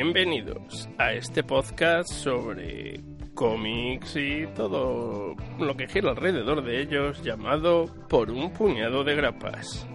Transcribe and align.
Bienvenidos 0.00 0.88
a 0.96 1.12
este 1.12 1.42
podcast 1.42 2.08
sobre 2.08 3.00
cómics 3.34 4.14
y 4.14 4.46
todo 4.54 5.34
lo 5.58 5.76
que 5.76 5.88
gira 5.88 6.10
alrededor 6.10 6.62
de 6.62 6.82
ellos 6.82 7.20
llamado 7.24 7.86
Por 8.08 8.30
un 8.30 8.52
puñado 8.52 9.02
de 9.02 9.16
grapas. 9.16 9.88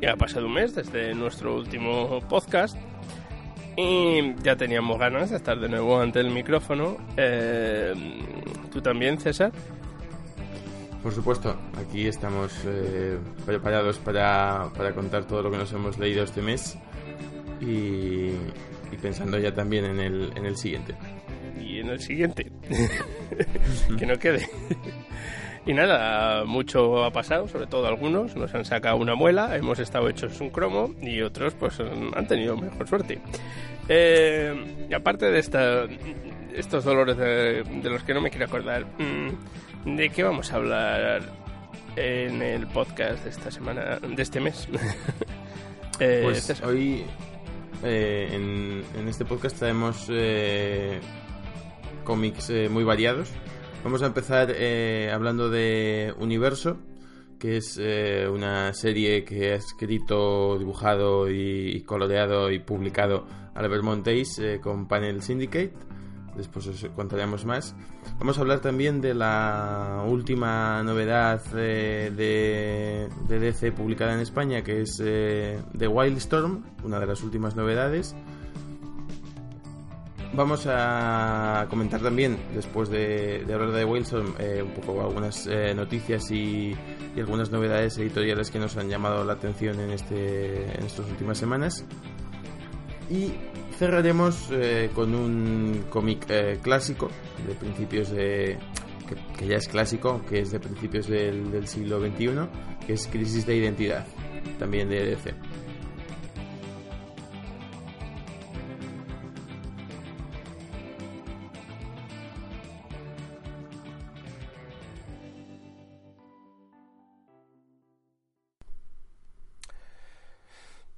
Ya 0.00 0.12
ha 0.12 0.16
pasado 0.16 0.46
un 0.46 0.54
mes 0.54 0.76
desde 0.76 1.12
nuestro 1.12 1.56
último 1.56 2.20
podcast 2.28 2.76
y 3.76 4.32
ya 4.44 4.54
teníamos 4.54 4.96
ganas 4.96 5.30
de 5.30 5.38
estar 5.38 5.58
de 5.58 5.68
nuevo 5.68 5.98
ante 5.98 6.20
el 6.20 6.30
micrófono. 6.30 6.98
Eh, 7.16 7.92
¿Tú 8.72 8.80
también, 8.80 9.18
César? 9.18 9.50
Por 11.02 11.12
supuesto, 11.12 11.56
aquí 11.84 12.06
estamos 12.06 12.52
eh, 12.64 13.18
preparados 13.44 13.98
para, 13.98 14.70
para 14.76 14.94
contar 14.94 15.24
todo 15.24 15.42
lo 15.42 15.50
que 15.50 15.56
nos 15.56 15.72
hemos 15.72 15.98
leído 15.98 16.22
este 16.22 16.42
mes 16.42 16.78
y, 17.62 18.32
y 18.92 18.96
pensando 19.00 19.38
ya 19.38 19.54
también 19.54 19.84
en 19.86 20.00
el, 20.00 20.32
en 20.36 20.44
el 20.46 20.56
siguiente. 20.56 20.94
Y 21.60 21.78
en 21.78 21.88
el 21.88 22.00
siguiente. 22.00 22.50
que 23.98 24.06
no 24.06 24.18
quede. 24.18 24.46
Y 25.64 25.72
nada, 25.74 26.44
mucho 26.44 27.04
ha 27.04 27.12
pasado, 27.12 27.46
sobre 27.46 27.66
todo 27.68 27.86
algunos 27.86 28.34
nos 28.34 28.52
han 28.52 28.64
sacado 28.64 28.96
una 28.96 29.14
muela, 29.14 29.56
hemos 29.56 29.78
estado 29.78 30.08
hechos 30.08 30.40
un 30.40 30.50
cromo 30.50 30.92
y 31.00 31.20
otros 31.22 31.54
pues 31.54 31.78
han 31.80 32.26
tenido 32.26 32.56
mejor 32.56 32.88
suerte. 32.88 33.20
Eh, 33.88 34.86
y 34.90 34.92
aparte 34.94 35.26
de 35.30 35.38
esta, 35.38 35.84
estos 36.52 36.82
dolores 36.84 37.16
de, 37.16 37.62
de 37.62 37.90
los 37.90 38.02
que 38.02 38.12
no 38.12 38.20
me 38.20 38.30
quiero 38.30 38.46
acordar, 38.46 38.86
mm, 38.98 39.96
¿de 39.96 40.10
qué 40.10 40.24
vamos 40.24 40.52
a 40.52 40.56
hablar 40.56 41.22
en 41.94 42.42
el 42.42 42.66
podcast 42.66 43.22
de 43.22 43.30
esta 43.30 43.52
semana, 43.52 44.00
de 44.00 44.20
este 44.22 44.40
mes? 44.40 44.68
Eh, 46.00 46.20
Pues 46.24 46.60
hoy 46.62 47.04
eh, 47.82 48.28
en, 48.32 49.08
este 49.08 49.24
podcast 49.24 49.58
traemos 49.58 50.06
eh, 50.08 51.00
cómics 52.04 52.50
eh, 52.50 52.68
muy 52.68 52.84
variados. 52.84 53.30
Vamos 53.82 54.02
a 54.02 54.06
empezar 54.06 54.54
hablando 55.12 55.50
de 55.50 56.14
Universo, 56.18 56.78
que 57.40 57.56
es 57.56 57.76
una 58.30 58.72
serie 58.74 59.24
que 59.24 59.52
ha 59.52 59.56
escrito, 59.56 60.56
dibujado 60.56 61.28
y, 61.28 61.82
coloreado 61.82 62.52
y 62.52 62.60
publicado 62.60 63.26
Albert 63.54 63.82
Monteis 63.82 64.40
con 64.62 64.86
Panel 64.86 65.20
Syndicate. 65.20 65.72
Después 66.36 66.66
os 66.66 66.84
contaremos 66.96 67.44
más. 67.44 67.74
Vamos 68.18 68.38
a 68.38 68.40
hablar 68.40 68.60
también 68.60 69.00
de 69.00 69.14
la 69.14 70.04
última 70.08 70.82
novedad 70.82 71.42
eh, 71.54 72.10
de, 72.16 73.08
de 73.28 73.38
DC 73.38 73.72
publicada 73.72 74.14
en 74.14 74.20
España, 74.20 74.62
que 74.62 74.82
es 74.82 75.00
eh, 75.04 75.60
The 75.76 75.88
Wildstorm, 75.88 76.64
una 76.84 76.98
de 76.98 77.06
las 77.06 77.22
últimas 77.22 77.54
novedades. 77.54 78.14
Vamos 80.34 80.66
a 80.66 81.66
comentar 81.68 82.00
también, 82.00 82.38
después 82.54 82.88
de, 82.88 83.44
de 83.44 83.52
hablar 83.52 83.72
de 83.72 83.84
Wilson, 83.84 84.34
eh, 84.38 84.62
un 84.62 84.70
poco 84.70 85.02
algunas 85.02 85.46
eh, 85.46 85.74
noticias 85.74 86.30
y, 86.30 86.74
y 87.14 87.20
algunas 87.20 87.50
novedades 87.50 87.98
editoriales 87.98 88.50
que 88.50 88.58
nos 88.58 88.78
han 88.78 88.88
llamado 88.88 89.24
la 89.24 89.34
atención 89.34 89.78
en, 89.78 89.90
este, 89.90 90.74
en 90.74 90.86
estas 90.86 91.06
últimas 91.10 91.36
semanas. 91.36 91.84
Y 93.10 93.34
cerraremos 93.82 94.48
eh, 94.52 94.90
con 94.94 95.12
un 95.12 95.86
cómic 95.90 96.26
eh, 96.28 96.60
clásico 96.62 97.10
de 97.44 97.52
principios 97.56 98.10
de. 98.10 98.56
Que, 99.36 99.48
ya 99.48 99.56
es 99.56 99.66
clásico, 99.66 100.22
que 100.28 100.38
es 100.38 100.52
de 100.52 100.60
principios 100.60 101.08
del, 101.08 101.50
del 101.50 101.66
siglo 101.66 101.98
XXI, 101.98 102.28
que 102.86 102.92
es 102.92 103.08
Crisis 103.08 103.44
de 103.44 103.56
Identidad, 103.56 104.06
también 104.60 104.88
de 104.88 105.04
DC. 105.04 105.34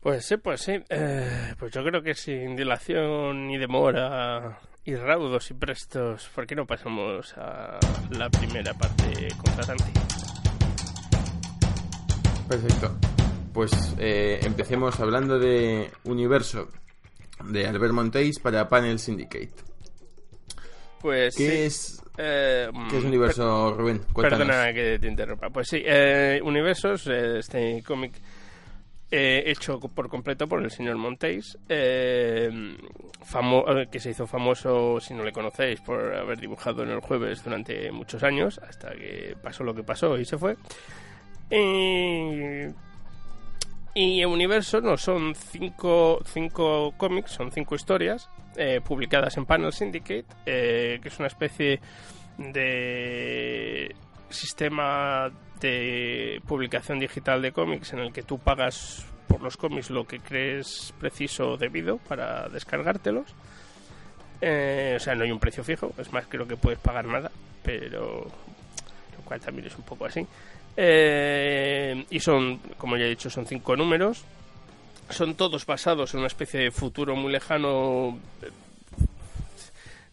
Pues 0.04 0.26
sí, 0.26 0.37
pues 0.37 0.60
sí. 0.60 0.72
Eh, 0.91 1.54
pues 1.59 1.72
yo 1.72 1.82
creo 1.82 2.03
que 2.03 2.15
sin 2.15 2.54
dilación 2.54 3.47
ni 3.47 3.56
demora 3.56 4.59
y 4.84 4.94
raudos 4.97 5.50
y 5.50 5.54
prestos, 5.54 6.28
¿por 6.34 6.47
qué 6.47 6.54
no 6.54 6.66
pasamos 6.66 7.32
a 7.38 7.81
la 8.10 8.28
primera 8.28 8.75
parte 8.75 9.28
contratante? 9.42 9.84
Perfecto. 12.47 12.94
Pues 13.54 13.94
eh, 13.98 14.41
empecemos 14.42 15.00
hablando 15.00 15.38
de 15.38 15.91
Universo, 16.04 16.69
de 17.42 17.66
Albert 17.66 17.94
Monteis 17.94 18.38
para 18.41 18.69
Panel 18.69 18.98
Syndicate. 18.98 19.54
Pues 21.00 21.34
¿Qué 21.34 21.48
sí. 21.48 21.56
es, 21.62 22.03
Eh, 22.19 22.69
qué 22.91 22.98
es 22.98 23.04
Universo, 23.04 23.72
Rubén? 23.72 24.03
Cuéntanos. 24.12 24.47
Perdona 24.47 24.71
que 24.75 24.98
te 24.98 25.09
interrumpa. 25.09 25.48
Pues 25.48 25.66
sí, 25.66 25.82
eh, 25.82 26.41
Universos, 26.44 27.06
eh, 27.06 27.38
este 27.38 27.82
cómic 27.82 28.12
eh, 29.17 29.45
hecho 29.47 29.79
por 29.79 30.09
completo 30.09 30.49
por 30.49 30.61
el 30.61 30.73
señor 30.73 30.97
Montéis, 30.97 31.57
eh, 31.69 32.51
eh, 32.51 33.87
que 33.89 34.01
se 34.01 34.11
hizo 34.11 34.27
famoso, 34.27 34.99
si 34.99 35.15
no 35.15 35.23
le 35.23 35.31
conocéis, 35.31 35.81
por 35.83 36.17
haber 36.17 36.41
dibujado 36.41 36.83
en 36.83 36.91
el 36.91 36.99
jueves 36.99 37.45
durante 37.45 37.93
muchos 37.93 38.25
años, 38.25 38.59
hasta 38.59 38.91
que 38.91 39.37
pasó 39.41 39.63
lo 39.63 39.73
que 39.73 39.85
pasó 39.85 40.19
y 40.19 40.25
se 40.25 40.37
fue. 40.37 40.57
Y, 41.49 42.67
y 43.95 44.25
Universo 44.25 44.81
no 44.81 44.97
son 44.97 45.37
cinco, 45.37 46.21
cinco 46.25 46.93
cómics, 46.97 47.31
son 47.31 47.53
cinco 47.53 47.77
historias 47.77 48.29
eh, 48.57 48.81
publicadas 48.85 49.37
en 49.37 49.47
Panel 49.47 49.73
Syndicate, 49.73 50.27
que 50.45 51.01
es 51.05 51.19
una 51.21 51.29
especie 51.29 51.79
de 52.37 53.95
sistema 54.29 55.31
publicación 56.47 56.99
digital 56.99 57.43
de 57.43 57.53
cómics 57.53 57.93
en 57.93 58.01
el 58.01 58.13
que 58.13 58.23
tú 58.23 58.39
pagas 58.39 59.07
por 59.29 59.41
los 59.41 59.57
cómics 59.57 59.91
lo 59.91 60.07
que 60.07 60.21
crees 60.21 60.93
preciso 61.01 61.53
o 61.53 61.57
debido 61.57 61.99
para 61.99 62.49
descargártelos. 62.49 63.27
Eh, 64.41 64.95
o 64.97 65.01
sea, 65.01 65.15
no 65.15 65.25
hay 65.25 65.33
un 65.33 65.39
precio 65.39 65.65
fijo, 65.65 65.93
es 65.99 66.13
más, 66.13 66.27
creo 66.29 66.47
que 66.47 66.57
puedes 66.57 66.79
pagar 66.79 67.07
nada, 67.07 67.31
pero 67.63 68.27
lo 69.17 69.25
cual 69.25 69.41
también 69.41 69.67
es 69.67 69.77
un 69.77 69.85
poco 69.85 70.05
así. 70.07 70.27
Eh, 70.77 72.05
y 72.11 72.21
son, 72.21 72.59
como 72.77 72.97
ya 72.97 73.05
he 73.05 73.11
dicho, 73.11 73.31
son 73.31 73.47
cinco 73.47 73.77
números. 73.77 74.25
Son 75.11 75.35
todos 75.35 75.67
basados 75.67 76.15
en 76.15 76.21
una 76.21 76.27
especie 76.29 76.61
de 76.61 76.71
futuro 76.71 77.15
muy 77.15 77.31
lejano. 77.31 78.19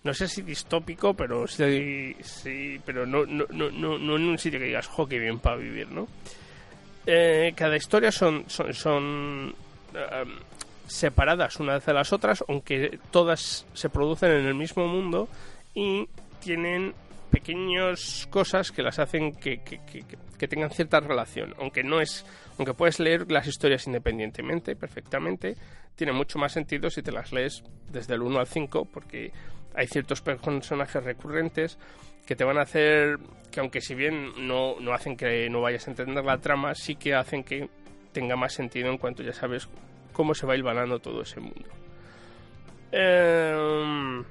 No 0.04 0.14
sé 0.14 0.28
si 0.28 0.42
distópico, 0.42 1.14
pero 1.14 1.48
sí, 1.48 2.16
sí 2.22 2.80
pero 2.86 3.06
no, 3.06 3.26
no, 3.26 3.46
no, 3.52 3.70
no, 3.70 3.98
no 4.00 4.16
en 4.16 4.24
un 4.24 4.38
sitio 4.38 4.60
que 4.60 4.66
digas, 4.66 4.88
jo, 4.88 5.08
qué 5.08 5.20
bien 5.20 5.40
para 5.40 5.58
vivir, 5.58 5.92
¿no? 5.92 6.08
Eh, 7.06 7.54
cada 7.56 7.76
historia 7.76 8.12
son, 8.12 8.46
son, 8.48 8.74
son 8.74 9.56
eh, 9.94 10.24
separadas 10.88 11.60
unas 11.60 11.86
de 11.86 11.94
las 11.94 12.14
otras, 12.14 12.44
aunque 12.48 13.00
todas 13.12 13.66
se 13.74 13.90
producen 13.90 14.32
en 14.32 14.46
el 14.46 14.56
mismo 14.56 14.88
mundo 14.88 15.30
y 15.74 16.08
tienen 16.40 16.94
pequeñas 17.32 18.28
cosas 18.30 18.72
que 18.72 18.84
las 18.84 19.00
hacen 19.00 19.34
que, 19.34 19.60
que, 19.60 19.80
que, 19.86 20.04
que 20.38 20.48
tengan 20.48 20.72
cierta 20.72 21.00
relación, 21.00 21.56
aunque 21.60 21.84
no 21.84 22.02
es, 22.02 22.26
aunque 22.58 22.74
puedes 22.74 23.00
leer 23.00 23.32
las 23.32 23.48
historias 23.48 23.88
independientemente, 23.88 24.76
perfectamente, 24.76 25.56
tiene 25.96 26.14
mucho 26.14 26.40
más 26.40 26.52
sentido 26.52 26.90
si 26.90 27.02
te 27.02 27.12
las 27.12 27.32
lees 27.32 27.64
desde 27.90 28.16
el 28.16 28.22
1 28.22 28.40
al 28.40 28.48
5, 28.48 28.86
porque 28.86 29.32
hay 29.76 29.88
ciertos 29.88 30.22
personajes 30.22 31.04
recurrentes 31.04 31.78
que 32.26 32.36
te 32.36 32.44
van 32.44 32.58
a 32.58 32.62
hacer 32.62 33.18
que 33.52 33.60
aunque 33.60 33.82
si 33.82 33.96
bien 33.96 34.48
no, 34.48 34.80
no 34.80 34.94
hacen 34.94 35.18
que 35.18 35.50
no 35.50 35.62
vayas 35.62 35.88
a 35.88 35.92
entender 35.92 36.24
la 36.24 36.38
trama, 36.38 36.74
sí 36.76 36.96
que 36.96 37.14
hacen 37.16 37.44
que 37.44 37.70
tenga 38.14 38.36
más 38.36 38.54
sentido 38.54 38.90
en 38.90 38.98
cuanto 38.98 39.24
ya 39.24 39.34
sabes 39.34 39.68
cómo 40.14 40.34
se 40.34 40.46
va 40.46 40.56
hilvanando 40.56 41.00
todo 41.00 41.22
ese 41.24 41.40
mundo. 41.40 41.68
Eh, 42.92 44.24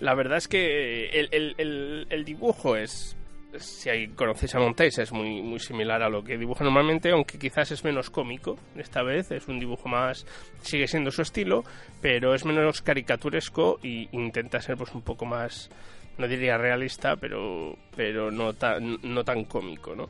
la 0.00 0.14
verdad 0.14 0.38
es 0.38 0.48
que 0.48 1.08
el- 1.10 2.06
el 2.08 2.24
dibujo 2.24 2.76
es 2.76 3.16
si 3.58 4.08
conocéis 4.08 4.54
a 4.54 4.60
Montes, 4.60 4.98
es 4.98 5.12
muy, 5.12 5.42
muy 5.42 5.58
similar 5.58 6.02
a 6.02 6.08
lo 6.08 6.22
que 6.22 6.38
dibuja 6.38 6.64
normalmente, 6.64 7.10
aunque 7.10 7.38
quizás 7.38 7.70
es 7.72 7.84
menos 7.84 8.10
cómico 8.10 8.56
esta 8.76 9.02
vez, 9.02 9.30
es 9.32 9.48
un 9.48 9.58
dibujo 9.58 9.88
más, 9.88 10.26
sigue 10.60 10.86
siendo 10.86 11.10
su 11.10 11.22
estilo, 11.22 11.64
pero 12.00 12.34
es 12.34 12.44
menos 12.44 12.82
caricaturesco 12.82 13.78
y 13.82 14.08
intenta 14.12 14.60
ser 14.60 14.76
pues 14.76 14.94
un 14.94 15.02
poco 15.02 15.26
más, 15.26 15.70
no 16.18 16.28
diría 16.28 16.58
realista, 16.58 17.16
pero, 17.16 17.76
pero 17.96 18.30
no, 18.30 18.52
tan, 18.54 18.98
no 19.02 19.24
tan 19.24 19.44
cómico, 19.44 19.94
¿no? 19.96 20.08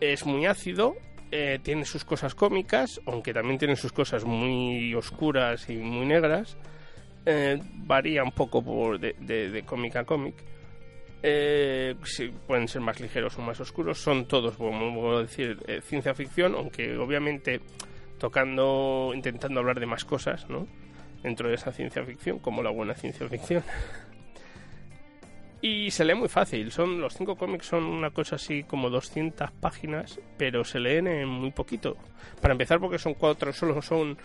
Es 0.00 0.26
muy 0.26 0.46
ácido, 0.46 0.94
eh, 1.30 1.60
tiene 1.62 1.84
sus 1.84 2.04
cosas 2.04 2.34
cómicas, 2.34 3.00
aunque 3.06 3.32
también 3.32 3.58
tiene 3.58 3.76
sus 3.76 3.92
cosas 3.92 4.24
muy 4.24 4.92
oscuras 4.94 5.68
y 5.68 5.76
muy 5.76 6.06
negras, 6.06 6.56
eh, 7.26 7.60
varía 7.74 8.24
un 8.24 8.32
poco 8.32 8.62
por 8.62 8.98
de, 8.98 9.14
de 9.18 9.62
cómic 9.62 9.94
a 9.96 10.04
cómic 10.04 10.34
eh, 11.22 11.96
pueden 12.46 12.68
ser 12.68 12.80
más 12.80 13.00
ligeros 13.00 13.38
o 13.38 13.42
más 13.42 13.60
oscuros, 13.60 13.98
son 13.98 14.26
todos, 14.26 14.56
como 14.56 15.20
decir, 15.20 15.58
eh, 15.66 15.80
ciencia 15.82 16.14
ficción, 16.14 16.54
aunque 16.54 16.96
obviamente 16.96 17.60
tocando, 18.18 19.12
intentando 19.14 19.60
hablar 19.60 19.80
de 19.80 19.86
más 19.86 20.04
cosas, 20.04 20.48
¿no? 20.48 20.66
Dentro 21.22 21.48
de 21.48 21.54
esa 21.54 21.72
ciencia 21.72 22.04
ficción, 22.04 22.38
como 22.38 22.62
la 22.62 22.70
buena 22.70 22.94
ciencia 22.94 23.28
ficción. 23.28 23.62
Y 25.62 25.90
se 25.90 26.04
lee 26.04 26.14
muy 26.14 26.28
fácil. 26.28 26.72
Son 26.72 27.00
los 27.00 27.14
cinco 27.14 27.36
cómics 27.36 27.66
son 27.66 27.84
una 27.84 28.10
cosa 28.10 28.36
así 28.36 28.62
como 28.62 28.88
200 28.88 29.50
páginas, 29.52 30.18
pero 30.38 30.64
se 30.64 30.80
leen 30.80 31.06
en 31.06 31.28
muy 31.28 31.50
poquito. 31.50 31.96
Para 32.40 32.52
empezar, 32.52 32.80
porque 32.80 32.98
son 32.98 33.12
cuatro, 33.14 33.52
solo 33.52 33.82
son 33.82 34.16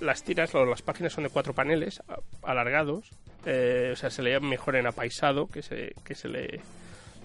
las 0.00 0.22
tiras, 0.22 0.54
las 0.54 0.82
páginas 0.82 1.12
son 1.12 1.24
de 1.24 1.30
cuatro 1.30 1.54
paneles 1.54 2.00
alargados. 2.42 3.10
Eh, 3.44 3.90
o 3.92 3.96
sea, 3.96 4.10
se 4.10 4.22
lee 4.22 4.38
mejor 4.40 4.76
en 4.76 4.86
apaisado 4.86 5.48
que 5.48 5.62
se, 5.62 5.92
que 6.04 6.14
se 6.14 6.28
lee 6.28 6.60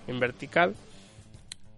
en 0.07 0.19
vertical. 0.19 0.75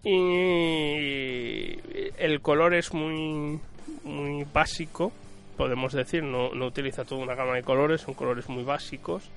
Y 0.02 1.78
el 2.18 2.40
color 2.40 2.74
es 2.74 2.94
muy, 2.94 3.58
muy 4.04 4.46
básico, 4.52 5.12
podemos 5.58 5.92
decir. 5.92 6.22
No, 6.22 6.54
no 6.54 6.66
utiliza 6.66 7.04
toda 7.04 7.22
una 7.22 7.34
gama 7.34 7.54
de 7.54 7.62
colores, 7.62 8.00
son 8.00 8.14
colores 8.14 8.48
muy 8.48 8.64
básicos. 8.64 9.30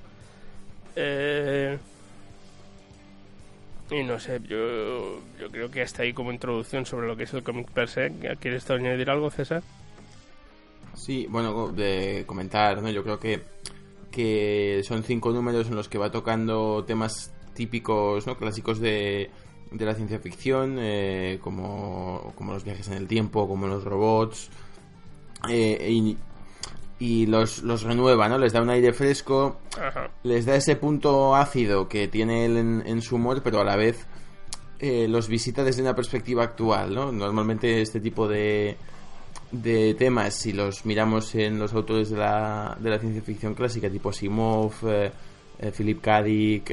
Eh, 0.96 1.78
y 3.90 4.02
no 4.02 4.18
sé, 4.20 4.40
yo, 4.46 5.20
yo 5.40 5.50
creo 5.50 5.70
que 5.70 5.82
hasta 5.82 6.02
ahí 6.02 6.12
como 6.12 6.32
introducción 6.32 6.84
sobre 6.84 7.06
lo 7.06 7.16
que 7.16 7.24
es 7.24 7.34
el 7.34 7.42
cómic 7.42 7.70
per 7.70 7.88
se. 7.88 8.12
¿Quieres 8.40 8.68
añadir 8.70 9.10
algo, 9.10 9.30
César? 9.30 9.62
Sí, 10.94 11.26
bueno, 11.30 11.68
de 11.68 12.24
comentar, 12.26 12.82
¿no? 12.82 12.90
Yo 12.90 13.02
creo 13.02 13.18
que, 13.18 13.42
que 14.10 14.82
son 14.84 15.02
cinco 15.02 15.30
números 15.30 15.68
en 15.68 15.76
los 15.76 15.88
que 15.88 15.98
va 15.98 16.10
tocando 16.10 16.84
temas 16.84 17.32
típicos, 17.54 18.26
¿no? 18.26 18.36
Clásicos 18.36 18.80
de, 18.80 19.30
de 19.70 19.84
la 19.84 19.94
ciencia 19.94 20.18
ficción, 20.18 20.76
eh, 20.78 21.38
como, 21.42 22.32
como 22.36 22.52
los 22.52 22.64
viajes 22.64 22.88
en 22.88 22.94
el 22.94 23.06
tiempo, 23.06 23.48
como 23.48 23.66
los 23.66 23.84
robots. 23.84 24.50
Eh, 25.48 25.88
y, 25.90 26.16
y 26.98 27.26
los, 27.26 27.62
los 27.62 27.82
renueva, 27.82 28.28
¿no? 28.28 28.38
Les 28.38 28.52
da 28.52 28.60
un 28.60 28.70
aire 28.70 28.92
fresco, 28.92 29.60
les 30.24 30.46
da 30.46 30.56
ese 30.56 30.76
punto 30.76 31.36
ácido 31.36 31.88
que 31.88 32.08
tiene 32.08 32.44
él 32.44 32.56
en, 32.56 33.02
su 33.02 33.16
humor, 33.16 33.40
pero 33.42 33.60
a 33.60 33.64
la 33.64 33.76
vez 33.76 34.06
eh, 34.80 35.06
los 35.08 35.28
visita 35.28 35.62
desde 35.62 35.82
una 35.82 35.94
perspectiva 35.94 36.42
actual, 36.42 36.94
¿no? 36.94 37.12
Normalmente 37.12 37.80
este 37.80 38.00
tipo 38.00 38.26
de, 38.26 38.76
de 39.52 39.94
temas, 39.94 40.34
si 40.34 40.52
los 40.52 40.84
miramos 40.86 41.34
en 41.36 41.58
los 41.58 41.72
autores 41.72 42.10
de 42.10 42.16
la, 42.16 42.76
de 42.80 42.90
la 42.90 42.98
ciencia 42.98 43.22
ficción 43.22 43.54
clásica, 43.54 43.88
tipo 43.88 44.10
Asimov, 44.10 44.72
eh, 44.86 45.12
eh, 45.60 45.72
Philip 45.76 46.00
K. 46.00 46.22
Dick, 46.22 46.70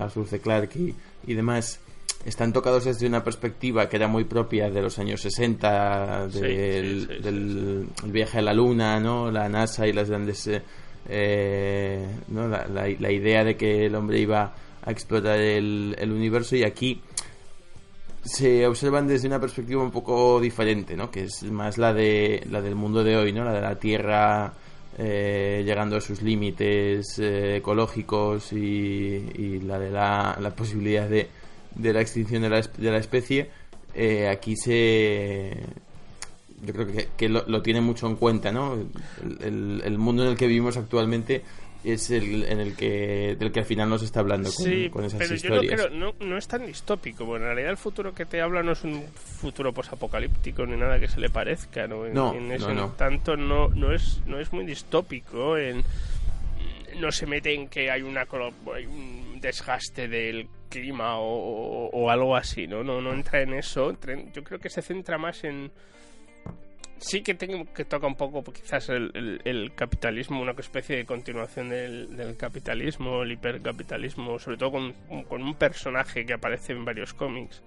Arthur 0.00 0.26
C. 0.28 0.40
Clarke 0.40 0.94
y 1.26 1.34
demás, 1.34 1.80
están 2.24 2.52
tocados 2.52 2.84
desde 2.84 3.06
una 3.06 3.24
perspectiva 3.24 3.88
que 3.88 3.96
era 3.96 4.06
muy 4.06 4.24
propia 4.24 4.70
de 4.70 4.80
los 4.80 4.98
años 4.98 5.20
60, 5.22 6.28
del, 6.28 7.88
viaje 8.04 8.38
a 8.38 8.42
la 8.42 8.52
Luna, 8.52 9.00
¿no? 9.00 9.30
la 9.30 9.48
NASA 9.48 9.86
y 9.86 9.92
las 9.92 10.08
grandes... 10.08 10.46
Eh, 10.46 10.62
eh, 11.08 12.06
¿no? 12.28 12.46
La, 12.46 12.88
idea 13.10 13.42
de 13.42 13.56
que 13.56 13.86
el 13.86 13.94
hombre 13.96 14.20
iba 14.20 14.54
a 14.84 14.90
explotar 14.90 15.40
el, 15.40 15.96
universo 16.00 16.54
y 16.54 16.62
aquí 16.62 17.02
se 18.22 18.64
observan 18.68 19.08
desde 19.08 19.26
una 19.26 19.40
perspectiva 19.40 19.82
un 19.82 19.90
poco 19.90 20.40
diferente, 20.40 20.96
¿no? 20.96 21.10
que 21.10 21.24
es 21.24 21.42
más 21.42 21.76
la, 21.76 21.92
de, 21.92 22.46
la 22.48 22.60
del 22.62 22.76
mundo 22.76 23.02
de 23.02 23.16
hoy, 23.16 23.32
¿no? 23.32 23.42
la 23.42 23.52
de 23.52 23.60
la 23.60 23.74
Tierra 23.80 24.52
eh, 24.96 25.62
llegando 25.66 25.96
a 25.96 26.00
sus 26.00 26.22
límites 26.22 27.18
ecológicos 27.18 28.52
y, 28.52 28.56
y, 28.56 29.60
la 29.60 29.80
de 29.80 29.90
la, 29.90 30.38
la 30.40 30.50
posibilidad 30.54 31.08
de 31.08 31.28
de 31.74 31.92
la 31.92 32.00
extinción 32.00 32.42
de 32.42 32.50
la, 32.50 32.60
de 32.60 32.90
la 32.90 32.98
especie, 32.98 33.50
eh, 33.94 34.28
aquí 34.28 34.56
se... 34.56 35.56
Yo 36.64 36.72
creo 36.72 36.86
que, 36.86 37.08
que 37.16 37.28
lo, 37.28 37.62
tiene 37.62 37.80
mucho 37.80 38.06
en 38.06 38.14
cuenta, 38.14 38.52
¿no? 38.52 38.78
El, 39.40 39.82
el, 39.84 39.98
mundo 39.98 40.22
en 40.22 40.30
el 40.30 40.36
que 40.36 40.46
vivimos 40.46 40.76
actualmente 40.76 41.42
es 41.82 42.10
el 42.10 42.44
en 42.44 42.60
el 42.60 42.76
que 42.76 43.36
del 43.36 43.50
que 43.50 43.60
al 43.60 43.66
final 43.66 43.88
nos 43.88 44.02
está 44.02 44.20
hablando 44.20 44.50
con, 44.52 44.64
sí, 44.64 44.88
con 44.88 45.04
esas 45.04 45.18
pero 45.18 45.34
historias. 45.34 45.80
Yo 45.80 45.90
no, 45.90 46.12
creo, 46.12 46.28
no, 46.28 46.38
es 46.38 46.46
tan 46.46 46.64
distópico. 46.64 47.24
Bueno, 47.24 47.46
en 47.46 47.54
realidad 47.54 47.70
el 47.72 47.76
futuro 47.76 48.14
que 48.14 48.26
te 48.26 48.40
habla 48.40 48.62
no 48.62 48.72
es 48.72 48.84
un 48.84 49.02
futuro 49.12 49.72
posapocalíptico 49.72 50.64
ni 50.64 50.76
nada 50.76 51.00
que 51.00 51.08
se 51.08 51.20
le 51.20 51.30
parezca, 51.30 51.88
¿no? 51.88 52.06
En, 52.06 52.14
no, 52.14 52.34
en 52.34 52.52
ese, 52.52 52.72
no, 52.72 52.90
tanto 52.90 53.36
no, 53.36 53.68
no 53.70 53.92
es 53.92 54.20
no 54.26 54.38
es 54.38 54.52
muy 54.52 54.64
distópico. 54.64 55.58
En, 55.58 55.82
no 57.00 57.10
se 57.10 57.26
mete 57.26 57.54
en 57.54 57.68
que 57.68 57.90
hay 57.90 58.02
una 58.02 58.26
hay 58.74 58.86
un 58.86 59.21
desgaste 59.42 60.08
del 60.08 60.48
clima 60.70 61.18
o, 61.18 62.10
algo 62.10 62.34
así, 62.34 62.66
¿no? 62.66 62.82
¿no? 62.82 63.02
No 63.02 63.12
entra 63.12 63.42
en 63.42 63.52
eso. 63.52 63.94
Yo 64.32 64.42
creo 64.42 64.58
que 64.58 64.70
se 64.70 64.80
centra 64.80 65.18
más 65.18 65.44
en... 65.44 65.70
Sí 66.98 67.20
que 67.20 67.34
tengo 67.34 67.64
que 67.74 67.84
toca 67.84 68.06
un 68.06 68.14
poco 68.14 68.44
quizás 68.44 68.88
el, 68.88 69.72
capitalismo, 69.74 70.40
una 70.40 70.52
especie 70.52 70.96
de 70.96 71.04
continuación 71.04 71.68
del, 71.68 72.36
capitalismo, 72.38 73.22
el 73.22 73.32
hipercapitalismo, 73.32 74.38
sobre 74.38 74.56
todo 74.56 74.70
con, 74.70 74.92
con, 75.24 75.42
un 75.42 75.54
personaje 75.56 76.24
que 76.24 76.32
aparece 76.32 76.72
en 76.72 76.84
varios 76.84 77.12
cómics. 77.12 77.60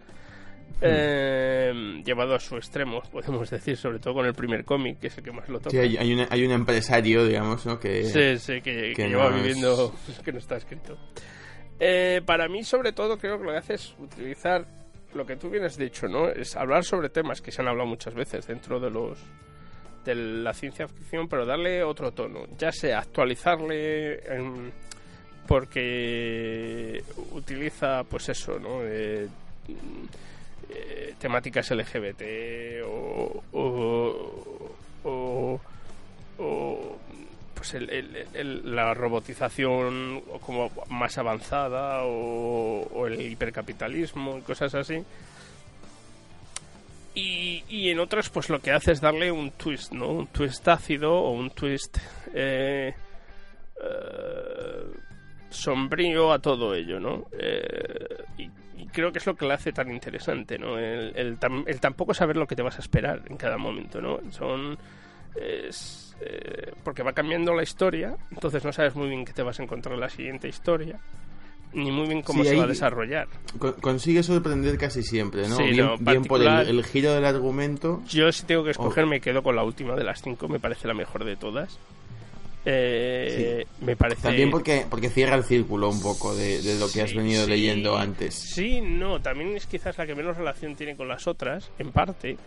Hmm. 0.80 0.82
Eh, 0.82 2.02
llevado 2.06 2.34
a 2.34 2.40
su 2.40 2.56
extremo, 2.56 3.02
podemos 3.12 3.50
decir, 3.50 3.76
sobre 3.76 4.00
todo 4.00 4.14
con 4.14 4.26
el 4.26 4.34
primer 4.34 4.64
cómic, 4.64 5.00
que 5.00 5.08
es 5.08 5.18
el 5.18 5.24
que 5.26 5.32
más 5.34 5.50
lo 5.50 5.60
toca. 5.60 5.70
Sí, 5.72 5.78
hay, 5.78 5.98
hay, 5.98 6.46
un 6.46 6.52
empresario, 6.52 7.26
digamos, 7.26 7.66
¿no? 7.66 7.78
Que, 7.78 8.06
sí, 8.06 8.38
sí, 8.38 8.62
que, 8.62 8.94
lleva 8.96 9.30
viviendo, 9.32 9.94
que 10.24 10.32
no 10.32 10.40
está 10.40 10.56
escrito. 10.56 10.98
Eh, 11.80 12.22
para 12.26 12.48
mí, 12.48 12.64
sobre 12.64 12.94
todo, 12.94 13.18
creo 13.18 13.38
que 13.38 13.44
lo 13.44 13.52
que 13.52 13.58
hace 13.58 13.74
es 13.74 13.96
utilizar 14.00 14.66
lo 15.14 15.26
que 15.26 15.36
tú 15.36 15.50
vienes 15.50 15.78
dicho, 15.78 16.08
¿no? 16.08 16.30
Es 16.30 16.56
hablar 16.56 16.84
sobre 16.84 17.10
temas 17.10 17.42
que 17.42 17.52
se 17.52 17.62
han 17.62 17.68
hablado 17.68 17.88
muchas 17.88 18.14
veces 18.14 18.48
dentro 18.48 18.80
de 18.80 18.90
los 18.90 19.20
de 20.04 20.14
la 20.14 20.54
ciencia 20.54 20.88
ficción, 20.88 21.28
pero 21.28 21.48
darle 21.48 21.84
otro 21.84 22.12
tono, 22.12 22.42
ya 22.60 22.72
sea 22.72 23.00
actualizarle 23.00 24.20
porque 25.48 27.04
utiliza, 27.32 28.04
pues 28.04 28.30
eso, 28.30 28.60
¿no? 28.60 28.84
Eh, 28.84 29.28
eh, 30.70 31.16
temáticas 31.18 31.72
LGBT 31.72 32.22
o, 32.86 33.44
o, 33.54 35.60
o 36.38 36.98
pues 37.72 38.64
la 38.64 38.94
robotización 38.94 40.22
como 40.42 40.72
más 40.90 41.18
avanzada 41.18 42.04
o, 42.04 43.08
el 43.08 43.20
hipercapitalismo 43.22 44.38
y 44.38 44.42
cosas 44.42 44.76
así. 44.76 45.04
Y, 47.16 47.90
en 47.90 48.00
otras 48.00 48.30
pues 48.30 48.50
lo 48.50 48.60
que 48.60 48.72
hace 48.72 48.92
es 48.92 49.00
darle 49.00 49.32
un 49.32 49.52
twist, 49.52 49.94
¿no? 49.94 50.10
Un 50.10 50.28
twist 50.28 50.68
ácido 50.68 51.14
o 51.14 51.32
un 51.32 51.50
twist 51.52 51.98
eh, 52.34 52.94
eh, 53.82 54.84
sombrío 55.50 56.34
a 56.34 56.40
todo 56.40 56.76
ello, 56.76 57.00
¿no? 57.00 57.28
Eh, 57.40 58.24
y, 58.38 58.50
creo 58.88 59.12
que 59.12 59.20
es 59.20 59.26
lo 59.26 59.36
que 59.36 59.46
le 59.46 59.54
hace 59.54 59.72
tan 59.74 59.92
interesante, 59.92 60.58
¿no? 60.58 60.78
El, 60.78 61.14
el, 61.16 61.80
tampoco 61.80 62.14
saber 62.14 62.38
lo 62.38 62.48
que 62.48 62.56
te 62.56 62.62
vas 62.62 62.78
a 62.78 62.82
esperar 62.82 63.22
en 63.30 63.38
cada 63.38 63.58
momento, 63.58 64.02
¿no? 64.02 64.20
Son... 64.32 64.78
Es, 65.36 66.05
eh, 66.22 66.72
porque 66.84 67.04
va 67.04 67.14
cambiando 67.14 67.54
la 67.54 67.64
historia, 67.64 68.16
entonces 68.32 68.64
no 68.64 68.72
sabes 68.72 68.96
muy 68.96 69.10
bien 69.10 69.26
qué 69.26 69.34
te 69.34 69.44
vas 69.44 69.60
a 69.60 69.64
encontrar 69.64 69.96
en 69.96 70.02
la 70.02 70.10
siguiente 70.10 70.48
historia, 70.48 71.00
ni 71.74 71.92
muy 71.92 72.08
bien 72.08 72.22
cómo 72.22 72.44
se 72.44 72.56
va 72.56 72.64
a 72.64 72.68
desarrollar. 72.68 73.28
Consigue 73.82 74.24
sorprender 74.24 74.78
casi 74.78 75.04
siempre, 75.04 75.48
¿no? 75.50 75.58
bien, 76.00 76.24
por 76.24 76.42
el, 76.42 76.86
giro 76.86 77.14
del 77.14 77.26
argumento. 77.26 78.02
Yo 78.08 78.32
si 78.32 78.46
tengo 78.46 78.64
que 78.64 78.72
escoger 78.72 79.06
me 79.06 79.20
quedo 79.20 79.44
con 79.44 79.56
la 79.56 79.64
última 79.64 79.96
de 79.96 80.04
las 80.04 80.22
cinco, 80.22 80.48
me 80.48 80.60
parece 80.60 80.88
la 80.88 80.94
mejor 80.94 81.26
de 81.26 81.36
todas. 81.36 81.78
Eh, 82.68 83.68
me 83.82 83.96
parece 83.96 84.24
también 84.24 84.50
porque 84.50 84.88
porque 84.90 85.10
cierra 85.10 85.36
el 85.36 85.44
círculo 85.44 85.88
un 85.88 86.02
poco 86.02 86.34
de, 86.34 86.60
lo 86.80 86.90
que 86.90 87.04
has 87.04 87.14
venido 87.14 87.46
leyendo 87.46 87.96
antes 87.96 88.34
sí 88.34 88.82
no 88.82 89.22
también 89.22 89.56
es 89.56 89.68
quizás 89.68 90.00
la 90.00 90.08
que 90.08 90.16
menos 90.16 90.36
relación 90.36 90.76
tiene 90.76 90.96
con 90.96 91.08
las 91.08 91.28
otras 91.28 91.70
en 91.78 91.92
parte 91.92 92.38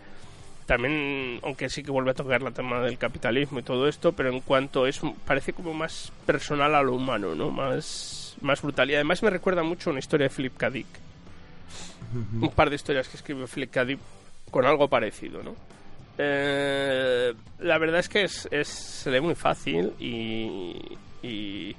también, 0.69 1.39
aunque 1.41 1.67
sí 1.67 1.81
que 1.81 1.89
vuelve 1.89 2.11
a 2.11 2.13
tocar 2.13 2.43
la 2.43 2.51
tema 2.51 2.79
del 2.81 2.99
capitalismo 2.99 3.57
y 3.57 3.63
todo 3.63 3.87
esto, 3.87 4.11
pero 4.11 4.29
en 4.29 4.39
cuanto 4.39 4.85
es, 4.85 5.01
parece 5.25 5.51
como 5.51 5.73
más 5.73 6.13
personal 6.27 6.75
a 6.75 6.83
lo 6.83 6.93
humano, 6.93 7.33
¿no? 7.33 7.49
Más, 7.49 8.37
más 8.41 8.61
brutal. 8.61 8.91
Y 8.91 8.93
además 8.93 9.23
me 9.23 9.31
recuerda 9.31 9.63
mucho 9.63 9.89
una 9.89 9.97
historia 9.97 10.27
de 10.27 10.35
Philip 10.35 10.55
K. 10.55 10.69
Dick. 10.69 10.85
un 12.39 12.51
par 12.51 12.69
de 12.69 12.75
historias 12.75 13.07
que 13.07 13.17
escribió 13.17 13.47
Philip 13.47 13.71
K. 13.71 13.83
Dick 13.83 13.99
con 14.51 14.63
algo 14.67 14.87
parecido, 14.87 15.41
¿no? 15.41 15.55
Eh, 16.19 17.33
la 17.61 17.77
verdad 17.79 18.01
es 18.01 18.07
que 18.07 18.25
es, 18.25 18.47
es, 18.51 18.67
se 18.67 19.09
lee 19.09 19.21
muy 19.21 19.33
fácil 19.33 19.93
y, 19.97 20.75
y, 21.23 21.75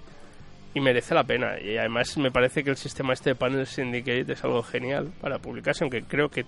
y, 0.75 0.81
merece 0.81 1.15
la 1.15 1.23
pena. 1.23 1.61
Y 1.61 1.77
además 1.77 2.19
me 2.19 2.33
parece 2.33 2.65
que 2.65 2.71
el 2.71 2.77
sistema 2.77 3.13
este 3.13 3.31
de 3.31 3.35
Panel 3.37 3.69
Syndicate 3.69 4.33
es 4.33 4.43
algo 4.43 4.65
genial 4.65 5.13
para 5.21 5.39
publicarse, 5.39 5.85
aunque 5.85 6.03
creo 6.03 6.29
que, 6.29 6.45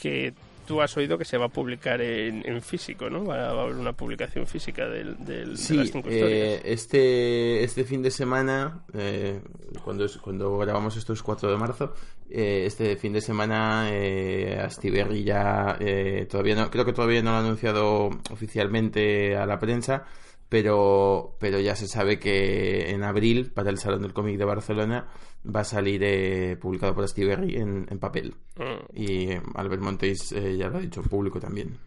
que 0.00 0.32
tú 0.68 0.82
has 0.82 0.94
oído 0.98 1.16
que 1.16 1.24
se 1.24 1.38
va 1.38 1.46
a 1.46 1.48
publicar 1.48 2.00
en, 2.02 2.62
físico, 2.62 3.08
¿no? 3.08 3.24
Va, 3.24 3.46
a 3.46 3.50
haber 3.50 3.74
una 3.74 3.94
publicación 3.94 4.46
física 4.46 4.86
del, 4.86 5.16
del 5.24 5.56
sí, 5.56 5.72
de 5.72 5.82
las 5.82 5.90
cinco 5.90 6.08
eh, 6.10 6.60
este, 6.62 7.64
este 7.64 7.84
fin 7.84 8.02
de 8.02 8.10
semana, 8.10 8.84
eh, 8.92 9.40
cuando, 9.82 10.06
cuando 10.20 10.58
grabamos 10.58 10.96
esto 10.96 11.14
es 11.14 11.22
4 11.22 11.50
de 11.50 11.56
marzo, 11.56 11.94
eh, 12.30 12.64
este 12.66 12.96
fin 12.96 13.14
de 13.14 13.22
semana 13.22 13.88
eh, 13.90 14.60
Astiberri 14.62 15.24
ya 15.24 15.78
eh, 15.80 16.26
todavía 16.30 16.54
no, 16.56 16.70
creo 16.70 16.84
que 16.84 16.92
todavía 16.92 17.22
no 17.22 17.30
lo 17.30 17.36
ha 17.38 17.40
anunciado 17.40 18.10
oficialmente 18.30 19.34
a 19.34 19.46
la 19.46 19.58
prensa, 19.58 20.04
pero, 20.48 21.36
pero 21.38 21.60
ya 21.60 21.76
se 21.76 21.88
sabe 21.88 22.18
que 22.18 22.90
en 22.90 23.02
abril, 23.02 23.50
para 23.52 23.70
el 23.70 23.78
Salón 23.78 24.02
del 24.02 24.12
Cómic 24.12 24.38
de 24.38 24.44
Barcelona, 24.44 25.08
va 25.44 25.60
a 25.60 25.64
salir 25.64 26.02
eh, 26.02 26.56
publicado 26.56 26.94
por 26.94 27.06
Steve 27.08 27.34
en, 27.34 27.86
en 27.88 27.98
papel. 27.98 28.34
Mm. 28.56 28.96
Y 28.96 29.32
eh, 29.32 29.42
Albert 29.54 29.82
Montes 29.82 30.32
eh, 30.32 30.56
ya 30.56 30.68
lo 30.68 30.78
ha 30.78 30.80
dicho 30.80 31.00
en 31.00 31.08
público 31.08 31.38
también. 31.40 31.78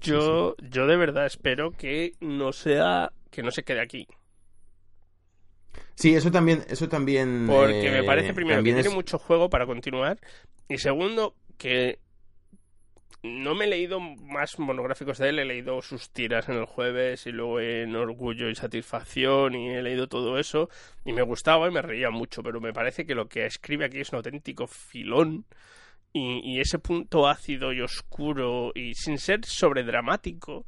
Yo, 0.00 0.54
yo 0.58 0.86
de 0.86 0.96
verdad 0.96 1.24
espero 1.24 1.70
que 1.70 2.12
no 2.20 2.52
sea, 2.52 3.12
que 3.30 3.42
no 3.42 3.50
se 3.50 3.62
quede 3.62 3.80
aquí. 3.80 4.06
Sí, 5.94 6.14
eso 6.14 6.30
también, 6.30 6.64
eso 6.68 6.88
también. 6.88 7.46
Porque 7.46 7.90
me 7.90 8.04
parece 8.04 8.34
primero 8.34 8.62
que 8.62 8.74
tiene 8.74 8.90
mucho 8.90 9.18
juego 9.18 9.48
para 9.48 9.64
continuar 9.64 10.18
y 10.68 10.78
segundo 10.78 11.34
que 11.56 12.00
no 13.24 13.54
me 13.54 13.64
he 13.64 13.68
leído 13.68 14.00
más 14.00 14.58
monográficos 14.58 15.16
de 15.16 15.30
él, 15.30 15.38
he 15.38 15.46
leído 15.46 15.80
sus 15.80 16.10
tiras 16.10 16.50
en 16.50 16.56
el 16.56 16.66
jueves 16.66 17.26
y 17.26 17.32
luego 17.32 17.58
en 17.58 17.96
Orgullo 17.96 18.50
y 18.50 18.54
Satisfacción 18.54 19.54
y 19.54 19.70
he 19.70 19.82
leído 19.82 20.08
todo 20.08 20.38
eso 20.38 20.68
y 21.06 21.14
me 21.14 21.22
gustaba 21.22 21.66
y 21.66 21.70
me 21.70 21.80
reía 21.80 22.10
mucho, 22.10 22.42
pero 22.42 22.60
me 22.60 22.74
parece 22.74 23.06
que 23.06 23.14
lo 23.14 23.26
que 23.26 23.46
escribe 23.46 23.86
aquí 23.86 24.00
es 24.00 24.12
un 24.12 24.16
auténtico 24.16 24.66
filón 24.66 25.46
y, 26.12 26.40
y 26.44 26.60
ese 26.60 26.78
punto 26.78 27.26
ácido 27.26 27.72
y 27.72 27.80
oscuro 27.80 28.72
y 28.74 28.94
sin 28.94 29.16
ser 29.16 29.46
sobredramático 29.46 30.66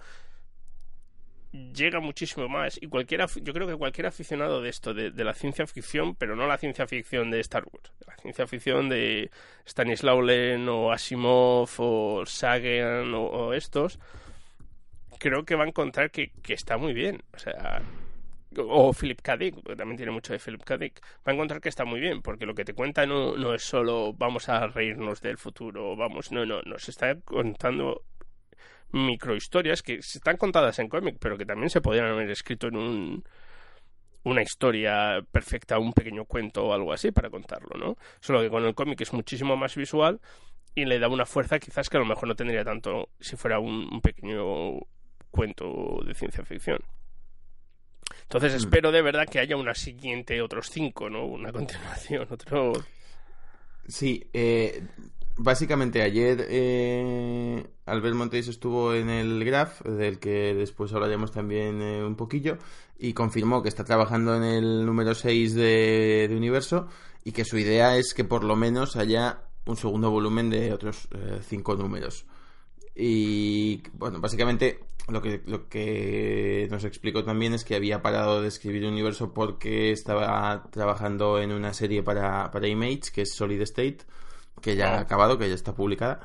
llega 1.72 2.00
muchísimo 2.00 2.48
más 2.48 2.78
y 2.80 2.86
cualquiera 2.86 3.26
yo 3.42 3.52
creo 3.52 3.66
que 3.66 3.76
cualquier 3.76 4.06
aficionado 4.06 4.60
de 4.60 4.68
esto 4.68 4.94
de, 4.94 5.10
la 5.24 5.34
ciencia 5.34 5.66
ficción 5.66 6.14
pero 6.14 6.36
no 6.36 6.46
la 6.46 6.58
ciencia 6.58 6.86
ficción 6.86 7.30
de 7.30 7.40
Star 7.40 7.64
Wars 7.64 7.92
la 8.06 8.16
ciencia 8.16 8.46
ficción 8.46 8.88
de 8.88 9.30
Stanislaw 9.66 10.22
Lem 10.22 10.68
o 10.68 10.92
Asimov 10.92 11.68
o 11.78 12.24
Sagan 12.26 13.12
o, 13.14 13.52
estos 13.52 13.98
creo 15.18 15.44
que 15.44 15.54
va 15.54 15.64
a 15.64 15.68
encontrar 15.68 16.10
que, 16.10 16.32
está 16.48 16.76
muy 16.76 16.92
bien 16.92 17.22
o 17.34 17.38
sea 17.38 17.82
o 18.58 18.92
Philip 18.94 19.20
K. 19.20 19.36
Dick, 19.36 19.76
también 19.76 19.96
tiene 19.98 20.12
mucho 20.12 20.32
de 20.32 20.38
Philip 20.38 20.62
K. 20.62 20.78
Dick, 20.78 21.02
va 21.26 21.32
a 21.32 21.34
encontrar 21.34 21.60
que 21.60 21.68
está 21.68 21.84
muy 21.84 22.00
bien, 22.00 22.22
porque 22.22 22.46
lo 22.46 22.54
que 22.54 22.64
te 22.64 22.72
cuenta 22.72 23.04
no, 23.04 23.36
no 23.36 23.52
es 23.52 23.62
solo 23.62 24.14
vamos 24.14 24.48
a 24.48 24.66
reírnos 24.66 25.20
del 25.20 25.36
futuro, 25.36 25.94
vamos, 25.94 26.32
no, 26.32 26.46
no, 26.46 26.62
nos 26.62 26.88
está 26.88 27.14
contando 27.20 28.02
microhistorias 28.92 29.82
que 29.82 29.94
están 29.94 30.36
contadas 30.36 30.78
en 30.78 30.88
cómic, 30.88 31.16
pero 31.20 31.36
que 31.36 31.46
también 31.46 31.70
se 31.70 31.80
podrían 31.80 32.06
haber 32.06 32.30
escrito 32.30 32.68
en 32.68 32.76
un, 32.76 33.24
una 34.26 34.42
historia 34.42 35.24
perfecta, 35.30 35.78
un 35.78 35.92
pequeño 35.92 36.24
cuento 36.24 36.66
o 36.66 36.72
algo 36.72 36.92
así 36.92 37.12
para 37.12 37.30
contarlo, 37.30 37.78
¿no? 37.78 37.96
Solo 38.20 38.40
que 38.40 38.50
con 38.50 38.64
el 38.64 38.74
cómic 38.74 39.00
es 39.00 39.12
muchísimo 39.12 39.56
más 39.56 39.76
visual 39.76 40.20
y 40.74 40.84
le 40.84 40.98
da 40.98 41.08
una 41.08 41.26
fuerza 41.26 41.58
quizás 41.58 41.88
que 41.88 41.96
a 41.96 42.00
lo 42.00 42.06
mejor 42.06 42.28
no 42.28 42.34
tendría 42.34 42.64
tanto 42.64 43.08
si 43.20 43.36
fuera 43.36 43.60
un, 43.60 44.00
pequeño 44.00 44.80
cuento 45.30 46.00
de 46.04 46.14
ciencia 46.14 46.44
ficción. 46.44 46.80
Entonces 48.22 48.52
mm. 48.52 48.56
espero 48.56 48.90
de 48.90 49.02
verdad 49.02 49.28
que 49.28 49.38
haya 49.38 49.56
una 49.56 49.74
siguiente, 49.74 50.42
otros 50.42 50.70
cinco, 50.70 51.08
¿no? 51.08 51.24
Una 51.24 51.52
continuación, 51.52 52.26
otro... 52.30 52.72
Sí, 53.88 54.28
eh, 54.32 54.82
Básicamente 55.38 56.00
ayer 56.00 56.46
eh, 56.48 57.66
Albert 57.84 58.14
Montes 58.14 58.48
estuvo 58.48 58.94
en 58.94 59.10
el 59.10 59.44
Graph, 59.44 59.82
del 59.82 60.18
que 60.18 60.54
después 60.54 60.94
hablaremos 60.94 61.30
también 61.30 61.82
eh, 61.82 62.02
un 62.02 62.16
poquillo, 62.16 62.56
y 62.98 63.12
confirmó 63.12 63.62
que 63.62 63.68
está 63.68 63.84
trabajando 63.84 64.34
en 64.34 64.44
el 64.44 64.86
número 64.86 65.14
6 65.14 65.54
de, 65.54 66.32
Universo 66.34 66.88
y 67.22 67.32
que 67.32 67.44
su 67.44 67.58
idea 67.58 67.98
es 67.98 68.14
que 68.14 68.24
por 68.24 68.44
lo 68.44 68.56
menos 68.56 68.96
haya 68.96 69.42
un 69.66 69.76
segundo 69.76 70.10
volumen 70.10 70.48
de 70.48 70.72
otros 70.72 71.06
eh, 71.14 71.40
cinco 71.46 71.74
números. 71.74 72.24
Y 72.94 73.82
bueno, 73.92 74.20
básicamente 74.20 74.80
lo 75.08 75.20
que, 75.20 75.42
lo 75.44 75.68
que 75.68 76.66
nos 76.70 76.84
explicó 76.84 77.24
también 77.24 77.52
es 77.52 77.62
que 77.62 77.74
había 77.74 78.00
parado 78.00 78.40
de 78.40 78.48
escribir 78.48 78.86
Universo 78.86 79.34
porque 79.34 79.92
estaba 79.92 80.70
trabajando 80.70 81.38
en 81.40 81.52
una 81.52 81.74
serie 81.74 82.02
para, 82.02 82.50
para 82.50 82.68
Image, 82.68 83.12
que 83.12 83.22
es 83.22 83.34
Solid 83.34 83.60
State 83.60 83.98
que 84.60 84.76
ya 84.76 84.96
ha 84.96 85.00
acabado, 85.00 85.38
que 85.38 85.48
ya 85.48 85.54
está 85.54 85.74
publicada. 85.74 86.20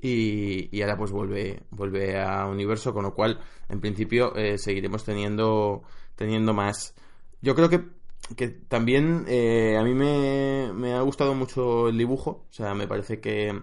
Y, 0.00 0.68
y, 0.76 0.82
ahora 0.82 0.96
pues 0.96 1.10
vuelve, 1.10 1.62
vuelve 1.70 2.20
a 2.20 2.46
Universo, 2.46 2.94
con 2.94 3.02
lo 3.02 3.14
cual 3.14 3.40
en 3.68 3.80
principio 3.80 4.34
eh, 4.36 4.56
seguiremos 4.56 5.04
teniendo, 5.04 5.82
teniendo 6.14 6.54
más. 6.54 6.94
Yo 7.42 7.54
creo 7.56 7.68
que, 7.68 7.82
que 8.36 8.48
también 8.48 9.24
eh, 9.26 9.76
a 9.76 9.82
mí 9.82 9.94
me, 9.94 10.72
me, 10.72 10.94
ha 10.94 11.00
gustado 11.00 11.34
mucho 11.34 11.88
el 11.88 11.98
dibujo, 11.98 12.46
o 12.48 12.52
sea, 12.52 12.74
me 12.74 12.86
parece 12.86 13.20
que 13.20 13.60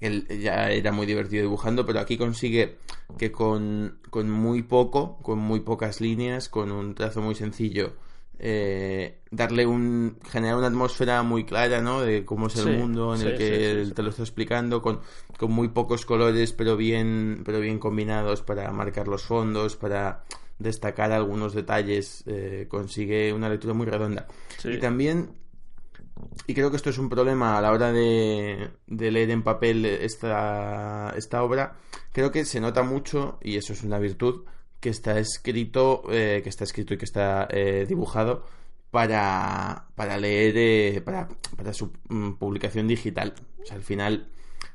él 0.00 0.26
ya 0.42 0.70
era 0.70 0.92
muy 0.92 1.06
divertido 1.06 1.42
dibujando, 1.42 1.86
pero 1.86 2.00
aquí 2.00 2.18
consigue 2.18 2.76
que 3.16 3.32
con, 3.32 3.98
con 4.10 4.30
muy 4.30 4.62
poco, 4.62 5.18
con 5.22 5.38
muy 5.38 5.60
pocas 5.60 6.00
líneas, 6.00 6.48
con 6.48 6.70
un 6.72 6.94
trazo 6.94 7.22
muy 7.22 7.34
sencillo, 7.34 7.94
eh, 8.44 9.20
darle 9.30 9.64
un 9.66 10.18
generar 10.28 10.56
una 10.56 10.66
atmósfera 10.66 11.22
muy 11.22 11.44
clara 11.44 11.80
¿no? 11.80 12.00
de 12.00 12.24
cómo 12.24 12.48
es 12.48 12.56
el 12.56 12.76
mundo 12.76 13.14
en 13.14 13.22
el 13.22 13.38
que 13.38 13.92
te 13.94 14.02
lo 14.02 14.10
está 14.10 14.22
explicando 14.22 14.82
con, 14.82 15.00
con, 15.38 15.52
muy 15.52 15.68
pocos 15.68 16.04
colores 16.04 16.52
pero 16.52 16.76
bien 16.76 17.42
pero 17.44 17.60
bien 17.60 17.78
combinados 17.78 18.42
para 18.42 18.68
marcar 18.72 19.06
los 19.06 19.22
fondos 19.22 19.76
para 19.76 20.24
destacar 20.58 21.12
algunos 21.12 21.54
detalles 21.54 22.24
eh, 22.26 22.66
consigue 22.68 23.32
una 23.32 23.48
lectura 23.48 23.74
muy 23.74 23.86
redonda. 23.86 24.26
Y 24.64 24.78
también 24.78 25.30
y 26.48 26.54
creo 26.54 26.70
que 26.70 26.76
esto 26.76 26.90
es 26.90 26.98
un 26.98 27.08
problema 27.08 27.56
a 27.56 27.60
la 27.62 27.70
hora 27.70 27.92
de, 27.92 28.70
de 28.88 29.10
leer 29.12 29.30
en 29.30 29.42
papel 29.42 29.84
esta, 29.84 31.14
esta 31.16 31.44
obra 31.44 31.76
creo 32.12 32.32
que 32.32 32.44
se 32.44 32.60
nota 32.60 32.82
mucho 32.82 33.38
y 33.40 33.56
eso 33.56 33.72
es 33.72 33.84
una 33.84 34.00
virtud 34.00 34.44
que 34.82 34.90
está 34.90 35.16
escrito, 35.20 36.02
eh, 36.10 36.40
que 36.42 36.48
está 36.48 36.64
escrito 36.64 36.92
y 36.92 36.98
que 36.98 37.04
está 37.04 37.46
eh, 37.50 37.86
dibujado 37.88 38.44
para, 38.90 39.86
para 39.94 40.18
leer, 40.18 40.54
eh, 40.58 41.00
para, 41.00 41.28
para, 41.56 41.72
su 41.72 41.92
mm, 42.08 42.32
publicación 42.32 42.88
digital. 42.88 43.32
O 43.62 43.64
sea, 43.64 43.76
al 43.76 43.84
final 43.84 44.28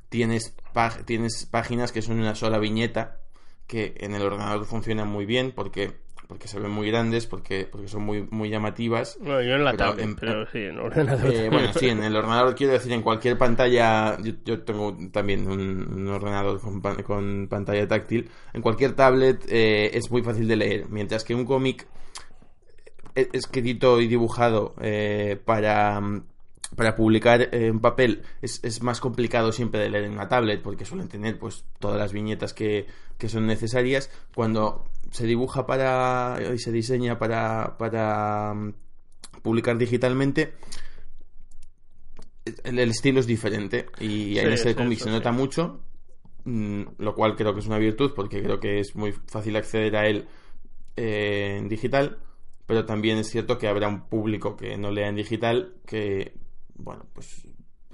tienes, 0.08 0.56
tienes 1.04 1.46
páginas 1.46 1.92
que 1.92 2.02
son 2.02 2.20
una 2.20 2.36
sola 2.36 2.58
viñeta, 2.58 3.20
que 3.68 3.96
en 3.98 4.16
el 4.16 4.22
ordenador 4.22 4.66
funcionan 4.66 5.10
muy 5.10 5.26
bien 5.26 5.52
porque 5.52 5.98
porque 6.28 6.48
se 6.48 6.60
ven 6.60 6.72
muy 6.72 6.92
grandes, 6.92 7.26
porque, 7.26 7.68
porque 7.72 7.88
son 7.88 8.04
muy, 8.04 8.28
muy 8.30 8.50
llamativas. 8.50 9.18
Bueno, 9.22 9.42
yo 9.42 9.56
en 9.56 9.64
la 9.64 9.76
tablet, 9.76 10.18
pero 10.20 10.46
sí, 10.52 10.60
en 10.60 10.72
el 10.72 10.80
ordenador. 10.80 11.34
Eh, 11.34 11.50
bueno, 11.50 11.74
sí, 11.74 11.88
en 11.88 12.04
el 12.04 12.16
ordenador 12.16 12.56
quiero 12.56 12.74
decir, 12.74 12.92
en 12.92 13.02
cualquier 13.02 13.38
pantalla, 13.38 14.18
yo, 14.22 14.62
tengo 14.64 14.96
también 15.12 15.50
un, 15.50 16.08
ordenador 16.10 16.60
con, 16.60 16.82
con, 16.82 17.48
pantalla 17.50 17.88
táctil, 17.88 18.30
en 18.54 18.62
cualquier 18.62 18.94
tablet 18.94 19.46
eh, 19.50 19.92
es 19.94 20.12
muy 20.12 20.22
fácil 20.22 20.48
de 20.48 20.58
leer, 20.58 20.90
mientras 20.90 21.24
que 21.24 21.34
un 21.34 21.46
cómic 21.46 21.88
eh, 23.16 23.30
escrito 23.32 24.02
y 24.02 24.08
dibujado 24.08 24.76
para 25.46 26.02
para 26.76 26.96
publicar 26.96 27.48
en 27.56 27.80
papel 27.80 28.24
es, 28.42 28.60
es, 28.64 28.84
más 28.84 29.00
complicado 29.00 29.54
siempre 29.54 29.80
de 29.80 29.90
leer 29.90 30.04
en 30.04 30.12
una 30.12 30.28
tablet 30.28 30.62
porque 30.62 30.84
suelen 30.84 31.08
tener 31.08 31.40
pues 31.40 31.64
todas 31.80 31.98
las 31.98 32.12
viñetas 32.12 32.54
que, 32.54 32.88
que 33.18 33.30
son 33.30 33.48
necesarias 33.48 34.12
cuando 34.36 34.86
se 35.12 35.26
dibuja 35.26 35.66
para 35.66 36.40
y 36.54 36.60
se 36.60 36.72
diseña 36.72 37.18
para, 37.18 37.78
para 37.78 38.54
mm, 38.54 38.74
publicar 39.42 39.78
digitalmente 39.78 40.54
el, 42.64 42.80
estilo 42.80 43.20
es 43.20 43.28
diferente 43.28 43.88
y 44.00 44.38
en 44.38 44.52
ese 44.52 44.76
cómic 44.76 45.00
se 45.00 45.10
nota 45.10 45.32
mucho 45.32 45.82
mm, 46.46 46.82
lo 46.98 47.16
cual 47.16 47.36
creo 47.36 47.54
que 47.54 47.60
es 47.60 47.68
una 47.68 47.78
virtud 47.78 48.14
porque 48.16 48.42
creo 48.42 48.60
que 48.60 48.80
es 48.80 48.96
muy 48.96 49.14
fácil 49.28 49.56
acceder 49.56 49.96
a 49.96 50.08
él 50.08 50.28
eh, 50.96 51.58
en 51.58 51.70
digital 51.70 52.20
pero 52.66 52.86
también 52.86 53.18
es 53.18 53.30
cierto 53.30 53.58
que 53.58 53.68
habrá 53.68 53.88
un 53.88 54.08
público 54.08 54.58
que 54.58 54.78
no 54.78 54.92
lea 54.92 55.08
en 55.08 55.16
digital 55.16 55.76
que 55.86 56.34
bueno, 56.78 57.06
pues 57.14 57.47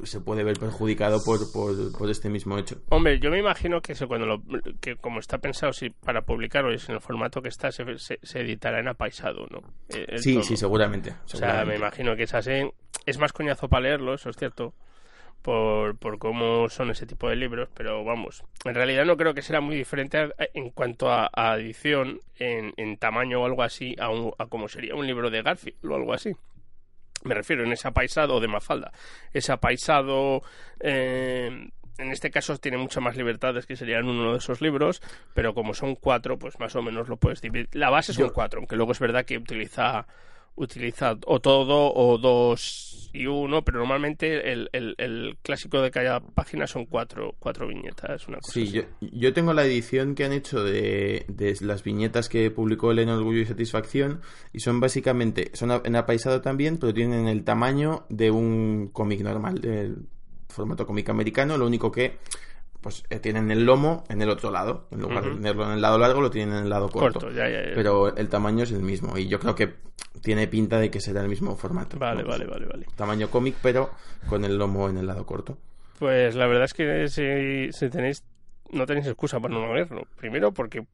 se 0.03 0.19
puede 0.19 0.43
ver 0.43 0.57
perjudicado 0.59 1.23
por, 1.23 1.39
por, 1.51 2.09
este 2.09 2.29
mismo 2.29 2.57
hecho. 2.57 2.81
Hombre, 2.89 3.19
yo 3.19 3.29
me 3.29 3.39
imagino 3.39 3.81
que 3.81 3.93
eso 3.93 4.07
cuando 4.07 4.25
lo, 4.25 4.41
que 4.81 4.95
como 4.95 5.19
está 5.19 5.38
pensado 5.38 5.71
si 5.71 5.89
para 5.89 6.23
publicarlo 6.23 6.71
es 6.71 6.88
en 6.89 6.95
el 6.95 7.01
formato 7.01 7.41
que 7.41 7.50
está 7.50 7.71
se, 7.71 7.85
se, 7.97 8.39
editará 8.39 8.79
en 8.79 8.88
apaisado, 8.88 9.45
¿no? 9.51 9.62
Eh, 9.89 10.17
sí, 10.17 10.41
sí, 10.43 10.57
seguramente, 10.57 11.13
O 11.25 11.38
sea, 11.38 11.63
me 11.65 11.75
imagino 11.75 12.15
que 12.15 12.23
es 12.23 12.33
así. 12.33 12.51
Es 13.05 13.17
más 13.19 13.33
coñazo 13.33 13.67
para 13.67 13.83
leerlo, 13.83 14.15
eso 14.15 14.29
es 14.29 14.38
cierto. 14.38 14.73
por, 15.41 15.97
por 15.97 16.17
cómo 16.17 16.69
son 16.69 16.89
ese 16.89 17.05
tipo 17.05 17.29
de 17.29 17.35
libros, 17.35 17.69
pero 17.73 18.03
vamos, 18.03 18.43
en 18.63 18.73
realidad 18.73 19.05
no 19.05 19.17
creo 19.17 19.33
que 19.33 19.41
será 19.41 19.59
muy 19.59 19.75
diferente 19.75 20.29
en 20.53 20.69
cuanto 20.69 21.12
a, 21.12 21.29
edición, 21.57 22.21
en, 22.39 22.73
en, 22.77 22.97
tamaño 22.97 23.41
o 23.41 23.45
algo 23.45 23.62
así, 23.62 23.95
a, 24.00 24.07
a 24.41 24.47
como 24.47 24.69
sería 24.69 24.95
un 24.95 25.05
libro 25.05 25.29
de 25.29 25.41
Garfield 25.41 25.85
o 25.85 25.95
algo 25.95 26.13
así. 26.13 26.33
Me 27.24 27.36
refiero 27.36 27.63
en 27.63 27.72
ese 27.72 27.88
apaisado 27.88 28.39
de 28.39 28.48
Mafalda. 28.48 28.92
Ese 29.34 29.51
apaisado 29.51 30.42
eh, 30.80 31.70
en 31.98 32.12
este 32.12 32.32
caso 32.32 32.58
tiene 32.58 32.77
muchas 32.77 33.03
más 33.03 33.15
libertades 33.15 33.65
que 33.65 33.75
serían 33.75 34.06
uno 34.06 34.32
de 34.32 34.39
esos 34.39 34.62
libros, 34.62 35.01
pero 35.34 35.53
como 35.53 35.74
son 35.74 35.96
cuatro, 35.96 36.38
pues 36.39 36.60
más 36.60 36.75
o 36.75 36.82
menos 36.82 37.08
lo 37.08 37.18
puedes 37.18 37.42
dividir. 37.42 37.70
La 37.74 37.89
base 37.89 38.13
son 38.13 38.30
cuatro, 38.30 38.60
aunque 38.60 38.75
luego 38.75 38.94
es 38.94 39.00
verdad 39.00 39.25
que 39.25 39.38
utiliza 39.38 40.08
utiliza 40.55 41.17
o 41.25 41.39
todo 41.39 41.93
o 41.93 42.17
dos 42.17 42.93
y 43.13 43.27
uno, 43.27 43.63
pero 43.63 43.77
normalmente 43.77 44.51
el, 44.51 44.69
el, 44.72 45.38
clásico 45.43 45.79
de 45.81 45.91
cada 45.91 46.19
página 46.19 46.65
son 46.65 46.88
cuatro, 46.88 47.36
cuatro 47.38 47.67
viñetas. 47.67 48.27
Una 48.27 48.39
sí, 48.41 48.72
Yo, 48.72 48.81
yo 49.01 49.33
tengo 49.33 49.53
la 49.53 49.63
edición 49.63 50.15
que 50.15 50.25
han 50.25 50.33
hecho 50.33 50.63
de, 50.63 51.25
de 51.27 51.55
las 51.62 51.83
viñetas 51.83 52.27
que 52.27 52.50
publicó 52.50 52.91
el 52.91 53.00
en 53.00 53.10
Orgullo 53.10 53.41
y 53.41 53.45
Satisfacción 53.45 54.22
y 54.51 54.62
son 54.62 54.79
básicamente, 54.79 55.51
son 55.53 55.79
en 55.86 55.95
apaisado 55.95 56.41
también, 56.41 56.77
pero 56.77 56.91
tienen 56.91 57.27
el 57.27 57.43
tamaño 57.43 58.05
de 58.10 58.31
un 58.31 58.89
cómic 58.91 59.22
normal, 59.22 59.62
del 59.62 60.07
formato 60.50 60.88
cómic 60.88 61.07
americano, 61.10 61.55
lo 61.57 61.67
único 61.67 61.91
que 61.91 62.17
pues 62.83 63.03
eh, 63.09 63.17
tienen 63.19 63.49
el 63.49 63.65
lomo 63.65 64.03
en 64.09 64.21
el 64.21 64.29
otro 64.29 64.51
lado. 64.51 64.87
En 64.91 65.01
lugar 65.01 65.23
de 65.23 65.31
tenerlo 65.31 65.65
en 65.65 65.71
el 65.71 65.81
lado 65.81 65.97
largo, 65.97 66.21
lo 66.21 66.29
tienen 66.29 66.55
en 66.55 66.63
el 66.65 66.69
lado 66.69 66.89
corto. 66.89 67.27
Pero 67.31 68.15
el 68.15 68.29
tamaño 68.29 68.63
es 68.63 68.71
el 68.71 68.83
mismo. 68.83 69.17
Y 69.17 69.27
yo 69.27 69.39
creo 69.39 69.55
que 69.55 69.73
tiene 70.21 70.47
pinta 70.47 70.79
de 70.79 70.91
que 70.91 70.99
será 70.99 71.21
el 71.21 71.29
mismo 71.29 71.55
formato. 71.55 71.97
Vale, 71.97 72.21
vale, 72.23 72.45
vale, 72.45 72.67
vale. 72.67 72.85
Tamaño 72.95 73.31
cómic, 73.31 73.55
pero 73.63 73.89
con 74.27 74.45
el 74.45 74.57
lomo 74.57 74.89
en 74.89 74.97
el 74.97 75.07
lado 75.07 75.25
corto. 75.25 75.57
Pues 75.97 76.35
la 76.35 76.45
verdad 76.45 76.65
es 76.65 76.73
que 76.73 77.71
si, 77.71 77.89
tenéis. 77.89 78.23
No 78.71 78.85
tenéis 78.85 79.07
excusa 79.07 79.39
para 79.39 79.53
no 79.53 79.73
leerlo. 79.73 80.03
Primero 80.17 80.51
porque 80.51 80.85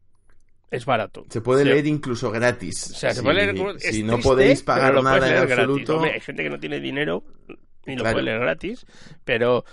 es 0.70 0.86
barato. 0.86 1.26
Se 1.30 1.42
puede 1.42 1.66
leer 1.66 1.88
incluso 1.88 2.30
gratis. 2.30 2.92
O 2.92 2.94
sea, 2.94 3.14
se 3.14 3.24
puede 3.24 3.52
leer 3.52 3.80
Si 3.80 4.04
no 4.04 4.20
podéis 4.20 4.62
pagar 4.64 5.02
nada 5.04 5.28
en 5.28 5.38
absoluto. 5.38 6.02
hay 6.02 6.20
gente 6.20 6.44
que 6.44 6.50
no 6.50 6.60
tiene 6.60 6.80
dinero 6.80 7.24
y 7.86 7.96
lo 7.96 8.04
puede 8.04 8.22
leer 8.22 8.40
gratis, 8.40 8.86
pero 9.26 9.66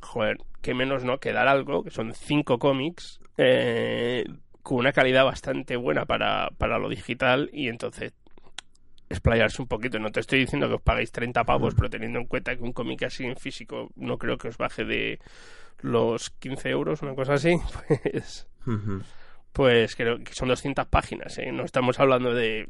joder, 0.00 0.38
qué 0.66 0.74
menos 0.74 1.04
no 1.04 1.18
que 1.18 1.32
dar 1.32 1.46
algo, 1.46 1.84
que 1.84 1.92
son 1.92 2.12
cinco 2.12 2.58
cómics, 2.58 3.20
eh, 3.38 4.24
con 4.64 4.78
una 4.78 4.90
calidad 4.90 5.24
bastante 5.24 5.76
buena 5.76 6.06
para, 6.06 6.48
para 6.58 6.80
lo 6.80 6.88
digital 6.88 7.48
y 7.52 7.68
entonces 7.68 8.14
explayarse 9.08 9.62
un 9.62 9.68
poquito. 9.68 10.00
No 10.00 10.10
te 10.10 10.18
estoy 10.18 10.40
diciendo 10.40 10.66
que 10.66 10.74
os 10.74 10.82
paguéis 10.82 11.12
30 11.12 11.44
pavos, 11.44 11.76
pero 11.76 11.88
teniendo 11.88 12.18
en 12.18 12.26
cuenta 12.26 12.56
que 12.56 12.64
un 12.64 12.72
cómic 12.72 13.04
así 13.04 13.24
en 13.24 13.36
físico 13.36 13.92
no 13.94 14.18
creo 14.18 14.38
que 14.38 14.48
os 14.48 14.58
baje 14.58 14.84
de 14.84 15.20
los 15.82 16.30
15 16.30 16.68
euros, 16.68 17.00
una 17.02 17.14
cosa 17.14 17.34
así, 17.34 17.56
pues... 18.02 18.48
Pues 19.52 19.94
creo 19.94 20.18
que 20.18 20.34
son 20.34 20.48
200 20.48 20.84
páginas, 20.88 21.38
¿eh? 21.38 21.52
No 21.52 21.64
estamos 21.64 22.00
hablando 22.00 22.34
de 22.34 22.68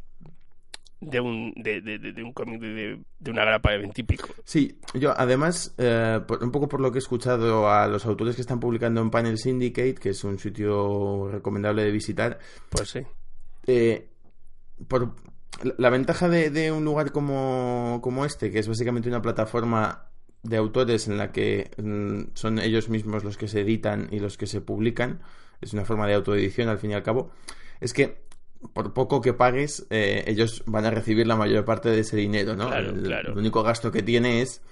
de 1.01 1.21
un, 1.21 1.53
de, 1.57 1.81
de, 1.83 2.23
un 2.23 2.33
cómic 2.33 2.61
de, 2.61 2.99
de, 3.19 3.31
una 3.31 3.45
grapa 3.45 3.73
de 3.73 3.79
veintipico. 3.79 4.29
Sí, 4.45 4.79
yo 4.95 5.13
además, 5.17 5.75
eh, 5.79 6.21
un 6.41 6.51
poco 6.51 6.69
por 6.69 6.81
lo 6.81 6.91
que 6.91 6.99
he 6.99 7.01
escuchado 7.01 7.71
a 7.71 7.87
los 7.87 8.07
autores 8.07 8.35
que 8.35 8.41
están 8.41 8.61
publicando 8.61 9.01
en 9.03 9.11
Panel 9.11 9.39
Syndicate, 9.39 9.95
que 9.95 10.11
es 10.11 10.25
un 10.25 10.39
sitio 10.39 11.29
recomendable 11.29 11.85
de 11.85 11.91
visitar. 11.91 12.39
Pues 12.71 12.91
sí. 12.91 13.01
Eh, 13.67 14.09
por 14.89 15.15
la 15.79 15.91
ventaja 15.91 16.29
de, 16.29 16.73
un 16.73 16.85
lugar 16.85 17.13
como, 17.13 18.01
como 18.03 18.25
este, 18.25 18.51
que 18.51 18.59
es 18.59 18.69
básicamente 18.69 19.09
una 19.09 19.23
plataforma 19.23 20.09
de 20.43 20.57
autores 20.57 21.09
en 21.09 21.19
la 21.19 21.33
que 21.33 21.71
mm, 21.77 22.35
son 22.35 22.59
ellos 22.59 22.89
mismos 22.89 23.25
los 23.25 23.37
que 23.37 23.49
se 23.49 23.61
editan 23.61 24.09
y 24.13 24.21
los 24.21 24.37
que 24.37 24.47
se 24.47 24.61
publican, 24.61 25.21
es 25.61 25.73
una 25.73 25.85
forma 25.85 26.07
de 26.07 26.15
autoedición 26.15 26.69
al 26.69 26.79
fin 26.79 26.91
y 26.91 26.95
al 26.95 27.03
cabo, 27.03 27.31
es 27.81 27.93
que 27.93 28.26
por 28.73 28.93
poco 28.93 29.21
que 29.21 29.33
pagues, 29.33 29.87
eh, 29.91 30.25
ellos 30.27 30.63
van 30.67 30.87
a 30.87 30.91
recibir 30.91 31.27
la 31.27 31.37
mayor 31.37 31.65
parte 31.65 31.91
de 31.91 32.01
ese 32.01 32.17
dinero, 32.17 32.57
¿no? 32.57 32.73
el, 32.75 33.33
único 33.37 33.63
gasto 33.63 33.91
que 33.91 34.03
tiene 34.03 34.43
es 34.43 34.63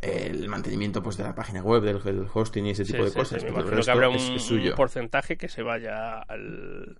el 0.00 0.48
mantenimiento 0.48 1.02
pues 1.02 1.16
de 1.16 1.24
la 1.24 1.34
página 1.34 1.62
web, 1.62 1.82
del, 1.82 2.26
hosting 2.32 2.66
y 2.66 2.70
ese 2.70 2.84
tipo 2.84 3.04
de 3.04 3.12
cosas. 3.12 3.40
Sí, 3.40 3.48
que 3.48 3.90
habrá 3.90 4.08
un, 4.08 4.18
porcentaje 4.76 5.36
que 5.36 5.48
se 5.48 5.62
vaya 5.62 6.18
al, 6.18 6.98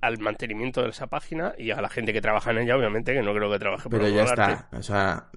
al, 0.00 0.18
mantenimiento 0.18 0.82
de 0.82 0.90
esa 0.90 1.08
página 1.08 1.54
y 1.58 1.70
a 1.70 1.80
la 1.80 1.88
gente 1.88 2.12
que 2.12 2.20
trabaja 2.20 2.50
en 2.52 2.58
ella, 2.58 2.76
obviamente, 2.76 3.12
que 3.12 3.22
no 3.22 3.34
creo 3.34 3.50
que 3.50 3.58
trabaje 3.58 3.88
por 3.88 3.98
Pero 3.98 4.08
ya 4.08 4.24
está, 4.24 4.68
o 4.72 4.82
sea, 4.82 5.28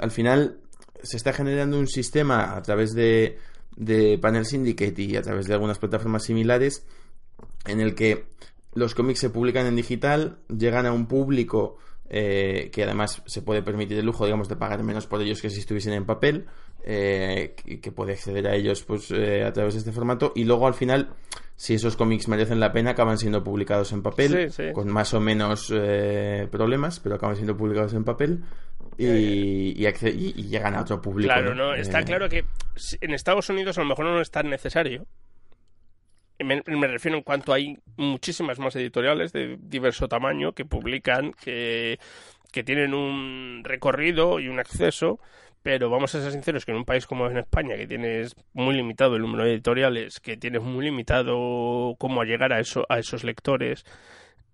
al 0.00 0.10
final 0.10 0.58
se 1.02 1.16
está 1.16 1.32
generando 1.32 1.78
un 1.78 1.88
sistema 1.88 2.56
a 2.56 2.62
través 2.62 2.94
de, 2.94 3.38
de 3.76 4.18
Panel 4.18 4.46
Syndicate 4.46 5.02
y 5.02 5.16
a 5.16 5.22
través 5.22 5.46
de 5.46 5.54
algunas 5.54 5.78
plataformas 5.78 6.24
similares 6.24 6.86
en 7.66 7.80
el 7.80 7.94
que 7.94 8.24
los 8.74 8.94
cómics 8.94 9.20
se 9.20 9.30
publican 9.30 9.66
en 9.66 9.76
digital, 9.76 10.38
llegan 10.48 10.86
a 10.86 10.92
un 10.92 11.06
público 11.06 11.78
eh, 12.14 12.68
que 12.70 12.84
además 12.84 13.22
se 13.24 13.40
puede 13.40 13.62
permitir 13.62 13.98
el 13.98 14.04
lujo, 14.04 14.26
digamos, 14.26 14.46
de 14.46 14.56
pagar 14.56 14.82
menos 14.82 15.06
por 15.06 15.22
ellos 15.22 15.40
que 15.40 15.48
si 15.48 15.60
estuviesen 15.60 15.94
en 15.94 16.04
papel, 16.04 16.46
eh, 16.84 17.54
que, 17.56 17.90
puede 17.90 18.12
acceder 18.12 18.46
a 18.48 18.54
ellos 18.54 18.82
pues 18.82 19.10
eh, 19.12 19.44
a 19.44 19.52
través 19.54 19.72
de 19.72 19.78
este 19.78 19.92
formato, 19.92 20.32
y 20.34 20.44
luego 20.44 20.66
al 20.66 20.74
final, 20.74 21.08
si 21.56 21.72
esos 21.72 21.96
cómics 21.96 22.28
merecen 22.28 22.60
la 22.60 22.70
pena, 22.70 22.90
acaban 22.90 23.16
siendo 23.16 23.42
publicados 23.42 23.92
en 23.92 24.02
papel, 24.02 24.52
con 24.74 24.88
más 24.90 25.14
o 25.14 25.20
menos 25.20 25.72
problemas, 26.50 27.00
pero 27.00 27.14
acaban 27.14 27.36
siendo 27.36 27.56
publicados 27.56 27.94
en 27.94 28.04
papel. 28.04 28.42
Y, 28.98 29.72
llegan 29.72 30.74
a 30.74 30.82
otro 30.82 31.00
público. 31.00 31.32
Claro, 31.32 31.54
¿no? 31.54 31.74
Está 31.74 32.02
claro 32.02 32.28
que 32.28 32.44
en 33.00 33.14
Estados 33.14 33.48
Unidos 33.48 33.78
a 33.78 33.80
lo 33.80 33.88
mejor 33.88 34.04
no 34.04 34.20
es 34.20 34.30
tan 34.30 34.50
necesario, 34.50 35.06
me, 36.44 36.86
refiero 36.86 37.16
en 37.16 37.22
cuanto 37.22 37.52
hay 37.52 37.78
muchísimas 37.96 38.58
más 38.58 38.76
editoriales 38.76 39.32
de 39.32 39.58
diverso 39.60 40.08
tamaño 40.08 40.52
que 40.52 40.64
publican, 40.64 41.32
que, 41.32 41.98
que 42.50 42.64
tienen 42.64 42.94
un 42.94 43.62
recorrido 43.64 44.40
y 44.40 44.48
un 44.48 44.58
acceso, 44.58 45.20
pero 45.62 45.90
vamos 45.90 46.14
a 46.14 46.20
ser 46.20 46.32
sinceros 46.32 46.64
que 46.64 46.72
en 46.72 46.78
un 46.78 46.84
país 46.84 47.06
como 47.06 47.28
en 47.28 47.38
España, 47.38 47.76
que 47.76 47.86
tienes 47.86 48.34
muy 48.52 48.74
limitado 48.74 49.16
el 49.16 49.22
número 49.22 49.44
de 49.44 49.52
editoriales, 49.52 50.20
que 50.20 50.36
tienes 50.36 50.62
muy 50.62 50.84
limitado 50.84 51.94
cómo 51.98 52.24
llegar 52.24 52.52
a, 52.52 52.60
eso, 52.60 52.84
a 52.88 52.98
esos 52.98 53.24
lectores, 53.24 53.84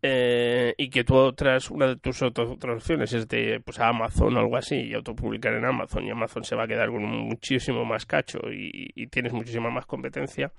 eh, 0.02 0.74
y 0.78 0.90
que 0.90 1.02
tú 1.02 1.32
tras 1.32 1.70
una 1.70 1.88
de 1.88 1.96
tus 1.96 2.22
otras, 2.22 2.48
opciones 2.48 3.12
es 3.12 3.26
de 3.26 3.60
pues 3.64 3.80
a 3.80 3.88
Amazon 3.88 4.36
o 4.36 4.40
algo 4.40 4.56
así 4.56 4.76
y 4.76 4.94
autopublicar 4.94 5.54
en 5.54 5.64
Amazon 5.64 6.04
y 6.04 6.10
Amazon 6.10 6.44
se 6.44 6.54
va 6.54 6.64
a 6.64 6.68
quedar 6.68 6.90
con 6.90 7.02
muchísimo 7.02 7.84
más 7.84 8.06
cacho 8.06 8.38
y 8.48 9.08
tienes 9.08 9.32
muchísima 9.32 9.70
más 9.70 9.86
competencia 9.86 10.52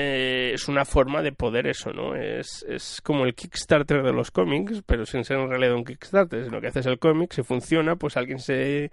eh, 0.00 0.52
es 0.54 0.68
una 0.68 0.84
forma 0.84 1.22
de 1.22 1.32
poder 1.32 1.66
eso, 1.66 1.92
¿no? 1.92 2.14
Es, 2.14 2.64
es 2.68 3.00
como 3.00 3.24
el 3.24 3.34
Kickstarter 3.34 4.02
de 4.04 4.12
los 4.12 4.30
cómics, 4.30 4.82
pero 4.86 5.04
sin 5.04 5.24
ser 5.24 5.38
en 5.38 5.50
realidad 5.50 5.74
un 5.74 5.84
Kickstarter, 5.84 6.44
sino 6.44 6.60
que 6.60 6.68
haces 6.68 6.86
el 6.86 7.00
cómic, 7.00 7.32
si 7.32 7.42
funciona, 7.42 7.96
pues 7.96 8.16
alguien 8.16 8.38
se 8.38 8.90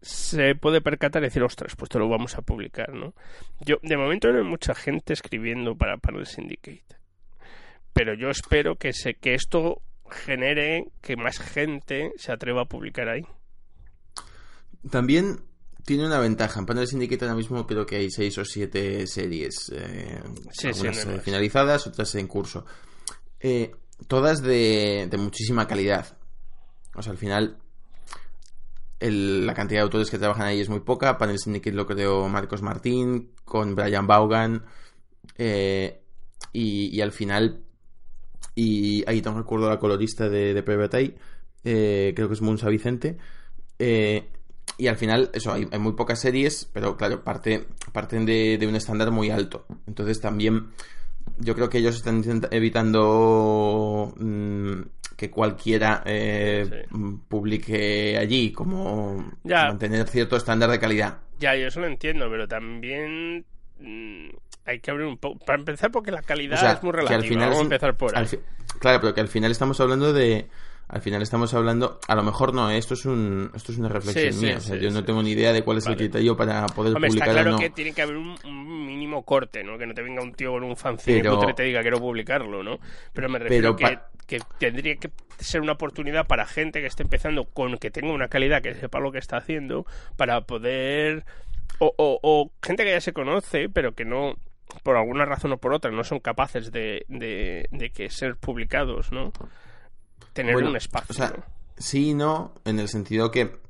se 0.00 0.54
puede 0.54 0.80
percatar 0.80 1.22
y 1.22 1.26
decir, 1.26 1.42
ostras, 1.42 1.74
pues 1.76 1.88
te 1.88 1.98
lo 1.98 2.08
vamos 2.08 2.36
a 2.36 2.42
publicar, 2.42 2.92
¿no? 2.92 3.14
Yo, 3.60 3.76
de 3.82 3.96
momento 3.96 4.32
no 4.32 4.38
hay 4.38 4.44
mucha 4.44 4.74
gente 4.74 5.12
escribiendo 5.12 5.76
para 5.76 5.96
Panel 5.96 6.26
Syndicate. 6.26 6.96
Pero 7.92 8.14
yo 8.14 8.28
espero 8.28 8.76
que, 8.76 8.92
se, 8.92 9.14
que 9.14 9.34
esto 9.34 9.80
genere 10.10 10.86
que 11.00 11.16
más 11.16 11.38
gente 11.38 12.12
se 12.16 12.32
atreva 12.32 12.62
a 12.62 12.66
publicar 12.66 13.08
ahí. 13.08 13.24
También 14.90 15.38
tiene 15.84 16.06
una 16.06 16.18
ventaja. 16.18 16.60
En 16.60 16.66
Panel 16.66 16.86
Syndicate 16.86 17.24
ahora 17.24 17.36
mismo 17.36 17.66
creo 17.66 17.86
que 17.86 17.96
hay 17.96 18.10
seis 18.10 18.36
o 18.38 18.44
siete 18.44 19.06
series. 19.06 19.70
Eh, 19.74 20.22
eh, 20.62 21.20
finalizadas, 21.22 21.86
otras 21.86 22.14
en 22.14 22.26
curso. 22.26 22.64
Eh, 23.40 23.72
todas 24.06 24.42
de, 24.42 25.08
muchísima 25.18 25.66
calidad. 25.66 26.16
O 26.94 27.02
sea, 27.02 27.12
al 27.12 27.18
final 27.18 27.58
la 29.00 29.54
cantidad 29.54 29.80
de 29.80 29.84
autores 29.84 30.10
que 30.10 30.18
trabajan 30.18 30.46
ahí 30.46 30.60
es 30.60 30.68
muy 30.68 30.80
poca. 30.80 31.18
Panel 31.18 31.38
Syndicate 31.38 31.74
lo 31.74 31.86
creó 31.86 32.28
Marcos 32.28 32.62
Martín 32.62 33.32
con 33.44 33.74
Brian 33.74 34.06
Vaughan. 34.06 34.64
y, 36.52 37.00
al 37.00 37.12
final... 37.12 37.64
Y 38.54 39.02
ahí 39.08 39.22
no 39.22 39.36
recuerdo 39.36 39.70
la 39.70 39.78
colorista 39.78 40.28
de, 40.28 40.52
de 40.52 40.62
creo 42.14 42.28
que 42.28 42.34
es 42.34 42.42
Munsa 42.42 42.68
Vicente. 42.68 43.16
Eh, 43.84 44.28
y 44.78 44.86
al 44.86 44.96
final, 44.96 45.30
eso, 45.32 45.52
hay, 45.52 45.66
muy 45.78 45.92
pocas 45.92 46.20
series, 46.20 46.68
pero 46.72 46.96
claro, 46.96 47.22
parte, 47.22 47.66
parten 47.92 48.24
de, 48.24 48.58
un 48.66 48.76
estándar 48.76 49.10
muy 49.10 49.30
alto. 49.30 49.66
Entonces 49.86 50.20
también 50.20 50.68
yo 51.38 51.54
creo 51.54 51.68
que 51.68 51.78
ellos 51.78 51.96
están 51.96 52.22
evitando 52.50 54.12
mm, 54.16 54.80
que 55.16 55.30
cualquiera 55.30 56.02
eh, 56.04 56.86
publique 57.28 58.16
allí, 58.18 58.52
como 58.52 59.32
mantener 59.44 60.08
cierto 60.08 60.36
estándar 60.36 60.70
de 60.70 60.78
calidad. 60.78 61.18
Ya, 61.38 61.54
yo 61.56 61.66
eso 61.66 61.80
lo 61.80 61.86
entiendo, 61.86 62.28
pero 62.30 62.46
también 62.48 63.44
mm, 63.78 64.28
hay 64.64 64.80
que 64.80 64.90
abrir 64.90 65.06
un 65.06 65.18
poco. 65.18 65.44
Para 65.44 65.58
empezar, 65.58 65.90
porque 65.90 66.10
la 66.10 66.22
calidad 66.22 66.72
es 66.72 66.82
muy 66.82 66.92
relativa. 66.92 67.40
Vamos 67.46 67.58
a 67.58 67.62
empezar 67.62 67.96
por 67.96 68.16
ahí. 68.16 68.26
claro, 68.78 69.00
pero 69.00 69.14
que 69.14 69.20
al 69.20 69.28
final 69.28 69.50
estamos 69.50 69.80
hablando 69.80 70.12
de 70.12 70.48
al 70.92 71.00
final 71.00 71.22
estamos 71.22 71.52
hablando, 71.54 71.98
a 72.06 72.14
lo 72.14 72.22
mejor 72.22 72.54
no, 72.54 72.70
esto 72.70 72.94
es 72.94 73.04
un 73.06 73.50
esto 73.54 73.72
es 73.72 73.78
una 73.78 73.88
reflexión 73.88 74.38
mía, 74.40 74.58
o 74.58 74.60
sea, 74.60 74.76
yo 74.76 74.90
no 74.90 75.02
tengo 75.04 75.22
ni 75.22 75.30
idea 75.32 75.52
de 75.52 75.62
cuál 75.64 75.78
es 75.78 75.86
el 75.86 75.96
criterio 75.96 76.36
para 76.36 76.66
poder 76.66 76.94
Hombre, 76.94 77.08
publicar 77.08 77.28
está 77.30 77.40
claro 77.42 77.50
o 77.50 77.52
no. 77.54 77.58
que 77.58 77.70
tiene 77.70 77.92
que 77.92 78.02
haber 78.02 78.16
un, 78.16 78.36
un 78.44 78.86
mínimo 78.86 79.24
corte, 79.24 79.64
¿no? 79.64 79.76
Que 79.78 79.86
no 79.86 79.94
te 79.94 80.02
venga 80.02 80.22
un 80.22 80.32
tío 80.34 80.52
con 80.52 80.62
un 80.64 80.76
fanzine 80.76 81.22
Pero- 81.22 81.48
y 81.50 81.54
te 81.54 81.62
diga 81.64 81.80
quiero 81.82 81.98
publicarlo, 81.98 82.62
¿no? 82.62 82.78
Pero 83.12 83.28
me 83.28 83.38
refiero 83.38 83.74
Pero 83.74 84.00
que 84.26 84.38
tendría 84.58 84.96
que 84.96 85.10
ser 85.38 85.60
una 85.62 85.72
oportunidad 85.72 86.26
para 86.26 86.46
gente 86.46 86.80
que 86.80 86.86
esté 86.86 87.02
empezando 87.02 87.44
con 87.46 87.76
que 87.78 87.90
tenga 87.90 88.12
una 88.12 88.28
calidad, 88.28 88.62
que 88.62 88.74
sepa 88.74 89.00
lo 89.00 89.10
que 89.12 89.18
está 89.18 89.38
haciendo, 89.38 89.84
para 90.16 90.42
poder... 90.42 91.24
O, 91.78 91.92
o- 91.96 92.18
o 92.22 92.50
gente 92.62 92.84
que 92.84 92.90
ya 92.92 93.00
se 93.00 93.12
conoce, 93.12 93.68
pero 93.68 93.94
que 93.94 94.04
no 94.04 94.36
por 94.84 94.96
alguna 94.96 95.24
razón 95.24 95.52
o 95.52 95.58
por 95.58 95.74
otra 95.74 95.90
no 95.90 96.04
son 96.04 96.20
capaces 96.20 96.70
de, 96.70 97.04
de, 97.08 97.66
de 97.72 97.90
que 97.90 98.08
ser 98.10 98.36
publicados, 98.36 99.10
¿no? 99.10 99.32
Tener 100.32 100.54
Bueno, 100.54 100.70
un 100.70 100.76
espacio. 100.76 101.06
o 101.10 101.14
sea, 101.14 101.28
¿no? 101.36 101.44
sí 101.76 102.10
y 102.10 102.14
no, 102.14 102.54
en 102.64 102.78
el 102.78 102.88
sentido 102.88 103.30
que 103.30 103.60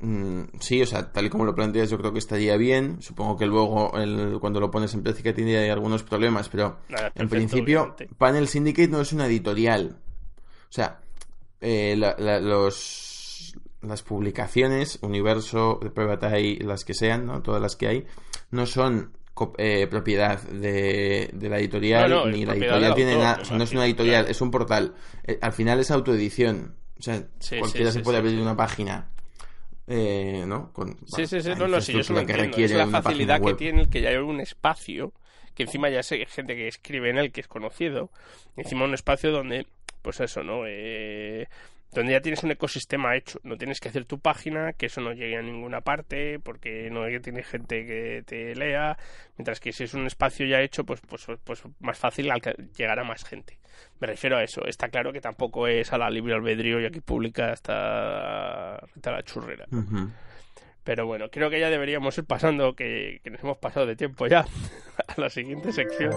mm, 0.00 0.42
sí, 0.60 0.80
o 0.82 0.86
sea, 0.86 1.12
tal 1.12 1.26
y 1.26 1.30
como 1.30 1.44
lo 1.44 1.54
planteas, 1.54 1.90
yo 1.90 1.98
creo 1.98 2.12
que 2.12 2.18
estaría 2.18 2.56
bien. 2.56 3.00
Supongo 3.02 3.36
que 3.36 3.46
luego, 3.46 3.96
el- 3.98 4.38
cuando 4.40 4.60
lo 4.60 4.70
pones 4.70 4.94
en 4.94 5.02
práctica, 5.02 5.34
tiene 5.34 5.70
algunos 5.70 6.02
problemas, 6.02 6.48
pero 6.48 6.78
Nada, 6.88 7.10
en 7.14 7.28
principio, 7.28 7.80
obviamente. 7.82 8.08
Panel 8.16 8.48
Syndicate 8.48 8.88
no 8.88 9.00
es 9.00 9.12
una 9.12 9.26
editorial. 9.26 9.96
O 10.68 10.72
sea, 10.72 11.00
eh, 11.60 11.96
la- 11.98 12.14
la- 12.18 12.38
los, 12.40 13.54
las 13.82 14.02
publicaciones, 14.02 14.98
Universo, 15.02 15.80
Private 15.94 16.26
Eye, 16.36 16.58
las 16.64 16.84
que 16.84 16.94
sean, 16.94 17.26
¿no? 17.26 17.42
todas 17.42 17.60
las 17.62 17.74
que 17.76 17.88
hay, 17.88 18.06
no 18.50 18.66
son 18.66 19.16
eh, 19.58 19.86
propiedad 19.88 20.40
de, 20.42 21.30
de 21.32 21.48
la 21.48 21.58
editorial, 21.58 22.10
No, 22.10 22.24
no, 22.24 22.30
es 22.30 22.36
ni 22.36 22.44
la 22.44 22.54
editorial 22.54 22.94
tiene 22.94 23.16
nada, 23.16 23.36
me 23.36 23.42
o 23.42 23.44
sea, 23.44 23.58
no 23.58 23.64
es 23.64 23.72
una 23.72 23.84
editorial, 23.86 24.20
claro. 24.22 24.30
es 24.30 24.40
un 24.40 24.50
portal. 24.50 24.94
Eh, 25.24 25.38
al 25.40 25.52
final 25.52 25.80
es 25.80 25.90
autoedición. 25.90 26.76
O 26.98 27.02
sea, 27.02 27.22
Sí, 27.38 27.58
cualquiera 27.58 27.90
sí, 27.90 27.94
se 27.94 27.98
sí, 28.00 28.04
puede 28.04 28.18
sí. 28.28 28.36
una 28.36 28.56
página. 28.56 29.08
Eh, 29.86 30.44
¿no? 30.46 30.70
Con 30.72 30.98
Sí, 31.06 31.26
sí, 31.26 31.40
sí, 31.40 31.48
la 31.48 31.54
no, 31.54 31.66
no, 31.66 31.80
sí, 31.80 31.92
yo 31.92 32.00
eso 32.00 32.12
lo 32.12 32.20
infraestructura 32.20 32.50
que 32.50 32.64
Es 32.64 32.72
la 32.72 32.86
facilidad 33.02 33.40
que 33.40 33.54
tiene 33.54 33.80
el 33.82 33.88
que 33.88 34.02
ya 34.02 34.10
hay 34.10 34.16
un 34.16 34.40
espacio, 34.40 35.14
que 35.54 35.62
encima 35.62 35.88
ya 35.88 36.02
sé 36.02 36.16
que 36.16 36.22
hay 36.24 36.30
gente 36.30 36.54
que 36.54 36.68
escribe 36.68 37.08
en 37.08 37.16
él, 37.16 37.32
que 37.32 37.40
es 37.40 37.48
conocido, 37.48 38.10
encima 38.56 38.84
un 38.84 38.92
espacio 38.92 39.30
donde, 39.32 39.66
pues 40.02 40.20
eso, 40.20 40.42
¿no? 40.42 40.64
Eh, 40.66 41.48
donde 41.92 42.12
ya 42.12 42.20
tienes 42.20 42.42
un 42.42 42.50
ecosistema 42.50 43.16
hecho, 43.16 43.40
no 43.42 43.56
tienes 43.56 43.80
que 43.80 43.88
hacer 43.88 44.04
tu 44.04 44.18
página, 44.18 44.72
que 44.74 44.86
eso 44.86 45.00
no 45.00 45.12
llegue 45.12 45.36
a 45.36 45.42
ninguna 45.42 45.80
parte, 45.80 46.38
porque 46.38 46.90
no 46.90 47.06
tiene 47.20 47.42
gente 47.42 47.86
que 47.86 48.22
te 48.26 48.54
lea, 48.54 48.98
mientras 49.36 49.58
que 49.58 49.72
si 49.72 49.84
es 49.84 49.94
un 49.94 50.06
espacio 50.06 50.46
ya 50.46 50.60
hecho, 50.60 50.84
pues, 50.84 51.00
pues, 51.00 51.26
pues 51.44 51.62
más 51.80 51.98
fácil 51.98 52.30
llegar 52.76 52.98
a 52.98 53.04
más 53.04 53.24
gente. 53.24 53.58
Me 54.00 54.06
refiero 54.06 54.36
a 54.36 54.44
eso, 54.44 54.64
está 54.66 54.88
claro 54.88 55.12
que 55.12 55.20
tampoco 55.20 55.66
es 55.66 55.92
a 55.92 55.98
la 55.98 56.10
libre 56.10 56.34
albedrío 56.34 56.80
y 56.80 56.86
aquí 56.86 57.00
publica 57.00 57.52
hasta, 57.52 58.76
hasta 58.76 59.10
la 59.10 59.22
churrera. 59.22 59.66
Pero 60.84 61.06
bueno, 61.06 61.28
creo 61.30 61.50
que 61.50 61.60
ya 61.60 61.70
deberíamos 61.70 62.16
ir 62.18 62.24
pasando, 62.24 62.74
que, 62.74 63.20
que 63.22 63.30
nos 63.30 63.42
hemos 63.42 63.58
pasado 63.58 63.86
de 63.86 63.96
tiempo 63.96 64.26
ya, 64.26 64.44
a 65.08 65.20
la 65.20 65.30
siguiente 65.30 65.72
sección. 65.72 66.12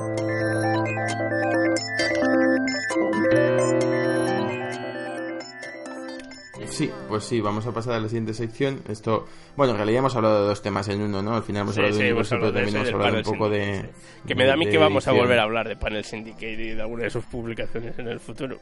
Sí, 6.67 6.89
pues 7.07 7.23
sí, 7.23 7.41
vamos 7.41 7.65
a 7.67 7.71
pasar 7.71 7.93
a 7.95 7.99
la 7.99 8.07
siguiente 8.07 8.33
sección. 8.33 8.81
Esto, 8.87 9.27
bueno, 9.55 9.71
en 9.71 9.77
realidad 9.77 9.99
hemos 9.99 10.15
hablado 10.15 10.41
de 10.41 10.47
dos 10.47 10.61
temas 10.61 10.87
en 10.89 11.01
uno, 11.01 11.21
¿no? 11.21 11.35
Al 11.35 11.43
final 11.43 11.63
hemos 11.63 11.75
Sí, 11.75 11.81
hablado 11.81 11.97
sí, 11.97 12.03
de 12.03 12.09
hemos 12.09 12.31
universo, 12.31 12.35
pero 12.39 12.53
también 12.53 12.75
hemos 12.75 12.93
hablado 12.93 13.17
un 13.17 13.23
poco 13.23 13.49
de... 13.49 13.81
Sí. 13.81 13.87
Que 14.27 14.35
me 14.35 14.45
da 14.45 14.53
a 14.53 14.57
mí 14.57 14.67
que 14.69 14.77
vamos 14.77 15.07
a 15.07 15.11
edición. 15.11 15.25
volver 15.25 15.39
a 15.39 15.43
hablar 15.43 15.67
de 15.67 15.75
Panel 15.75 16.03
Syndicate 16.05 16.51
y 16.53 16.69
de 16.75 16.81
alguna 16.81 17.03
de 17.03 17.09
sus 17.09 17.25
publicaciones 17.25 17.97
en 17.99 18.07
el 18.07 18.19
futuro. 18.19 18.57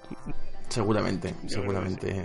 Seguramente, 0.69 1.33
que 1.41 1.49
seguramente. 1.49 2.23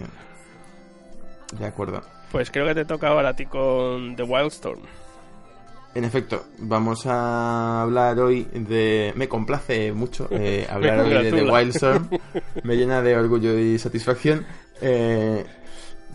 De 1.59 1.67
acuerdo. 1.67 2.03
Pues 2.33 2.51
creo 2.51 2.67
que 2.67 2.75
te 2.75 2.85
toca 2.85 3.09
ahora 3.09 3.31
a 3.31 3.37
ti 3.37 3.47
con 3.47 4.17
The 4.17 4.23
Wildstorm. 4.23 4.81
En 5.95 6.03
efecto, 6.03 6.47
vamos 6.59 7.07
a 7.07 7.83
hablar 7.83 8.19
hoy 8.19 8.49
de... 8.53 9.13
Me 9.15 9.29
complace 9.29 9.93
mucho 9.93 10.27
eh, 10.33 10.67
hablar 10.71 11.01
hoy 11.01 11.11
de 11.25 11.31
The. 11.33 11.51
Wildstorm. 11.51 12.09
Me 12.65 12.77
llena 12.77 13.01
de 13.01 13.17
orgullo 13.17 13.57
y 13.57 13.79
satisfacción. 13.79 14.45
Eh, 14.81 15.45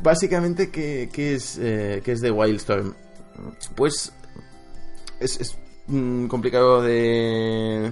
básicamente, 0.02 0.70
¿qué, 0.70 1.10
qué 1.12 1.36
es, 1.36 1.58
eh, 1.58 2.02
qué 2.04 2.12
es 2.12 2.22
The 2.22 2.32
Wildstorm? 2.32 2.94
Pues 3.76 4.12
es, 5.20 5.40
es, 5.40 5.58
mm, 5.88 6.28
complicado 6.28 6.82
de... 6.82 7.92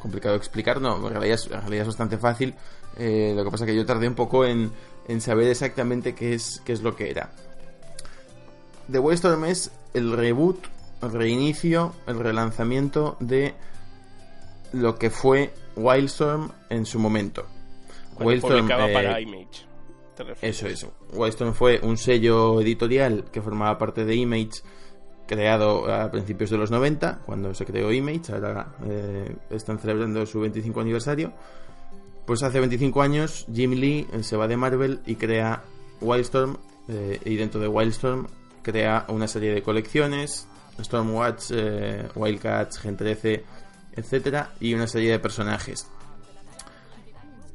Complicado 0.00 0.34
de 0.34 0.38
explicar, 0.38 0.80
no, 0.80 0.96
en 0.96 1.12
realidad 1.12 1.34
es, 1.34 1.46
en 1.46 1.60
realidad 1.60 1.82
es 1.82 1.88
bastante 1.88 2.18
fácil. 2.18 2.54
Eh, 2.96 3.32
lo 3.34 3.44
que 3.44 3.50
pasa 3.50 3.64
es 3.64 3.70
que 3.70 3.76
yo 3.76 3.84
tardé 3.84 4.08
un 4.08 4.14
poco 4.14 4.44
en, 4.44 4.70
en 5.08 5.20
saber 5.20 5.48
exactamente 5.48 6.14
qué 6.14 6.34
es, 6.34 6.62
qué 6.64 6.72
es 6.72 6.82
lo 6.82 6.94
que 6.94 7.10
era. 7.10 7.32
The 8.90 8.98
Wildstorm 8.98 9.44
es 9.44 9.72
el 9.92 10.16
reboot, 10.16 10.64
el 11.02 11.12
reinicio, 11.12 11.94
el 12.06 12.18
relanzamiento 12.18 13.16
de 13.20 13.54
lo 14.72 14.98
que 14.98 15.10
fue 15.10 15.52
Wildstorm 15.76 16.52
en 16.70 16.86
su 16.86 16.98
momento. 16.98 17.46
Cuando 18.14 18.30
Wildstorm, 18.30 18.60
publicaba 18.60 18.90
eh, 18.90 18.94
para 18.94 19.20
Image. 19.20 19.67
Eso 20.42 20.66
es. 20.66 20.86
Wildstorm 21.12 21.54
fue 21.54 21.80
un 21.82 21.96
sello 21.96 22.60
editorial 22.60 23.24
que 23.30 23.42
formaba 23.42 23.78
parte 23.78 24.04
de 24.04 24.14
Image, 24.14 24.62
creado 25.26 25.92
a 25.92 26.10
principios 26.10 26.50
de 26.50 26.58
los 26.58 26.70
90, 26.70 27.20
cuando 27.26 27.54
se 27.54 27.64
creó 27.64 27.92
Image. 27.92 28.32
Ahora 28.32 28.74
eh, 28.86 29.36
están 29.50 29.78
celebrando 29.78 30.24
su 30.26 30.40
25 30.40 30.80
aniversario. 30.80 31.32
Pues 32.26 32.42
hace 32.42 32.58
25 32.60 33.00
años 33.00 33.46
Jim 33.52 33.72
Lee 33.72 34.06
eh, 34.12 34.22
se 34.22 34.36
va 34.36 34.48
de 34.48 34.56
Marvel 34.56 35.00
y 35.06 35.16
crea 35.16 35.62
Wildstorm. 36.00 36.58
eh, 36.88 37.20
y 37.24 37.36
dentro 37.36 37.60
de 37.60 37.68
Wildstorm 37.68 38.26
crea 38.62 39.06
una 39.08 39.28
serie 39.28 39.52
de 39.52 39.62
colecciones, 39.62 40.46
Stormwatch, 40.80 41.52
Wildcats, 42.14 42.78
Gen 42.78 42.96
13, 42.96 43.44
etcétera, 43.96 44.52
y 44.60 44.74
una 44.74 44.86
serie 44.86 45.10
de 45.10 45.18
personajes. 45.18 45.88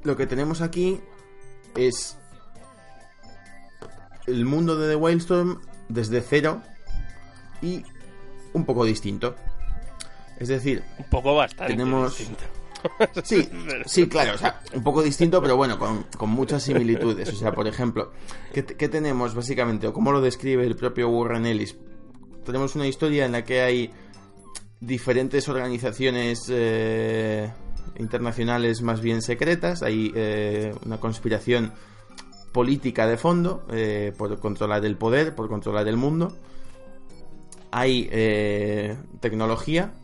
Lo 0.03 0.17
que 0.17 0.27
tenemos 0.27 0.61
aquí 0.61 0.99
es 1.75 2.17
el 4.27 4.45
mundo 4.45 4.77
de 4.77 4.89
The 4.89 4.95
Wildstorm 4.95 5.59
desde 5.89 6.21
cero 6.21 6.61
y 7.61 7.83
un 8.53 8.65
poco 8.65 8.85
distinto. 8.85 9.35
Es 10.39 10.47
decir, 10.47 10.83
Un 10.97 11.05
poco 11.09 11.35
bastante 11.35 11.73
tenemos- 11.73 12.17
distinto. 12.17 12.43
Sí, 13.23 13.47
sí, 13.85 14.07
claro, 14.09 14.35
o 14.35 14.37
sea, 14.37 14.59
un 14.73 14.83
poco 14.83 15.01
distinto, 15.01 15.41
pero 15.41 15.55
bueno, 15.55 15.79
con, 15.79 16.03
con 16.17 16.29
muchas 16.29 16.63
similitudes. 16.63 17.29
O 17.29 17.35
sea, 17.35 17.53
por 17.53 17.65
ejemplo, 17.65 18.11
¿qué, 18.53 18.65
qué 18.65 18.89
tenemos 18.89 19.33
básicamente? 19.35 19.87
O 19.87 19.93
cómo 19.93 20.11
lo 20.11 20.19
describe 20.19 20.65
el 20.65 20.75
propio 20.75 21.07
Warren 21.07 21.45
Ellis. 21.45 21.77
Tenemos 22.45 22.75
una 22.75 22.85
historia 22.85 23.25
en 23.25 23.31
la 23.31 23.45
que 23.45 23.61
hay 23.61 23.89
diferentes 24.81 25.47
organizaciones 25.47 26.39
eh, 26.49 27.49
internacionales 27.99 28.81
más 28.81 28.99
bien 28.99 29.21
secretas, 29.21 29.81
hay 29.81 30.11
eh, 30.13 30.75
una 30.85 30.99
conspiración 30.99 31.71
política 32.53 33.07
de 33.07 33.17
fondo 33.17 33.65
eh, 33.71 34.13
por 34.17 34.39
controlar 34.39 34.85
el 34.85 34.95
poder, 34.95 35.35
por 35.35 35.49
controlar 35.49 35.87
el 35.87 35.97
mundo. 35.97 36.37
Hay 37.71 38.07
eh, 38.11 38.95
tecnología, 39.19 39.95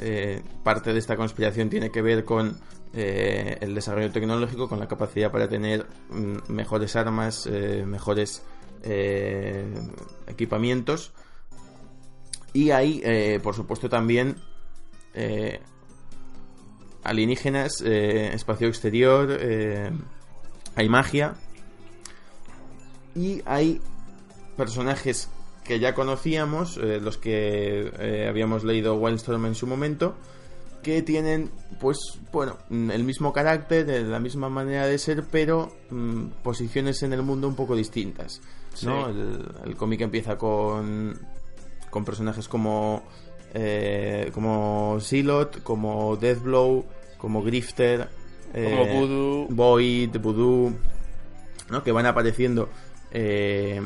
eh, 0.00 0.42
parte 0.64 0.92
de 0.92 0.98
esta 0.98 1.16
conspiración 1.16 1.70
tiene 1.70 1.90
que 1.90 2.02
ver 2.02 2.24
con 2.24 2.58
el 2.92 3.74
desarrollo 3.74 4.10
tecnológico, 4.10 4.68
con 4.68 4.80
la 4.80 4.88
capacidad 4.88 5.30
para 5.30 5.46
tener 5.48 5.86
mm, 6.10 6.50
mejores 6.50 6.96
armas, 6.96 7.46
mejores 7.46 8.42
equipamientos. 10.26 11.12
Y 12.54 12.70
hay, 12.70 13.38
por 13.40 13.54
supuesto, 13.54 13.88
también 13.88 14.36
alienígenas, 17.04 17.82
espacio 17.82 18.66
exterior, 18.66 19.38
hay 20.74 20.88
magia. 20.88 21.34
Y 23.14 23.42
hay 23.46 23.80
personajes 24.56 25.28
que 25.64 25.78
ya 25.78 25.94
conocíamos, 25.94 26.78
eh, 26.78 27.00
los 27.00 27.18
que 27.18 27.92
eh, 27.98 28.26
habíamos 28.28 28.64
leído 28.64 28.94
Wildstorm 28.96 29.46
en 29.46 29.54
su 29.54 29.66
momento, 29.66 30.14
que 30.82 31.02
tienen, 31.02 31.50
pues, 31.80 31.98
bueno, 32.32 32.56
mm, 32.70 32.90
el 32.90 33.04
mismo 33.04 33.32
carácter, 33.32 33.88
la 34.06 34.20
misma 34.20 34.48
manera 34.48 34.86
de 34.86 34.98
ser, 34.98 35.24
pero 35.30 35.72
mm, 35.90 36.26
posiciones 36.42 37.02
en 37.02 37.12
el 37.12 37.22
mundo 37.22 37.48
un 37.48 37.54
poco 37.54 37.76
distintas. 37.76 38.40
¿no? 38.82 39.06
Sí. 39.06 39.10
El, 39.10 39.48
el 39.66 39.76
cómic 39.76 40.00
empieza 40.00 40.38
con, 40.38 41.18
con 41.90 42.04
personajes 42.04 42.48
como, 42.48 43.02
eh, 43.54 44.30
como 44.32 44.98
Zilot, 45.00 45.62
como 45.62 46.16
Deathblow, 46.16 46.84
como 47.18 47.42
Grifter, 47.42 48.08
Como 48.52 48.64
eh, 48.64 48.98
Voodoo. 48.98 49.46
Void, 49.50 50.16
Voodoo, 50.18 50.72
¿no? 51.70 51.82
que 51.82 51.92
van 51.92 52.06
apareciendo 52.06 52.68
eh, 53.10 53.80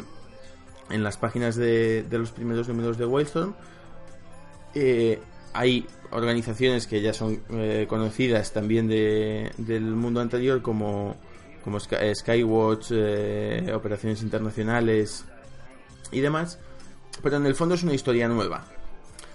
en 0.90 1.02
las 1.02 1.16
páginas 1.16 1.56
de, 1.56 2.02
de 2.02 2.18
los 2.18 2.30
primeros 2.32 2.68
números 2.68 2.98
de 2.98 3.06
Wildstorm. 3.06 3.54
Eh, 4.74 5.20
hay 5.52 5.86
organizaciones 6.10 6.86
que 6.86 7.00
ya 7.02 7.12
son 7.12 7.42
eh, 7.50 7.86
conocidas 7.88 8.52
también 8.52 8.88
de- 8.88 9.50
del 9.58 9.82
mundo 9.82 10.20
anterior 10.20 10.62
como, 10.62 11.16
como 11.64 11.78
Skywatch, 11.80 12.92
operaciones 13.74 14.22
internacionales 14.22 15.24
y 16.10 16.20
demás. 16.20 16.58
Pero 17.22 17.36
en 17.36 17.46
el 17.46 17.54
fondo 17.54 17.74
es 17.74 17.82
una 17.82 17.94
historia 17.94 18.28
nueva. 18.28 18.64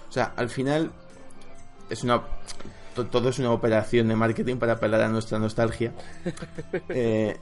O 0.08 0.12
sea, 0.12 0.32
al 0.36 0.48
final 0.48 0.90
es 1.90 2.02
una 2.04 2.22
todo 3.06 3.28
es 3.28 3.38
una 3.38 3.50
operación 3.50 4.08
de 4.08 4.16
marketing 4.16 4.56
para 4.56 4.74
apelar 4.74 5.02
a 5.02 5.08
nuestra 5.08 5.38
nostalgia. 5.38 5.92
Eh, 6.90 7.36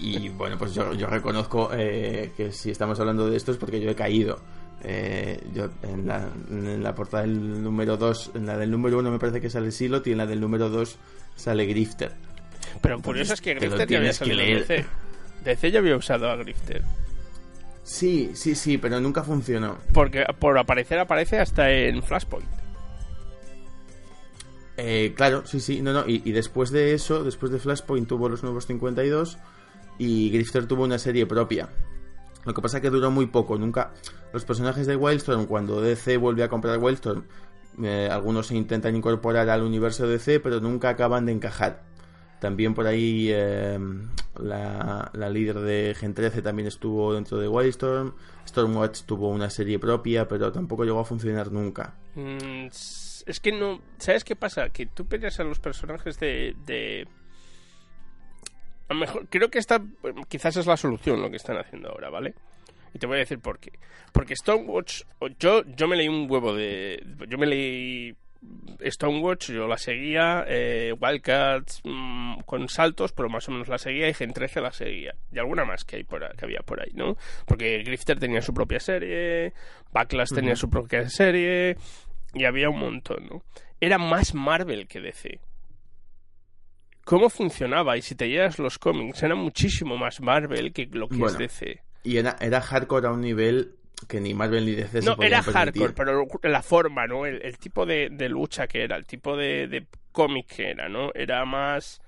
y 0.00 0.28
bueno, 0.30 0.56
pues 0.58 0.74
yo, 0.74 0.92
reconozco 1.06 1.70
eh, 1.72 2.32
que 2.36 2.52
si 2.52 2.70
estamos 2.70 2.98
hablando 3.00 3.28
de 3.28 3.36
esto 3.36 3.52
es 3.52 3.58
porque 3.58 3.80
yo 3.80 3.90
he 3.90 3.94
caído. 3.94 4.40
Eh, 4.82 5.40
yo 5.52 5.68
en 5.82 6.82
la, 6.82 6.94
portada 6.94 7.22
del 7.22 7.62
número 7.62 7.96
2, 7.96 8.32
en 8.34 8.46
la 8.46 8.56
del 8.56 8.70
número 8.70 8.98
1 8.98 9.10
me 9.10 9.18
parece 9.18 9.40
que 9.40 9.50
sale 9.50 9.72
Silot 9.72 10.06
y 10.06 10.12
en 10.12 10.18
la 10.18 10.26
del 10.26 10.40
número 10.40 10.68
2 10.68 10.96
sale 11.36 11.66
Grifter. 11.66 12.12
Pero 12.80 13.00
curioso 13.00 13.34
es 13.34 13.40
que 13.40 13.54
Grifter 13.54 13.88
ya 13.88 13.98
había 13.98 14.12
salido 14.12 14.40
en 14.40 14.58
DC. 14.58 14.84
DC 15.44 15.70
ya 15.70 15.78
había 15.80 15.96
usado 15.96 16.30
a 16.30 16.36
Grifter. 16.36 16.82
Sí, 17.82 18.30
sí, 18.34 18.54
sí, 18.54 18.78
pero 18.78 19.00
nunca 19.00 19.22
funcionó. 19.22 19.78
Porque 19.92 20.24
por 20.38 20.58
aparecer 20.58 20.98
aparece 20.98 21.38
hasta 21.40 21.70
en 21.70 22.02
Flashpoint. 22.02 22.59
Eh, 24.82 25.12
claro, 25.14 25.42
sí, 25.44 25.60
sí, 25.60 25.82
no, 25.82 25.92
no. 25.92 26.04
Y, 26.06 26.32
después 26.32 26.70
de 26.70 26.94
eso, 26.94 27.22
después 27.22 27.52
de 27.52 27.58
Flashpoint 27.58 28.08
tuvo 28.08 28.30
los 28.30 28.42
nuevos 28.42 28.66
52 28.66 29.38
y 29.98 30.30
Grifter 30.30 30.66
tuvo 30.66 30.84
una 30.84 30.98
serie 30.98 31.26
propia. 31.26 31.68
Lo 32.46 32.54
que 32.54 32.62
pasa 32.62 32.78
es 32.78 32.82
que 32.82 32.90
duró 32.90 33.10
muy 33.10 33.26
poco, 33.26 33.58
nunca... 33.58 33.92
Los 34.32 34.44
personajes 34.44 34.86
de 34.86 34.96
Wildstorm, 34.96 35.46
cuando 35.46 35.82
DC 35.82 36.16
vuelve 36.16 36.44
a 36.44 36.48
comprar 36.48 36.78
Wildstorm, 36.78 37.24
eh, 37.82 38.08
algunos 38.10 38.46
se 38.46 38.56
intentan 38.56 38.96
incorporar 38.96 39.50
al 39.50 39.62
universo 39.62 40.06
DC, 40.06 40.40
pero 40.40 40.60
nunca 40.60 40.88
acaban 40.88 41.26
de 41.26 41.32
encajar. 41.32 41.82
También 42.40 42.72
por 42.72 42.86
ahí 42.86 43.28
eh, 43.30 43.78
la, 44.38 45.10
líder 45.30 45.60
de 45.60 45.94
Gen 45.98 46.14
13 46.14 46.40
también 46.40 46.68
estuvo 46.68 47.12
dentro 47.12 47.36
de 47.36 47.48
Wildstorm. 47.48 48.14
Stormwatch 48.48 49.02
tuvo 49.02 49.28
una 49.28 49.50
serie 49.50 49.78
propia, 49.78 50.26
pero 50.26 50.50
tampoco 50.50 50.84
llegó 50.84 51.00
a 51.00 51.04
funcionar 51.04 51.52
nunca. 51.52 51.96
Mm, 52.14 52.68
es 53.26 53.40
que 53.40 53.52
no. 53.52 53.80
¿Sabes 53.98 54.24
qué 54.24 54.36
pasa? 54.36 54.70
Que 54.70 54.86
tú 54.86 55.06
peleas 55.06 55.38
a 55.40 55.44
los 55.44 55.58
personajes 55.58 56.18
de. 56.18 56.54
de... 56.66 57.06
A 58.88 58.94
lo 58.94 59.00
mejor, 59.00 59.28
creo 59.28 59.50
que 59.50 59.58
esta 59.58 59.80
quizás 60.28 60.56
es 60.56 60.66
la 60.66 60.76
solución 60.76 61.22
lo 61.22 61.30
que 61.30 61.36
están 61.36 61.56
haciendo 61.56 61.90
ahora, 61.90 62.10
¿vale? 62.10 62.34
Y 62.92 62.98
te 62.98 63.06
voy 63.06 63.16
a 63.16 63.20
decir 63.20 63.38
por 63.38 63.60
qué. 63.60 63.72
Porque 64.12 64.34
Stormwatch, 64.34 65.02
yo, 65.38 65.62
yo 65.64 65.86
me 65.86 65.96
leí 65.96 66.08
un 66.08 66.30
huevo 66.30 66.54
de. 66.54 67.04
Yo 67.28 67.38
me 67.38 67.46
leí 67.46 68.16
Stonewatch, 68.82 69.50
yo 69.50 69.68
la 69.68 69.76
seguía, 69.76 70.44
eh, 70.48 70.94
Wildcats 70.98 71.82
mm, 71.84 72.40
con 72.46 72.68
saltos, 72.68 73.12
pero 73.12 73.28
más 73.28 73.46
o 73.48 73.52
menos 73.52 73.68
la 73.68 73.78
seguía, 73.78 74.08
y 74.08 74.14
Gen 74.14 74.32
13 74.32 74.60
la 74.60 74.72
seguía, 74.72 75.14
y 75.30 75.38
alguna 75.38 75.64
más 75.64 75.84
que, 75.84 75.96
hay 75.96 76.04
por 76.04 76.20
que 76.36 76.44
había 76.44 76.60
por 76.60 76.80
ahí, 76.80 76.92
¿no? 76.94 77.16
Porque 77.46 77.82
Grifter 77.82 78.18
tenía 78.18 78.40
su 78.40 78.54
propia 78.54 78.80
serie, 78.80 79.52
Backlash 79.92 80.30
tenía 80.34 80.56
su 80.56 80.70
propia 80.70 81.08
serie, 81.10 81.76
y 82.34 82.44
había 82.44 82.70
un 82.70 82.78
montón, 82.78 83.26
¿no? 83.28 83.42
Era 83.80 83.98
más 83.98 84.34
Marvel 84.34 84.86
que 84.86 85.00
DC. 85.00 85.40
¿Cómo 87.04 87.30
funcionaba? 87.30 87.96
Y 87.96 88.02
si 88.02 88.14
te 88.14 88.28
llevas 88.28 88.58
los 88.58 88.78
cómics, 88.78 89.22
era 89.22 89.34
muchísimo 89.34 89.96
más 89.96 90.20
Marvel 90.20 90.72
que 90.72 90.88
lo 90.92 91.08
que 91.08 91.24
es 91.24 91.38
DC. 91.38 91.82
Y 92.04 92.18
era, 92.18 92.36
era 92.40 92.60
hardcore 92.60 93.08
a 93.08 93.10
un 93.10 93.22
nivel 93.22 93.74
que 94.08 94.20
ni 94.20 94.32
Marvel 94.32 94.64
ni 94.64 94.72
DC 94.72 95.02
no, 95.02 95.16
era 95.20 95.42
hardcore, 95.42 95.92
pero 95.92 96.26
la 96.42 96.62
forma, 96.62 97.06
¿no? 97.06 97.26
El, 97.26 97.58
tipo 97.58 97.84
de, 97.84 98.08
lucha 98.28 98.66
que 98.66 98.84
era, 98.84 98.96
el 98.96 99.06
tipo 99.06 99.36
de, 99.36 99.66
de 99.66 99.86
cómic 100.12 100.46
que 100.46 100.70
era, 100.70 100.88
¿no? 100.88 101.10
Era 101.14 101.44
más 101.44 102.00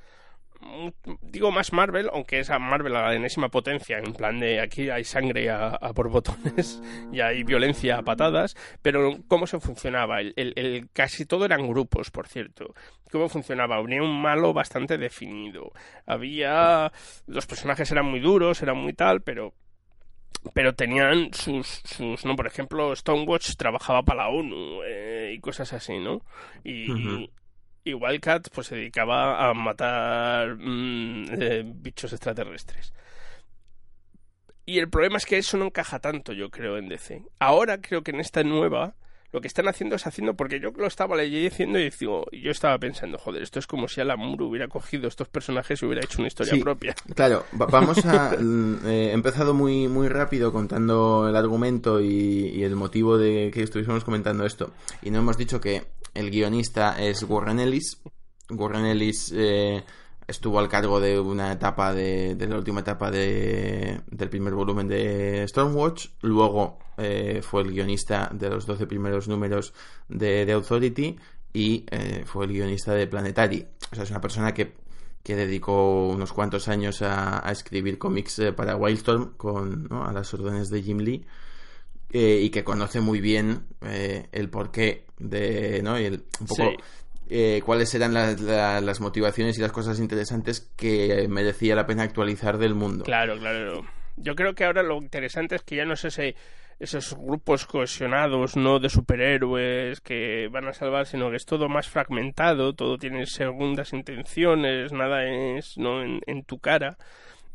digo 1.23 1.51
más 1.51 1.73
Marvel, 1.73 2.09
aunque 2.13 2.41
es 2.41 2.51
a 2.51 2.59
Marvel 2.59 2.97
a 2.97 3.03
la 3.03 3.15
enésima 3.15 3.49
potencia, 3.49 3.99
en 3.99 4.13
plan 4.13 4.39
de 4.41 4.61
aquí 4.61 4.91
hay 4.91 5.05
sangre 5.05 5.51
a, 5.51 5.79
por 5.95 6.09
botones 6.09 6.83
y 7.13 7.21
hay 7.21 7.43
violencia 7.45 7.99
a 7.99 8.03
patadas, 8.03 8.57
pero 8.81 9.19
cómo 9.29 9.47
se 9.47 9.61
funcionaba, 9.61 10.21
el, 10.21 10.35
el, 10.37 10.89
casi 10.93 11.27
todo 11.27 11.45
eran 11.45 11.69
grupos, 11.69 12.11
por 12.11 12.27
cierto, 12.27 12.75
cómo 13.11 13.29
funcionaba, 13.29 13.77
había 13.77 14.03
un 14.03 14.21
malo 14.21 14.53
bastante 14.53 14.99
definido, 14.99 15.73
había, 16.07 16.93
los 17.27 17.47
personajes 17.47 17.91
eran 17.91 18.07
muy 18.07 18.21
duros, 18.21 18.63
eran 18.63 18.79
muy 18.79 18.93
tal, 18.93 19.23
pero 19.23 19.55
pero 20.55 20.75
tenían 20.75 21.33
sus, 21.33 21.83
sus 21.85 22.25
no 22.25 22.35
por 22.35 22.49
ejemplo 22.49 22.97
Stonewatch 22.97 23.55
trabajaba 23.55 24.03
para 24.03 24.25
la 24.25 24.29
ONU 24.29 24.83
eh, 24.85 25.35
y 25.37 25.39
cosas 25.39 25.73
así 25.73 26.01
no 26.01 26.23
y, 26.65 27.31
y 27.85 27.95
Wildcat 27.95 28.49
pues 28.55 28.69
se 28.69 28.77
dedicaba 28.77 29.49
a 29.49 29.55
matar 29.55 30.57
mm, 30.57 31.25
eh, 31.31 31.63
bichos 31.67 32.13
extraterrestres. 32.13 32.93
Y 34.65 34.79
el 34.79 34.89
problema 34.89 35.17
es 35.17 35.27
que 35.27 35.39
eso 35.39 35.57
no 35.57 35.67
encaja 35.67 35.99
tanto, 35.99 36.33
yo 36.33 36.51
creo, 36.51 36.79
en 36.79 36.89
DC. 36.89 37.25
Ahora 37.41 37.81
creo 37.81 38.03
que 38.03 38.13
en 38.13 38.21
esta 38.21 38.45
nueva 38.45 38.95
lo 39.33 39.41
que 39.41 39.49
están 39.49 39.67
haciendo 39.67 39.97
es 39.97 40.07
haciendo, 40.07 40.35
porque 40.35 40.61
yo 40.61 40.71
lo 40.77 40.87
estaba 40.87 41.17
leyendo 41.17 41.79
y 41.79 41.91
digo, 41.91 42.27
yo 42.33 42.51
estaba 42.51 42.79
pensando, 42.79 43.17
joder, 43.17 43.43
esto 43.43 43.59
es 43.59 43.67
como 43.67 43.89
si 43.89 44.01
Alan 44.03 44.19
Moore 44.19 44.45
hubiera 44.45 44.69
cogido 44.69 45.09
estos 45.09 45.29
personajes 45.29 45.81
y 45.81 45.87
hubiera 45.87 46.05
hecho 46.05 46.19
una 46.19 46.29
historia 46.29 46.63
propia. 46.63 46.95
Claro, 47.15 47.45
vamos 47.53 48.05
a... 48.05 48.37
Mm, 48.43 48.87
eh, 48.87 49.09
he 49.11 49.13
empezado 49.13 49.55
muy, 49.55 49.89
muy 49.89 50.09
rápido 50.09 50.53
contando 50.53 51.29
el 51.29 51.37
argumento 51.37 52.01
y, 52.01 52.63
el 52.63 52.77
motivo 52.77 53.17
de 53.17 53.51
que 53.53 53.63
estuviésemos 53.63 54.05
comentando 54.05 54.45
esto. 54.45 54.73
Y 55.03 55.11
no 55.11 55.19
hemos 55.19 55.37
dicho 55.37 55.61
que 55.61 55.85
el 56.15 56.31
guionista 56.31 57.01
es 57.03 57.23
Warren 57.23 57.61
Ellis. 57.61 58.01
Warren 58.51 58.87
Ellis... 58.87 59.33
Eh, 59.35 59.85
estuvo 60.27 60.59
al 60.59 60.69
cargo 60.69 61.01
de 61.01 61.19
una 61.19 61.53
etapa 61.53 61.93
de, 61.93 62.35
de 62.35 62.47
la 62.47 62.57
última 62.57 62.81
etapa 62.81 63.11
de, 63.11 64.01
del 64.11 64.31
primer 64.31 64.55
volumen 64.55 64.89
de 64.89 65.47
Stormwatch, 65.47 66.09
luego 66.23 66.79
eh, 66.97 67.41
fue 67.43 67.63
el 67.63 67.73
guionista 67.73 68.31
de 68.33 68.51
los 68.51 68.67
12 68.67 68.87
primeros 68.87 69.29
números 69.29 69.73
de 70.09 70.45
The 70.47 70.53
Authority 70.53 71.17
y 71.53 71.85
eh, 71.91 72.25
fue 72.27 72.47
el 72.47 72.53
guionista 72.53 72.95
de 72.95 73.07
Planetary. 73.07 73.67
O 73.91 73.95
sea, 73.95 74.05
es 74.05 74.11
una 74.11 74.21
persona 74.21 74.53
que, 74.55 74.75
dedicó 75.25 76.09
unos 76.09 76.33
cuantos 76.33 76.69
años 76.69 77.01
a, 77.03 77.43
escribir 77.51 77.99
cómics 77.99 78.39
eh, 78.41 78.53
para 78.53 78.77
Wildstorm 78.77 79.35
con, 79.37 79.89
a 79.91 80.13
las 80.13 80.33
órdenes 80.35 80.69
de 80.71 80.83
Jim 80.83 80.99
Lee. 80.99 81.25
Y 82.13 82.51
que 82.51 82.65
conoce 82.65 83.01
muy 83.01 83.21
bien 83.21 83.67
el 83.81 84.51
porqué 84.51 85.07
de, 85.19 85.81
¿no? 85.83 85.99
Y 85.99 86.05
el, 86.05 86.25
un 86.41 86.47
poco 86.47 86.73
eh, 87.35 87.63
cuáles 87.65 87.95
eran 87.95 88.13
las 88.13 89.01
motivaciones 89.01 89.57
y 89.57 89.63
las 89.63 89.73
cosas 89.73 89.99
interesantes 90.01 90.71
que 90.77 91.27
merecía 91.29 91.75
la 91.75 91.87
pena 91.87 92.03
actualizar 92.03 92.59
del 92.59 92.75
mundo. 92.75 93.05
Claro, 93.05 93.39
claro. 93.39 93.87
Yo 94.17 94.35
creo 94.35 94.55
que 94.55 94.65
ahora 94.65 94.83
lo 94.83 94.99
interesante 94.99 95.55
es 95.55 95.63
que 95.63 95.77
ya 95.77 95.87
no 95.87 95.95
es 95.95 96.05
ese 96.05 96.35
esos 96.79 97.17
grupos 97.17 97.65
cohesionados, 97.65 98.57
no 98.57 98.81
de 98.81 98.91
superhéroes 98.91 100.01
que 100.01 100.49
van 100.51 100.67
a 100.67 100.73
salvar, 100.73 101.07
sino 101.07 101.31
que 101.31 101.37
es 101.37 101.47
todo 101.47 101.69
más 101.69 101.89
fragmentado, 101.89 102.75
todo 102.75 102.99
tiene 102.99 103.25
segundas 103.25 103.93
intenciones, 103.93 104.93
nada 104.93 105.25
es 105.25 105.79
no 105.79 106.03
en 106.03 106.45
tu 106.45 106.59
cara. 106.59 106.99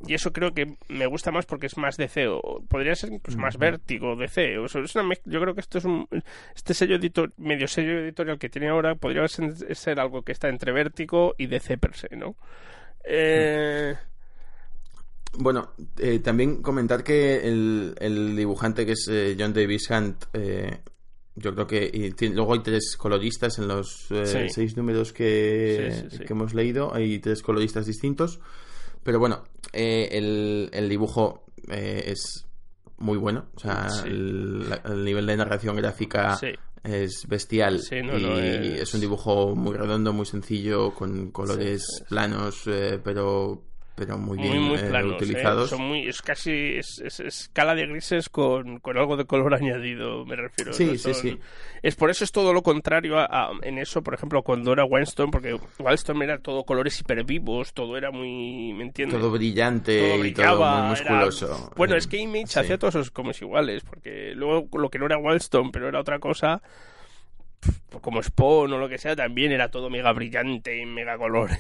Y 0.06 0.14
eso 0.14 0.32
creo 0.32 0.54
que 0.54 0.76
me 0.90 1.08
gusta 1.08 1.32
más 1.32 1.46
porque 1.46 1.66
es 1.66 1.78
más 1.78 1.98
DC, 1.98 2.28
o 2.28 2.62
podría 2.68 2.94
ser 2.96 3.12
incluso 3.12 3.40
más 3.40 3.58
vértigo 3.58 4.16
DC. 4.16 4.60
O 4.60 4.66
es 4.66 4.96
una 4.96 5.16
yo 5.26 5.42
creo 5.42 5.56
que 5.56 5.62
esto 5.62 5.80
es 5.80 5.86
un, 5.86 6.08
este 6.56 6.74
sello 6.76 6.98
editor, 6.98 7.34
medio 7.38 7.68
sello 7.68 8.00
editorial 8.00 8.38
que 8.38 8.50
tiene 8.50 8.70
ahora 8.70 8.94
podría 8.96 9.28
ser, 9.28 10.00
algo 10.00 10.22
que 10.22 10.34
está 10.34 10.50
entre 10.50 10.72
vértigo 10.72 11.34
y 11.38 11.48
DC 11.48 11.78
per 11.78 11.96
se, 11.96 12.16
¿no? 12.16 12.36
Eh... 13.04 13.96
Bueno, 15.40 15.72
eh, 15.98 16.20
también 16.20 16.62
comentar 16.62 17.04
que 17.04 17.48
el, 17.48 17.96
el 18.00 18.36
dibujante 18.36 18.86
que 18.86 18.94
es 18.94 19.08
eh, 19.10 19.36
John 19.38 19.54
Davis 19.54 19.90
Hunt, 19.90 20.26
eh, 20.34 20.80
yo 21.36 21.54
creo 21.54 21.68
que 21.68 22.14
luego 22.34 22.54
hay 22.54 22.62
tres 22.62 22.96
coloristas 22.98 23.60
en 23.60 23.68
los 23.68 24.08
seis 24.26 24.76
números 24.76 25.14
que, 25.14 26.08
que, 26.26 26.34
hemos 26.34 26.56
leído, 26.56 26.94
hay 26.94 27.20
tres 27.20 27.44
coloristas 27.44 27.86
distintos. 27.86 28.40
Pero 29.04 29.20
bueno, 29.20 29.44
eh, 29.78 30.70
el, 30.74 30.90
dibujo 30.90 31.46
eh, 31.70 32.06
es 32.08 32.48
muy 32.98 33.18
bueno. 33.18 33.46
O 33.56 33.60
sea, 33.60 33.88
el, 34.06 34.66
nivel 35.04 35.28
de 35.28 35.38
narración 35.38 35.76
gráfica 35.76 36.38
es 36.84 37.28
bestial. 37.28 37.80
y 37.92 38.80
es... 38.80 38.94
un 38.94 39.02
dibujo 39.02 39.56
muy 39.56 39.76
redondo, 39.78 40.14
muy 40.14 40.26
sencillo, 40.26 40.96
con 40.96 41.32
colores 41.32 42.04
planos, 42.10 42.64
eh, 42.66 43.00
pero 43.04 43.67
pero 43.98 44.16
muy 44.16 44.38
bien 44.38 44.62
muy, 44.62 44.78
eh, 44.78 45.04
utilizados. 45.06 45.72
Son 45.72 45.82
muy, 45.82 46.08
es 46.08 46.22
casi 46.22 46.76
es, 46.76 47.00
escala 47.00 47.74
de 47.74 47.88
grises 47.88 48.30
con, 48.30 48.80
con, 48.80 48.96
algo 48.96 49.18
de 49.18 49.26
color 49.26 49.56
añadido, 49.56 50.24
me 50.24 50.36
refiero. 50.36 50.72
Sí, 50.72 51.00
sí, 51.00 51.16
sí. 51.16 51.40
Es 51.82 51.96
por 51.96 52.12
eso 52.12 52.24
es 52.24 52.32
todo 52.32 52.54
lo 52.54 52.62
contrario 52.62 53.18
a, 53.18 53.50
en 53.64 53.80
eso, 53.80 54.04
por 54.04 54.14
ejemplo, 54.14 54.44
cuando 54.44 54.72
era 54.72 54.86
Wildstorm, 54.86 55.32
porque 55.32 55.60
Wildstorm 55.80 56.22
era 56.22 56.38
todo 56.38 56.64
colores 56.64 57.00
hipervivos, 57.00 57.74
todo 57.74 57.98
era 57.98 58.12
muy, 58.12 58.72
¿me 58.74 58.84
entiendes? 58.84 59.20
Todo 59.20 59.32
brillante 59.32 60.16
y 60.16 60.32
todo 60.32 60.64
muy 60.64 60.90
musculoso. 60.90 61.72
bueno, 61.76 61.96
es 61.96 62.06
que 62.06 62.18
Image 62.18 62.60
hacía 62.60 62.78
todos 62.78 62.94
esos 62.94 63.10
cómics 63.10 63.42
iguales, 63.42 63.82
porque 63.84 64.34
luego 64.36 64.70
lo 64.78 64.90
que 64.92 65.00
no 65.00 65.08
era 65.08 65.18
Wildstorm, 65.18 65.72
pero 65.72 65.88
era 65.88 66.00
otra 66.00 66.20
cosa 66.20 66.62
como 68.02 68.22
Spawn 68.22 68.72
o 68.74 68.78
lo 68.78 68.90
que 68.90 68.98
sea, 68.98 69.16
también 69.16 69.52
era 69.52 69.70
todo 69.70 69.90
mega 69.90 70.12
brillante 70.14 70.78
y 70.78 70.86
mega 70.86 71.18
colores. 71.18 71.60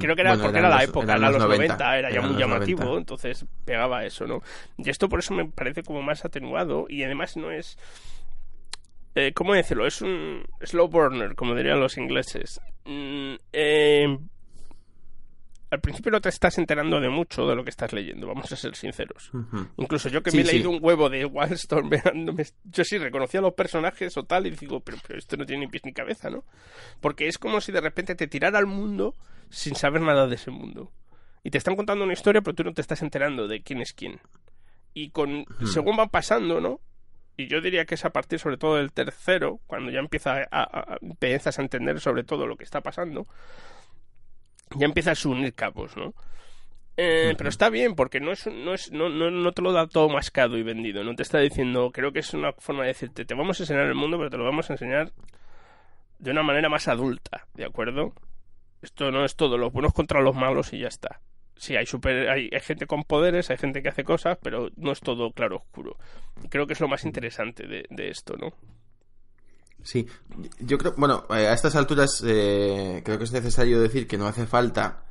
Creo 0.00 0.14
que 0.16 0.22
era 0.22 0.36
porque 0.36 0.58
era 0.58 0.68
la 0.68 0.82
época, 0.82 1.14
era 1.14 1.30
los 1.30 1.42
90, 1.42 1.98
era 1.98 2.10
ya 2.10 2.20
muy 2.20 2.36
llamativo, 2.36 2.98
entonces 2.98 3.46
pegaba 3.64 4.04
eso, 4.04 4.26
¿no? 4.26 4.42
Y 4.76 4.90
esto 4.90 5.08
por 5.08 5.20
eso 5.20 5.34
me 5.34 5.46
parece 5.46 5.82
como 5.82 6.02
más 6.02 6.24
atenuado 6.24 6.86
y 6.88 7.02
además 7.04 7.36
no 7.36 7.50
es... 7.50 7.78
Eh, 9.16 9.32
¿Cómo 9.32 9.54
decirlo? 9.54 9.86
Es 9.86 10.02
un 10.02 10.44
slow 10.60 10.88
burner, 10.88 11.36
como 11.36 11.54
dirían 11.54 11.78
los 11.78 11.96
ingleses. 11.96 12.60
Mm, 12.84 13.34
eh, 13.52 14.18
al 15.74 15.80
principio 15.80 16.12
no 16.12 16.20
te 16.20 16.28
estás 16.28 16.56
enterando 16.58 17.00
de 17.00 17.08
mucho 17.08 17.46
de 17.46 17.54
lo 17.54 17.64
que 17.64 17.70
estás 17.70 17.92
leyendo, 17.92 18.26
vamos 18.26 18.50
a 18.50 18.56
ser 18.56 18.74
sinceros. 18.74 19.30
Incluso 19.76 20.08
yo 20.08 20.22
que 20.22 20.30
me 20.30 20.40
he 20.40 20.44
leído 20.44 20.70
un 20.70 20.78
huevo 20.80 21.10
de 21.10 21.24
Wildstorm, 21.24 21.90
yo 22.64 22.84
sí 22.84 22.98
reconocía 22.98 23.40
a 23.40 23.42
los 23.42 23.54
personajes 23.54 24.16
o 24.16 24.22
tal 24.22 24.46
y 24.46 24.50
digo, 24.50 24.80
pero, 24.80 24.98
pero, 25.06 25.18
esto 25.18 25.36
no 25.36 25.44
tiene 25.44 25.66
ni 25.66 25.70
pies 25.70 25.84
ni 25.84 25.92
cabeza, 25.92 26.30
¿no? 26.30 26.44
Porque 27.00 27.26
es 27.26 27.38
como 27.38 27.60
si 27.60 27.72
de 27.72 27.80
repente 27.80 28.14
te 28.14 28.26
tirara 28.26 28.58
al 28.58 28.66
mundo 28.66 29.14
sin 29.50 29.74
saber 29.74 30.00
nada 30.00 30.26
de 30.26 30.36
ese 30.36 30.50
mundo. 30.50 30.92
Y 31.42 31.50
te 31.50 31.58
están 31.58 31.76
contando 31.76 32.04
una 32.04 32.14
historia, 32.14 32.40
pero 32.40 32.54
tú 32.54 32.64
no 32.64 32.72
te 32.72 32.80
estás 32.80 33.02
enterando 33.02 33.46
de 33.46 33.62
quién 33.62 33.80
es 33.80 33.92
quién. 33.92 34.20
Y 34.94 35.10
con 35.10 35.44
según 35.66 35.96
van 35.96 36.08
pasando, 36.08 36.60
¿no? 36.60 36.80
Y 37.36 37.48
yo 37.48 37.60
diría 37.60 37.84
que 37.84 37.96
es 37.96 38.04
a 38.04 38.10
partir 38.10 38.38
sobre 38.38 38.56
todo 38.56 38.76
del 38.76 38.92
tercero, 38.92 39.60
cuando 39.66 39.90
ya 39.90 39.98
empieza 39.98 40.46
a, 40.50 40.98
empiezas 41.02 41.58
a 41.58 41.62
entender 41.62 42.00
sobre 42.00 42.22
todo 42.22 42.46
lo 42.46 42.56
que 42.56 42.64
está 42.64 42.80
pasando, 42.80 43.26
ya 44.76 44.86
empiezas 44.86 45.24
a 45.24 45.28
unir 45.28 45.54
cabos, 45.54 45.96
¿no? 45.96 46.14
Eh, 46.96 47.34
pero 47.36 47.50
está 47.50 47.70
bien, 47.70 47.96
porque 47.96 48.20
no 48.20 48.30
es, 48.30 48.46
no, 48.46 48.72
es 48.72 48.92
no, 48.92 49.08
no, 49.08 49.30
no, 49.30 49.52
te 49.52 49.62
lo 49.62 49.72
da 49.72 49.86
todo 49.86 50.08
mascado 50.08 50.56
y 50.56 50.62
vendido. 50.62 51.02
No 51.02 51.14
te 51.14 51.22
está 51.22 51.38
diciendo, 51.40 51.90
creo 51.92 52.12
que 52.12 52.20
es 52.20 52.32
una 52.34 52.52
forma 52.52 52.82
de 52.82 52.88
decirte, 52.88 53.24
te 53.24 53.34
vamos 53.34 53.58
a 53.58 53.64
enseñar 53.64 53.86
el 53.86 53.94
mundo, 53.94 54.16
pero 54.16 54.30
te 54.30 54.36
lo 54.36 54.44
vamos 54.44 54.70
a 54.70 54.74
enseñar 54.74 55.12
de 56.18 56.30
una 56.30 56.42
manera 56.42 56.68
más 56.68 56.86
adulta, 56.86 57.46
¿de 57.54 57.64
acuerdo? 57.64 58.12
Esto 58.80 59.10
no 59.10 59.24
es 59.24 59.34
todo 59.34 59.58
los 59.58 59.72
buenos 59.72 59.92
contra 59.92 60.20
los 60.20 60.36
malos 60.36 60.72
y 60.72 60.78
ya 60.80 60.88
está. 60.88 61.20
Sí, 61.56 61.76
hay, 61.76 61.86
super, 61.86 62.28
hay, 62.28 62.50
gente 62.60 62.86
con 62.86 63.04
poderes, 63.04 63.50
hay 63.50 63.56
gente 63.56 63.82
que 63.82 63.88
hace 63.88 64.04
cosas, 64.04 64.38
pero 64.42 64.68
no 64.76 64.92
es 64.92 65.00
todo 65.00 65.32
claro 65.32 65.56
oscuro. 65.56 65.96
Creo 66.50 66.66
que 66.66 66.74
es 66.74 66.80
lo 66.80 66.88
más 66.88 67.04
interesante 67.04 67.66
de, 67.66 67.86
de 67.90 68.08
esto, 68.08 68.36
¿no? 68.36 68.52
Sí, 69.84 70.08
yo 70.58 70.78
creo, 70.78 70.94
bueno, 70.96 71.26
eh, 71.30 71.46
a 71.46 71.52
estas 71.52 71.76
alturas 71.76 72.24
eh, 72.26 73.02
creo 73.04 73.18
que 73.18 73.24
es 73.24 73.32
necesario 73.32 73.80
decir 73.80 74.08
que 74.08 74.16
no 74.16 74.26
hace 74.26 74.46
falta 74.46 75.04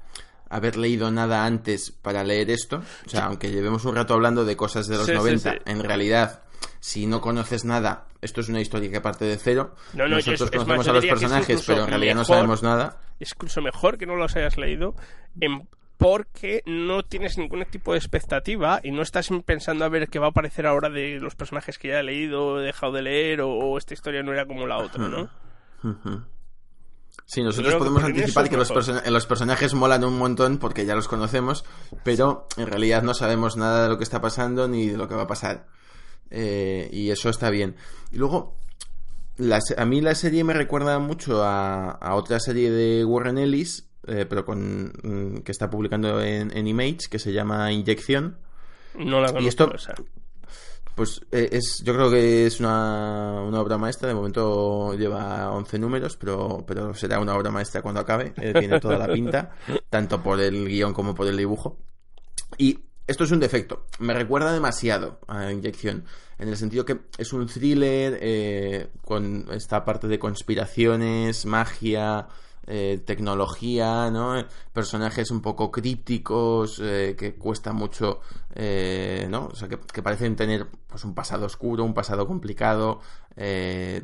haber 0.49 0.77
leído 0.77 1.09
nada 1.11 1.45
antes 1.45 1.91
para 1.91 2.23
leer 2.23 2.49
esto. 2.49 2.81
O 3.05 3.09
sea, 3.09 3.25
aunque 3.25 3.51
llevemos 3.51 3.85
un 3.85 3.95
rato 3.95 4.15
hablando 4.15 4.45
de 4.45 4.57
cosas 4.57 4.87
de 4.87 4.97
los 4.97 5.07
90, 5.07 5.59
en 5.65 5.83
realidad, 5.83 6.41
si 6.79 7.05
no 7.05 7.21
conoces 7.21 7.65
nada, 7.65 8.07
esto 8.21 8.41
es 8.41 8.49
una 8.49 8.61
historia 8.61 8.91
que 8.91 8.99
parte 8.99 9.25
de 9.25 9.37
cero. 9.37 9.75
Nosotros 9.93 10.49
conocemos 10.49 10.87
a 10.87 10.93
los 10.93 11.05
personajes, 11.05 11.63
pero 11.65 11.83
en 11.83 11.89
realidad 11.89 12.15
no 12.15 12.25
sabemos 12.25 12.63
nada. 12.63 12.97
Es 13.19 13.31
incluso 13.35 13.61
mejor 13.61 13.97
que 13.97 14.05
no 14.05 14.15
los 14.15 14.35
hayas 14.35 14.57
leído 14.57 14.95
en 15.39 15.67
porque 15.97 16.63
no 16.65 17.03
tienes 17.03 17.37
ningún 17.37 17.65
tipo 17.65 17.93
de 17.93 17.97
expectativa 17.97 18.79
y 18.83 18.91
no 18.91 19.01
estás 19.01 19.29
pensando 19.45 19.85
a 19.85 19.89
ver 19.89 20.09
qué 20.09 20.19
va 20.19 20.27
a 20.27 20.29
aparecer 20.29 20.65
ahora 20.65 20.89
de 20.89 21.19
los 21.19 21.35
personajes 21.35 21.77
que 21.77 21.89
ya 21.89 21.99
he 21.99 22.03
leído, 22.03 22.59
he 22.59 22.65
dejado 22.65 22.93
de 22.93 23.03
leer 23.03 23.41
o, 23.41 23.77
esta 23.77 23.93
historia 23.93 24.23
no 24.23 24.33
era 24.33 24.45
como 24.45 24.67
la 24.67 24.77
otra, 24.77 25.07
¿no? 25.07 25.29
Sí, 27.25 27.41
nosotros 27.41 27.75
podemos 27.75 28.03
anticipar 28.03 28.49
que 28.49 28.57
los, 28.57 28.69
los, 28.69 29.25
personajes 29.25 29.73
molan 29.73 30.03
un 30.03 30.17
montón 30.17 30.57
porque 30.57 30.85
ya 30.85 30.95
los 30.95 31.07
conocemos, 31.07 31.63
pero 32.03 32.47
en 32.57 32.67
realidad 32.67 33.01
no 33.03 33.13
sabemos 33.13 33.55
nada 33.55 33.83
de 33.83 33.89
lo 33.89 33.97
que 33.97 34.03
está 34.03 34.19
pasando 34.19 34.67
ni 34.67 34.89
de 34.89 34.97
lo 34.97 35.07
que 35.07 35.15
va 35.15 35.23
a 35.23 35.27
pasar. 35.27 35.67
Eh, 36.31 36.89
y 36.91 37.11
eso 37.11 37.29
está 37.29 37.49
bien. 37.49 37.75
Y 38.11 38.17
luego, 38.17 38.57
a 39.77 39.85
mí 39.85 40.01
la 40.01 40.15
serie 40.15 40.43
me 40.43 40.53
recuerda 40.53 40.99
mucho 40.99 41.43
a, 41.43 41.91
a 41.91 42.15
otra 42.15 42.39
serie 42.39 42.71
de 42.71 43.05
Warren 43.05 43.37
Ellis 43.37 43.92
eh, 44.07 44.25
pero 44.27 44.45
con 44.45 44.91
mm, 45.01 45.37
que 45.43 45.51
está 45.51 45.69
publicando 45.69 46.21
en, 46.21 46.67
Image, 46.67 47.09
que 47.09 47.19
se 47.19 47.31
llama 47.31 47.71
Inyección. 47.71 48.37
No 48.95 49.21
la 49.21 49.27
conozco, 49.27 49.43
y 49.43 49.47
esto, 49.47 49.71
pues 50.95 51.21
eh, 51.31 51.49
es, 51.53 51.81
yo 51.83 51.93
creo 51.93 52.11
que 52.11 52.45
es 52.45 52.59
una, 52.59 53.41
una, 53.41 53.61
obra 53.61 53.77
maestra. 53.77 54.07
De 54.07 54.13
momento 54.13 54.93
lleva 54.93 55.51
11 55.51 55.79
números, 55.79 56.17
pero, 56.17 56.63
pero 56.67 56.93
será 56.93 57.19
una 57.19 57.35
obra 57.35 57.49
maestra 57.49 57.81
cuando 57.81 58.01
acabe. 58.01 58.33
Eh, 58.37 58.53
tiene 58.53 58.79
toda 58.79 58.97
la 58.97 59.11
pinta, 59.11 59.51
tanto 59.89 60.21
por 60.21 60.39
el 60.39 60.67
guion 60.67 60.93
como 60.93 61.15
por 61.15 61.27
el 61.27 61.37
dibujo. 61.37 61.77
Y 62.57 62.79
esto 63.07 63.23
es 63.23 63.31
un 63.31 63.39
defecto. 63.39 63.87
Me 63.99 64.13
recuerda 64.13 64.53
demasiado 64.53 65.19
a 65.27 65.51
Inyección. 65.51 66.05
En 66.37 66.49
el 66.49 66.57
sentido 66.57 66.85
que 66.85 66.99
es 67.17 67.31
un 67.31 67.47
thriller 67.47 68.89
con 69.03 69.47
esta 69.51 69.85
parte 69.85 70.07
de 70.07 70.19
conspiraciones, 70.19 71.45
magia, 71.45 72.27
eh, 72.65 73.01
tecnología, 73.05 74.09
¿no? 74.09 74.41
Personajes 74.71 75.31
un 75.31 75.41
poco 75.41 75.69
crípticos, 75.69 76.79
eh, 76.81 77.13
que 77.17 77.35
cuesta 77.35 77.73
mucho, 77.73 78.21
eh, 78.55 79.27
¿no? 79.29 79.47
O 79.47 79.55
sea, 79.55 79.67
que, 79.67 80.01
parecen 80.01 80.37
tener 80.37 80.67
pues, 80.87 81.03
un 81.03 81.13
pasado 81.13 81.45
oscuro, 81.45 81.83
un 81.83 81.93
pasado 81.93 82.25
complicado, 82.25 83.01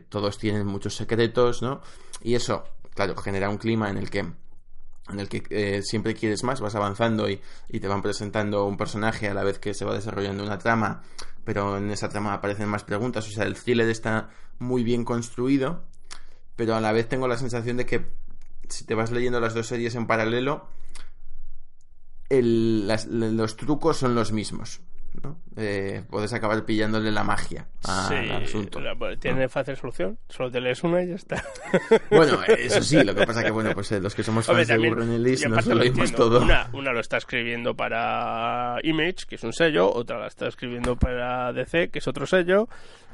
todos 0.09 0.37
tienen 0.37 0.65
muchos 0.65 0.95
secretos, 0.95 1.61
¿no? 1.61 1.81
Y 2.21 2.35
eso, 2.35 2.65
claro, 2.93 3.15
genera 3.15 3.49
un 3.49 3.57
clima 3.57 3.89
en 3.89 3.97
el 3.97 4.09
que 4.09 4.19
en 4.19 5.19
el 5.19 5.27
que 5.27 5.81
siempre 5.81 6.13
quieres 6.13 6.43
más, 6.43 6.61
vas 6.61 6.75
avanzando 6.75 7.29
y, 7.29 7.41
y, 7.67 7.79
te 7.79 7.87
van 7.87 8.03
presentando 8.03 8.65
un 8.65 8.77
personaje 8.77 9.27
a 9.27 9.33
la 9.33 9.43
vez 9.43 9.57
que 9.57 9.73
se 9.73 9.83
va 9.83 9.95
desarrollando 9.95 10.43
una 10.43 10.59
trama, 10.59 11.01
pero 11.43 11.77
en 11.77 11.89
esa 11.89 12.09
trama 12.09 12.33
aparecen 12.33 12.67
más 12.69 12.83
preguntas, 12.83 13.27
o 13.27 13.31
sea, 13.31 13.45
el 13.45 13.55
thriller 13.55 13.89
está 13.89 14.29
muy 14.59 14.83
bien 14.83 15.05
construido, 15.05 15.83
pero 16.55 16.75
a 16.75 16.81
la 16.81 16.91
vez 16.91 17.07
tengo 17.07 17.27
la 17.27 17.37
sensación 17.37 17.77
de 17.77 17.87
que 17.87 18.05
si 18.69 18.85
te 18.85 18.95
vas 18.95 19.11
leyendo 19.11 19.39
las 19.39 19.53
dos 19.53 19.67
series 19.67 19.95
en 19.95 20.07
paralelo, 20.07 20.67
los 22.29 23.57
trucos 23.57 23.97
son 23.97 24.15
los 24.15 24.31
mismos. 24.31 24.81
¿No? 25.23 25.39
Eh, 25.57 26.03
puedes 26.09 26.31
acabar 26.33 26.63
pillándole 26.65 27.11
la 27.11 27.23
magia 27.23 27.67
al 27.83 28.31
asunto. 28.31 28.79
tiene 29.19 29.47
fácil 29.49 29.75
solución, 29.75 30.17
solo 30.27 30.51
te 30.51 30.61
lees 30.61 30.83
una 30.83 31.03
y 31.03 31.09
ya 31.09 31.15
está. 31.15 31.43
Bueno, 32.09 32.39
eso 32.43 32.81
sí, 32.81 33.03
lo 33.03 33.13
que 33.13 33.25
pasa 33.25 33.43
que 33.43 33.51
bueno, 33.51 33.71
pues 33.73 33.91
eh, 33.91 33.99
los 33.99 34.15
que 34.15 34.23
somos 34.23 34.45
fans 34.45 34.67
de 34.67 34.77
Burren 34.77 35.11
Ellis 35.11 35.47
nos 35.47 35.65
lo 35.67 35.75
leímos 35.75 36.11
todo. 36.11 36.41
Una, 36.41 36.69
una, 36.73 36.91
lo 36.91 36.99
está 36.99 37.17
escribiendo 37.17 37.75
para 37.75 38.77
Image, 38.83 39.25
que 39.27 39.35
es 39.35 39.43
un 39.43 39.53
sello, 39.53 39.91
otra 39.91 40.19
la 40.19 40.27
está 40.27 40.47
escribiendo 40.47 40.95
para 40.95 41.53
DC, 41.53 41.89
que 41.89 41.99
es 41.99 42.07
otro 42.07 42.25
sello, 42.25 42.67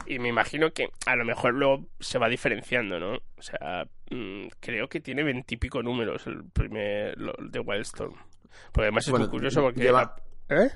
y 0.05 0.19
me 0.19 0.29
imagino 0.29 0.71
que 0.71 0.89
a 1.05 1.15
lo 1.15 1.25
mejor 1.25 1.53
luego 1.53 1.85
se 1.99 2.17
va 2.17 2.29
diferenciando, 2.29 2.99
¿no? 2.99 3.13
O 3.15 3.41
sea, 3.41 3.85
mm, 4.09 4.47
creo 4.59 4.87
que 4.87 4.99
tiene 4.99 5.23
veintipico 5.23 5.81
números 5.81 6.25
el 6.27 6.43
primer 6.45 7.15
de 7.15 7.59
Wildstorm. 7.59 8.15
Porque 8.71 8.85
además 8.85 9.07
es 9.07 9.13
muy 9.13 9.27
curioso 9.27 9.61
porque... 9.61 9.91
¿Eh? 10.49 10.69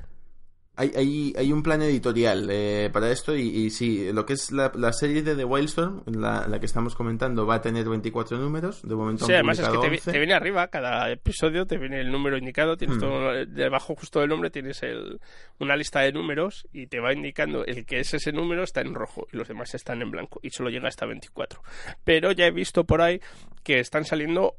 Hay, 0.79 0.93
hay, 0.95 1.33
hay, 1.37 1.51
un 1.51 1.61
plan 1.61 1.81
editorial 1.81 2.47
eh, 2.49 2.89
para 2.93 3.11
esto 3.11 3.35
y, 3.35 3.49
y, 3.49 3.69
sí, 3.69 4.13
lo 4.13 4.25
que 4.25 4.31
es 4.31 4.49
la, 4.53 4.71
la 4.75 4.93
serie 4.93 5.21
de 5.21 5.35
The 5.35 5.43
Wildstorm, 5.43 6.03
la, 6.05 6.47
la, 6.47 6.57
que 6.61 6.65
estamos 6.65 6.95
comentando, 6.95 7.45
va 7.45 7.55
a 7.55 7.61
tener 7.61 7.89
24 7.89 8.37
números. 8.37 8.81
De 8.87 8.95
momento 8.95 9.25
sí, 9.25 9.33
además 9.33 9.59
es 9.59 9.67
que 9.67 10.11
te, 10.11 10.17
viene 10.17 10.33
arriba, 10.33 10.69
cada 10.69 11.11
episodio 11.11 11.67
te 11.67 11.77
viene 11.77 11.99
el 11.99 12.09
número 12.09 12.37
indicado, 12.37 12.77
tienes 12.77 12.95
hmm. 12.95 13.01
todo, 13.01 13.45
debajo 13.45 13.93
justo 13.93 14.21
del 14.21 14.29
nombre 14.29 14.51
tienes 14.51 14.81
el, 14.83 15.19
una 15.59 15.75
lista 15.75 15.99
de 15.99 16.13
números 16.13 16.65
y 16.71 16.87
te 16.87 17.01
va 17.01 17.11
indicando 17.11 17.65
el 17.65 17.85
que 17.85 17.99
es 17.99 18.13
ese 18.13 18.31
número 18.31 18.63
está 18.63 18.79
en 18.79 18.93
rojo 18.93 19.27
y 19.33 19.35
los 19.35 19.49
demás 19.49 19.75
están 19.75 20.01
en 20.01 20.11
blanco 20.11 20.39
y 20.41 20.51
solo 20.51 20.69
llega 20.69 20.87
hasta 20.87 21.05
24. 21.05 21.61
Pero 22.05 22.31
ya 22.31 22.45
he 22.45 22.51
visto 22.51 22.85
por 22.85 23.01
ahí 23.01 23.19
que 23.63 23.79
están 23.79 24.05
saliendo 24.05 24.55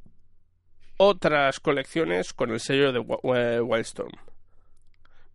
otras 0.99 1.61
colecciones 1.61 2.35
con 2.35 2.51
el 2.51 2.61
sello 2.61 2.93
de 2.93 2.99
Wildstorm 3.63 4.13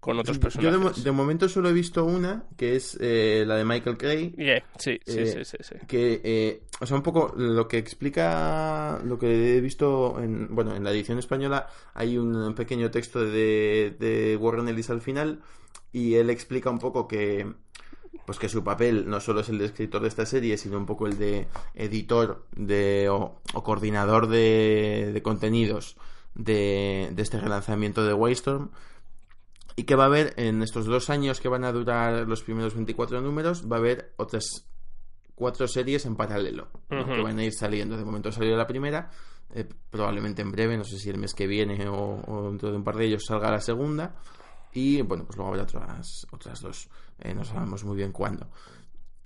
con 0.06 0.20
otros 0.20 0.38
personajes. 0.38 0.98
Yo 0.98 1.04
de, 1.04 1.12
momento 1.12 1.50
solo 1.50 1.70
he 1.70 1.74
visto 1.74 2.06
una, 2.06 2.44
que 2.56 2.76
es 2.76 2.96
eh, 3.02 3.44
la 3.48 3.56
de 3.56 3.66
Michael 3.66 3.98
Cray. 3.98 4.36
sí, 4.78 5.00
sí, 5.04 5.18
eh, 5.20 5.44
sí, 5.44 5.58
sí, 5.60 5.76
Que, 5.88 6.22
eh, 6.24 6.62
o 6.80 6.86
sea, 6.86 6.96
un 6.96 7.02
poco 7.02 7.34
lo 7.36 7.68
que 7.68 7.80
explica, 7.80 9.00
lo 9.04 9.18
que 9.18 9.58
he 9.58 9.62
visto, 9.62 10.22
en, 10.22 10.54
bueno, 10.54 10.76
en 10.76 10.84
la 10.84 10.92
edición 10.92 11.18
española 11.18 11.70
hay 11.96 12.20
un 12.20 12.54
pequeño 12.54 12.92
texto 12.92 13.26
de, 13.26 13.96
de 14.00 14.38
Warren 14.38 14.68
Ellis 14.68 14.92
al 14.92 15.02
final 15.02 15.42
y 15.92 16.14
él 16.14 16.30
explica 16.30 16.70
un 16.70 16.78
poco 16.78 17.08
que 17.08 17.52
pues 18.28 18.38
que 18.38 18.48
su 18.48 18.64
papel 18.64 19.10
no 19.10 19.20
solo 19.20 19.40
es 19.40 19.50
el 19.50 19.58
de 19.58 19.66
escritor 19.66 20.04
de 20.04 20.08
esta 20.08 20.28
serie, 20.28 20.58
sino 20.60 20.78
un 20.78 20.86
poco 20.86 21.08
el 21.08 21.18
de 21.18 21.48
editor 21.74 22.46
de, 22.56 23.10
o, 23.10 23.42
coordinador 23.64 24.28
de, 24.28 25.10
de 25.14 25.22
contenidos 25.24 25.98
de, 26.36 27.10
de, 27.12 27.22
este 27.24 27.40
relanzamiento 27.40 28.04
de 28.04 28.14
Waystorm 28.14 28.70
y 29.76 29.84
que 29.84 29.96
va 29.96 30.04
a 30.04 30.08
haber 30.08 30.34
en 30.38 30.62
estos 30.62 30.86
dos 30.86 31.10
años 31.10 31.40
que 31.40 31.50
van 31.50 31.64
a 31.64 31.72
durar 31.72 32.28
los 32.28 32.44
primeros 32.44 32.74
24 32.74 33.22
números, 33.22 33.70
va 33.70 33.78
a 33.78 33.80
haber 33.80 34.14
otras 34.18 34.66
cuatro 35.36 35.68
series 35.68 36.06
en 36.06 36.16
paralelo 36.16 36.70
que 36.90 37.22
van 37.22 37.40
a 37.40 37.44
ir 37.44 37.54
saliendo. 37.54 37.98
De 37.98 38.06
momento 38.06 38.32
salió 38.32 38.56
la 38.56 38.66
primera, 38.66 39.10
eh, 39.54 39.68
probablemente 39.90 40.42
en 40.42 40.52
breve, 40.52 40.78
no 40.78 40.86
sé 40.86 40.98
si 40.98 41.10
el 41.10 41.18
mes 41.18 41.34
que 41.34 41.46
viene 41.46 41.88
o, 41.90 42.48
dentro 42.50 42.72
de 42.72 42.78
un 42.78 42.84
par 42.84 42.96
de 42.96 43.06
ellos 43.06 43.26
salga 43.28 43.52
la 43.52 43.60
segunda. 43.60 44.16
Y 44.74 45.02
bueno, 45.02 45.26
pues 45.26 45.38
luego 45.38 45.52
habrá 45.52 45.64
otras, 45.64 46.28
otras 46.32 46.62
dos, 46.62 46.90
eh, 47.20 47.34
no 47.34 47.44
sabemos 47.44 47.84
muy 47.84 47.96
bien 47.96 48.12
cuándo. 48.12 48.50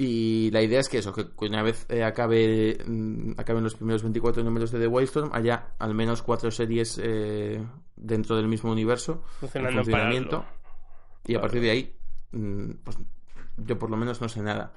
Y 0.01 0.49
la 0.51 0.61
idea 0.61 0.79
es 0.79 0.87
que 0.87 0.99
eso, 0.99 1.13
que 1.13 1.27
una 1.45 1.61
vez 1.61 1.85
eh, 1.89 2.05
acabe 2.05 2.77
mm, 2.85 3.33
acaben 3.35 3.65
los 3.65 3.75
primeros 3.75 4.01
24 4.01 4.41
números 4.43 4.71
de 4.71 4.79
The 4.79 4.87
Wildstorm, 4.87 5.31
haya 5.33 5.73
al 5.77 5.93
menos 5.93 6.21
cuatro 6.21 6.51
series 6.51 6.97
eh, 7.03 7.61
dentro 7.97 8.37
del 8.37 8.47
mismo 8.47 8.71
universo 8.71 9.25
Funcionando 9.41 9.73
en 9.73 9.77
en 9.79 9.83
funcionamiento. 9.83 10.45
Y 11.27 11.35
a 11.35 11.41
partir 11.41 11.61
de 11.61 11.71
ahí, 11.71 11.93
mm, 12.31 12.71
pues 12.81 12.97
yo 13.57 13.77
por 13.77 13.89
lo 13.89 13.97
menos 13.97 14.21
no 14.21 14.29
sé 14.29 14.41
nada. 14.41 14.71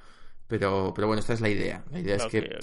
Pero, 0.48 0.92
pero 0.92 1.06
bueno, 1.06 1.20
esta 1.20 1.34
es 1.34 1.40
la 1.40 1.50
idea. 1.50 1.84
La 1.92 2.00
idea 2.00 2.16
es 2.16 2.26
que. 2.26 2.58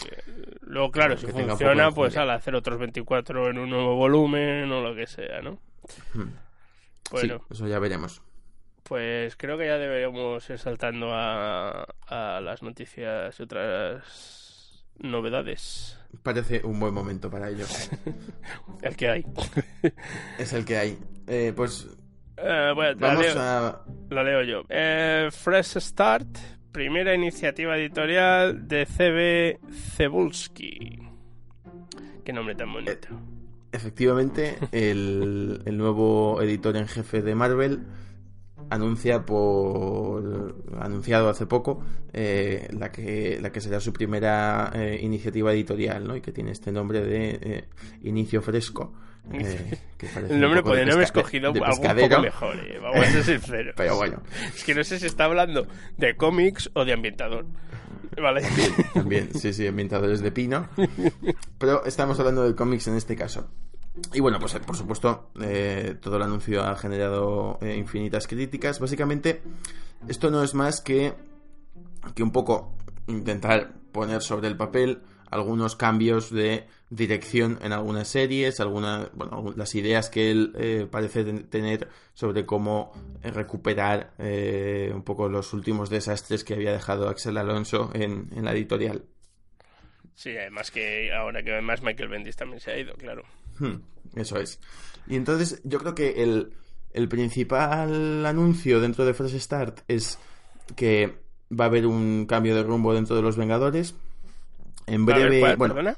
Luego, 0.63 0.91
claro, 0.91 1.15
si 1.15 1.27
funciona, 1.27 1.91
pues 1.91 2.17
al 2.17 2.29
hacer 2.29 2.55
otros 2.55 2.77
24 2.77 3.51
en 3.51 3.57
un 3.57 3.69
nuevo 3.69 3.95
volumen 3.95 4.69
o 4.69 4.81
lo 4.81 4.93
que 4.93 5.07
sea, 5.07 5.41
¿no? 5.41 5.61
Hmm. 6.13 6.33
Bueno, 7.09 7.37
sí, 7.37 7.53
eso 7.53 7.67
ya 7.67 7.79
veremos. 7.79 8.21
Pues 8.89 9.35
creo 9.37 9.57
que 9.57 9.67
ya 9.67 9.77
deberíamos 9.77 10.49
ir 10.49 10.57
saltando 10.57 11.11
a, 11.13 11.83
a 12.07 12.41
las 12.41 12.63
noticias 12.63 13.39
y 13.39 13.43
otras 13.43 14.83
novedades. 14.97 15.95
Parece 16.23 16.61
un 16.65 16.79
buen 16.79 16.93
momento 16.93 17.29
para 17.29 17.49
ello. 17.49 17.65
El 18.81 18.95
que 18.95 19.09
hay. 19.09 19.25
es 20.39 20.53
el 20.53 20.65
que 20.65 20.77
hay. 20.77 20.97
Eh, 21.27 21.53
pues 21.55 21.87
Eh, 22.37 22.71
bueno, 22.73 22.99
la, 22.99 23.07
vamos 23.07 23.23
leo, 23.25 23.35
a... 23.39 23.85
la 24.09 24.23
leo 24.23 24.41
yo. 24.43 24.63
Eh, 24.69 25.29
Fresh 25.31 25.77
Start, 25.79 26.27
primera 26.71 27.13
iniciativa 27.13 27.77
editorial 27.77 28.67
de 28.67 28.87
CB 28.87 29.71
Cebulski. 29.95 30.99
Qué 32.25 32.33
nombre 32.33 32.55
tan 32.55 32.73
bonito. 32.73 33.07
Efectivamente, 33.71 34.57
el, 34.71 35.61
el 35.65 35.77
nuevo 35.77 36.41
editor 36.41 36.75
en 36.75 36.87
jefe 36.87 37.21
de 37.21 37.35
Marvel 37.35 37.81
anuncia 38.69 39.25
por 39.25 40.55
anunciado 40.79 41.29
hace 41.29 41.45
poco 41.45 41.83
eh, 42.13 42.67
la 42.71 42.91
que 42.91 43.39
la 43.41 43.51
que 43.51 43.61
será 43.61 43.79
su 43.79 43.93
primera 43.93 44.71
eh, 44.73 44.99
iniciativa 45.01 45.53
editorial 45.53 46.07
¿no? 46.07 46.15
y 46.15 46.21
que 46.21 46.31
tiene 46.31 46.51
este 46.51 46.71
nombre 46.71 47.01
de 47.01 47.39
eh, 47.41 47.65
inicio 48.03 48.41
fresco 48.41 48.93
eh, 49.31 49.77
que 49.97 50.07
El 50.29 50.39
nombre 50.39 50.63
podría 50.63 50.93
haber 50.93 51.03
escogido 51.03 51.51
de 51.51 51.59
algo 51.59 51.81
un 51.81 51.97
poco 51.97 52.21
mejor, 52.21 52.55
eh, 52.57 52.79
vamos 52.81 53.07
a 53.07 53.11
ser 53.11 53.23
sinceros. 53.39 53.73
pero 53.77 53.95
bueno 53.95 54.21
Es 54.55 54.63
que 54.63 54.73
no 54.73 54.83
sé 54.83 54.99
si 54.99 55.05
está 55.05 55.25
hablando 55.25 55.67
de 55.97 56.15
cómics 56.15 56.71
o 56.73 56.85
de 56.85 56.93
ambientador. 56.93 57.45
Vale. 58.19 58.41
también 58.93 59.33
sí 59.33 59.53
sí 59.53 59.67
ambientadores 59.67 60.21
de 60.21 60.31
pino 60.31 60.67
pero 61.59 61.85
estamos 61.85 62.19
hablando 62.19 62.43
de 62.43 62.55
cómics 62.55 62.87
en 62.87 62.95
este 62.95 63.15
caso 63.15 63.49
y 64.13 64.19
bueno, 64.19 64.39
pues 64.39 64.53
por 64.65 64.75
supuesto, 64.75 65.29
eh, 65.41 65.95
todo 66.01 66.17
el 66.17 66.23
anuncio 66.23 66.63
ha 66.63 66.75
generado 66.75 67.57
eh, 67.61 67.75
infinitas 67.75 68.27
críticas. 68.27 68.79
Básicamente, 68.79 69.41
esto 70.07 70.29
no 70.31 70.43
es 70.43 70.53
más 70.53 70.81
que, 70.81 71.13
que 72.15 72.23
un 72.23 72.31
poco 72.31 72.73
intentar 73.07 73.73
poner 73.91 74.21
sobre 74.21 74.47
el 74.47 74.57
papel 74.57 75.01
algunos 75.31 75.75
cambios 75.75 76.31
de 76.31 76.65
dirección 76.89 77.59
en 77.61 77.71
algunas 77.71 78.07
series, 78.07 78.59
algunas, 78.59 79.11
bueno, 79.13 79.53
las 79.55 79.75
ideas 79.75 80.09
que 80.09 80.31
él 80.31 80.53
eh, 80.57 80.87
parece 80.89 81.23
ten- 81.23 81.47
tener 81.49 81.87
sobre 82.13 82.47
cómo 82.47 82.91
eh, 83.21 83.29
recuperar 83.29 84.13
un 84.17 85.03
poco 85.03 85.29
los 85.29 85.53
últimos 85.53 85.89
desastres 85.91 86.43
que 86.43 86.55
había 86.55 86.71
dejado 86.71 87.09
Axel 87.09 87.37
Alonso 87.37 87.91
en, 87.93 88.29
en 88.35 88.45
la 88.45 88.53
editorial. 88.53 89.05
Sí, 90.19 90.35
además 90.37 90.69
que 90.69 91.13
ahora 91.13 91.41
que 91.41 91.53
además 91.53 91.81
Michael 91.81 92.09
Bendis 92.09 92.35
también 92.35 92.59
se 92.59 92.71
ha 92.71 92.77
ido, 92.77 92.93
claro. 92.95 93.23
Hmm, 93.57 93.75
Eso 94.17 94.37
es. 94.37 94.59
Y 95.07 95.15
entonces 95.15 95.61
yo 95.63 95.79
creo 95.79 95.95
que 95.95 96.21
el, 96.23 96.51
el 96.91 97.07
principal 97.07 98.25
anuncio 98.25 98.81
dentro 98.81 99.05
de 99.05 99.13
Fresh 99.13 99.39
Start 99.39 99.79
es 99.87 100.19
que 100.75 101.15
va 101.57 101.63
a 101.63 101.67
haber 101.69 101.87
un 101.87 102.25
cambio 102.25 102.53
de 102.53 102.63
rumbo 102.63 102.93
dentro 102.93 103.15
de 103.15 103.21
los 103.21 103.37
Vengadores. 103.37 103.95
En 104.87 105.05
breve, 105.05 105.39
¿cuál? 105.39 105.55
bueno, 105.55 105.73
¿Perdona? 105.75 105.97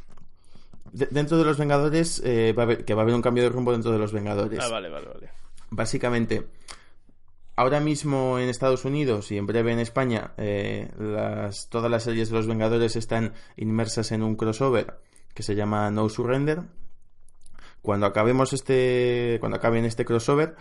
de- 0.91 1.07
dentro 1.09 1.39
de 1.39 1.43
los 1.45 1.57
Vengadores 1.57 2.21
eh, 2.23 2.53
va 2.55 2.61
a 2.61 2.65
haber, 2.67 2.85
que 2.85 2.93
va 2.93 3.01
a 3.01 3.03
haber 3.05 3.15
un 3.15 3.23
cambio 3.23 3.41
de 3.43 3.49
rumbo 3.49 3.71
dentro 3.71 3.91
de 3.91 3.97
los 3.97 4.13
Vengadores. 4.13 4.59
Ah, 4.61 4.67
vale, 4.69 4.89
vale, 4.89 5.07
vale. 5.07 5.29
Básicamente, 5.71 6.45
ahora 7.61 7.79
mismo 7.79 8.39
en 8.39 8.49
Estados 8.49 8.85
Unidos 8.85 9.31
y 9.31 9.37
en 9.37 9.45
breve 9.45 9.71
en 9.71 9.77
España, 9.77 10.31
eh, 10.37 10.89
todas 11.69 11.91
las 11.91 12.01
series 12.01 12.29
de 12.29 12.35
los 12.35 12.47
Vengadores 12.47 12.95
están 12.95 13.33
inmersas 13.55 14.11
en 14.11 14.23
un 14.23 14.35
crossover 14.35 14.97
que 15.35 15.43
se 15.43 15.53
llama 15.53 15.91
No 15.91 16.09
Surrender. 16.09 16.63
Cuando 17.83 18.07
acabemos 18.07 18.53
este, 18.53 19.37
cuando 19.39 19.57
acaben 19.57 19.85
este 19.85 20.05
crossover, 20.05 20.55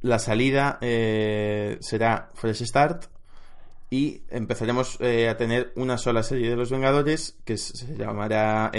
la 0.00 0.18
salida 0.18 0.78
eh, 0.80 1.76
será 1.80 2.30
Fresh 2.32 2.64
Start 2.64 3.04
y 3.90 4.22
empezaremos 4.30 4.96
eh, 5.00 5.28
a 5.28 5.36
tener 5.36 5.74
una 5.76 5.98
sola 5.98 6.22
serie 6.22 6.48
de 6.48 6.56
los 6.56 6.70
Vengadores 6.70 7.36
que 7.44 7.58
se 7.58 7.94
llamará 7.94 8.72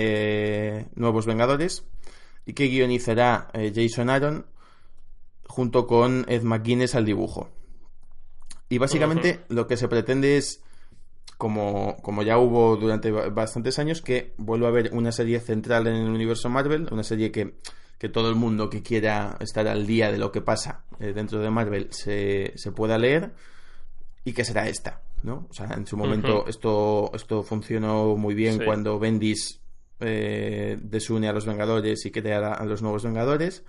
Nuevos 0.96 1.28
Vengadores 1.28 1.86
y 2.48 2.54
que 2.54 2.66
guionizará 2.66 3.52
Jason 3.54 4.10
Aaron 4.10 4.48
junto 5.54 5.86
con 5.86 6.26
Ed 6.28 6.42
McGuinness 6.42 6.96
al 6.96 7.06
dibujo. 7.06 7.48
Y 8.70 8.80
básicamente 8.80 9.42
lo 9.50 9.68
que 9.68 9.78
se 9.78 9.88
pretende 9.88 10.38
es, 10.38 10.64
como, 11.38 11.98
como 12.02 12.24
ya 12.24 12.40
hubo 12.40 12.76
durante 12.76 13.12
ba- 13.12 13.30
bastantes 13.30 13.78
años, 13.78 14.02
que 14.02 14.34
vuelva 14.38 14.68
a 14.68 14.72
haber 14.72 14.90
una 14.94 15.12
serie 15.12 15.40
central 15.40 15.86
en 15.86 15.94
el 15.96 16.10
universo 16.10 16.50
Marvel, 16.50 16.88
una 16.92 17.04
serie 17.04 17.32
que, 17.32 17.54
que 18.00 18.10
todo 18.10 18.30
el 18.30 18.36
mundo 18.36 18.72
que 18.72 18.82
quiera 18.82 19.38
estar 19.42 19.68
al 19.68 19.86
día 19.86 20.12
de 20.12 20.18
lo 20.18 20.32
que 20.32 20.42
pasa 20.42 20.86
eh, 21.00 21.14
dentro 21.14 21.38
de 21.40 21.52
Marvel 21.52 21.88
se, 21.92 22.54
se 22.56 22.72
pueda 22.72 22.98
leer 22.98 23.34
y 24.26 24.34
que 24.34 24.44
será 24.46 24.68
esta, 24.68 25.02
¿no? 25.22 25.46
O 25.52 25.54
sea, 25.54 25.68
en 25.76 25.86
su 25.86 25.96
momento 25.96 26.48
esto, 26.48 27.12
esto 27.14 27.44
funcionó 27.44 28.16
muy 28.16 28.34
bien 28.34 28.58
Sí. 28.58 28.66
cuando 28.66 28.98
Bendis 28.98 29.60
eh, 30.00 30.80
desune 30.82 31.28
a 31.30 31.34
los 31.34 31.46
Vengadores 31.46 32.04
y 32.08 32.12
crea 32.12 32.54
a 32.54 32.66
los 32.66 32.82
nuevos 32.82 33.04
Vengadores. 33.04 33.64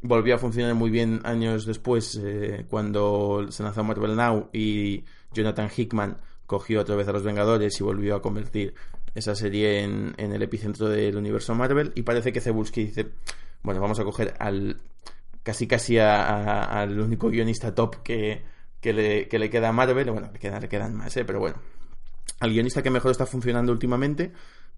Volvió 0.00 0.36
a 0.36 0.38
funcionar 0.38 0.74
muy 0.74 0.90
bien 0.90 1.20
años 1.24 1.66
después 1.66 2.20
eh, 2.22 2.64
cuando 2.70 3.46
se 3.50 3.62
lanzó 3.64 3.82
Marvel 3.82 4.14
Now 4.14 4.48
y 4.52 5.04
Jonathan 5.32 5.68
Hickman 5.76 6.18
cogió 6.46 6.80
otra 6.80 6.94
vez 6.94 7.08
a 7.08 7.12
los 7.12 7.24
Vengadores 7.24 7.80
y 7.80 7.82
volvió 7.82 8.14
a 8.14 8.22
convertir 8.22 8.74
esa 9.16 9.34
serie 9.34 9.82
en, 9.82 10.14
en 10.16 10.32
el 10.32 10.42
epicentro 10.42 10.88
del 10.88 11.16
universo 11.16 11.52
Marvel. 11.56 11.90
Y 11.96 12.02
parece 12.02 12.32
que 12.32 12.40
Cebulski 12.40 12.84
dice 12.84 13.08
bueno 13.62 13.80
vamos 13.80 13.98
a 13.98 14.04
coger 14.04 14.34
al 14.38 14.80
casi 15.42 15.66
casi 15.66 15.98
a- 15.98 16.62
al 16.64 17.00
único 17.00 17.28
guionista 17.28 17.74
top 17.74 17.96
que, 18.04 18.42
que, 18.80 18.92
le, 18.92 19.26
que 19.28 19.38
le 19.40 19.50
queda 19.50 19.70
a 19.70 19.72
Marvel 19.72 20.10
bueno 20.12 20.30
le 20.32 20.38
quedan, 20.38 20.62
le 20.62 20.68
quedan 20.68 20.94
más 20.94 21.16
eh, 21.16 21.24
pero 21.24 21.40
bueno 21.40 21.56
al 22.38 22.50
guionista 22.50 22.82
que 22.84 22.90
mejor 22.90 23.10
está 23.10 23.26
funcionando 23.26 23.72
últimamente 23.72 24.30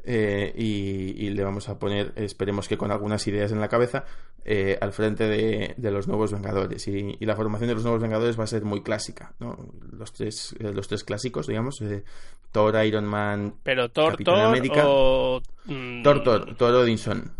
eh, 0.05 0.53
y, 0.57 1.27
y 1.27 1.31
le 1.31 1.43
vamos 1.45 1.69
a 1.69 1.79
poner, 1.79 2.13
esperemos 2.17 2.69
que 2.69 2.79
con 2.79 2.91
algunas 2.91 3.27
ideas 3.27 3.53
en 3.53 3.61
la 3.61 3.69
cabeza, 3.69 4.05
eh, 4.45 4.79
al 4.81 4.93
frente 4.93 5.29
de, 5.29 5.75
de 5.77 5.91
los 5.91 6.09
nuevos 6.09 6.33
Vengadores. 6.33 6.87
Y, 6.89 7.17
y 7.19 7.27
la 7.27 7.37
formación 7.37 7.69
de 7.69 7.75
los 7.75 7.83
nuevos 7.85 8.01
Vengadores 8.01 8.39
va 8.39 8.45
a 8.45 8.47
ser 8.49 8.65
muy 8.65 8.83
clásica, 8.83 9.35
¿no? 9.41 9.57
Los 9.93 10.13
tres, 10.13 10.55
eh, 10.59 10.73
los 10.73 10.89
tres 10.89 11.05
clásicos, 11.05 11.47
digamos, 11.47 11.81
eh, 11.83 12.05
Thor, 12.53 12.85
Iron 12.85 13.05
Man, 13.05 13.55
Pero 13.63 13.91
Thor, 13.91 14.13
Capitán 14.13 14.35
Thor 14.35 14.45
América. 14.45 14.83
o... 14.87 15.43
mm, 15.67 16.03
Thor, 16.03 16.23
Thor, 16.23 16.57
Thor 16.57 16.75
Odinson. 16.75 17.33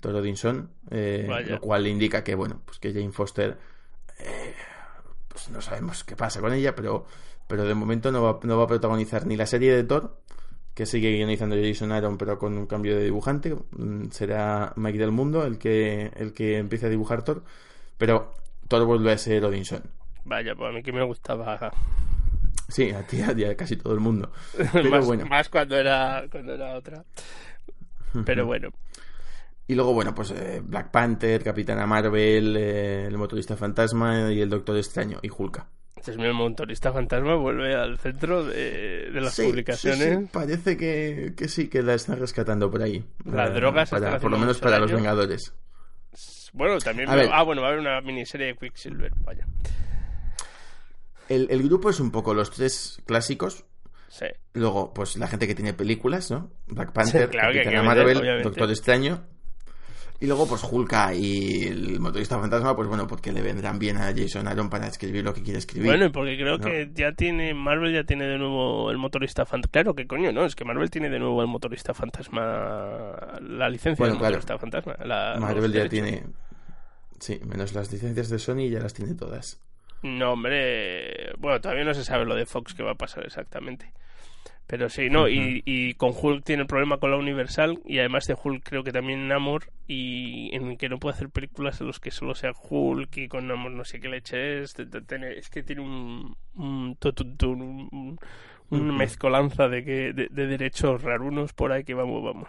Thor 0.00 0.16
Odinson, 0.16 0.70
eh, 0.90 1.28
lo 1.48 1.60
cual 1.60 1.86
indica 1.86 2.24
que, 2.24 2.34
bueno, 2.34 2.60
pues 2.64 2.78
que 2.78 2.92
Jane 2.92 3.12
Foster, 3.12 3.56
pues 5.28 5.50
no 5.50 5.60
sabemos 5.60 6.04
qué 6.04 6.16
pasa 6.16 6.40
con 6.40 6.52
ella, 6.52 6.74
pero, 6.74 7.06
pero 7.46 7.64
de 7.64 7.74
momento 7.74 8.10
no 8.10 8.22
va, 8.22 8.40
no 8.42 8.56
va 8.56 8.64
a 8.64 8.66
protagonizar 8.68 9.26
ni 9.26 9.36
la 9.36 9.46
serie 9.46 9.74
de 9.74 9.84
Thor, 9.84 10.20
que 10.74 10.86
sigue 10.86 11.12
guionizando 11.12 11.56
Jason 11.56 11.92
Aaron, 11.92 12.18
pero 12.18 12.38
con 12.38 12.56
un 12.58 12.66
cambio 12.66 12.96
de 12.96 13.04
dibujante. 13.04 13.54
Mm, 13.72 14.10
Será 14.10 14.72
Mike 14.76 14.98
del 14.98 15.12
Mundo 15.12 15.44
el 15.44 15.58
que, 15.58 16.10
el 16.16 16.32
que 16.32 16.58
empiece 16.58 16.86
a 16.86 16.90
dibujar 16.90 17.22
Thor, 17.22 17.42
pero 17.96 18.34
Thor 18.68 18.84
vuelve 18.84 19.12
a 19.12 19.18
ser 19.18 19.44
Odinson. 19.44 19.82
Vaya, 20.24 20.54
pues 20.54 20.70
a 20.70 20.72
mí 20.72 20.82
que 20.82 20.92
me 20.92 21.04
gustaba 21.04 21.72
Sí, 22.68 22.90
a 22.90 23.06
ti, 23.06 23.20
a 23.20 23.34
ti, 23.34 23.44
a 23.44 23.56
casi 23.56 23.76
todo 23.76 23.92
el 23.92 24.00
mundo. 24.00 24.32
Pero 24.72 24.90
más, 24.90 25.04
bueno. 25.04 25.26
más 25.26 25.48
cuando 25.48 25.76
era 25.76 26.24
cuando 26.30 26.54
era 26.54 26.74
otra. 26.74 27.04
Pero 28.24 28.46
bueno, 28.46 28.70
Y 29.66 29.74
luego, 29.74 29.92
bueno, 29.92 30.14
pues 30.14 30.30
eh, 30.30 30.62
Black 30.64 30.90
Panther, 30.90 31.42
Capitana 31.42 31.86
Marvel, 31.86 32.56
eh, 32.56 33.06
el 33.06 33.18
motorista 33.18 33.56
fantasma 33.56 34.32
y 34.32 34.40
el 34.40 34.48
Doctor 34.48 34.76
Extraño 34.76 35.18
y 35.22 35.30
Hulka. 35.30 35.66
El 36.08 36.32
motorista 36.34 36.92
fantasma 36.92 37.34
vuelve 37.36 37.74
al 37.74 37.98
centro 37.98 38.44
de, 38.44 39.10
de 39.10 39.20
las 39.20 39.34
Sí, 39.34 39.44
publicaciones. 39.44 39.98
sí, 40.18 40.24
sí, 40.24 40.28
parece 40.32 40.76
que, 40.76 41.34
que 41.36 41.48
sí, 41.48 41.68
que 41.68 41.82
la 41.82 41.94
están 41.94 42.18
rescatando 42.18 42.70
por 42.70 42.82
ahí. 42.82 43.04
Las 43.24 43.50
Eh, 43.50 43.54
drogas 43.54 43.90
para- 43.90 44.18
Por 44.18 44.30
lo 44.30 44.38
menos 44.38 44.58
para 44.58 44.78
los. 44.78 44.92
Vengadores. 44.92 45.54
Bueno, 46.52 46.78
también... 46.78 47.08
Ah, 47.10 47.42
bueno, 47.42 47.62
va 47.62 47.68
a 47.68 47.70
haber 47.72 47.80
una 47.80 48.00
miniserie 48.00 48.46
de 48.48 48.56
Quicksilver, 48.56 49.10
vaya. 49.24 49.44
El, 51.28 51.48
el 51.50 51.62
grupo 51.64 51.90
es 51.90 51.98
un 52.00 52.10
poco 52.10 52.34
los 52.34 52.50
tres 52.50 53.00
clásicos. 53.06 53.64
Sí. 54.08 54.26
Luego, 54.52 54.94
pues 54.94 55.16
la 55.16 55.26
gente 55.26 55.48
que 55.48 55.54
tiene 55.56 55.72
películas, 55.74 56.30
¿no? 56.30 56.52
Black 56.68 56.92
Panther, 56.92 57.28
claro 57.30 57.52
que 57.52 57.58
hay 57.58 57.64
que 57.64 57.70
Capitana 57.72 57.94
meter, 57.94 58.14
Marvel. 58.16 58.42
Doctor 58.42 58.70
Extraño. 58.70 59.26
Y 60.20 60.26
luego, 60.26 60.46
pues 60.46 60.62
Hulka 60.64 61.12
y 61.12 61.64
el 61.64 62.00
motorista 62.00 62.38
fantasma, 62.38 62.74
pues 62.74 62.88
bueno, 62.88 63.06
porque 63.06 63.32
le 63.32 63.42
vendrán 63.42 63.78
bien 63.78 63.96
a 63.98 64.12
Jason 64.16 64.46
Aaron 64.48 64.70
para 64.70 64.86
escribir 64.86 65.24
lo 65.24 65.34
que 65.34 65.42
quiere 65.42 65.58
escribir. 65.58 65.88
Bueno, 65.90 66.06
y 66.06 66.08
porque 66.10 66.36
creo 66.36 66.56
¿no? 66.56 66.64
que 66.64 66.90
ya 66.94 67.12
tiene, 67.12 67.52
Marvel 67.52 67.92
ya 67.92 68.04
tiene 68.04 68.24
de 68.26 68.38
nuevo 68.38 68.90
el 68.90 68.96
motorista 68.96 69.44
fantasma. 69.44 69.72
Claro, 69.72 69.94
que 69.94 70.06
coño, 70.06 70.32
no, 70.32 70.44
es 70.46 70.54
que 70.54 70.64
Marvel 70.64 70.88
tiene 70.90 71.10
de 71.10 71.18
nuevo 71.18 71.42
el 71.42 71.48
motorista 71.48 71.92
fantasma, 71.94 73.16
la 73.40 73.68
licencia 73.68 74.02
Bueno, 74.02 74.14
del 74.14 74.18
claro. 74.20 74.36
motorista 74.36 74.58
fantasma. 74.58 74.96
la- 75.04 75.36
Marvel 75.38 75.72
ya 75.72 75.88
tiene. 75.88 76.22
Sí, 77.18 77.40
menos 77.44 77.74
las 77.74 77.92
licencias 77.92 78.28
de 78.28 78.38
Sony 78.38 78.68
ya 78.70 78.80
las 78.80 78.94
tiene 78.94 79.14
todas. 79.14 79.60
No, 80.02 80.32
hombre, 80.32 81.32
bueno, 81.38 81.60
todavía 81.60 81.84
no 81.84 81.94
se 81.94 82.04
sabe 82.04 82.24
lo 82.24 82.34
de 82.34 82.46
Fox 82.46 82.74
que 82.74 82.82
va 82.82 82.92
a 82.92 82.96
pasar 82.96 83.24
exactamente. 83.26 83.92
Pero 84.66 84.88
sí, 84.88 85.10
no, 85.10 85.28
y, 85.28 85.62
y 85.66 85.92
con 85.94 86.12
Hulk 86.18 86.42
tiene 86.42 86.62
el 86.62 86.68
problema 86.68 86.96
con 86.98 87.10
la 87.10 87.18
Universal 87.18 87.80
y 87.84 87.98
además 87.98 88.24
de 88.26 88.34
Hulk 88.42 88.62
creo 88.64 88.82
que 88.82 88.92
también 88.92 89.28
Namor 89.28 89.64
y 89.86 90.54
en 90.56 90.78
que 90.78 90.88
no 90.88 90.98
puede 90.98 91.14
hacer 91.14 91.28
películas 91.28 91.80
en 91.82 91.86
los 91.88 92.00
que 92.00 92.10
solo 92.10 92.34
sea 92.34 92.52
Hulk 92.70 93.14
y 93.18 93.28
con 93.28 93.46
Namor 93.46 93.72
no 93.72 93.84
sé 93.84 94.00
qué 94.00 94.08
leche 94.08 94.62
es. 94.62 94.74
Es 94.78 95.50
que 95.50 95.62
tiene 95.62 95.82
un, 95.82 96.36
un, 96.54 96.96
un- 98.70 98.96
mezcolanza 98.96 99.68
de, 99.68 99.84
que, 99.84 100.12
de, 100.14 100.28
de 100.30 100.46
derechos 100.46 101.02
rarunos 101.02 101.52
por 101.52 101.70
ahí 101.70 101.84
que 101.84 101.94
vamos, 101.94 102.24
vamos. 102.24 102.48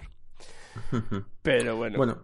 Pero 1.41 1.75
bueno, 1.75 1.97
Bueno, 1.97 2.23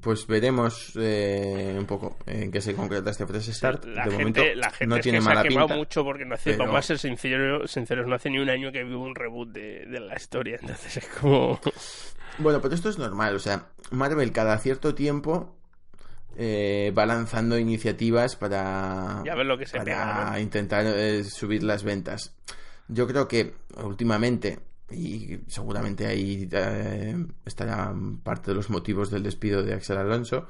pues 0.00 0.26
veremos 0.26 0.92
eh, 0.96 1.74
un 1.78 1.86
poco 1.86 2.16
en 2.26 2.50
qué 2.50 2.60
se 2.60 2.74
concreta 2.74 3.10
este 3.10 3.26
Fresh 3.26 3.52
Start. 3.52 3.84
la, 3.86 4.04
de 4.04 4.10
gente, 4.10 4.18
momento 4.18 4.42
la 4.56 4.70
gente 4.70 4.86
no 4.86 4.96
es 4.96 5.02
tiene 5.02 5.18
que 5.18 5.24
se 5.24 5.30
ha 5.30 5.42
quemado 5.42 5.66
pinta. 5.68 5.76
mucho 5.76 6.04
porque 6.04 6.24
no 6.24 6.34
hace, 6.34 6.52
pero- 6.52 6.64
vamos 6.64 6.78
a 6.78 6.82
ser 6.82 6.98
sinceros, 6.98 7.70
sinceros, 7.70 8.06
no 8.06 8.14
hace 8.14 8.30
ni 8.30 8.38
un 8.38 8.50
año 8.50 8.70
que 8.72 8.84
vivo 8.84 9.02
un 9.04 9.14
reboot 9.14 9.50
de, 9.50 9.86
de 9.86 10.00
la 10.00 10.16
historia. 10.16 10.58
Entonces 10.60 10.96
es 10.98 11.06
como... 11.06 11.60
Bueno, 12.40 12.60
pero 12.60 12.72
esto 12.74 12.88
es 12.88 12.98
normal, 12.98 13.34
o 13.34 13.40
sea, 13.40 13.66
Marvel 13.90 14.30
cada 14.30 14.56
cierto 14.58 14.94
tiempo 14.94 15.56
eh, 16.36 16.92
va 16.96 17.04
lanzando 17.04 17.58
iniciativas 17.58 18.36
para, 18.36 19.22
Ya 19.24 19.34
ves 19.34 19.44
lo 19.46 19.58
que 19.58 19.66
se 19.66 19.80
pega, 19.80 20.04
para 20.04 20.30
¿no? 20.30 20.38
intentar 20.38 20.86
eh, 20.86 21.24
subir 21.24 21.64
las 21.64 21.82
ventas. 21.82 22.36
Yo 22.86 23.08
creo 23.08 23.26
que 23.26 23.54
últimamente, 23.82 24.60
y 24.90 25.40
seguramente 25.48 26.06
ahí 26.06 26.48
eh, 26.50 27.26
estará 27.44 27.94
parte 28.22 28.50
de 28.50 28.54
los 28.56 28.70
motivos 28.70 29.10
del 29.10 29.22
despido 29.22 29.62
de 29.62 29.74
Axel 29.74 29.98
Alonso, 29.98 30.46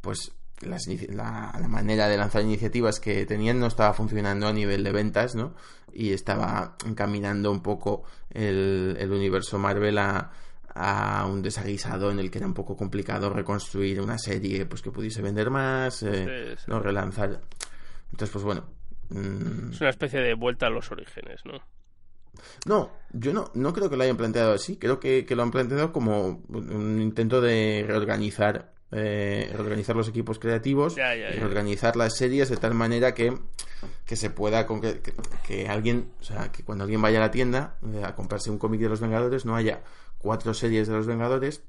pues 0.00 0.32
las 0.60 0.86
la, 1.08 1.52
la 1.58 1.68
manera 1.68 2.06
de 2.08 2.16
lanzar 2.18 2.42
iniciativas 2.42 3.00
que 3.00 3.24
tenían 3.26 3.58
no 3.58 3.66
estaba 3.66 3.94
funcionando 3.94 4.46
a 4.46 4.52
nivel 4.52 4.84
de 4.84 4.92
ventas, 4.92 5.34
¿no? 5.34 5.54
Y 5.92 6.12
estaba 6.12 6.76
encaminando 6.86 7.50
un 7.50 7.62
poco 7.62 8.04
el, 8.30 8.96
el 9.00 9.10
universo 9.10 9.58
Marvel 9.58 9.96
a, 9.98 10.30
a 10.74 11.26
un 11.26 11.40
desaguisado 11.42 12.10
en 12.10 12.18
el 12.20 12.30
que 12.30 12.38
era 12.38 12.46
un 12.46 12.54
poco 12.54 12.76
complicado 12.76 13.30
reconstruir 13.30 14.00
una 14.00 14.18
serie 14.18 14.66
pues 14.66 14.82
que 14.82 14.90
pudiese 14.92 15.22
vender 15.22 15.50
más, 15.50 16.02
eh, 16.02 16.52
Sí, 16.54 16.56
sí. 16.58 16.70
no 16.70 16.78
relanzar. 16.78 17.40
Entonces, 18.12 18.30
pues 18.30 18.44
bueno. 18.44 18.64
mm, 19.08 19.72
Es 19.72 19.80
una 19.80 19.90
especie 19.90 20.20
de 20.20 20.34
vuelta 20.34 20.66
a 20.66 20.70
los 20.70 20.90
orígenes, 20.92 21.40
¿no? 21.46 21.54
No, 22.66 22.90
yo 23.12 23.32
no, 23.32 23.50
no 23.54 23.72
creo 23.72 23.90
que 23.90 23.96
lo 23.96 24.02
hayan 24.04 24.16
planteado 24.16 24.52
así. 24.52 24.76
Creo 24.76 25.00
que, 25.00 25.24
que 25.26 25.34
lo 25.36 25.42
han 25.42 25.50
planteado 25.50 25.92
como 25.92 26.42
un 26.48 27.00
intento 27.02 27.40
de 27.40 27.84
reorganizar, 27.86 28.72
eh, 28.92 29.50
reorganizar 29.52 29.94
los 29.96 30.08
equipos 30.08 30.38
creativos 30.38 30.96
Ya, 30.96 31.14
ya, 31.14 31.30
y 31.30 31.34
ya. 31.34 31.40
reorganizar 31.40 31.96
las 31.96 32.16
series 32.16 32.48
de 32.48 32.56
tal 32.56 32.74
manera 32.74 33.14
que, 33.14 33.36
que 34.04 34.16
se 34.16 34.30
pueda 34.30 34.66
con 34.66 34.80
que, 34.80 35.00
que- 35.00 35.14
que 35.46 35.68
alguien, 35.68 36.10
o 36.20 36.24
sea, 36.24 36.50
que 36.52 36.62
cuando 36.64 36.84
alguien 36.84 37.00
vaya 37.02 37.18
a 37.18 37.22
la 37.22 37.30
tienda 37.30 37.76
eh, 37.92 38.02
a 38.04 38.14
comprarse 38.14 38.50
un 38.50 38.58
cómic 38.58 38.80
de 38.80 38.88
los 38.88 39.00
Vengadores 39.00 39.44
no 39.44 39.56
haya 39.56 39.82
cuatro 40.18 40.54
series 40.54 40.86
de 40.88 40.94
los 40.94 41.06
Vengadores 41.06 41.62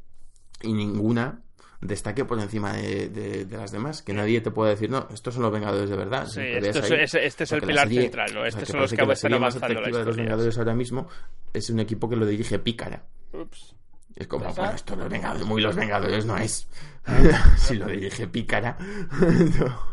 y 0.62 0.74
ninguna 0.74 1.42
destaque 1.82 2.24
por 2.26 2.40
encima 2.40 2.74
de, 2.74 3.10
de- 3.10 3.46
de 3.46 3.58
las 3.58 3.72
demás. 3.72 4.02
Que 4.04 4.14
nadie 4.14 4.40
te 4.42 4.52
pueda 4.52 4.70
decir, 4.72 4.90
no, 4.90 5.08
estos 5.14 5.34
son 5.34 5.44
los 5.44 5.52
Vengadores 5.52 5.90
de 5.90 5.96
verdad. 5.98 6.28
Sí, 6.28 6.40
Que 6.40 6.60
veas 6.62 6.76
esto 6.76 6.80
es- 6.80 6.92
ahí, 6.92 7.00
es- 7.04 7.14
este 7.16 7.44
es 7.46 7.52
el 7.52 7.60
la 7.62 7.68
pilar 7.68 7.88
serie- 7.88 8.02
central, 8.04 8.34
¿no? 8.34 8.40
o 8.40 8.44
sea, 8.44 8.48
Estos 8.50 8.62
que 8.64 8.72
son 8.72 8.80
los 8.82 8.92
que 8.94 9.06
la 9.06 9.14
están 9.14 9.34
avanzando 9.34 9.68
la 9.68 9.72
atractiva 9.74 10.00
de 10.00 10.06
los. 10.06 10.16
Vengadores 10.18 10.58
ahora 10.58 10.74
mismo 10.76 11.08
es 11.54 11.70
un 11.70 11.80
equipo 11.80 12.08
que 12.10 12.16
lo 12.16 12.26
dirige 12.26 12.60
Pícara. 12.60 13.04
Ups. 13.34 13.76
Es 14.16 14.28
como, 14.28 14.44
¿Verdad? 14.46 14.58
bueno, 14.58 14.74
esto 14.76 14.96
los 14.96 15.10
Vengadores, 15.10 15.46
muy 15.48 15.62
los 15.62 15.76
Vengadores 15.76 16.26
no 16.26 16.38
es. 16.38 16.68
si 17.58 17.76
lo 17.76 17.88
dirige 17.88 18.28
Pícara. 18.28 18.78
no. 19.60 19.92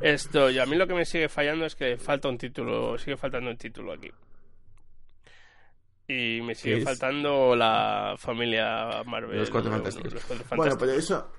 Esto, 0.00 0.50
y 0.50 0.58
a 0.58 0.66
mí 0.66 0.76
lo 0.76 0.86
que 0.86 0.92
me 0.94 1.04
sigue 1.06 1.28
fallando 1.30 1.64
es 1.64 1.74
que 1.74 1.96
falta 1.96 2.28
un 2.28 2.36
título, 2.36 2.98
sigue 2.98 3.16
faltando 3.16 3.50
un 3.50 3.56
título 3.56 3.94
aquí. 3.94 4.10
Y 6.08 6.40
me 6.42 6.54
sigue 6.54 6.78
es? 6.78 6.84
faltando 6.84 7.56
la 7.56 8.14
familia 8.18 9.02
Marvel. 9.06 9.38
Los 9.38 9.50
Cuatro 9.50 9.70
Fantásticos. 9.72 10.12
los 10.14 10.24
Cuatro 10.24 10.56
Bueno, 10.56 10.76
pero 10.78 10.92
eso, 10.92 11.32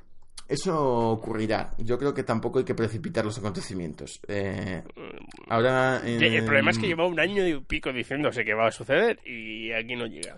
eso 0.47 1.09
ocurrirá. 1.11 1.73
Yo 1.77 1.97
creo 1.97 2.13
que 2.13 2.23
tampoco 2.23 2.59
hay 2.59 2.65
que 2.65 2.75
precipitar 2.75 3.23
los 3.23 3.37
acontecimientos. 3.37 4.19
Eh, 4.27 4.83
ahora. 5.47 6.01
en- 6.03 6.21
El 6.21 6.43
problema 6.45 6.71
es 6.71 6.79
que 6.79 6.87
lleva 6.87 7.05
un 7.07 7.19
año 7.19 7.47
y 7.47 7.59
pico 7.61 7.93
diciéndose 7.93 8.43
que 8.43 8.53
va 8.53 8.67
a 8.67 8.71
suceder 8.71 9.19
y 9.25 9.71
aquí 9.71 9.95
no 9.95 10.05
llega. 10.05 10.35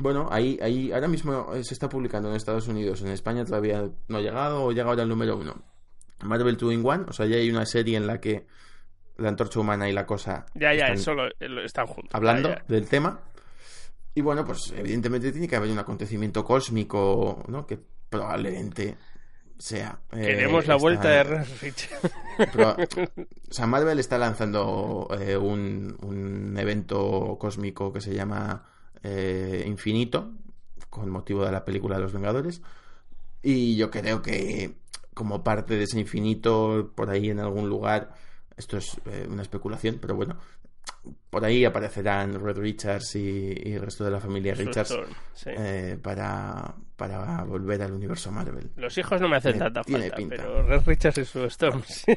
Bueno, 0.00 0.28
ahí, 0.30 0.56
ahí 0.62 0.92
ahora 0.92 1.08
mismo 1.08 1.48
se 1.62 1.74
está 1.74 1.88
publicando 1.88 2.28
en 2.30 2.36
Estados 2.36 2.68
Unidos. 2.68 3.02
En 3.02 3.08
España 3.08 3.44
todavía 3.44 3.88
no 4.06 4.18
ha 4.18 4.20
llegado 4.20 4.62
o 4.64 4.70
llega 4.72 4.88
ahora 4.88 5.02
el 5.02 5.08
número 5.08 5.36
uno. 5.36 5.60
Marvel 6.22 6.56
2 6.56 6.72
in 6.72 6.84
1. 6.84 7.06
O 7.08 7.12
sea, 7.12 7.26
ya 7.26 7.36
hay 7.36 7.50
una 7.50 7.66
serie 7.66 7.96
en 7.96 8.06
la 8.06 8.20
que 8.20 8.46
la 9.16 9.28
antorcha 9.30 9.58
humana 9.58 9.88
y 9.88 9.92
la 9.92 10.06
cosa 10.06 10.46
Ya, 10.54 10.72
ya, 10.72 10.86
están 10.86 10.92
eso 10.94 11.14
lo, 11.14 11.28
lo- 11.48 11.64
están 11.64 11.86
juntos. 11.88 12.14
hablando 12.14 12.50
Ya, 12.50 12.54
ya. 12.58 12.64
del 12.68 12.88
tema. 12.88 13.20
Y 14.14 14.20
bueno, 14.20 14.44
pues 14.44 14.72
evidentemente 14.76 15.30
tiene 15.32 15.46
que 15.48 15.56
haber 15.56 15.70
un 15.70 15.78
acontecimiento 15.78 16.44
cósmico, 16.44 17.44
¿no? 17.48 17.66
Que 17.66 17.78
probablemente 18.10 18.96
sea. 19.58 20.00
eh, 20.12 20.20
Queremos 20.22 20.66
la 20.66 20.74
esta- 20.74 20.82
vuelta 20.82 21.08
de 21.08 21.24
Richards. 21.24 22.12
Pero, 22.38 22.70
o 23.50 23.52
sea, 23.52 23.66
Marvel 23.66 23.98
está 23.98 24.18
lanzando 24.18 25.08
eh, 25.20 25.36
un, 25.36 25.96
un 26.02 26.56
evento 26.58 27.36
cósmico 27.40 27.92
que 27.92 28.00
se 28.00 28.14
llama 28.14 28.64
eh, 29.02 29.64
Infinito, 29.66 30.30
con 30.90 31.10
motivo 31.10 31.44
de 31.44 31.52
la 31.52 31.64
película 31.64 31.96
de 31.96 32.02
los 32.02 32.12
Vengadores. 32.12 32.62
Y 33.42 33.76
yo 33.76 33.90
creo 33.90 34.22
que 34.22 34.74
como 35.14 35.42
parte 35.44 35.76
de 35.76 35.84
ese 35.84 35.98
infinito, 36.00 36.92
por 36.94 37.10
ahí 37.10 37.30
en 37.30 37.40
algún 37.40 37.68
lugar, 37.68 38.14
esto 38.56 38.76
es 38.76 39.00
eh, 39.06 39.26
una 39.28 39.42
especulación, 39.42 39.98
pero 40.00 40.14
bueno, 40.14 40.36
por 41.30 41.44
ahí 41.44 41.64
aparecerán 41.64 42.42
Red 42.42 42.58
Richards 42.58 43.14
y, 43.16 43.52
y 43.64 43.72
el 43.74 43.82
resto 43.82 44.04
de 44.04 44.10
la 44.10 44.20
familia 44.20 44.54
Richards 44.54 44.98
sí. 45.34 45.50
eh, 45.54 45.98
para, 46.02 46.74
para 46.96 47.44
volver 47.44 47.82
al 47.82 47.92
universo 47.92 48.30
Marvel. 48.32 48.70
Los 48.76 48.96
hijos 48.98 49.20
no 49.20 49.28
me 49.28 49.36
hacen 49.36 49.56
eh, 49.56 49.58
tanta 49.58 49.84
falta, 49.84 50.16
pinta. 50.16 50.36
pero 50.36 50.62
Red 50.62 50.82
Richards 50.86 51.18
y 51.18 51.24
su 51.24 51.44
Storm, 51.44 51.82
sí. 51.86 52.14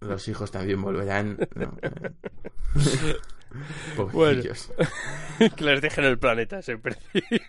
Los 0.00 0.26
hijos 0.28 0.50
también 0.50 0.80
volverán. 0.80 1.36
¿no? 1.54 1.76
Eh, 1.82 2.10
Pobrecillos. 3.96 4.70
que 5.56 5.64
les 5.64 5.80
dejen 5.80 6.04
el 6.04 6.18
planeta 6.18 6.60
perdido. 6.82 7.40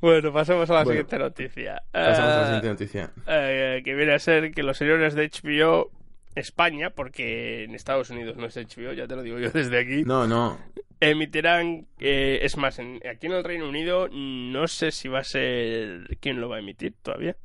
bueno, 0.00 0.32
pasamos 0.32 0.70
a 0.70 0.74
la 0.74 0.84
Bueno, 0.84 0.90
siguiente 1.02 1.18
noticia. 1.18 1.82
Pasamos 1.92 2.18
a 2.18 2.24
la 2.26 2.40
Ah, 2.42 2.44
siguiente 2.46 2.68
noticia. 2.68 3.10
eh, 3.26 3.82
que 3.84 3.94
viene 3.94 4.14
a 4.14 4.18
ser 4.18 4.52
que 4.52 4.62
los 4.62 4.76
señores 4.78 5.14
de 5.14 5.28
HBO 5.28 5.90
España, 6.34 6.90
porque 6.90 7.64
en 7.64 7.74
Estados 7.74 8.10
Unidos 8.10 8.36
no 8.36 8.46
es 8.46 8.56
HBO, 8.56 8.92
ya 8.92 9.06
te 9.06 9.16
lo 9.16 9.22
digo 9.22 9.38
yo 9.38 9.50
desde 9.50 9.78
aquí, 9.78 10.04
No, 10.04 10.26
no. 10.26 10.58
emitirán, 11.00 11.86
eh, 12.00 12.40
es 12.42 12.56
más, 12.56 12.78
en- 12.78 13.00
aquí 13.10 13.26
en 13.26 13.32
el 13.32 13.44
Reino 13.44 13.68
Unido 13.68 14.08
no 14.12 14.66
sé 14.68 14.90
si 14.92 15.08
va 15.08 15.20
a 15.20 15.24
ser 15.24 16.16
quién 16.20 16.40
lo 16.40 16.48
va 16.48 16.56
a 16.56 16.60
emitir 16.60 16.94
todavía. 17.02 17.36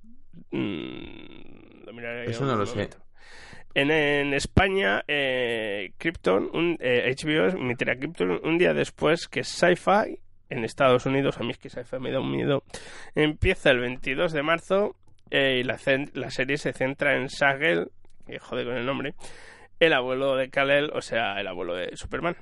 Mm, 0.52 1.86
lo 1.86 1.94
miraré 1.94 2.30
Eso 2.30 2.46
no 2.46 2.56
lo 2.56 2.66
sé. 2.66 2.90
En, 3.74 3.92
en 3.92 4.34
España, 4.34 5.04
eh, 5.08 5.92
Krypton, 5.98 6.50
un, 6.54 6.78
eh, 6.80 7.14
HBO 7.16 7.48
emitirá 7.60 7.96
Krypton 7.96 8.40
un 8.44 8.58
día 8.58 8.74
después 8.74 9.28
que 9.28 9.44
Sci-Fi 9.44 10.20
en 10.50 10.64
Estados 10.64 11.06
Unidos. 11.06 11.38
A 11.40 11.44
mí 11.44 11.52
es 11.52 11.58
que 11.60 11.70
Sci-Fi 11.70 12.00
me 12.00 12.12
da 12.12 12.20
un 12.20 12.32
miedo. 12.32 12.64
Empieza 13.14 13.70
el 13.70 13.80
22 13.80 14.32
de 14.34 14.42
marzo 14.44 14.96
eh, 15.30 15.60
y 15.60 15.64
la, 15.64 15.78
la 16.14 16.32
serie 16.32 16.58
se 16.58 16.74
centra 16.74 17.18
en 17.18 17.30
Sagel, 17.30 17.92
que 18.28 18.40
jode 18.40 18.66
con 18.66 18.76
el 18.78 18.86
nombre, 18.86 19.16
el 19.80 19.94
abuelo 19.94 20.36
de 20.36 20.50
Kal-El, 20.50 20.92
o 20.94 21.02
sea, 21.02 21.40
el 21.40 21.48
abuelo 21.48 21.76
de 21.76 21.96
Superman. 21.96 22.36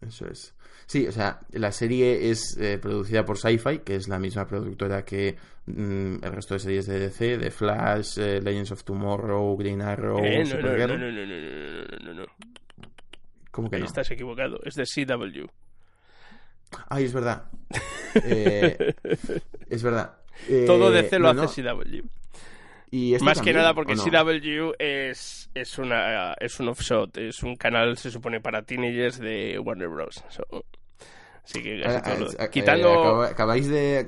Eso 0.00 0.26
es. 0.28 0.54
Sí, 0.86 1.06
o 1.06 1.12
sea, 1.12 1.40
la 1.52 1.70
serie 1.72 2.30
es 2.30 2.56
eh, 2.58 2.78
producida 2.78 3.24
por 3.24 3.36
Sci-Fi, 3.36 3.80
que 3.80 3.96
es 3.96 4.08
la 4.08 4.18
misma 4.18 4.46
productora 4.46 5.04
que 5.04 5.36
mm, 5.66 6.24
el 6.24 6.32
resto 6.32 6.54
de 6.54 6.60
series 6.60 6.86
de 6.86 6.98
DC, 6.98 7.36
de 7.36 7.50
Flash, 7.50 8.18
eh, 8.18 8.40
Legends 8.40 8.72
of 8.72 8.84
Tomorrow, 8.84 9.54
Green 9.56 9.82
Arrow, 9.82 10.18
Eh, 10.24 10.44
no, 10.44 10.54
no, 10.60 10.62
no, 10.62 10.86
no, 10.86 10.96
no, 10.96 11.10
no, 11.10 11.98
no, 12.04 12.14
no. 12.14 12.26
¿Cómo 13.50 13.68
que 13.68 13.76
Ahí 13.76 13.82
no? 13.82 13.86
estás 13.88 14.10
equivocado. 14.10 14.60
Es 14.64 14.76
de 14.76 14.84
CW. 14.84 15.46
Ay, 16.88 17.04
es 17.04 17.12
verdad. 17.12 17.50
Es 19.68 19.82
verdad. 19.82 20.16
Todo 20.66 20.90
DC 20.90 21.18
lo 21.18 21.34
no, 21.34 21.42
hace. 21.42 21.62
CW. 21.62 22.06
Y 22.90 23.12
este 23.14 23.24
Más 23.24 23.34
que 23.34 23.38
también, 23.40 23.56
nada 23.56 23.74
porque 23.74 23.92
¿o 23.92 23.96
no? 23.96 24.02
CW 24.02 24.72
es, 24.78 25.50
es, 25.54 25.78
una, 25.78 26.32
es 26.34 26.58
un 26.58 26.68
offshot, 26.68 27.16
es 27.18 27.42
un 27.42 27.54
canal, 27.56 27.96
se 27.98 28.10
supone, 28.10 28.40
para 28.40 28.62
teenagers 28.62 29.18
de 29.18 29.58
Warner 29.58 29.88
Bros. 29.88 30.24
So, 30.30 30.42
Así 31.44 31.62
que 31.62 31.80
casi 31.82 31.96
Ah, 31.96 32.02
todo 32.02 32.24
lo- 32.24 32.30
eh, 32.32 32.50
Quitando... 32.50 32.92
acaba- 32.92 33.26
acabáis 33.28 33.68
de 33.68 34.06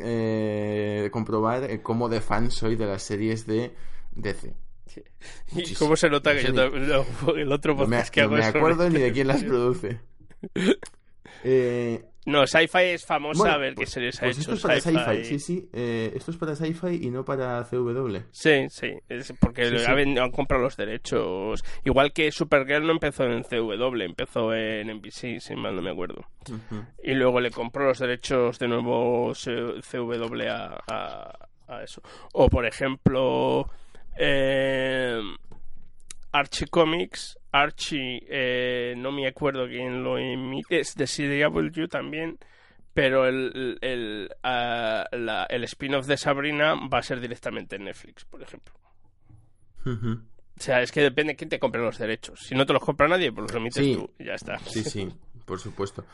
eh, 1.04 1.10
comprobar 1.10 1.64
eh, 1.64 1.80
cómo 1.82 2.08
de 2.08 2.20
fan 2.20 2.50
soy 2.50 2.76
de 2.76 2.86
las 2.86 3.02
series 3.02 3.46
de 3.46 3.74
DC. 4.12 4.54
¿Y 5.52 5.54
muchísimo. 5.54 5.78
cómo 5.80 5.96
se 5.96 6.08
nota 6.10 6.34
que 6.34 6.48
No 6.50 6.54
yo 6.70 6.70
ni- 6.70 6.86
no, 6.86 7.34
el 7.36 7.52
otro 7.52 7.74
No 7.74 7.80
me, 7.86 7.96
podcast 7.96 8.14
que 8.14 8.20
no 8.22 8.26
hago 8.26 8.34
me 8.34 8.40
es 8.40 8.46
sobre 8.46 8.58
acuerdo 8.58 8.90
ni 8.90 8.98
de 9.00 9.12
quién 9.12 9.26
las 9.28 9.44
produce. 9.44 10.00
Eh, 11.44 12.04
No, 12.26 12.46
Sci-Fi 12.46 12.78
es 12.82 13.06
famosa 13.06 13.38
bueno, 13.40 13.54
a 13.54 13.58
ver 13.58 13.70
qué 13.70 13.76
pues- 13.76 13.90
series 13.90 14.18
ha 14.18 14.26
pues 14.26 14.38
hecho. 14.38 14.52
esto 14.52 14.68
es 14.68 14.82
para 14.84 15.04
Sci-Fi. 15.14 15.24
Sí, 15.24 15.38
sí. 15.38 15.68
eh, 15.72 16.12
esto 16.14 16.30
es 16.30 16.36
para 16.36 16.54
Sci-Fi 16.54 17.00
y 17.06 17.10
no 17.10 17.24
para 17.24 17.64
CW. 17.64 18.18
Sí, 18.30 18.66
sí, 18.68 18.88
es 19.08 19.32
porque 19.40 19.64
Sí, 19.70 19.78
sí. 19.78 19.84
Han, 19.86 20.18
han 20.18 20.30
comprado 20.30 20.62
los 20.64 20.76
derechos. 20.76 21.64
Igual 21.84 22.12
que 22.12 22.30
Supergirl 22.30 22.86
no 22.86 22.92
empezó 22.92 23.24
en 23.24 23.42
CW, 23.42 24.02
empezó 24.02 24.52
en 24.54 24.90
NBC, 24.90 25.40
si 25.40 25.56
mal 25.56 25.74
no 25.74 25.80
me 25.82 25.90
acuerdo. 25.90 26.22
Y 27.02 27.14
luego 27.14 27.40
le 27.40 27.50
compró 27.50 27.86
los 27.86 27.98
derechos 27.98 28.58
de 28.58 28.68
nuevo 28.68 29.32
CW 29.32 30.48
a, 30.50 30.78
a, 30.88 31.48
a 31.68 31.82
eso. 31.82 32.02
O 32.34 32.48
por 32.50 32.66
ejemplo, 32.66 33.68
eh, 34.18 35.20
Archie 36.32 36.66
Comics. 36.68 37.38
Archie, 37.52 38.22
eh, 38.28 38.94
no 38.96 39.12
me 39.12 39.26
acuerdo 39.26 39.66
quién 39.66 40.02
lo 40.04 40.18
emite, 40.18 40.80
es 40.80 40.94
de 40.94 41.06
CW 41.06 41.86
también. 41.88 42.38
Pero 42.92 43.26
el, 43.26 43.78
el, 43.82 44.28
ah, 44.42 45.04
la- 45.12 45.44
el 45.48 45.62
spin-off 45.64 46.06
de 46.06 46.16
Sabrina 46.16 46.74
va 46.92 46.98
a 46.98 47.02
ser 47.02 47.20
directamente 47.20 47.76
en 47.76 47.84
Netflix, 47.84 48.24
por 48.24 48.42
ejemplo. 48.42 48.74
O 49.86 50.62
sea, 50.62 50.82
es 50.82 50.92
que 50.92 51.00
depende 51.00 51.32
de 51.32 51.36
quién 51.36 51.48
te 51.48 51.58
compre 51.58 51.80
los 51.80 51.98
derechos. 51.98 52.40
Si 52.40 52.54
no 52.54 52.66
te 52.66 52.72
los 52.72 52.82
compra 52.82 53.08
nadie, 53.08 53.32
pues 53.32 53.44
los 53.50 53.56
emites 53.56 53.82
Sí. 53.84 53.94
tú 53.94 54.10
y 54.18 54.24
ya 54.26 54.34
está. 54.34 54.58
Sí, 54.58 54.82
sí, 54.82 55.08
por 55.46 55.58
supuesto. 55.60 56.04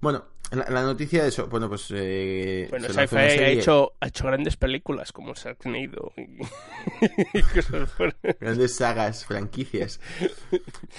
Bueno, 0.00 0.24
la, 0.52 0.68
la 0.70 0.82
noticia 0.82 1.22
de 1.22 1.28
eso, 1.30 1.46
bueno, 1.48 1.68
pues... 1.68 1.86
Eh, 1.90 2.66
Bueno, 2.70 2.88
Sci-Fi 2.88 3.16
ha 3.16 3.48
hecho, 3.48 3.92
ha 4.00 4.06
hecho 4.08 4.26
grandes 4.26 4.56
películas 4.56 5.10
como 5.12 5.34
Sharknado 5.34 6.12
y, 6.16 6.20
y 7.38 7.42
cosas 7.42 7.90
por- 7.96 8.16
Grandes 8.40 8.76
sagas, 8.76 9.24
franquicias. 9.24 10.00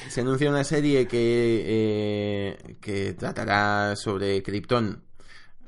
Se 0.09 0.21
anuncia 0.21 0.49
una 0.49 0.63
serie 0.63 1.07
que, 1.07 1.63
eh, 1.65 2.75
que 2.81 3.13
tratará 3.13 3.95
sobre 3.95 4.41
Krypton 4.43 5.03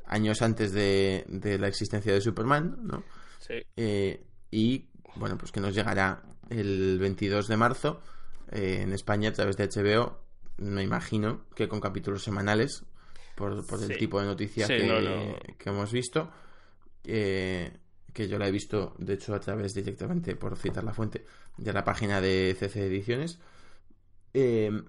años 0.06 0.42
antes 0.42 0.72
de, 0.72 1.24
de 1.28 1.58
la 1.58 1.68
existencia 1.68 2.12
de 2.12 2.20
Superman, 2.20 2.76
¿no? 2.82 3.04
Sí. 3.38 3.54
Eh, 3.76 4.24
y, 4.50 4.86
bueno, 5.14 5.38
pues 5.38 5.52
que 5.52 5.60
nos 5.60 5.74
llegará 5.74 6.22
el 6.50 6.98
22 6.98 7.46
de 7.46 7.56
marzo 7.56 8.00
eh, 8.50 8.80
en 8.82 8.92
España 8.92 9.28
a 9.28 9.32
través 9.32 9.56
de 9.56 9.68
HBO. 9.68 10.18
Me 10.58 10.82
imagino 10.82 11.44
que 11.54 11.68
con 11.68 11.80
capítulos 11.80 12.22
semanales, 12.24 12.82
por, 13.34 13.66
por 13.66 13.78
Sí. 13.78 13.92
el 13.92 13.98
tipo 13.98 14.20
de 14.20 14.26
noticia 14.26 14.66
Sí, 14.66 14.74
que, 14.78 14.86
no, 14.86 15.00
no. 15.00 15.36
que 15.58 15.70
hemos 15.70 15.92
visto. 15.92 16.30
eh, 17.04 17.72
que 18.12 18.26
yo 18.28 18.38
la 18.38 18.48
he 18.48 18.50
visto, 18.50 18.94
de 18.98 19.14
hecho, 19.14 19.34
a 19.34 19.40
través 19.40 19.72
directamente, 19.72 20.34
por 20.34 20.56
citar 20.56 20.82
la 20.82 20.92
fuente, 20.92 21.24
de 21.56 21.72
la 21.72 21.84
página 21.84 22.20
de 22.20 22.56
CC 22.58 22.86
Ediciones. 22.86 23.38
Eh, 24.34 24.82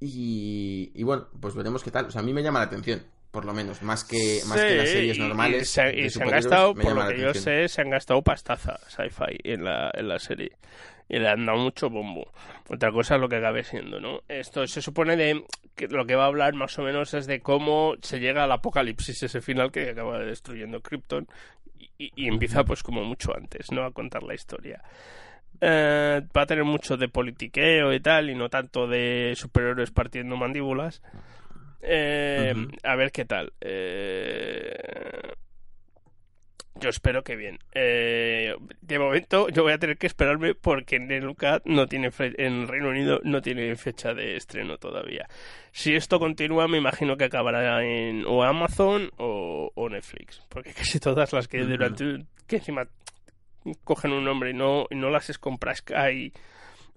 y, 0.00 0.90
y 0.94 1.02
bueno, 1.02 1.28
pues 1.40 1.54
veremos 1.54 1.82
qué 1.82 1.90
tal. 1.90 2.06
O 2.06 2.10
sea, 2.10 2.22
a 2.22 2.24
mí 2.24 2.32
me 2.32 2.42
llama 2.42 2.60
la 2.60 2.64
atención, 2.66 3.02
por 3.30 3.44
lo 3.44 3.52
menos, 3.54 3.82
más 3.82 4.04
que, 4.04 4.40
más 4.46 4.58
que 4.64 4.74
las 4.76 4.88
series 4.88 5.18
normales. 5.18 5.62
Y, 5.62 5.64
se, 5.66 5.82
de 5.82 6.00
y 6.06 6.10
se 6.10 6.22
han 6.22 6.28
gastado, 6.50 6.74
por 6.74 6.94
lo 6.94 7.00
que 7.08 7.20
yo 7.20 7.26
sé, 7.40 7.68
se 7.68 7.80
han 7.82 7.90
gastado 7.90 8.22
pastaza 8.22 8.78
sci-fi 8.88 9.38
en 9.44 9.64
la, 9.64 9.90
en 9.94 10.08
la 10.08 10.18
serie. 10.18 10.52
Y 11.10 11.18
le 11.18 11.28
han 11.28 11.46
dado 11.46 11.58
mucho 11.58 11.88
bombo. 11.88 12.30
Otra 12.68 12.90
cosa 12.92 13.14
es 13.14 13.20
lo 13.20 13.28
que 13.28 13.36
acabe 13.36 13.64
siendo, 13.64 13.98
¿no? 14.00 14.20
Esto 14.28 14.66
se 14.66 14.82
supone 14.82 15.16
de 15.16 15.42
que 15.74 15.88
lo 15.88 16.04
que 16.04 16.14
va 16.16 16.24
a 16.24 16.26
hablar 16.26 16.54
más 16.54 16.78
o 16.78 16.82
menos 16.82 17.14
es 17.14 17.26
de 17.26 17.40
cómo 17.40 17.94
se 18.02 18.20
llega 18.20 18.44
al 18.44 18.52
apocalipsis, 18.52 19.22
ese 19.22 19.40
final 19.40 19.70
que 19.72 19.88
acaba 19.90 20.18
destruyendo 20.18 20.80
Krypton. 20.82 21.26
Y, 21.78 21.90
y- 21.98 22.12
y 22.16 22.28
empieza 22.28 22.64
pues 22.64 22.82
como 22.82 23.04
mucho 23.04 23.34
antes, 23.34 23.70
¿no? 23.72 23.84
A 23.84 23.92
contar 23.92 24.22
la 24.22 24.34
historia. 24.34 24.82
Eh, 25.60 26.20
va 26.36 26.42
a 26.42 26.46
tener 26.46 26.64
mucho 26.64 26.96
de 26.96 27.08
politiqueo 27.08 27.92
y 27.92 28.00
tal, 28.00 28.30
y 28.30 28.34
no 28.34 28.48
tanto 28.48 28.86
de 28.86 29.32
superhéroes 29.36 29.90
partiendo 29.90 30.36
mandíbulas. 30.36 31.02
Eh. 31.80 32.54
A 32.82 32.96
ver 32.96 33.12
qué 33.12 33.24
tal. 33.24 33.52
Eh, 33.60 34.74
Yo 36.80 36.90
espero 36.90 37.24
que 37.24 37.34
bien. 37.34 37.58
Eh, 37.74 38.54
de 38.82 38.98
momento, 39.00 39.48
yo 39.48 39.64
voy 39.64 39.72
a 39.72 39.78
tener 39.78 39.96
que 39.98 40.06
esperarme 40.06 40.54
porque 40.54 40.94
en 40.96 41.10
el 41.10 41.26
UK 41.28 41.62
no 41.64 41.88
tiene 41.88 42.12
fe- 42.12 42.34
en 42.38 42.68
Reino 42.68 42.90
Unido 42.90 43.20
no 43.24 43.42
tiene 43.42 43.74
fecha 43.74 44.14
de 44.14 44.36
estreno 44.36 44.78
todavía. 44.78 45.26
Si 45.72 45.96
esto 45.96 46.20
continúa, 46.20 46.68
me 46.68 46.78
imagino 46.78 47.16
que 47.16 47.24
acabará 47.24 47.84
en 47.84 48.24
o 48.26 48.44
Amazon 48.44 49.10
o, 49.16 49.72
o 49.74 49.88
Netflix, 49.88 50.40
porque 50.48 50.72
casi 50.74 51.00
todas 51.00 51.32
las 51.32 51.48
que 51.48 51.64
durante 51.64 52.24
que 52.46 52.56
encima 52.56 52.86
cogen 53.82 54.12
un 54.12 54.24
nombre 54.24 54.50
y 54.50 54.54
no 54.54 54.86
y 54.88 54.94
no 54.94 55.10
las 55.10 55.30
es 55.30 55.38
compra 55.38 55.74
Sky 55.74 56.32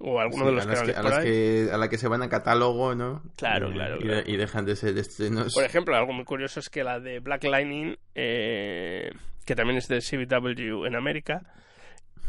o 0.04 0.20
alguno 0.20 0.45
Sí, 0.45 0.49
de 0.49 0.56
los 0.56 0.66
las, 0.66 0.82
que, 0.84 0.93
canales 0.93 0.97
a, 0.97 1.02
por 1.02 1.10
las 1.12 1.20
ahí. 1.20 1.26
que, 1.32 1.70
a 1.74 1.78
la 1.78 1.89
que 1.89 1.97
se 1.97 2.08
van 2.08 2.22
a 2.24 2.30
catálogo, 2.30 2.95
¿no? 2.95 3.24
Claro, 3.38 3.70
Eh, 3.70 3.74
claro, 3.74 3.97
y, 3.97 4.04
claro. 4.04 4.24
y 4.26 4.38
dejan 4.38 4.66
de 4.66 4.76
ser 4.76 4.97
estrenos. 4.97 5.54
Por 5.54 5.64
ejemplo, 5.64 5.95
algo 5.95 6.14
muy 6.14 6.26
curioso 6.26 6.60
es 6.60 6.70
que 6.70 6.84
la 6.84 6.99
de 6.99 7.20
Black 7.20 7.43
Lightning, 7.43 7.95
eh, 8.16 9.12
que 9.45 9.56
también 9.56 9.78
es 9.78 9.88
de 9.88 9.99
CW 10.02 10.86
en 10.86 10.95
América, 10.95 11.41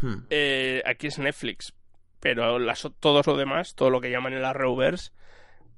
Hmm. 0.01 0.25
eh, 0.31 0.83
aquí 0.85 1.07
es 1.07 1.19
Netflix. 1.19 1.73
Pero 2.21 2.59
las, 2.59 2.89
todo 3.01 3.23
lo 3.25 3.37
demás, 3.37 3.75
todo 3.75 3.91
lo 3.91 4.01
que 4.01 4.11
llaman 4.11 4.33
el 4.33 4.45
Arrowverse, 4.45 5.11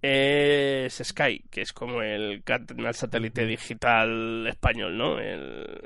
es 0.03 1.01
Sky, 1.03 1.45
que 1.51 1.62
es 1.62 1.72
como 1.72 2.03
el 2.03 2.42
canal 2.45 2.95
satélite 2.95 3.47
digital 3.47 4.47
español, 4.47 4.97
¿no? 4.99 5.18
El, 5.18 5.80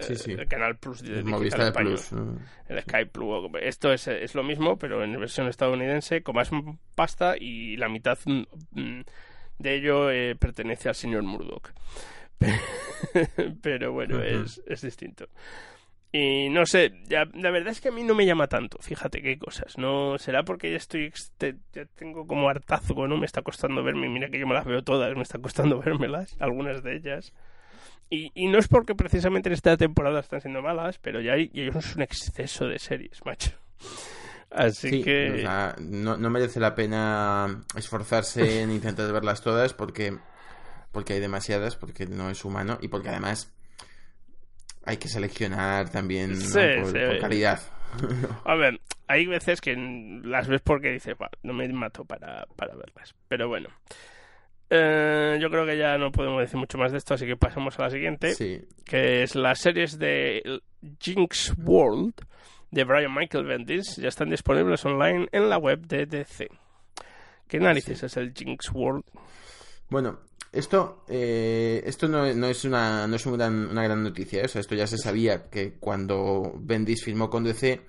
Sí, 0.00 0.16
sí. 0.16 0.32
el 0.32 0.46
canal 0.48 0.76
Plus 0.76 1.02
de 1.02 1.22
Movistar 1.22 1.66
español. 1.66 1.94
Plus. 1.94 2.12
¿no? 2.12 2.38
El 2.68 2.82
Sky 2.82 3.04
Plus. 3.04 3.50
Esto 3.60 3.92
es, 3.92 4.08
es 4.08 4.34
lo 4.34 4.42
mismo, 4.42 4.78
pero 4.78 5.02
en 5.04 5.18
versión 5.18 5.48
estadounidense, 5.48 6.22
con 6.22 6.34
más 6.36 6.50
pasta 6.94 7.36
y 7.38 7.76
la 7.76 7.88
mitad 7.88 8.18
mm, 8.24 9.00
de 9.58 9.74
ello 9.74 10.10
eh, 10.10 10.34
pertenece 10.36 10.88
al 10.88 10.94
señor 10.94 11.22
Murdoch. 11.22 11.70
pero 13.62 13.92
bueno, 13.92 14.22
es, 14.22 14.62
es 14.66 14.82
distinto. 14.82 15.26
Y 16.12 16.48
no 16.48 16.64
sé, 16.64 16.92
ya, 17.08 17.26
la 17.34 17.50
verdad 17.50 17.72
es 17.72 17.80
que 17.80 17.88
a 17.88 17.92
mí 17.92 18.02
no 18.02 18.14
me 18.14 18.24
llama 18.24 18.46
tanto, 18.46 18.78
fíjate 18.80 19.20
qué 19.20 19.38
cosas. 19.38 19.76
No 19.76 20.16
será 20.18 20.44
porque 20.44 20.70
ya 20.70 20.76
estoy, 20.78 21.12
te- 21.36 21.56
ya 21.72 21.84
tengo 21.94 22.26
como 22.26 22.48
hartazgo, 22.48 23.06
¿no? 23.06 23.16
Me 23.18 23.26
está 23.26 23.42
costando 23.42 23.82
verme, 23.82 24.08
mira 24.08 24.30
que 24.30 24.38
yo 24.38 24.46
me 24.46 24.54
las 24.54 24.64
veo 24.64 24.82
todas, 24.82 25.14
me 25.14 25.22
está 25.22 25.38
costando 25.38 25.78
vérmelas, 25.84 26.36
algunas 26.40 26.82
de 26.82 26.96
ellas. 26.96 27.32
Y, 28.08 28.30
y 28.34 28.46
no 28.46 28.58
es 28.58 28.68
porque 28.68 28.94
precisamente 28.94 29.48
en 29.48 29.54
esta 29.54 29.76
temporada 29.76 30.20
están 30.20 30.40
siendo 30.40 30.62
malas, 30.62 30.98
pero 30.98 31.20
ya 31.20 31.32
hay, 31.32 31.48
ya 31.52 31.62
hay 31.64 31.70
un 31.70 32.02
exceso 32.02 32.66
de 32.66 32.78
series, 32.78 33.24
macho. 33.24 33.50
Así 34.50 34.90
Sí, 34.90 35.02
que... 35.02 35.32
o 35.32 35.38
sea, 35.38 35.74
no, 35.80 36.16
no 36.16 36.30
merece 36.30 36.60
la 36.60 36.74
pena 36.74 37.64
esforzarse 37.76 38.62
en 38.62 38.70
intentar 38.70 39.12
verlas 39.12 39.42
todas 39.42 39.74
porque, 39.74 40.16
porque 40.92 41.14
hay 41.14 41.20
demasiadas, 41.20 41.76
porque 41.76 42.06
no 42.06 42.30
es 42.30 42.44
humano 42.44 42.78
y 42.80 42.88
porque 42.88 43.08
además 43.08 43.52
hay 44.84 44.98
que 44.98 45.08
seleccionar 45.08 45.90
también 45.90 46.30
por, 46.30 46.86
sí. 46.86 46.98
por 47.08 47.18
calidad. 47.18 47.60
A 48.44 48.54
ver, 48.54 48.80
hay 49.08 49.26
veces 49.26 49.60
que 49.60 49.74
las 50.22 50.46
ves 50.46 50.60
porque 50.62 50.92
dices, 50.92 51.18
"Buah, 51.18 51.30
no 51.42 51.52
me 51.52 51.68
mato 51.68 52.04
para, 52.04 52.46
para 52.54 52.76
verlas. 52.76 53.14
Pero 53.26 53.48
bueno. 53.48 53.68
Eh, 54.68 55.38
yo 55.40 55.48
creo 55.50 55.64
que 55.64 55.78
ya 55.78 55.96
no 55.96 56.10
podemos 56.10 56.40
decir 56.40 56.56
mucho 56.58 56.76
más 56.78 56.90
de 56.92 56.98
esto, 56.98 57.14
así 57.14 57.24
que 57.26 57.36
pasamos 57.36 57.78
a 57.78 57.82
la 57.82 57.90
siguiente, 57.90 58.34
Sí, 58.34 58.60
que 58.84 59.22
es 59.22 59.34
las 59.36 59.60
series 59.60 59.98
de 59.98 60.60
Jinx 61.00 61.54
World 61.62 62.14
de 62.72 62.84
Brian 62.84 63.14
Michael 63.14 63.44
Bendis. 63.44 63.96
Ya 63.96 64.08
están 64.08 64.30
disponibles 64.30 64.84
online 64.84 65.28
en 65.32 65.48
la 65.48 65.58
web 65.58 65.86
de 65.86 66.06
DC. 66.06 66.48
¿Qué 67.46 67.60
narices 67.60 68.02
es 68.02 68.16
el 68.16 68.32
Jinx 68.34 68.72
World? 68.72 69.04
Bueno, 69.88 70.18
esto, 70.50 71.04
eh, 71.08 71.80
esto 71.86 72.08
no, 72.08 72.32
no 72.34 72.48
es, 72.48 72.64
una, 72.64 73.06
no 73.06 73.14
es 73.14 73.24
un 73.24 73.34
gran- 73.38 73.68
una 73.70 73.84
gran 73.84 74.02
noticia. 74.02 74.40
¿eh? 74.42 74.46
O 74.46 74.48
sea, 74.48 74.60
esto 74.60 74.74
ya 74.74 74.88
se 74.88 74.98
sabía 74.98 75.48
que 75.48 75.74
cuando 75.74 76.54
Bendis 76.58 77.04
firmó 77.04 77.30
con 77.30 77.44
DC, 77.44 77.80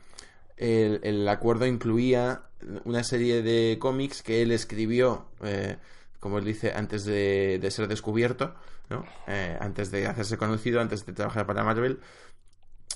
el, 0.57 0.99
el 1.03 1.27
acuerdo 1.27 1.65
incluía 1.65 2.43
una 2.85 3.03
serie 3.03 3.41
de 3.41 3.77
cómics 3.79 4.21
que 4.21 4.43
él 4.43 4.51
escribió, 4.51 5.25
eh, 5.43 5.77
como 6.19 6.37
él 6.39 6.45
dice, 6.45 6.71
antes 6.73 7.05
de, 7.05 7.59
de 7.61 7.71
ser 7.71 7.87
descubierto, 7.87 8.55
¿no? 8.89 9.05
Eh, 9.27 9.57
antes 9.59 9.91
de 9.91 10.07
hacerse 10.07 10.37
conocido, 10.37 10.81
antes 10.81 11.05
de 11.05 11.13
trabajar 11.13 11.45
para 11.45 11.63
Marvel. 11.63 11.99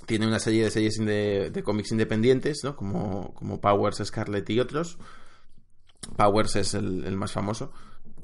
Tiene 0.07 0.25
una 0.25 0.39
serie 0.39 0.63
de 0.63 0.71
series 0.71 0.99
inde- 0.99 1.51
de 1.51 1.63
cómics 1.63 1.91
independientes, 1.91 2.61
¿no? 2.63 2.75
Como, 2.75 3.33
como 3.35 3.61
Powers, 3.61 4.01
Scarlet 4.03 4.49
y 4.49 4.59
otros. 4.59 4.97
Powers 6.17 6.55
es 6.55 6.73
el, 6.73 7.03
el 7.05 7.15
más 7.15 7.31
famoso 7.31 7.71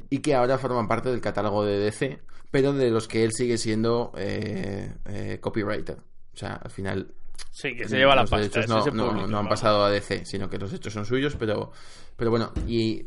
y 0.09 0.19
que 0.19 0.33
ahora 0.35 0.57
forman 0.57 0.87
parte 0.87 1.09
del 1.09 1.21
catálogo 1.21 1.63
de 1.65 1.77
DC, 1.79 2.19
pero 2.49 2.73
de 2.73 2.89
los 2.89 3.07
que 3.07 3.23
él 3.23 3.31
sigue 3.33 3.57
siendo 3.57 4.11
eh, 4.17 4.93
eh, 5.05 5.37
copywriter. 5.41 5.97
O 6.33 6.37
sea, 6.37 6.53
al 6.55 6.71
final 6.71 7.13
Sí, 7.51 7.75
que 7.75 7.87
se 7.87 7.97
lleva 7.97 8.15
la 8.15 8.25
pasta. 8.25 8.61
no, 8.67 8.85
no- 8.91 9.27
no 9.27 9.37
han 9.39 9.47
pasado 9.47 9.83
a 9.83 9.91
DC, 9.91 10.25
sino 10.25 10.49
que 10.49 10.57
los 10.57 10.73
hechos 10.73 10.93
son 10.93 11.05
suyos, 11.05 11.35
pero, 11.37 11.71
pero 12.15 12.31
bueno, 12.31 12.51
y 12.67 13.03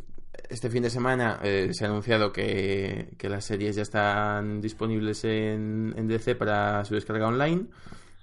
este 0.49 0.71
fin 0.71 0.83
de 0.83 0.91
semana 0.91 1.41
eh, 1.43 1.71
se 1.73 1.85
ha 1.85 1.89
anunciado 1.89 2.33
que, 2.33 3.15
que, 3.19 3.29
las 3.29 3.45
series 3.45 3.77
ya 3.77 3.83
están 3.83 4.61
disponibles 4.61 5.25
en, 5.25 5.95
en 5.97 6.09
DC 6.09 6.35
para 6.35 6.85
su 6.85 6.95
descarga 6.95 7.29
online. 7.29 7.67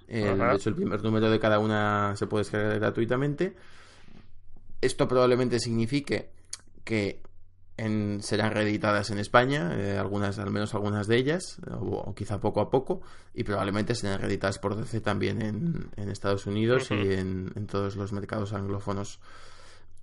de 0.06 0.54
hecho, 0.54 0.70
el 0.70 0.74
primer 0.74 1.02
número 1.02 1.30
de 1.30 1.38
cada 1.38 1.58
una 1.58 2.14
se 2.16 2.26
puede 2.26 2.44
descargar 2.44 2.78
gratuitamente. 2.78 3.54
Esto 4.80 5.08
probablemente 5.08 5.58
signifique 5.58 6.30
que 6.84 7.20
serán 8.20 8.52
reeditadas 8.52 9.10
en 9.10 9.18
España, 9.18 9.72
eh, 9.78 9.96
algunas, 9.96 10.38
al 10.38 10.50
menos 10.50 10.74
algunas 10.74 11.06
de 11.06 11.16
ellas, 11.16 11.60
o, 11.80 12.12
quizá 12.14 12.40
poco 12.40 12.60
a 12.60 12.70
poco, 12.70 13.02
y 13.34 13.44
probablemente 13.44 13.94
serán 13.94 14.20
reeditadas 14.20 14.58
por 14.58 14.74
DC 14.74 15.00
también 15.00 15.40
en, 15.96 16.08
Estados 16.10 16.46
Unidos 16.46 16.90
y 16.90 17.12
en, 17.12 17.66
todos 17.70 17.94
los 17.94 18.12
mercados 18.12 18.52
anglófonos. 18.52 19.20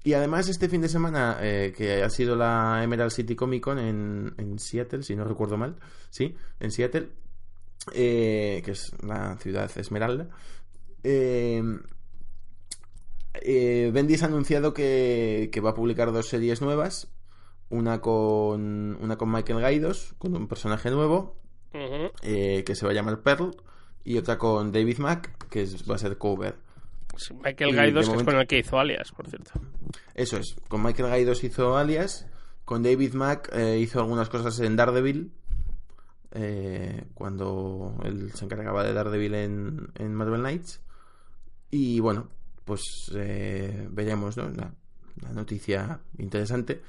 Y 0.05 0.13
además 0.13 0.47
este 0.47 0.69
fin 0.69 0.79
de 0.81 0.87
semana, 0.87 1.39
eh, 1.41 1.73
que 1.75 2.01
ha 2.01 2.09
sido 2.09 2.37
la 2.37 2.81
Emerald 2.83 3.11
City 3.11 3.35
Comic 3.35 3.63
Con 3.63 3.79
en, 3.79 4.59
Seattle, 4.59 5.03
si 5.03 5.15
no 5.15 5.25
recuerdo 5.25 5.57
mal, 5.57 5.75
sí, 6.09 6.35
en 6.61 6.71
Seattle, 6.71 7.09
eh, 7.93 8.61
que 8.63 8.71
es 8.71 8.93
la 9.03 9.35
ciudad 9.37 9.69
esmeralda, 9.75 10.29
eh, 11.03 11.61
Bendis 13.43 14.23
ha 14.23 14.27
anunciado 14.27 14.73
que, 14.73 15.49
que, 15.51 15.59
va 15.59 15.71
a 15.71 15.75
publicar 15.75 16.13
dos 16.13 16.29
series 16.29 16.61
nuevas 16.61 17.09
una 17.69 18.01
con 18.01 18.97
una 19.01 19.17
con 19.17 19.31
Michael 19.31 19.59
Gaidos, 19.59 20.13
con 20.17 20.35
un 20.35 20.47
personaje 20.47 20.91
nuevo, 20.91 21.35
eh, 21.73 22.63
que 22.65 22.75
se 22.75 22.85
va 22.85 22.91
a 22.91 22.95
llamar 22.95 23.21
Pearl, 23.21 23.55
y 24.03 24.17
otra 24.17 24.37
con 24.37 24.71
David 24.71 24.99
Mack, 24.99 25.49
que 25.49 25.67
va 25.89 25.95
a 25.95 25.99
ser 25.99 26.17
Cover. 26.17 26.55
Michael 27.43 27.75
Gaidos 27.75 28.09
es 28.09 28.23
con 28.23 28.35
el 28.35 28.47
que 28.47 28.59
hizo 28.59 28.79
Alias, 28.79 29.11
por 29.11 29.27
cierto. 29.29 29.51
Eso 30.13 30.37
es, 30.37 30.55
con 30.67 30.83
Michael 30.83 31.09
Gaidos 31.09 31.43
hizo 31.43 31.77
Alias, 31.77 32.27
con 32.63 32.83
David 32.83 33.13
Mack 33.13 33.49
eh, 33.53 33.79
hizo 33.79 33.99
algunas 33.99 34.29
cosas 34.29 34.59
en 34.59 34.75
Daredevil, 34.75 35.31
eh, 36.31 37.05
cuando 37.13 37.95
él 38.03 38.31
se 38.33 38.45
encargaba 38.45 38.83
de 38.83 38.93
Daredevil 38.93 39.35
en, 39.35 39.87
en 39.95 40.13
Marvel 40.13 40.41
Knights. 40.41 40.81
Y 41.71 41.99
bueno, 41.99 42.29
pues 42.63 42.81
veremos, 43.11 44.37
¿no? 44.37 44.49
La, 44.49 44.73
la 45.21 45.31
noticia 45.31 45.99
interesante 46.17 46.81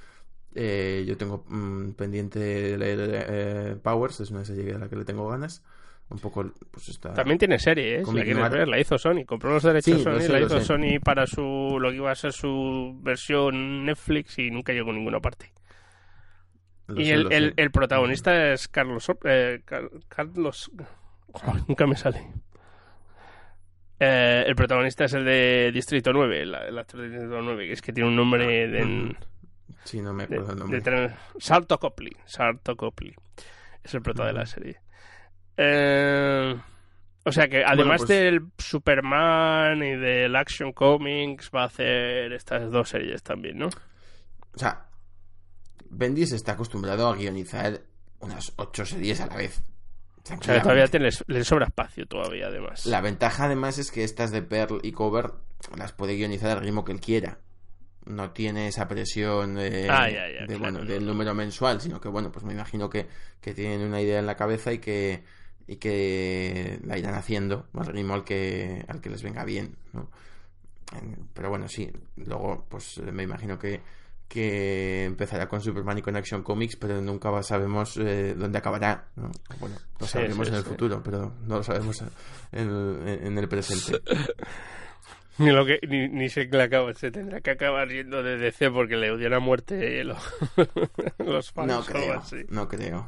eh, 0.59 1.05
yo 1.07 1.18
tengo 1.18 1.45
mm, 1.49 1.91
pendiente 1.93 2.39
de 2.39 2.79
leer 2.79 3.27
eh, 3.29 3.77
Powers, 3.77 4.20
es 4.20 4.31
una 4.31 4.43
serie 4.43 4.74
a 4.74 4.79
la 4.79 4.89
que 4.89 4.97
le 4.97 5.05
tengo 5.05 5.29
ganas. 5.29 5.62
Un 6.09 6.19
poco, 6.21 6.53
pues 6.71 6.89
está. 6.89 7.13
También 7.15 7.37
tiene 7.37 7.59
serie, 7.59 8.01
¿eh? 8.01 8.67
la, 8.67 8.79
hizo 8.79 8.97
Sony, 8.97 9.25
compró 9.27 9.51
los 9.55 9.63
derechos 9.65 10.03
Sony, 10.03 10.21
la 10.29 10.41
hizo 10.41 10.61
Sony 10.61 11.01
para 11.03 11.27
su 11.27 11.79
lo 11.81 11.91
que 11.91 11.97
iba 11.97 12.13
a 12.13 12.15
ser 12.15 12.33
su 12.33 12.97
versión 13.03 13.85
Netflix 13.85 14.39
y 14.39 14.53
nunca 14.53 14.73
llegó 14.73 14.91
a 14.91 14.95
ninguna 14.95 15.19
parte. 15.19 15.51
y 16.97 17.11
el, 17.11 17.55
el, 17.57 17.71
protagonista 17.73 18.53
es 18.53 18.69
Carlos. 18.69 19.11
Eh, 19.25 19.63
Carlos. 20.09 20.71
nunca 21.67 21.89
me 21.89 21.97
sale. 21.97 22.25
el 23.99 24.55
protagonista 24.55 25.07
es 25.07 25.15
el 25.15 25.25
de 25.25 25.73
Distrito 25.75 26.13
9, 26.13 26.43
el, 26.43 26.79
actor 26.79 27.01
de 27.01 27.09
Distrito 27.09 27.43
9, 27.43 27.67
que 27.67 27.73
es 27.73 27.83
que 27.83 27.93
tiene 27.93 28.09
un 28.09 28.15
nombre 28.15 28.45
ah, 28.45 28.69
de. 28.69 29.17
Sí, 29.83 30.01
no 30.01 30.13
me 30.13 30.23
acuerdo 30.23 30.53
el 30.53 30.59
nombre. 30.61 31.17
Salto 31.39 31.81
Copley. 31.81 32.13
Salto 32.27 32.77
Copley. 32.77 33.13
Es 33.83 33.93
el 33.95 34.03
prota 34.03 34.25
de 34.25 34.33
la 34.33 34.47
serie. 34.47 34.86
Eh, 35.57 36.57
o 37.25 37.33
sea 37.33 37.49
que 37.49 37.65
además 37.65 37.99
pues 37.99 38.09
del 38.09 38.41
Superman 38.59 39.83
y 39.83 39.97
del 39.97 40.37
Action 40.37 40.73
Comics 40.73 41.51
va 41.55 41.63
a 41.63 41.67
hacer 41.67 42.33
estas 42.33 42.71
dos 42.71 42.89
series 42.89 43.23
también, 43.23 43.59
¿no? 43.59 43.67
O 43.67 44.59
sea, 44.59 44.87
Bendis 45.91 46.33
está 46.33 46.53
acostumbrado 46.53 47.09
a 47.09 47.17
guionizar 47.17 47.81
unas 48.21 48.53
ocho 48.57 48.85
series 48.85 49.21
a 49.21 49.27
la 49.27 49.37
vez. 49.37 49.63
O 50.23 50.43
sea, 50.43 50.61
todavía 50.61 50.87
le 51.27 51.45
sobra 51.45 51.67
espacio 51.67 52.07
todavía, 52.07 52.49
además. 52.49 52.85
La 52.85 53.01
ventaja, 53.01 53.45
además, 53.45 53.79
es 53.79 53.93
que 53.93 54.03
estas 54.03 54.33
de 54.33 54.43
Pearl 54.43 54.81
y 54.83 54.91
Cover 54.91 55.31
las 55.77 55.93
puede 55.93 56.17
guionizar 56.17 56.51
al 56.51 56.65
ritmo 56.65 56.85
que 56.85 56.93
él 56.93 57.01
quiera 57.01 57.39
no 58.07 58.31
tiene 58.31 58.69
esa 58.69 58.89
presión 58.89 59.57
de, 59.57 59.89
ah, 59.91 60.09
bueno, 60.59 60.85
del 60.85 61.05
número 61.05 61.35
mensual, 61.35 61.81
sino 61.81 62.01
que 62.01 62.09
bueno, 62.09 62.31
pues 62.31 62.45
me 62.45 62.53
imagino 62.53 62.89
que, 62.89 63.07
tienen 63.41 63.83
una 63.83 64.01
idea 64.01 64.19
en 64.19 64.27
la 64.27 64.37
cabeza 64.37 64.73
y 64.73 64.79
que 64.79 65.23
y 65.67 65.77
que 65.77 66.79
la 66.85 66.99
irán 66.99 67.14
haciendo 67.14 67.67
al 67.75 67.87
ritmo 67.87 68.14
al 68.14 68.25
que 68.25 68.85
al 68.89 69.01
que 69.01 69.11
les 69.11 69.23
venga 69.23 69.45
bien, 69.45 69.77
¿no? 69.93 70.09
Pero 71.35 71.49
bueno, 71.49 71.69
sí, 71.69 71.91
luego 72.17 72.64
pues 72.69 72.99
me 72.99 73.25
imagino 73.25 73.59
que 73.59 73.81
que 74.29 75.05
empezará 75.05 75.49
con 75.49 75.61
Superman 75.61 75.99
y 75.99 76.03
con 76.03 76.17
Action 76.17 76.43
Comics, 76.43 76.77
pero 76.77 77.01
nunca 77.01 77.31
sabemos 77.43 77.97
eh, 77.97 78.35
dónde 78.37 78.59
acabará. 78.59 79.09
¿no? 79.14 79.31
Bueno, 79.61 79.77
lo 80.01 80.07
sabremos 80.07 80.49
en 80.49 80.55
el 80.55 80.64
futuro, 80.64 81.01
pero 81.03 81.33
no 81.47 81.59
lo 81.59 81.62
sabemos 81.62 82.03
en, 82.53 83.07
en 83.07 83.39
el 83.39 83.49
presente. 83.49 84.01
Ni, 85.39 85.51
lo 85.51 85.67
que, 85.67 85.79
ni, 85.87 86.09
ni 86.09 86.31
se, 86.31 86.49
acaba, 86.59 86.95
se 86.95 87.11
tendrá 87.11 87.43
que 87.43 87.51
acabar 87.51 87.89
yendo 87.89 88.23
de 88.23 88.39
DC 88.39 88.71
porque 88.71 88.97
le 88.97 89.11
odian 89.11 89.35
a 89.35 89.39
muerte 89.39 90.03
los, 90.03 90.19
los 91.19 91.53
fans. 91.53 91.69
No 91.69 91.85
creo, 91.85 92.23
no 92.49 92.69
creo. 92.69 93.07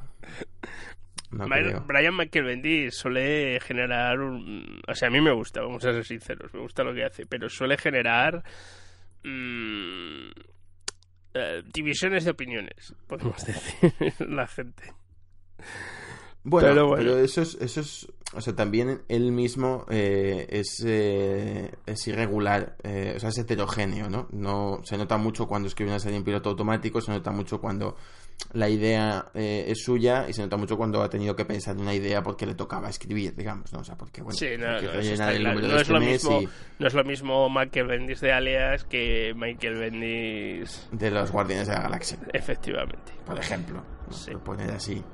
No 1.31 1.47
Brian 1.87 2.17
Michael 2.17 2.45
Bendis 2.45 2.97
suele 2.97 3.61
generar 3.61 4.19
un... 4.21 4.81
O 4.89 4.95
sea, 4.95 5.09
a 5.09 5.11
mí 5.11 5.21
me 5.21 5.33
gusta, 5.33 5.61
vamos 5.61 5.85
a 5.85 5.93
ser 5.93 6.05
sinceros, 6.05 6.53
me 6.55 6.61
gusta 6.61 6.83
lo 6.83 6.95
que 6.95 7.05
hace, 7.05 7.27
pero 7.27 7.49
suele 7.49 7.77
generar 7.77 8.43
mmm, 9.25 10.31
divisiones 11.73 12.25
de 12.25 12.31
opiniones, 12.31 12.95
podemos 13.07 13.45
decir, 13.47 13.93
la 14.29 14.47
gente. 14.47 14.95
Bueno, 16.45 16.95
pero, 16.97 17.19
eso 17.19 17.43
es, 17.43 17.57
eso 17.61 17.81
es, 17.81 18.09
o 18.35 18.41
sea, 18.41 18.55
también 18.55 19.03
él 19.09 19.33
mismo 19.33 19.85
eh, 19.91 20.47
es, 20.49 20.83
eh, 20.87 21.73
es 21.85 22.07
irregular, 22.07 22.77
eh, 22.83 23.15
o 23.17 23.21
sea, 23.21 23.29
es 23.31 23.39
heterogéneo, 23.39 24.09
¿no? 24.09 24.29
No 24.31 24.81
se 24.85 24.97
nota 24.97 25.19
mucho 25.19 25.47
cuando 25.47 25.69
escribe 25.69 25.91
una 25.91 26.01
serie 26.01 26.17
en 26.17 26.25
piloto 26.25 26.51
automático, 26.51 27.01
se 27.01 27.11
nota 27.11 27.31
mucho 27.33 27.61
cuando 27.61 27.97
la 28.53 28.69
idea 28.69 29.27
es 29.35 29.83
suya 29.83 30.27
y 30.29 30.33
se 30.33 30.43
nota 30.43 30.57
mucho 30.57 30.77
cuando 30.77 31.03
ha 31.03 31.11
tenido 31.11 31.37
que 31.37 31.45
pensar 31.45 31.75
en 31.75 31.83
una 31.83 31.95
idea 31.95 32.23
porque 32.23 32.47
le 32.47 32.55
tocaba 32.55 32.89
escribir, 32.89 33.35
digamos, 33.35 33.73
¿no? 33.73 33.81
O 33.81 33.85
sea, 33.85 33.97
porque, 33.97 34.23
bueno, 34.23 34.37
sí, 34.37 34.49
no, 34.59 34.81
no, 34.81 35.79
es 35.79 35.89
lo 35.89 36.01
mismo, 36.01 36.41
no 36.79 36.87
es 36.87 36.95
lo 36.95 37.05
mismo 37.05 37.51
Michael 37.51 37.87
Bendis 37.87 38.21
de 38.21 38.33
Alias 38.33 38.85
que 38.85 39.35
Michael 39.37 39.75
Bendis... 39.75 40.89
De 40.93 41.11
los 41.11 41.31
Guardianes 41.31 41.69
de 41.69 41.75
la 41.75 41.83
Galaxia. 41.83 42.19
Efectivamente. 42.33 43.13
Por 43.27 43.39
ejemplo, 43.39 43.83
¿no? 44.31 44.39
poner 44.41 44.71
así 44.71 45.05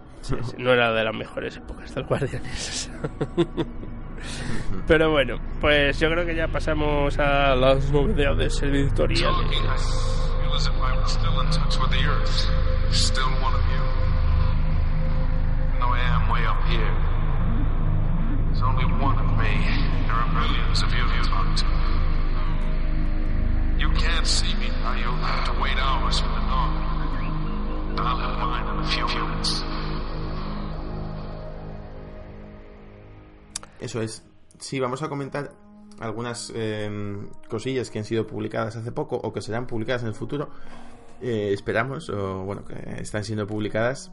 no 0.58 0.72
era 0.72 0.92
de 0.92 1.04
las 1.04 1.14
mejores 1.14 1.56
épocas 1.56 1.94
del 1.94 2.04
Guardianes. 2.04 2.90
Pero 4.86 5.10
bueno, 5.10 5.38
pues 5.60 5.98
yo 6.00 6.08
creo 6.10 6.24
que 6.24 6.34
ya 6.34 6.48
pasamos 6.48 7.18
a 7.18 7.54
las 7.54 7.90
novedades 7.90 8.62
editoriales. 8.62 9.24
You 23.78 23.90
can't 23.90 24.26
see 24.26 24.54
me 24.54 24.68
now, 24.82 24.94
you'll 24.94 25.16
have 25.16 25.44
to 25.46 25.60
wait 25.60 25.76
hours 25.76 26.20
for 26.20 26.28
the 26.28 26.40
dawn. 26.40 26.72
I'll 27.98 28.16
have 28.16 28.38
mine 28.38 28.66
in 28.72 28.84
a 28.84 28.88
few 28.88 29.06
minutes. 29.06 29.64
Eso 33.80 34.00
es. 34.00 34.22
Sí, 34.58 34.80
vamos 34.80 35.02
a 35.02 35.08
comentar 35.08 35.52
algunas 36.00 36.50
em, 36.54 37.28
cosillas 37.48 37.90
que 37.90 37.98
han 37.98 38.04
sido 38.04 38.26
publicadas 38.26 38.76
hace 38.76 38.92
poco 38.92 39.16
o 39.16 39.32
que 39.32 39.42
serán 39.42 39.66
publicadas 39.66 40.02
en 40.02 40.08
el 40.08 40.14
futuro. 40.14 40.50
Eh, 41.20 41.52
esperamos, 41.52 42.10
o 42.10 42.44
bueno, 42.44 42.64
que 42.64 42.74
están 43.00 43.24
siendo 43.24 43.46
publicadas. 43.46 44.12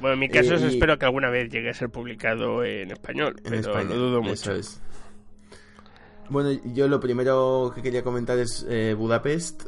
bueno, 0.00 0.14
en 0.14 0.20
mi 0.20 0.28
caso 0.28 0.54
eh, 0.54 0.66
espero 0.68 0.98
que 0.98 1.06
alguna 1.06 1.30
vez 1.30 1.50
llegue 1.50 1.70
a 1.70 1.74
ser 1.74 1.90
publicado 1.90 2.64
en 2.64 2.90
español, 2.90 3.36
en 3.44 3.62
pero 3.62 3.84
lo 3.84 3.94
dudo 3.94 4.22
mucho. 4.22 4.52
Bueno, 6.28 6.50
yo 6.74 6.88
lo 6.88 7.00
primero 7.00 7.72
que 7.74 7.82
quería 7.82 8.02
comentar 8.02 8.38
es 8.38 8.64
eh, 8.68 8.94
Budapest, 8.96 9.66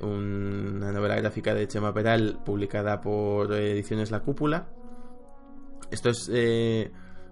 una 0.00 0.92
novela 0.92 1.16
gráfica 1.16 1.54
de 1.54 1.66
Chema 1.66 1.92
Peral 1.92 2.38
publicada 2.44 3.00
por 3.00 3.52
Ediciones 3.52 4.10
La 4.10 4.20
Cúpula. 4.20 4.68
Esto 5.90 6.10
es 6.10 6.30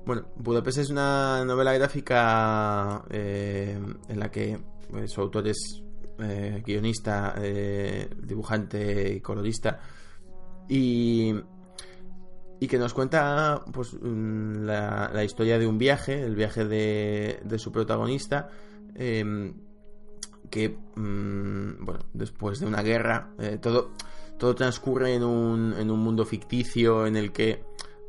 bueno, 0.06 0.28
Budapest 0.36 0.78
es 0.78 0.90
una 0.90 1.44
novela 1.44 1.74
gráfica 1.74 3.02
eh, 3.10 3.76
en 4.08 4.20
la 4.20 4.30
que 4.30 4.56
pues, 4.88 5.10
su 5.10 5.20
autor 5.20 5.48
es 5.48 5.82
eh, 6.18 6.62
guionista, 6.64 7.34
eh, 7.38 8.08
dibujante 8.22 9.14
y 9.14 9.20
colorista. 9.20 9.80
Y, 10.68 11.34
y 12.58 12.66
que 12.66 12.78
nos 12.78 12.94
cuenta 12.94 13.64
pues 13.72 13.94
la, 14.02 15.10
la, 15.12 15.24
historia 15.24 15.58
de 15.58 15.66
un 15.66 15.78
viaje, 15.78 16.22
el 16.22 16.34
viaje 16.34 16.64
de, 16.64 17.40
de 17.44 17.58
su 17.58 17.70
protagonista, 17.70 18.48
em, 18.94 19.54
que, 20.50 20.70
mm, 20.96 21.84
bueno, 21.84 22.00
después 22.12 22.60
de 22.60 22.66
una 22.66 22.82
guerra, 22.82 23.30
todo 23.60 23.92
todo 24.38 24.54
transcurre 24.54 25.14
en 25.14 25.24
un, 25.24 25.74
en 25.78 25.90
un 25.90 26.00
mundo 26.00 26.24
ficticio 26.24 27.06
en 27.06 27.16
el 27.16 27.32
que 27.32 27.62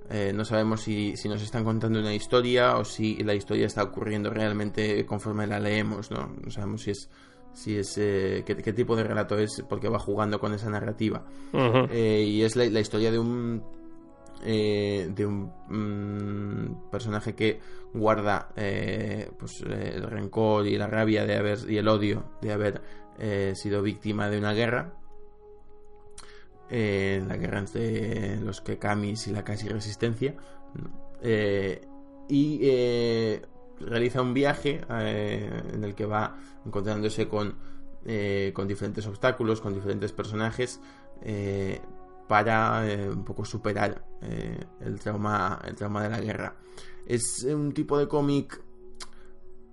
eh, 0.10 0.32
no 0.34 0.46
sabemos 0.46 0.82
si, 0.82 1.14
nos 1.26 1.42
están 1.42 1.64
contando 1.64 2.00
una 2.00 2.14
historia 2.14 2.78
o 2.78 2.86
si 2.86 3.18
la 3.24 3.36
historia 3.36 3.66
está 3.66 3.84
ocurriendo 3.84 4.30
realmente 4.30 5.06
conforme 5.06 5.48
la 5.48 5.60
leemos, 5.60 6.12
¿no? 6.12 6.34
No 6.42 6.52
sabemos 6.52 6.84
si 6.84 6.92
es 6.92 7.10
si 7.58 7.78
es 7.78 7.98
eh, 7.98 8.44
qué, 8.46 8.74
tipo 8.74 8.96
de 8.96 9.04
relato 9.04 9.38
es 9.38 9.64
porque 9.68 9.90
va 9.90 10.00
jugando 10.00 10.40
con 10.40 10.54
esa 10.54 10.70
narrativa. 10.70 11.26
Eh, 11.54 12.24
y 12.28 12.44
es 12.44 12.56
la, 12.56 12.66
historia 12.80 13.12
de 13.12 13.20
un 13.20 13.64
de 14.44 15.26
un 15.26 15.52
mm, 15.68 16.92
personaje 16.92 17.34
que 17.34 17.60
guarda 17.94 18.50
pues 19.38 19.62
el 19.62 20.04
rencor 20.04 20.68
y 20.68 20.78
la 20.78 20.88
rabia 20.88 21.26
de 21.26 21.36
haber 21.36 21.60
y 21.68 21.78
el 21.78 21.88
odio 21.88 22.24
de 22.42 22.54
haber 22.54 22.82
sido 23.56 23.82
víctima 23.82 24.30
de 24.30 24.38
una 24.38 24.54
guerra. 24.54 24.94
Eh, 26.70 27.24
la 27.26 27.38
guerra 27.38 27.60
entre 27.60 28.38
los 28.42 28.60
Kekamis 28.60 29.28
y 29.28 29.32
la 29.32 29.44
casi 29.44 29.70
resistencia. 29.70 30.36
Eh, 31.22 31.82
y 32.28 32.60
eh, 32.62 33.42
realiza 33.80 34.22
un 34.22 34.34
viaje 34.34 34.82
en 34.90 35.84
el 35.84 35.96
que 35.96 36.06
va 36.06 36.38
encontrándose 36.66 37.28
con, 37.28 37.56
con 38.54 38.68
diferentes 38.68 39.06
obstáculos, 39.08 39.62
con 39.62 39.74
diferentes 39.74 40.12
personajes, 40.12 40.80
para 42.28 42.84
un 43.12 43.24
poco 43.24 43.46
superar 43.46 44.04
el, 44.82 45.00
trauma, 45.00 45.60
el 45.66 45.76
trauma 45.76 46.04
de 46.04 46.10
la 46.10 46.22
guerra. 46.22 46.56
Es 47.06 47.44
un 47.44 47.72
tipo 47.74 47.98
de 47.98 48.08
cómic 48.08 48.62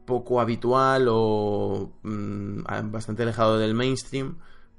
poco 0.05 0.41
habitual 0.41 1.07
o 1.09 1.93
mm, 2.03 2.61
bastante 2.91 3.23
alejado 3.23 3.59
del 3.59 3.75
mainstream 3.75 4.37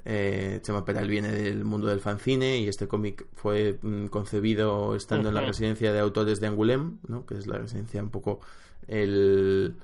eh, 0.07 0.59
Chema 0.61 0.85
Peral 0.85 1.07
viene 1.07 1.31
del 1.31 1.65
mundo 1.65 1.87
del 1.87 1.99
fanzine 1.99 2.59
y 2.59 2.67
este 2.67 2.87
cómic 2.87 3.25
fue 3.33 3.79
mm, 3.81 4.05
concebido 4.05 4.95
estando 4.95 5.29
en 5.29 5.35
la 5.35 5.41
residencia 5.41 5.91
de 5.91 5.99
autores 5.99 6.39
de 6.39 6.47
Angoulême, 6.47 6.99
¿no? 7.07 7.25
que 7.25 7.35
es 7.35 7.47
la 7.47 7.57
residencia 7.57 8.03
un 8.03 8.11
poco 8.11 8.39
el, 8.87 9.77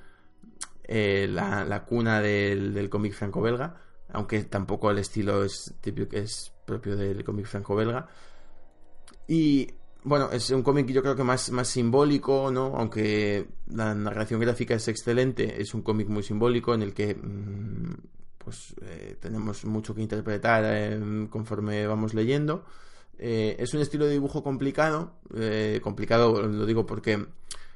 eh, 0.84 1.28
la, 1.30 1.86
cuna 1.86 2.22
del, 2.22 2.90
cómic 2.90 3.14
franco-belga, 3.14 3.76
aunque 4.14 4.44
tampoco 4.44 4.92
el 4.92 5.00
estilo 5.00 5.44
es 5.44 5.76
típico 5.82 6.16
es 6.16 6.52
propio 6.66 6.96
del 6.96 7.24
cómic 7.24 7.46
franco-belga. 7.46 8.08
Y 9.28 9.68
bueno, 10.04 10.32
es 10.32 10.50
un 10.50 10.64
cómic 10.64 10.88
yo 10.88 11.02
creo 11.02 11.16
que 11.16 11.24
más, 11.24 11.52
más 11.52 11.68
simbólico, 11.68 12.52
¿no? 12.52 12.76
Aunque 12.76 13.48
la 13.68 13.94
narración 13.94 14.40
gráfica 14.40 14.76
es 14.76 14.88
excelente, 14.88 15.62
es 15.62 15.74
un 15.74 15.82
cómic 15.84 16.08
muy 16.10 16.24
simbólico 16.24 16.74
en 16.74 16.82
el 16.82 16.94
que 16.94 17.16
mm, 17.16 17.94
pues 18.44 18.76
eh, 18.82 19.18
tenemos 19.20 19.66
mucho 19.66 19.94
que 19.94 20.02
interpretar 20.02 20.64
eh, 20.68 21.28
conforme 21.30 21.86
vamos 21.86 22.14
leyendo. 22.14 22.66
Eh, 23.18 23.56
es 23.60 23.74
un 23.74 23.82
estilo 23.82 24.06
de 24.06 24.14
dibujo 24.14 24.44
complicado, 24.44 25.14
complicado 25.84 26.42
lo 26.42 26.66
digo 26.66 26.86
porque, 26.88 27.24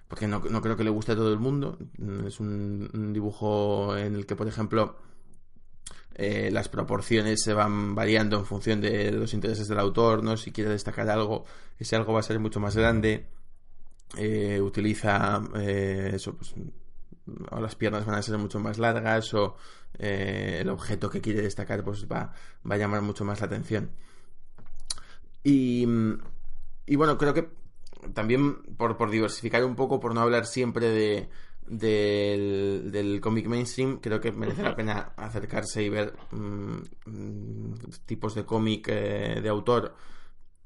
porque 0.08 0.28
no, 0.28 0.42
creo 0.42 0.78
que 0.78 0.84
le 0.84 0.90
guste 0.90 1.14
a 1.14 1.16
todo 1.16 1.32
el 1.34 1.40
mundo. 1.40 1.78
Es 2.26 2.40
un, 2.40 3.12
dibujo 3.14 3.98
en 3.98 4.16
el 4.16 4.26
que, 4.26 4.36
por 4.36 4.48
ejemplo, 4.48 4.98
las 6.18 6.70
proporciones 6.70 7.42
se 7.44 7.54
van 7.54 7.96
variando 7.96 8.38
en 8.38 8.46
función 8.46 8.82
de 8.82 9.12
los 9.12 9.34
intereses 9.34 9.68
del 9.68 9.80
autor, 9.80 10.24
¿no? 10.24 10.38
Si 10.38 10.52
quiere 10.52 10.70
destacar 10.70 11.10
algo, 11.10 11.46
ese 11.80 11.96
algo 11.96 12.14
va 12.14 12.20
a 12.20 12.24
ser 12.24 12.40
mucho 12.40 12.60
más 12.60 12.76
grande. 12.78 13.28
utiliza 14.62 15.42
eso, 15.56 16.36
pues, 16.36 16.54
o 17.52 17.60
las 17.60 17.76
piernas 17.76 18.06
van 18.06 18.16
a 18.16 18.22
ser 18.22 18.38
mucho 18.38 18.60
más 18.60 18.78
largas 18.78 19.34
o 19.34 19.58
eh, 19.98 20.60
el 20.62 20.70
objeto 20.70 21.10
que 21.10 21.22
quiere 21.22 21.42
destacar 21.42 21.84
pues 21.84 22.06
va, 22.06 22.34
va 22.70 22.76
a 22.76 22.78
llamar 22.78 23.02
mucho 23.02 23.26
más 23.26 23.40
la 23.40 23.48
atención. 23.48 23.92
Y, 25.44 25.88
y 26.86 26.96
bueno, 26.96 27.18
creo 27.18 27.34
que 27.34 27.50
también 28.14 28.64
por, 28.78 28.98
por, 28.98 29.10
diversificar 29.10 29.64
un 29.64 29.76
poco, 29.76 30.00
por 30.00 30.14
no 30.14 30.22
hablar 30.22 30.46
siempre 30.46 30.90
de, 30.90 31.30
del, 31.68 32.90
del 32.92 33.22
cómic 33.22 33.48
mainstream, 33.48 34.00
creo 34.00 34.22
que 34.22 34.32
merece 34.32 34.64
la 34.64 34.76
pena 34.76 35.14
acercarse 35.18 35.84
y 35.84 35.90
ver 35.90 36.14
mm, 36.32 37.74
tipos 38.06 38.36
de 38.36 38.46
cómic 38.46 38.88
eh, 38.90 39.40
de 39.42 39.50
autor 39.50 39.96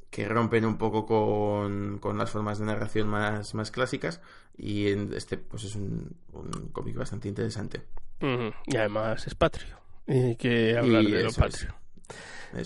que 0.09 0.27
rompen 0.27 0.65
un 0.65 0.77
poco 0.77 1.05
con, 1.05 1.99
con, 1.99 2.17
las 2.17 2.31
formas 2.31 2.59
de 2.59 2.65
narración 2.65 3.07
más, 3.07 3.53
más 3.53 3.71
clásicas 3.71 4.21
y 4.57 4.87
este 4.87 5.37
pues 5.37 5.65
es 5.65 5.75
un, 5.75 6.15
un 6.33 6.69
cómic 6.71 6.95
bastante 6.95 7.29
interesante. 7.29 7.83
Y 8.21 8.75
además 8.75 9.25
es 9.27 9.35
patrio. 9.35 9.77
Y 10.07 10.17
hay 10.17 10.35
que 10.35 10.77
hablar 10.77 11.03
de 11.03 11.23
lo 11.23 11.31
patrio. 11.31 11.78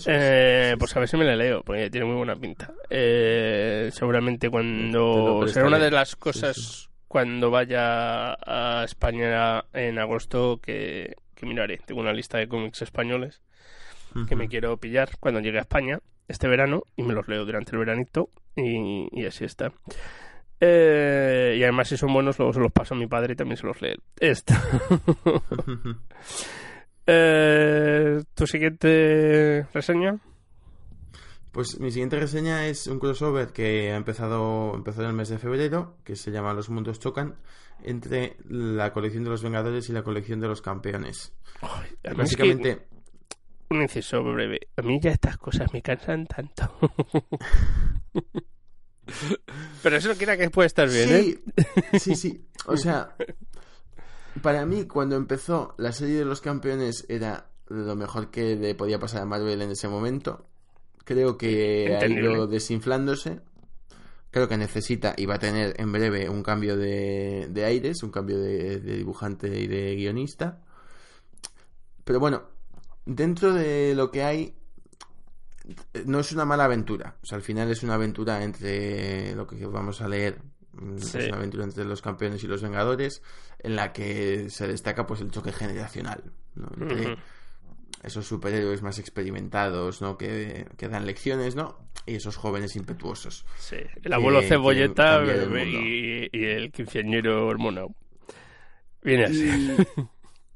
Eh, 0.06 0.76
pues 0.78 0.96
a 0.96 1.00
ver 1.00 1.08
si 1.08 1.16
me 1.16 1.24
la 1.24 1.36
leo, 1.36 1.62
porque 1.62 1.90
tiene 1.90 2.06
muy 2.06 2.16
buena 2.16 2.36
pinta. 2.36 2.72
Eh, 2.88 3.90
seguramente 3.92 4.48
cuando... 4.50 5.46
Será 5.48 5.66
una 5.66 5.78
de 5.78 5.90
las 5.90 6.16
cosas 6.16 6.88
cuando 7.08 7.50
vaya 7.50 8.34
a 8.34 8.84
España 8.84 9.64
en 9.72 9.98
agosto 9.98 10.58
que, 10.60 11.16
que 11.34 11.46
miraré. 11.46 11.78
Tengo 11.84 12.00
una 12.00 12.12
lista 12.12 12.38
de 12.38 12.48
cómics 12.48 12.82
españoles 12.82 13.40
que 14.28 14.36
me 14.36 14.48
quiero 14.48 14.76
pillar 14.76 15.10
cuando 15.18 15.40
llegue 15.40 15.58
a 15.58 15.62
España 15.62 15.98
este 16.28 16.46
verano 16.46 16.84
y 16.96 17.02
me 17.02 17.14
los 17.14 17.26
leo 17.26 17.44
durante 17.44 17.72
el 17.72 17.78
veranito 17.78 18.30
y, 18.54 19.08
y 19.12 19.26
así 19.26 19.44
está. 19.44 19.72
Eh, 20.60 21.56
y 21.58 21.62
además, 21.62 21.88
si 21.88 21.96
son 21.96 22.12
buenos, 22.12 22.38
luego 22.38 22.52
se 22.52 22.60
los 22.60 22.72
paso 22.72 22.94
a 22.94 22.96
mi 22.96 23.06
padre 23.06 23.32
y 23.34 23.36
también 23.36 23.56
se 23.56 23.66
los 23.66 23.82
lee. 23.82 23.96
Esto. 24.18 24.54
Eh, 27.06 28.22
¿Tu 28.34 28.46
siguiente 28.46 29.66
reseña? 29.72 30.18
Pues 31.52 31.78
mi 31.78 31.90
siguiente 31.92 32.18
reseña 32.18 32.66
es 32.66 32.86
un 32.88 32.98
crossover 32.98 33.52
que 33.52 33.92
ha 33.92 33.96
empezado, 33.96 34.74
empezó 34.74 35.02
en 35.02 35.08
el 35.08 35.12
mes 35.12 35.28
de 35.28 35.38
febrero, 35.38 35.98
que 36.02 36.16
se 36.16 36.32
llama 36.32 36.52
Los 36.52 36.68
Mundos 36.68 36.98
Chocan, 36.98 37.36
entre 37.82 38.36
la 38.48 38.92
colección 38.92 39.22
de 39.22 39.30
los 39.30 39.42
Vengadores 39.42 39.88
y 39.88 39.92
la 39.92 40.02
colección 40.02 40.40
de 40.40 40.48
los 40.48 40.62
Campeones. 40.62 41.32
Básicamente... 42.16 42.88
Un 43.70 43.82
inciso 43.82 44.22
breve. 44.24 44.68
A 44.76 44.82
mí 44.82 44.98
ya 45.00 45.12
estas 45.12 45.36
cosas 45.36 45.72
me 45.72 45.80
cansan 45.80 46.26
tanto. 46.26 46.76
Pero 49.82 49.96
eso 49.96 50.08
no 50.08 50.14
quiere 50.14 50.36
que 50.38 50.50
puede 50.50 50.66
estar 50.66 50.88
bien, 50.88 51.08
sí, 51.08 51.40
¿eh? 51.56 51.98
Sí, 51.98 52.16
sí. 52.16 52.48
O 52.66 52.76
sea, 52.76 53.14
para 54.42 54.66
mí, 54.66 54.84
cuando 54.84 55.16
empezó 55.16 55.74
la 55.78 55.92
serie 55.92 56.18
de 56.18 56.24
los 56.24 56.40
campeones, 56.40 57.06
era 57.08 57.50
lo 57.68 57.96
mejor 57.96 58.30
que 58.30 58.56
le 58.56 58.74
podía 58.74 58.98
pasar 58.98 59.22
a 59.22 59.26
Marvel 59.26 59.62
en 59.62 59.70
ese 59.70 59.88
momento. 59.88 60.46
Creo 61.04 61.36
que 61.36 61.96
ha 62.00 62.06
ido 62.06 62.46
desinflándose. 62.46 63.40
Creo 64.30 64.48
que 64.48 64.56
necesita 64.56 65.14
y 65.16 65.26
va 65.26 65.36
a 65.36 65.38
tener 65.38 65.74
en 65.78 65.92
breve 65.92 66.28
un 66.28 66.42
cambio 66.42 66.76
de, 66.76 67.46
de 67.50 67.64
aires, 67.64 68.02
un 68.02 68.10
cambio 68.10 68.38
de, 68.40 68.80
de 68.80 68.96
dibujante 68.96 69.60
y 69.60 69.68
de 69.68 69.94
guionista. 69.94 70.60
Pero 72.04 72.18
bueno, 72.18 72.42
dentro 73.06 73.52
de 73.52 73.94
lo 73.94 74.10
que 74.10 74.24
hay, 74.24 74.56
no 76.04 76.20
es 76.20 76.32
una 76.32 76.44
mala 76.44 76.64
aventura. 76.64 77.16
O 77.22 77.26
sea, 77.26 77.36
al 77.36 77.42
final 77.42 77.70
es 77.70 77.82
una 77.82 77.94
aventura 77.94 78.42
entre 78.42 79.34
lo 79.34 79.46
que 79.46 79.64
vamos 79.66 80.00
a 80.00 80.08
leer. 80.08 80.38
Mm, 80.80 80.96
es 80.96 81.14
una 81.14 81.36
aventura 81.36 81.64
entre 81.64 81.84
los 81.84 82.02
campeones 82.02 82.42
y 82.44 82.46
los 82.46 82.62
vengadores, 82.62 83.22
en 83.58 83.76
la 83.76 83.92
que 83.92 84.50
se 84.50 84.66
destaca 84.66 85.06
pues 85.06 85.20
el 85.20 85.30
choque 85.30 85.52
generacional. 85.52 86.22
Entre 86.56 87.16
esos 88.02 88.26
superhéroes 88.26 88.82
más 88.82 88.98
experimentados, 88.98 90.02
¿no? 90.02 90.18
Que, 90.18 90.66
que, 90.76 90.88
dan 90.88 91.06
lecciones, 91.06 91.56
¿no? 91.56 91.78
Y 92.06 92.16
esos 92.16 92.36
jóvenes 92.36 92.76
impetuosos. 92.76 93.46
Sí, 93.58 93.76
el 94.02 94.12
abuelo 94.12 94.42
cebolleta 94.42 95.22
y, 95.24 96.28
el 96.32 96.70
quinceañero 96.70 97.46
hormonado. 97.46 97.94
Viene 99.02 99.24
así. 99.24 99.76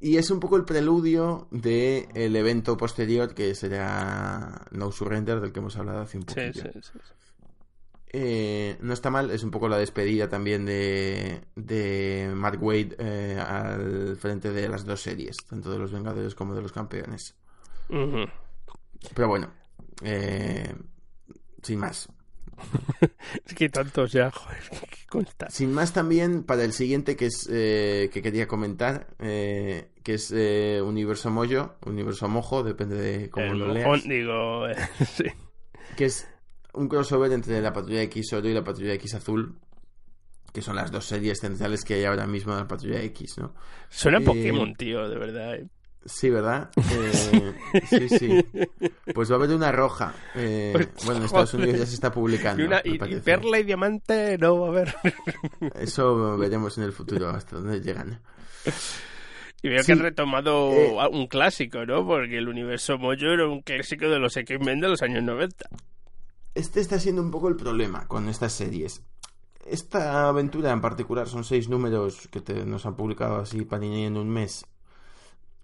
Y 0.01 0.17
es 0.17 0.31
un 0.31 0.39
poco 0.39 0.57
el 0.57 0.65
preludio 0.65 1.49
del 1.51 2.07
el 2.15 2.37
evento 2.37 2.77
posterior 2.77 3.35
que 3.35 3.55
será 3.57 4.67
No 4.71 4.93
Surrender, 4.93 5.41
del 5.41 5.53
que 5.53 5.59
hemos 5.59 5.77
hablado 5.77 6.03
hace 6.03 6.19
un 6.19 6.25
poquito. 6.25 6.53
Sí, 6.53 6.69
sí, 6.75 6.81
sí. 6.83 6.99
Eh, 8.11 8.77
no 8.81 8.95
está 8.95 9.11
mal, 9.11 9.31
es 9.31 9.43
un 9.43 9.51
poco 9.51 9.69
la 9.69 9.79
despedida 9.79 10.29
también 10.29 10.65
de, 10.65 11.43
de 11.57 12.31
Mark 12.35 12.63
Wade 12.63 12.97
eh, 12.99 13.39
al 13.39 14.17
frente 14.17 14.51
de 14.51 14.69
las 14.69 14.85
dos 14.87 15.03
series, 15.03 15.37
tanto 15.49 15.71
de 15.71 15.79
los 15.79 15.93
Vengadores 15.93 16.35
como 16.35 16.55
de 16.55 16.63
los 16.63 16.73
Campeones. 16.73 17.37
Pero 17.89 19.29
bueno, 19.29 19.51
eh, 20.03 20.75
sin 21.63 21.79
más. 21.79 22.09
es 23.47 23.55
que 23.55 23.69
tantos 23.69 24.11
ya, 24.13 24.31
joder, 24.31 24.59
Sin 25.51 25.73
más 25.73 25.93
también, 25.93 26.43
para 26.43 26.65
el 26.65 26.73
siguiente 26.73 27.17
que 27.17 27.27
es 27.27 27.49
eh, 27.51 28.11
que 28.13 28.23
quería 28.23 28.49
comentar, 28.49 29.09
eh, 29.21 29.91
que 30.03 30.15
es 30.15 30.31
Universo 30.31 31.31
Mojo, 31.31 31.77
Universo 31.87 32.29
Mojo, 32.29 32.63
depende 32.63 32.97
de 32.97 33.31
cómo 33.31 33.55
lo 33.55 33.73
leas. 33.73 34.03
digo, 34.05 34.67
sí. 35.15 35.25
Que 35.97 36.07
es 36.07 36.27
un 36.79 36.89
crossover 36.89 37.33
entre 37.33 37.61
la 37.61 37.73
Patrulla 37.73 38.03
X 38.03 38.33
Oro 38.33 38.49
y 38.49 38.55
la 38.55 38.65
Patrulla 38.65 38.95
X 38.95 39.15
Azul, 39.15 39.55
que 40.53 40.63
son 40.63 40.77
las 40.77 40.91
dos 40.91 41.05
series 41.05 41.39
centrales 41.41 41.85
que 41.85 41.95
hay 41.95 42.05
ahora 42.05 42.27
mismo 42.27 42.55
de 42.55 42.61
la 42.63 42.69
Patrulla 42.69 43.03
X, 43.03 43.39
¿no? 43.39 43.55
Suena 43.89 44.21
Pokémon, 44.21 44.75
tío, 44.75 45.09
de 45.09 45.19
verdad. 45.19 45.59
Sí, 46.05 46.31
¿verdad? 46.31 46.71
Eh, 46.91 47.55
sí, 47.89 48.09
sí. 48.09 48.45
Pues 49.13 49.31
va 49.31 49.35
a 49.35 49.39
haber 49.39 49.51
una 49.55 49.73
roja. 49.73 50.15
Eh, 50.37 50.71
Pues, 50.73 50.89
bueno, 51.05 51.19
en 51.21 51.25
Estados 51.27 51.53
Unidos 51.55 51.79
ya 51.81 51.87
se 51.87 51.95
está 51.95 52.11
publicando. 52.11 52.63
Y, 52.63 52.67
una, 52.67 52.81
me 52.85 52.91
y- 52.93 52.95
y 52.95 52.99
parece. 52.99 53.21
perla 53.21 53.59
y 53.59 53.65
diamante, 53.65 54.39
no, 54.39 54.65
a 54.65 54.71
ver. 54.71 54.95
Eso 55.75 56.39
veremos 56.39 56.79
en 56.79 56.85
el 56.85 56.93
futuro 56.93 57.29
hasta 57.29 57.57
dónde 57.57 57.81
llegan. 57.81 58.21
Y 59.63 59.69
veo 59.69 59.81
Sí. 59.83 59.87
que 59.87 59.93
han 59.93 59.99
retomado 59.99 60.71
Eh. 60.73 60.97
un 61.11 61.27
clásico, 61.27 61.85
¿no? 61.85 62.07
Porque 62.07 62.39
el 62.39 62.49
universo 62.49 62.97
Mojo 62.97 63.13
era 63.27 63.47
un 63.49 63.61
clásico 63.61 64.09
de 64.09 64.19
los 64.21 64.37
X-Men 64.37 64.81
de 64.81 64.89
los 64.89 65.03
años 65.03 65.23
90. 65.25 65.69
Este 66.55 66.81
está 66.81 66.99
siendo 66.99 67.23
un 67.23 67.31
poco 67.31 67.49
el 67.49 67.57
problema 67.57 68.07
con 68.09 68.29
estas 68.29 68.53
series. 68.53 69.03
Esta 69.67 70.29
aventura 70.29 70.73
en 70.73 70.81
particular 70.81 71.29
son 71.29 71.45
seis 71.45 71.69
números 71.69 72.29
que 72.31 72.41
te- 72.41 72.65
nos 72.65 72.87
han 72.87 72.97
publicado 72.97 73.37
así 73.37 73.63
Panini 73.65 74.05
en 74.07 74.17
un 74.17 74.29
mes. 74.29 74.65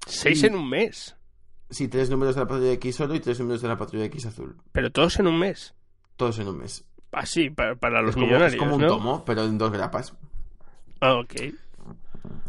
Seis 0.07 0.43
en 0.45 0.55
un 0.55 0.69
mes. 0.69 1.17
Sí, 1.71 1.89
tres 1.89 2.11
números 2.11 2.35
de 2.35 2.43
la 2.43 2.47
Patrulla 2.47 2.73
X 2.73 2.97
solo 2.97 3.15
y 3.15 3.21
tres 3.21 3.41
números 3.41 3.63
de 3.63 3.69
la 3.69 3.77
Patrulla 3.79 4.05
X 4.05 4.27
azul. 4.27 4.57
Pero 4.73 4.91
todos 4.93 5.19
en 5.19 5.27
un 5.27 5.39
mes. 5.39 5.75
Todos 6.17 6.39
en 6.39 6.49
un 6.49 6.59
mes. 6.59 6.85
Así, 7.13 7.49
para, 7.49 7.75
para 7.77 8.01
los 8.03 8.11
es, 8.11 8.15
como, 8.17 8.27
millonarios, 8.27 8.55
es 8.55 8.59
como 8.59 8.77
un 8.77 8.87
tomo, 8.87 9.25
pero 9.25 9.45
en 9.45 9.57
dos 9.57 9.73
grapas. 9.73 10.15
Ah, 11.01 11.15
ok. 11.15 11.35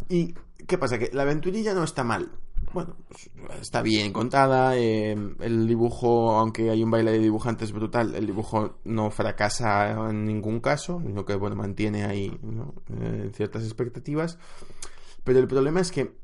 ¿Y 0.10 0.34
qué 0.68 0.78
pasa? 0.78 1.00
Que 1.00 1.10
la 1.14 1.24
aventurilla 1.24 1.74
no 1.74 1.84
está 1.84 2.04
mal. 2.04 2.30
Bueno, 2.76 2.98
está 3.62 3.82
bien 3.82 4.12
contada. 4.12 4.76
eh, 4.76 5.16
el 5.40 5.66
dibujo, 5.66 6.32
aunque 6.38 6.70
hay 6.70 6.84
un 6.84 6.92
baile 6.92 7.14
de 7.14 7.20
dibujantes 7.20 7.72
brutal, 7.72 8.14
el 8.16 8.26
dibujo 8.26 8.80
no 8.84 9.10
fracasa 9.12 10.10
en 10.10 10.26
ningún 10.26 10.60
caso, 10.60 11.02
sino 11.02 11.24
que 11.24 11.36
bueno, 11.36 11.56
mantiene 11.56 12.04
ahí 12.04 12.38
¿no? 12.44 12.74
Eh, 13.00 13.32
ciertas 13.34 13.64
expectativas. 13.64 14.38
Pero 15.24 15.40
el 15.40 15.48
problema 15.48 15.80
es 15.80 15.94
que 15.94 16.18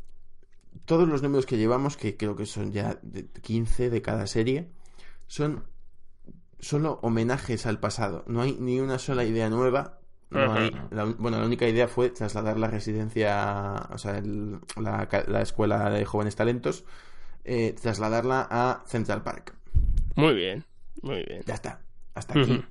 todos 0.83 1.07
los 1.07 1.23
números 1.23 1.45
que 1.45 1.57
llevamos, 1.57 1.95
que 1.95 2.17
creo 2.17 2.35
que 2.35 2.45
son 2.45 2.73
ya 2.73 2.99
de 3.01 3.29
15 3.29 3.89
de 3.89 4.01
cada 4.01 4.27
serie, 4.27 4.73
son 5.27 5.63
solo 6.59 6.99
homenajes 7.01 7.65
al 7.65 7.79
pasado. 7.79 8.25
No 8.27 8.41
hay 8.41 8.57
ni 8.59 8.81
una 8.81 8.99
sola 8.99 9.23
idea 9.23 9.49
nueva. 9.49 10.00
No 10.31 10.69
la, 10.91 11.03
bueno, 11.17 11.39
la 11.39 11.45
única 11.45 11.67
idea 11.67 11.87
fue 11.87 12.09
trasladar 12.09 12.57
la 12.57 12.67
residencia, 12.67 13.87
o 13.91 13.97
sea, 13.97 14.17
el- 14.17 14.59
la, 14.81 15.07
la 15.27 15.41
escuela 15.41 15.89
de 15.89 16.05
jóvenes 16.05 16.35
talentos, 16.35 16.85
eh, 17.43 17.75
trasladarla 17.81 18.47
a 18.49 18.83
Central 18.87 19.23
Park. 19.23 19.53
Muy 20.15 20.33
bien, 20.33 20.65
muy 21.01 21.23
bien. 21.27 21.41
Ya 21.45 21.53
está. 21.55 21.81
Hasta 22.13 22.39
aquí. 22.39 22.63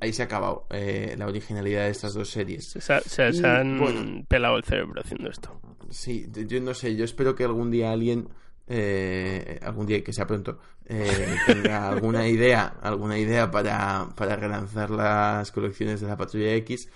Ahí 0.00 0.12
se 0.12 0.22
ha 0.22 0.24
acabado 0.26 0.66
eh, 0.70 1.14
la 1.16 1.26
originalidad 1.26 1.84
de 1.84 1.90
estas 1.90 2.14
dos 2.14 2.28
series. 2.28 2.66
Se, 2.78 3.22
han 3.46 3.78
bueno. 3.78 4.24
pelado 4.28 4.56
el 4.56 4.64
cerebro 4.64 5.00
haciendo 5.00 5.30
esto. 5.30 5.60
Sí, 5.90 6.26
yo 6.32 6.60
no 6.60 6.74
sé, 6.74 6.96
yo 6.96 7.04
espero 7.04 7.34
que 7.34 7.44
algún 7.44 7.70
día 7.70 7.92
alguien, 7.92 8.28
eh, 8.66 9.58
algún 9.62 9.86
día 9.86 10.02
que 10.02 10.12
sea 10.12 10.26
pronto, 10.26 10.58
eh, 10.86 11.36
tenga 11.46 11.88
alguna 11.88 12.26
idea, 12.28 12.74
alguna 12.82 13.18
idea 13.18 13.50
para, 13.50 14.08
para 14.16 14.36
relanzar 14.36 14.90
las 14.90 15.50
colecciones 15.52 16.00
de 16.00 16.08
la 16.08 16.16
Patrulla 16.16 16.52
X, 16.56 16.88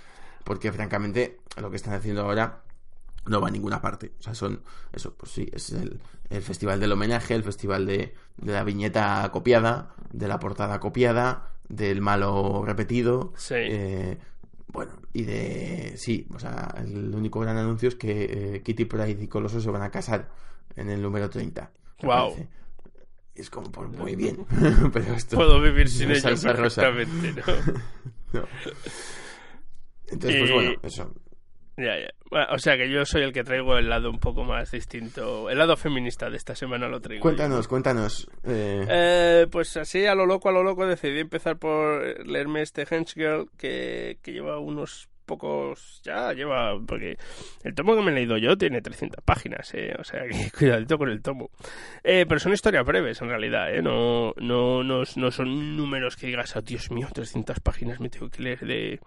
porque 0.49 0.73
francamente 0.73 1.41
lo 1.61 1.69
que 1.69 1.77
están 1.77 1.93
haciendo 1.93 2.23
ahora 2.23 2.63
no 3.27 3.39
va 3.39 3.49
a 3.49 3.51
ninguna 3.51 3.83
parte. 3.83 4.13
O 4.19 4.23
sea, 4.23 4.35
son, 4.35 4.63
eso, 4.95 5.13
pues 5.15 5.31
sí, 5.31 5.47
es 5.53 5.73
el, 5.73 6.01
el 6.31 6.41
festival 6.41 6.81
del 6.81 6.91
homenaje, 6.91 7.35
el 7.35 7.43
festival 7.43 7.85
de, 7.85 8.15
de 8.39 8.53
la 8.55 8.65
viñeta 8.65 9.29
copiada, 9.31 9.95
de 10.11 10.27
la 10.27 10.39
portada 10.41 10.81
copiada, 10.81 11.51
del 11.69 12.01
malo 12.01 12.65
repetido. 12.65 13.35
Sí. 13.37 13.57
eh, 13.59 14.17
bueno, 14.69 14.93
y 15.13 15.25
de. 15.25 15.93
Sí, 15.99 16.27
o 16.35 16.39
sea, 16.39 16.75
el 16.79 17.15
único 17.15 17.41
gran 17.41 17.59
anuncio 17.59 17.91
es 17.91 17.95
que 17.97 18.55
eh, 18.55 18.63
Kitty 18.63 18.87
Pryde 18.87 19.23
y 19.23 19.29
Coloso 19.29 19.61
se 19.61 19.69
van 19.71 19.83
a 19.83 19.91
casar 19.91 20.31
en 20.77 20.89
el 20.89 21.03
número 21.03 21.29
30. 21.29 21.71
me 22.01 22.07
Guau. 22.07 22.31
parece. 22.31 22.49
Es 23.35 23.51
como, 23.51 23.71
pues 23.71 23.91
muy 23.91 24.17
bien. 24.17 24.47
Pero 24.95 25.13
esto. 25.13 25.37
Puedo 25.37 25.61
vivir 25.61 25.91
sin 25.91 26.09
no 26.09 26.15
ello 26.15 26.31
es 26.31 26.41
salsa 26.41 26.55
rosa. 26.55 26.81
perfectamente, 26.81 27.43
¿no? 27.47 27.83
No. 28.41 28.47
Entonces, 30.11 30.41
pues 30.41 30.53
bueno, 30.53 30.73
eso. 30.83 31.15
Ya, 31.77 31.97
ya. 31.97 32.09
Bueno, 32.31 32.47
o 32.51 32.59
sea 32.59 32.77
que 32.77 32.91
yo 32.91 33.05
soy 33.05 33.23
el 33.23 33.33
que 33.33 33.45
traigo 33.45 33.79
el 33.79 33.89
lado 33.89 34.11
un 34.11 34.19
poco 34.19 34.43
más 34.43 34.71
distinto. 34.73 35.49
El 35.49 35.59
lado 35.59 35.77
feminista 35.77 36.29
de 36.29 36.37
esta 36.37 36.55
semana 36.57 36.89
lo 36.89 37.01
traigo. 37.01 37.21
yo. 37.21 37.23
Cuéntanos, 37.23 37.69
cuéntanos. 37.69 38.29
eh, 38.45 38.85
Eh, 38.89 39.47
pues 39.51 39.77
así, 39.77 40.05
a 40.07 40.15
lo 40.17 40.27
loco, 40.27 40.49
a 40.49 40.53
lo 40.53 40.65
loco, 40.65 40.87
decidí 40.87 41.21
empezar 41.21 41.57
por 41.59 42.27
leerme 42.27 42.63
este 42.63 42.83
Hench 42.91 43.15
Girl 43.15 43.49
que, 43.57 44.19
que 44.23 44.33
lleva 44.33 44.59
unos 44.59 45.09
pocos. 45.25 46.01
Ya 46.03 46.33
lleva. 46.33 46.77
Porque 46.85 47.17
el 47.63 47.75
tomo 47.77 47.95
que 47.95 48.03
me 48.03 48.11
he 48.11 48.15
leído 48.15 48.39
yo 48.39 48.59
tiene 48.59 48.83
300 48.83 49.23
páginas, 49.25 49.73
eh, 49.75 49.95
o 50.01 50.03
sea 50.03 50.23
que 50.29 50.51
cuidadito 50.51 50.99
con 50.99 51.11
el 51.11 51.23
tomo. 51.23 51.51
Eh, 52.03 52.25
pero 52.29 52.41
son 52.41 52.53
historias 52.55 52.85
breves 52.85 53.23
en 53.23 53.29
realidad, 53.29 53.73
eh, 53.73 53.83
no, 53.83 54.33
no, 54.39 54.83
no, 54.83 55.03
no 55.15 55.31
son 55.31 55.77
números 55.77 56.17
que 56.17 56.27
digas, 56.27 56.57
oh 56.57 56.63
Dios 56.63 56.91
mío, 56.91 57.07
300 57.15 57.61
páginas 57.61 58.01
me 58.01 58.09
tengo 58.09 58.29
que 58.31 58.43
leer 58.43 58.61
de, 58.61 59.01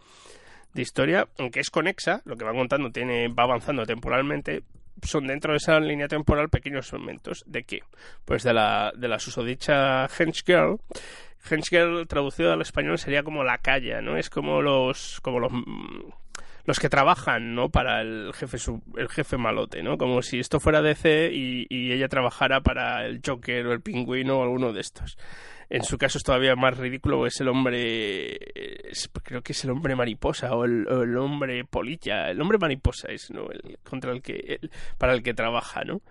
de 0.74 0.82
historia, 0.82 1.28
aunque 1.38 1.60
es 1.60 1.70
conexa, 1.70 2.22
lo 2.26 2.38
que 2.38 2.46
va 2.46 2.54
contando 2.54 2.92
tiene, 2.92 3.28
va 3.28 3.44
avanzando 3.44 3.86
temporalmente. 3.86 4.64
Son 5.04 5.26
dentro 5.26 5.54
de 5.54 5.58
esa 5.58 5.80
línea 5.80 6.08
temporal 6.08 6.50
pequeños 6.50 6.88
segmentos. 6.88 7.44
¿De 7.48 7.64
qué? 7.64 7.82
Pues 8.26 8.44
de 8.44 8.54
la, 8.54 8.94
de 8.96 9.08
la 9.08 9.20
susodicha 9.20 10.06
Hench 10.06 10.44
Girl. 10.46 10.80
Hench 11.50 11.70
Girl 11.70 12.08
traducido 12.08 12.52
al 12.52 12.62
español 12.62 13.00
sería 13.00 13.24
como 13.24 13.44
la 13.44 13.58
calla, 13.58 14.02
¿no? 14.02 14.18
Es 14.18 14.30
como 14.30 14.62
los, 14.62 15.20
como 15.22 15.40
los, 15.40 15.52
mm, 15.52 16.12
los 16.66 16.80
que 16.80 16.90
trabajan, 16.90 17.56
¿no? 17.56 17.70
Para 17.70 18.02
el 18.02 18.32
jefe, 18.34 18.58
el 18.98 19.10
jefe 19.10 19.38
malote, 19.38 19.82
¿no? 19.82 19.98
Como 19.98 20.22
si 20.22 20.40
esto 20.40 20.60
fuera 20.60 20.82
DC 20.82 21.32
y, 21.34 21.66
y 21.70 21.94
ella 21.94 22.08
trabajara 22.08 22.62
para 22.62 23.08
el 23.08 23.22
Joker 23.26 23.66
o 23.68 23.74
el 23.74 23.82
Pingüino 23.82 24.40
o 24.40 24.44
alguno 24.44 24.72
de 24.72 24.82
estos. 24.82 25.18
En 25.74 25.84
su 25.84 25.98
caso 25.98 26.18
es 26.18 26.24
todavía 26.26 26.54
más 26.58 26.78
ridículo, 26.78 27.26
es 27.26 27.40
el 27.40 27.48
hombre, 27.48 28.36
es- 28.92 29.10
creo 29.24 29.42
que 29.42 29.54
es 29.54 29.64
el 29.64 29.70
hombre 29.72 29.96
mariposa 29.96 30.54
o 30.54 30.66
el, 30.66 30.86
hombre 31.18 31.64
polilla, 31.64 32.30
el 32.30 32.42
hombre 32.42 32.58
mariposa 32.58 33.08
es, 33.10 33.32
¿no? 33.32 33.50
El, 33.50 33.78
contra 33.82 34.12
el 34.12 34.22
que, 34.22 34.58
el- 34.62 34.70
para 34.98 35.14
el 35.14 35.24
que 35.24 35.34
trabaja, 35.34 35.86
¿no? 35.86 36.02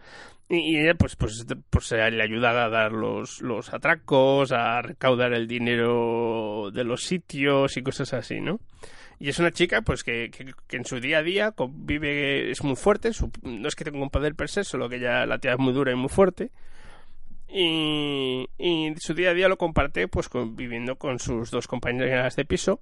Y, 0.48 0.78
ella, 0.78 0.94
pues, 0.94 1.14
pues, 1.14 1.44
pues 1.68 1.92
eh, 1.92 2.10
le 2.10 2.22
ayuda 2.22 2.64
a 2.64 2.68
dar 2.70 2.92
los, 2.92 3.42
los 3.42 3.72
atracos, 3.74 4.50
a 4.50 4.80
recaudar 4.80 5.34
el 5.34 5.46
dinero 5.46 6.70
de 6.72 6.82
los 6.84 7.02
sitios 7.04 7.76
y 7.76 7.82
cosas 7.82 8.14
así, 8.14 8.40
¿no? 8.40 8.60
Y 9.18 9.28
es 9.28 9.38
una 9.40 9.50
chica, 9.52 9.82
pues, 9.82 10.02
que, 10.02 10.30
que, 10.30 10.52
que 10.66 10.76
en 10.78 10.86
su 10.86 10.98
día 11.00 11.18
a 11.18 11.22
día 11.22 11.52
convive, 11.52 12.50
es 12.50 12.64
muy 12.64 12.76
fuerte, 12.76 13.12
su- 13.12 13.30
no 13.42 13.68
es 13.68 13.74
que 13.74 13.84
tenga 13.84 14.00
un 14.02 14.08
poder 14.08 14.34
per 14.34 14.48
se, 14.48 14.64
solo 14.64 14.88
que 14.88 14.96
ella, 14.96 15.26
la 15.26 15.38
tía 15.38 15.52
es 15.52 15.58
muy 15.58 15.74
dura 15.74 15.92
y 15.92 15.96
muy 15.96 16.08
fuerte. 16.08 16.50
Y, 17.52 18.46
su 18.98 19.14
día 19.14 19.30
a 19.30 19.34
día 19.34 19.48
lo 19.48 19.58
comparte, 19.58 20.08
pues, 20.08 20.28
con- 20.28 20.56
viviendo 20.56 20.96
con 20.96 21.18
sus 21.18 21.50
dos 21.50 21.66
compañeras 21.66 22.36
de 22.36 22.44
piso 22.44 22.80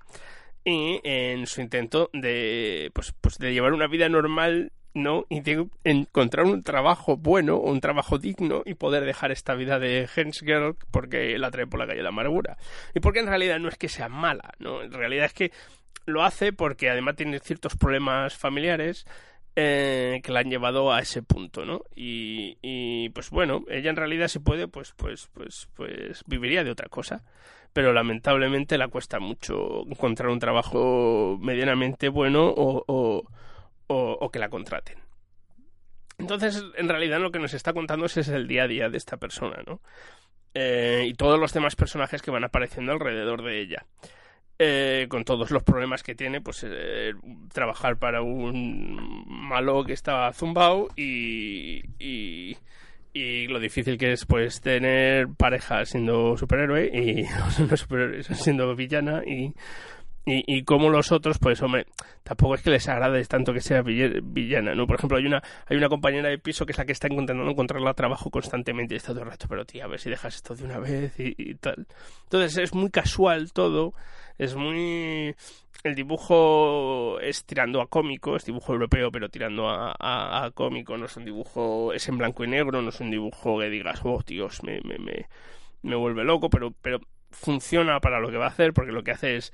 y 0.64 1.00
en 1.04 1.46
su 1.46 1.60
intento 1.60 2.10
de 2.12 2.90
pues, 2.94 3.14
pues 3.20 3.38
de 3.38 3.52
llevar 3.52 3.72
una 3.72 3.86
vida 3.86 4.08
normal 4.08 4.72
no 4.92 5.24
y 5.28 5.40
de 5.40 5.66
encontrar 5.84 6.46
un 6.46 6.62
trabajo 6.62 7.16
bueno 7.16 7.58
un 7.58 7.80
trabajo 7.80 8.18
digno 8.18 8.62
y 8.66 8.74
poder 8.74 9.04
dejar 9.04 9.30
esta 9.30 9.54
vida 9.54 9.78
de 9.78 10.08
Hens 10.14 10.40
Girl 10.40 10.76
porque 10.90 11.38
la 11.38 11.50
trae 11.50 11.66
por 11.66 11.78
la 11.78 11.86
calle 11.86 11.98
de 11.98 12.02
la 12.02 12.08
amargura. 12.08 12.58
Y 12.94 13.00
porque 13.00 13.20
en 13.20 13.28
realidad 13.28 13.58
no 13.60 13.68
es 13.68 13.76
que 13.76 13.88
sea 13.88 14.08
mala 14.08 14.54
no 14.58 14.82
en 14.82 14.92
realidad 14.92 15.26
es 15.26 15.32
que 15.32 15.52
lo 16.06 16.24
hace 16.24 16.52
porque 16.52 16.90
además 16.90 17.16
tiene 17.16 17.38
ciertos 17.38 17.76
problemas 17.76 18.36
familiares 18.36 19.06
eh, 19.60 20.20
que 20.22 20.30
la 20.30 20.38
han 20.38 20.50
llevado 20.50 20.92
a 20.92 21.00
ese 21.00 21.20
punto, 21.20 21.64
¿no? 21.64 21.82
Y, 21.96 23.08
pues 23.10 23.30
bueno, 23.30 23.64
ella 23.68 23.90
en 23.90 23.96
realidad 23.96 24.28
si 24.28 24.38
puede, 24.38 24.68
pues, 24.68 24.92
pues, 24.96 25.28
pues, 25.34 25.68
pues 25.74 26.22
viviría 26.26 26.62
de 26.62 26.70
otra 26.70 26.88
cosa. 26.88 27.24
Pero 27.72 27.92
lamentablemente 27.92 28.78
le 28.78 28.86
cuesta 28.86 29.18
mucho 29.18 29.82
encontrar 29.88 30.28
un 30.30 30.38
trabajo 30.38 31.38
medianamente 31.40 32.08
bueno 32.08 32.46
o, 32.48 32.84
o, 32.86 33.24
o- 33.88 34.18
o 34.20 34.30
que 34.30 34.38
la 34.38 34.48
contraten. 34.48 34.98
Entonces, 36.18 36.64
en 36.76 36.88
realidad 36.88 37.18
lo 37.20 37.30
que 37.32 37.38
nos 37.40 37.52
está 37.54 37.72
contando 37.72 38.06
es 38.06 38.16
el 38.28 38.46
día 38.46 38.64
a 38.64 38.68
día 38.68 38.88
de 38.88 38.96
esta 38.96 39.16
persona, 39.16 39.62
¿no? 39.66 39.80
Eh, 40.54 41.04
y 41.08 41.14
todos 41.14 41.38
los 41.38 41.52
demás 41.52 41.74
personajes 41.76 42.22
que 42.22 42.30
van 42.30 42.44
apareciendo 42.44 42.92
alrededor 42.92 43.42
de 43.42 43.60
ella 43.60 43.86
eh, 44.58 45.06
con 45.08 45.24
todos 45.24 45.50
los 45.50 45.62
problemas 45.62 46.02
que 46.02 46.14
tiene, 46.14 46.40
pues 46.40 46.64
eh, 46.68 47.12
trabajar 47.52 47.96
para 47.96 48.22
un 48.22 49.24
malo 49.26 49.84
que 49.84 49.92
está 49.92 50.32
zumbao 50.32 50.88
y, 50.96 51.82
y, 51.98 52.56
y 53.12 53.46
lo 53.46 53.60
difícil 53.60 53.98
que 53.98 54.12
es 54.12 54.26
pues 54.26 54.60
tener 54.60 55.28
pareja 55.28 55.84
siendo 55.84 56.36
superhéroe 56.36 56.90
y 56.92 57.22
no 57.68 57.76
superhéroe 57.76 58.22
siendo 58.22 58.74
villana 58.74 59.22
y, 59.24 59.54
y, 60.28 60.58
y 60.58 60.62
como 60.62 60.90
los 60.90 61.10
otros, 61.10 61.38
pues 61.38 61.62
hombre, 61.62 61.86
tampoco 62.22 62.54
es 62.54 62.62
que 62.62 62.70
les 62.70 62.86
agrade 62.86 63.24
tanto 63.24 63.54
que 63.54 63.62
sea 63.62 63.80
villana, 63.82 64.74
¿no? 64.74 64.86
Por 64.86 64.96
ejemplo, 64.96 65.16
hay 65.16 65.24
una, 65.24 65.42
hay 65.66 65.76
una 65.78 65.88
compañera 65.88 66.28
de 66.28 66.38
piso 66.38 66.66
que 66.66 66.72
es 66.72 66.78
la 66.78 66.84
que 66.84 66.92
está 66.92 67.08
intentando 67.08 67.50
encontrarla 67.50 67.94
trabajo 67.94 68.30
constantemente 68.30 68.92
y 68.92 68.98
está 68.98 69.12
todo 69.12 69.22
el 69.22 69.30
rato, 69.30 69.46
pero 69.48 69.64
tía, 69.64 69.84
a 69.84 69.88
ver 69.88 69.98
si 69.98 70.10
dejas 70.10 70.34
esto 70.34 70.54
de 70.54 70.64
una 70.64 70.78
vez 70.78 71.14
y, 71.18 71.54
tal. 71.54 71.86
Entonces 72.24 72.58
es 72.58 72.74
muy 72.74 72.90
casual 72.90 73.52
todo, 73.52 73.94
es 74.38 74.54
muy... 74.54 75.34
El 75.84 75.94
dibujo 75.94 77.20
es 77.20 77.44
tirando 77.44 77.80
a 77.80 77.86
cómico, 77.86 78.34
es 78.34 78.44
dibujo 78.44 78.72
europeo, 78.72 79.12
pero 79.12 79.28
tirando 79.28 79.68
a, 79.68 80.50
cómico, 80.54 80.96
no 80.96 81.06
es 81.06 81.16
un 81.16 81.24
dibujo, 81.24 81.92
es 81.92 82.08
en 82.08 82.18
blanco 82.18 82.42
y 82.44 82.48
negro, 82.48 82.82
no 82.82 82.88
es 82.88 83.00
un 83.00 83.10
dibujo 83.10 83.60
que 83.60 83.70
digas, 83.70 84.00
oh, 84.02 84.22
Dios, 84.26 84.62
me, 84.64 84.80
me, 84.82 84.98
me, 84.98 85.28
me 85.82 85.94
vuelve 85.94 86.24
loco, 86.24 86.50
pero, 86.50 86.72
pero 86.82 87.00
funciona 87.30 88.00
para 88.00 88.18
lo 88.18 88.30
que 88.30 88.38
va 88.38 88.46
a 88.46 88.50
hacer, 88.50 88.72
porque 88.72 88.90
lo 88.90 89.04
que 89.04 89.12
hace 89.12 89.36
es 89.36 89.52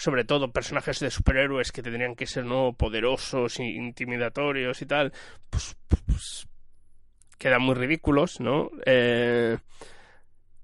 sobre 0.00 0.24
todo 0.24 0.50
personajes 0.50 0.98
de 1.00 1.10
superhéroes 1.10 1.72
que 1.72 1.82
tendrían 1.82 2.14
que 2.14 2.26
ser 2.26 2.46
no 2.46 2.72
poderosos 2.72 3.60
intimidatorios 3.60 4.80
y 4.80 4.86
tal, 4.86 5.12
pues, 5.50 5.76
pues 6.06 6.48
quedan 7.36 7.62
muy 7.62 7.74
ridículos, 7.74 8.40
¿no? 8.40 8.70
Eh, 8.86 9.58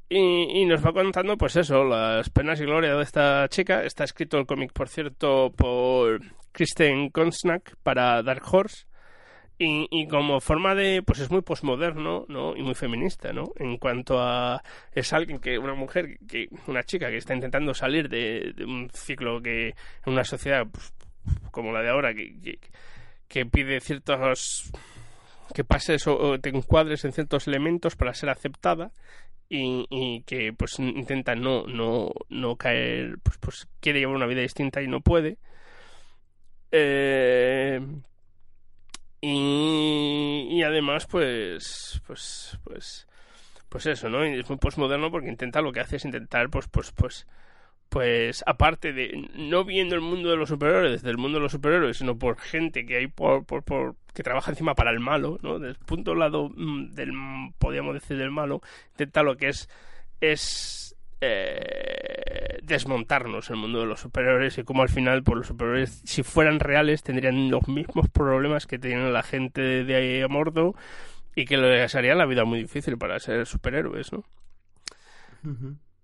y, 0.08 0.64
nos 0.66 0.84
va 0.84 0.92
contando, 0.92 1.36
pues 1.36 1.56
eso, 1.56 1.84
las 1.84 2.30
penas 2.30 2.60
y 2.60 2.64
gloria 2.64 2.94
de 2.94 3.02
esta 3.02 3.48
chica. 3.48 3.82
Está 3.82 4.04
escrito 4.04 4.38
el 4.38 4.46
cómic, 4.46 4.72
por 4.72 4.88
cierto, 4.88 5.52
por 5.56 6.20
Kristen 6.52 7.10
Konsnak 7.10 7.76
para 7.82 8.22
Dark 8.22 8.42
Horse. 8.50 8.86
Y, 9.58 9.88
y, 9.90 10.06
como 10.06 10.40
forma 10.40 10.74
de, 10.74 11.02
pues 11.02 11.18
es 11.20 11.30
muy 11.30 11.40
posmoderno, 11.40 12.26
¿no? 12.28 12.54
Y 12.54 12.62
muy 12.62 12.74
feminista, 12.74 13.32
¿no? 13.32 13.52
En 13.56 13.78
cuanto 13.78 14.20
a, 14.20 14.62
es 14.92 15.12
alguien 15.14 15.38
que, 15.38 15.58
una 15.58 15.74
mujer, 15.74 16.18
que 16.28 16.48
una 16.66 16.82
chica 16.84 17.08
que 17.08 17.16
está 17.16 17.34
intentando 17.34 17.72
salir 17.72 18.10
de, 18.10 18.54
un 18.64 18.90
ciclo 18.92 19.40
que, 19.40 19.68
en 19.68 20.12
una 20.12 20.24
sociedad 20.24 20.66
pues, 20.70 20.92
como 21.50 21.72
la 21.72 21.80
de 21.80 21.88
ahora, 21.88 22.14
que, 22.14 22.58
que, 23.28 23.46
pide 23.46 23.80
ciertos, 23.80 24.70
que 25.54 25.64
pases 25.64 26.06
o, 26.06 26.38
te 26.38 26.50
encuadres 26.50 27.06
en 27.06 27.12
ciertos 27.12 27.48
elementos 27.48 27.96
para 27.96 28.12
ser 28.12 28.28
aceptada 28.28 28.92
y, 29.48 30.22
que 30.22 30.52
pues 30.52 30.78
intenta 30.78 31.34
no, 31.34 31.66
no, 31.66 32.12
no 32.28 32.56
caer, 32.56 33.18
pues, 33.22 33.38
pues 33.38 33.68
quiere 33.80 34.00
llevar 34.00 34.16
una 34.16 34.26
vida 34.26 34.40
distinta 34.40 34.82
y 34.82 34.88
no 34.88 35.00
puede. 35.00 35.38
Eh, 36.72 37.80
y, 39.20 40.48
y 40.50 40.62
además, 40.62 41.06
pues, 41.06 42.00
pues, 42.06 42.58
pues, 42.64 43.06
pues 43.68 43.86
eso, 43.86 44.08
¿no? 44.08 44.26
Y 44.26 44.40
es 44.40 44.48
muy 44.48 44.58
postmoderno 44.58 45.10
porque 45.10 45.28
intenta 45.28 45.60
lo 45.60 45.72
que 45.72 45.80
hace 45.80 45.96
es 45.96 46.04
intentar, 46.04 46.50
pues, 46.50 46.68
pues, 46.68 46.92
pues, 46.92 47.26
pues, 47.88 48.42
aparte 48.46 48.92
de 48.92 49.28
no 49.34 49.64
viendo 49.64 49.94
el 49.94 50.00
mundo 50.00 50.30
de 50.30 50.36
los 50.36 50.48
superhéroes 50.48 50.92
desde 50.92 51.10
el 51.10 51.18
mundo 51.18 51.38
de 51.38 51.42
los 51.42 51.52
superhéroes, 51.52 51.96
sino 51.96 52.18
por 52.18 52.38
gente 52.38 52.84
que 52.84 52.96
hay 52.96 53.06
por, 53.06 53.44
por, 53.44 53.62
por 53.62 53.96
que 54.14 54.22
trabaja 54.22 54.50
encima 54.50 54.74
para 54.74 54.90
el 54.90 55.00
malo, 55.00 55.38
¿no? 55.42 55.58
Del 55.58 55.76
punto 55.76 56.14
lado 56.14 56.50
mm, 56.54 56.94
del, 56.94 57.12
podríamos 57.58 57.94
decir, 57.94 58.16
del 58.16 58.30
malo, 58.30 58.62
intenta 58.92 59.22
lo 59.22 59.36
que 59.36 59.48
es, 59.48 59.68
es 60.20 60.96
eh, 61.20 62.58
desmontarnos 62.62 63.48
el 63.50 63.56
mundo 63.56 63.80
de 63.80 63.86
los 63.86 64.00
superhéroes 64.00 64.58
y 64.58 64.64
como 64.64 64.82
al 64.82 64.88
final 64.88 65.22
por 65.22 65.34
pues, 65.34 65.38
los 65.38 65.46
superhéroes 65.48 66.02
si 66.04 66.22
fueran 66.22 66.60
reales 66.60 67.02
tendrían 67.02 67.50
los 67.50 67.68
mismos 67.68 68.08
problemas 68.10 68.66
que 68.66 68.78
tienen 68.78 69.12
la 69.12 69.22
gente 69.22 69.84
de, 69.84 70.22
Amordo 70.22 70.74
y 71.34 71.46
que 71.46 71.56
les 71.56 71.94
haría 71.94 72.14
la 72.14 72.26
vida 72.26 72.44
muy 72.44 72.60
difícil 72.60 72.98
para 72.98 73.18
ser 73.18 73.46
superhéroes 73.46 74.12
¿no? 74.12 74.24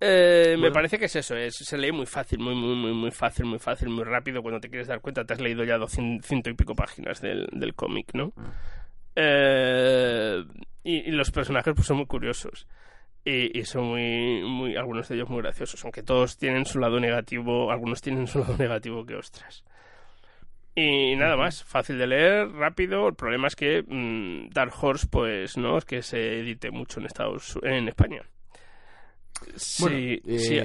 Eh, 0.05 0.57
me 0.59 0.73
parece 0.73 0.99
que 0.99 1.05
es 1.05 1.15
eso, 1.15 1.37
es, 1.37 1.55
se 1.55 1.79
lee 1.79 1.93
muy 1.93 2.07
fácil, 2.07 2.41
muy, 2.41 2.57
muy, 2.57 2.75
muy, 2.75 2.93
muy 2.93 3.11
fácil, 3.13 3.47
muy 3.47 3.61
fácil, 3.61 3.89
muy 3.89 4.03
rápido. 4.03 4.43
Cuando 4.43 4.59
te 4.59 4.69
quieres 4.69 4.89
dar 4.89 5.01
cuenta, 5.01 5.25
te 5.25 5.35
has 5.35 5.41
leído 5.41 5.63
ya 5.63 5.79
ciento 5.87 6.51
y 6.51 6.55
pico 6.55 6.75
páginas 6.75 7.21
del, 7.21 7.47
del 7.53 7.75
cómic, 7.75 8.11
¿no? 8.13 8.33
Ah. 8.37 8.53
Eh, 9.15 10.45
y, 10.83 11.09
y, 11.09 11.11
los 11.13 11.31
personajes 11.31 11.73
pues 11.75 11.87
son 11.87 11.99
muy 11.99 12.07
curiosos 12.07 12.67
y, 13.25 13.65
son 13.65 13.85
muy, 13.85 14.43
muy, 14.43 14.77
algunos 14.77 15.09
de 15.09 15.15
ellos 15.15 15.29
muy 15.29 15.43
graciosos, 15.43 15.85
aunque 15.85 16.03
todos 16.03 16.37
tienen 16.39 16.65
su 16.65 16.79
lado 16.81 16.99
negativo, 16.99 17.71
algunos 17.71 18.01
tienen 18.01 18.27
su 18.27 18.41
lado 18.41 18.57
negativo 18.59 19.07
que 19.07 19.15
ostras. 19.15 19.65
Y 20.75 21.15
nada 21.17 21.37
más, 21.37 21.63
fácil 21.63 21.99
de 21.99 22.07
leer, 22.07 22.51
rápido. 22.53 23.07
El 23.07 23.15
problema 23.15 23.47
es 23.47 23.55
que 23.55 23.85
mm, 23.87 24.51
Dark 24.51 24.73
Horse, 24.81 25.07
pues 25.07 25.57
no 25.57 25.79
es 25.79 25.85
que 25.85 26.03
se 26.03 26.41
edite 26.41 26.71
mucho 26.71 26.99
en 26.99 27.07
Estados 27.07 27.59
en 27.63 27.89
España. 27.89 28.23
Sí, 29.57 30.21
sí, 30.39 30.59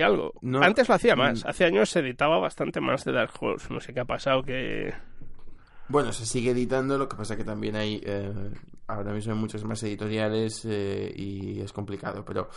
eh, 0.00 0.04
algo. 0.04 0.32
Antes 0.60 0.88
lo 0.88 0.94
hacía 0.94 1.16
más. 1.16 1.44
Mm. 1.44 1.48
Hace 1.48 1.64
años 1.64 1.90
se 1.90 2.00
editaba 2.00 2.38
bastante 2.38 2.80
más 2.80 3.04
de 3.04 3.12
Dark 3.12 3.32
Horse. 3.40 3.72
No 3.72 3.80
sé 3.80 3.92
qué 3.92 4.00
ha 4.00 4.04
pasado 4.04 4.42
que 4.42 4.92
bueno, 5.88 6.12
se 6.12 6.24
sigue 6.24 6.52
editando, 6.52 6.96
lo 6.96 7.08
que 7.08 7.16
pasa 7.16 7.36
que 7.36 7.44
también 7.44 7.76
hay, 7.76 8.00
eh, 8.04 8.32
ahora 8.86 9.12
mismo 9.12 9.34
hay 9.34 9.38
muchas 9.38 9.64
más 9.64 9.82
editoriales 9.82 10.64
eh, 10.64 11.12
y 11.14 11.60
es 11.60 11.72
complicado, 11.72 12.24
pero, 12.24 12.48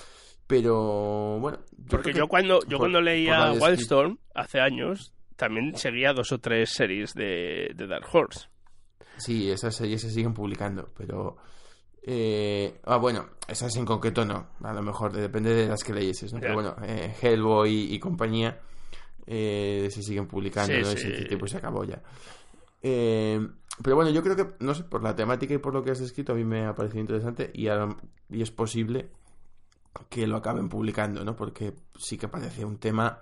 pero 0.46 1.38
bueno. 1.40 1.60
Porque 1.90 2.14
yo 2.14 2.28
cuando, 2.28 2.60
yo 2.68 2.78
cuando 2.78 3.02
leía 3.02 3.52
Wildstorm 3.52 4.18
hace 4.34 4.62
años, 4.62 5.14
también 5.36 5.76
seguía 5.76 6.14
dos 6.14 6.32
o 6.32 6.40
tres 6.40 6.70
series 6.70 7.14
de, 7.14 7.72
de 7.76 7.88
Dark 7.88 8.08
Horse. 8.12 8.48
Sí, 9.18 9.50
esas 9.50 9.76
series 9.76 10.02
se 10.02 10.12
siguen 10.12 10.34
publicando, 10.34 10.90
pero... 10.96 11.38
Eh, 12.10 12.80
ah, 12.86 12.96
bueno, 12.96 13.28
esas 13.50 13.76
en 13.76 13.84
concreto 13.84 14.24
no, 14.24 14.48
a 14.64 14.72
lo 14.72 14.82
mejor 14.82 15.12
depende 15.12 15.54
de 15.54 15.68
las 15.68 15.84
que 15.84 15.94
leyeses, 15.94 16.32
¿no? 16.32 16.40
Pero 16.40 16.54
bueno, 16.54 16.74
eh, 16.82 17.14
Hellboy 17.22 17.94
y 17.94 18.00
compañía 18.00 18.62
se 19.26 19.90
siguen 19.90 20.26
publicando, 20.26 20.74
¿no? 20.80 20.90
Ese 20.90 21.26
tipo 21.26 21.46
se 21.48 21.58
acabó 21.58 21.84
ya. 21.84 22.02
Eh, 22.82 23.46
pero 23.84 23.98
bueno, 23.98 24.10
yo 24.12 24.24
creo 24.24 24.38
que, 24.38 24.46
no 24.60 24.74
sé, 24.74 24.86
por 24.86 25.04
la 25.04 25.18
temática 25.18 25.54
y 25.54 25.58
por 25.58 25.74
lo 25.74 25.84
que 25.84 25.92
has 25.92 26.00
escrito, 26.00 26.32
a 26.32 26.36
mí 26.36 26.46
me 26.46 26.66
ha 26.66 26.74
parecido 26.74 27.02
interesante 27.02 27.52
y, 27.54 27.68
y 27.68 28.42
es 28.42 28.52
posible 28.52 29.10
que 30.10 30.28
lo 30.28 30.38
acaben 30.38 30.70
publicando, 30.70 31.26
¿no? 31.26 31.36
Porque 31.36 31.74
sí 31.98 32.18
que 32.18 32.30
parece 32.30 32.64
un 32.64 32.78
tema 32.78 33.20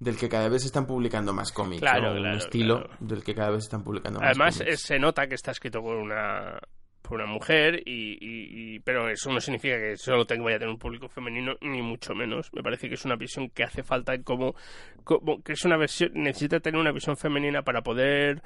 del 0.00 0.16
que 0.16 0.30
cada 0.30 0.48
vez 0.48 0.62
se 0.62 0.68
están 0.68 0.86
publicando 0.86 1.34
más 1.34 1.52
cómics, 1.52 1.82
claro, 1.82 2.12
un 2.12 2.26
estilo 2.28 2.88
del 2.98 3.22
que 3.22 3.34
cada 3.34 3.50
vez 3.50 3.64
se 3.64 3.66
están 3.66 3.84
publicando 3.84 4.20
más 4.20 4.30
Además, 4.30 4.62
se 4.76 4.98
nota 4.98 5.26
que 5.26 5.34
está 5.34 5.50
escrito 5.50 5.82
por 5.82 5.96
una 5.96 6.58
por 7.06 7.20
una 7.20 7.26
mujer 7.30 7.82
y, 7.84 8.80
pero 8.80 9.08
eso 9.08 9.32
no 9.32 9.40
significa 9.40 9.76
que 9.78 9.96
solo 9.96 10.26
tenga, 10.26 10.44
vaya 10.44 10.56
a 10.56 10.58
tener 10.60 10.72
un 10.72 10.78
público 10.78 11.08
femenino 11.08 11.54
ni 11.60 11.82
mucho 11.82 12.14
menos 12.14 12.52
me 12.52 12.62
parece 12.62 12.88
que 12.88 12.94
es 12.94 13.04
una 13.04 13.16
visión 13.16 13.48
que 13.50 13.64
hace 13.64 13.82
falta 13.82 14.16
como, 14.22 14.54
como 15.04 15.42
que 15.42 15.52
es 15.52 15.64
una 15.64 15.76
versión 15.76 16.10
necesita 16.14 16.60
tener 16.60 16.80
una 16.80 16.92
visión 16.92 17.16
femenina 17.16 17.62
para 17.62 17.82
poder 17.82 18.42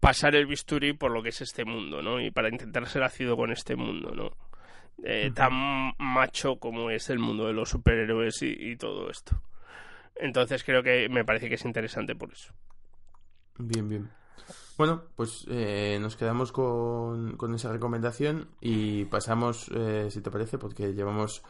pasar 0.00 0.36
el 0.36 0.46
bisturí 0.46 0.92
por 0.92 1.10
lo 1.10 1.22
que 1.22 1.30
es 1.30 1.40
este 1.40 1.64
mundo, 1.64 2.02
¿no? 2.02 2.20
Y 2.20 2.30
para 2.30 2.48
intentar 2.48 2.86
ser 2.86 3.02
ácido 3.02 3.36
con 3.36 3.50
este 3.50 3.74
mundo, 3.74 4.14
¿no? 4.14 4.30
Eh, 5.02 5.30
tan 5.34 5.92
macho 5.98 6.60
como 6.60 6.90
es 6.90 7.10
el 7.10 7.18
mundo 7.18 7.46
de 7.46 7.52
los 7.52 7.70
superhéroes 7.70 8.40
y, 8.42 8.76
todo 8.76 9.10
esto. 9.10 9.42
Entonces 10.14 10.64
creo 10.64 10.82
que 10.82 11.08
me 11.08 11.24
parece 11.24 11.48
que 11.48 11.56
es 11.56 11.64
interesante 11.64 12.14
por 12.14 12.32
eso. 12.32 12.54
Bien, 13.58 13.88
bien. 13.88 14.10
Bueno, 14.76 15.04
pues 15.16 15.46
eh, 15.48 15.96
nos 16.02 16.16
quedamos 16.16 16.52
con, 16.52 17.38
con, 17.38 17.54
esa 17.54 17.72
recomendación 17.72 18.48
y 18.60 19.06
pasamos, 19.06 19.70
eh, 19.74 20.08
si 20.10 20.20
te 20.20 20.30
parece, 20.30 20.58
porque 20.58 20.92
llevamos 20.92 21.42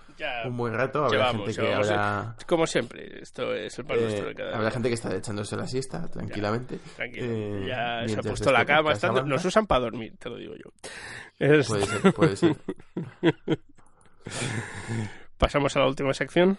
un 0.44 0.56
buen 0.56 0.74
rato. 0.74 1.04
Habrá 1.04 1.32
gente 1.32 1.52
que 1.52 1.74
ahora... 1.74 2.36
Como 2.46 2.68
siempre, 2.68 3.20
esto 3.20 3.52
es 3.52 3.76
el 3.80 3.84
pan 3.84 4.00
nuestro 4.00 4.28
de 4.28 4.34
cada 4.34 4.56
Habrá 4.56 4.70
gente 4.70 4.88
que 4.88 4.94
está 4.94 5.12
echándose 5.12 5.56
la 5.56 5.66
siesta 5.66 6.06
tranquilamente. 6.06 6.78
tranquilo. 6.94 7.66
ya 7.66 8.06
se 8.06 8.20
ha 8.20 8.22
puesto 8.22 8.52
la 8.52 8.64
cama. 8.64 8.92
nos 9.24 9.44
usan 9.44 9.66
para 9.66 9.80
dormir, 9.80 10.14
te 10.18 10.28
lo 10.28 10.36
digo 10.36 10.54
yo. 10.54 10.70
Puede 11.36 11.64
ser, 11.64 12.14
puede 12.14 12.36
ser. 12.36 12.56
Pasamos 15.36 15.74
a 15.76 15.80
la 15.80 15.88
última 15.88 16.14
sección. 16.14 16.58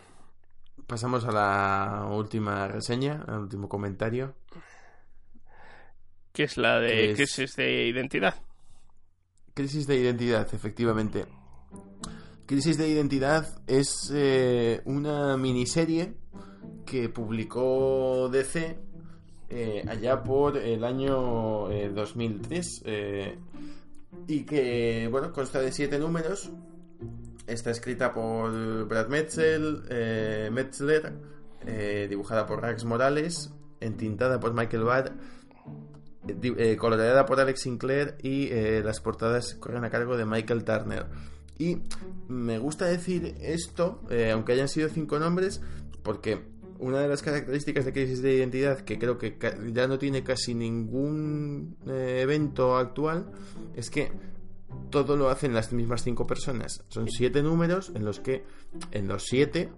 Pasamos 0.85 1.23
a 1.25 1.31
la 1.31 2.07
última 2.11 2.67
reseña, 2.67 3.23
al 3.25 3.39
último 3.39 3.69
comentario 3.69 4.35
que 6.37 6.43
es 6.43 6.55
la 6.55 6.79
de 6.79 7.15
crisis 7.15 7.55
de 7.55 7.87
identidad. 7.87 8.35
Crisis 9.55 9.87
de 9.87 9.97
identidad, 9.97 10.47
efectivamente. 10.53 11.25
Crisis 12.45 12.77
de 12.77 12.87
identidad 12.87 13.59
es 13.65 14.11
eh, 14.13 14.83
una 14.85 15.35
miniserie 15.35 16.13
que 16.85 17.09
publicó 17.09 18.29
DC 18.31 18.77
eh, 19.49 19.83
allá 19.89 20.21
por 20.21 20.57
el 20.57 20.83
año 20.83 21.69
2003 21.95 22.83
eh, 22.85 23.39
y 24.27 24.43
que, 24.43 25.07
bueno, 25.09 25.33
consta 25.33 25.59
de 25.59 25.71
siete 25.71 25.97
números. 25.97 26.51
Está 27.47 27.71
escrita 27.71 28.13
por 28.13 28.87
Brad 28.87 29.07
Metzel, 29.07 30.51
Metzler, 30.51 31.13
dibujada 32.07 32.45
por 32.45 32.61
Rax 32.61 32.85
Morales, 32.85 33.51
entintada 33.79 34.39
por 34.39 34.53
Michael 34.53 34.83
Barr 34.83 35.13
eh, 36.27 36.75
coloreada 36.77 37.25
por 37.25 37.39
Alex 37.39 37.61
Sinclair 37.61 38.15
y 38.21 38.47
eh, 38.47 38.81
las 38.83 38.99
portadas 38.99 39.55
corren 39.55 39.83
a 39.83 39.89
cargo 39.89 40.17
de 40.17 40.25
Michael 40.25 40.63
Turner. 40.63 41.05
Y 41.57 41.79
me 42.27 42.59
gusta 42.59 42.85
decir 42.85 43.35
esto, 43.41 44.01
eh, 44.09 44.31
aunque 44.31 44.53
hayan 44.53 44.67
sido 44.67 44.89
cinco 44.89 45.19
nombres, 45.19 45.61
porque 46.03 46.39
una 46.79 46.99
de 46.99 47.07
las 47.07 47.23
características 47.23 47.85
de 47.85 47.93
crisis 47.93 48.21
de 48.21 48.35
identidad 48.35 48.81
que 48.81 48.99
creo 48.99 49.17
que 49.17 49.37
ya 49.73 49.87
no 49.87 49.97
tiene 49.97 50.23
casi 50.23 50.53
ningún 50.53 51.75
evento 51.87 52.77
actual 52.77 53.31
es 53.75 53.89
que 53.89 54.11
todo 54.91 55.15
lo 55.15 55.29
hacen 55.29 55.55
las 55.55 55.73
mismas 55.73 56.03
cinco 56.03 56.27
personas. 56.27 56.83
Son 56.89 57.07
siete 57.09 57.41
números 57.41 57.91
en 57.95 58.05
los 58.05 58.19
que 58.19 58.43
en 58.91 59.07
los 59.07 59.23
siete 59.23 59.71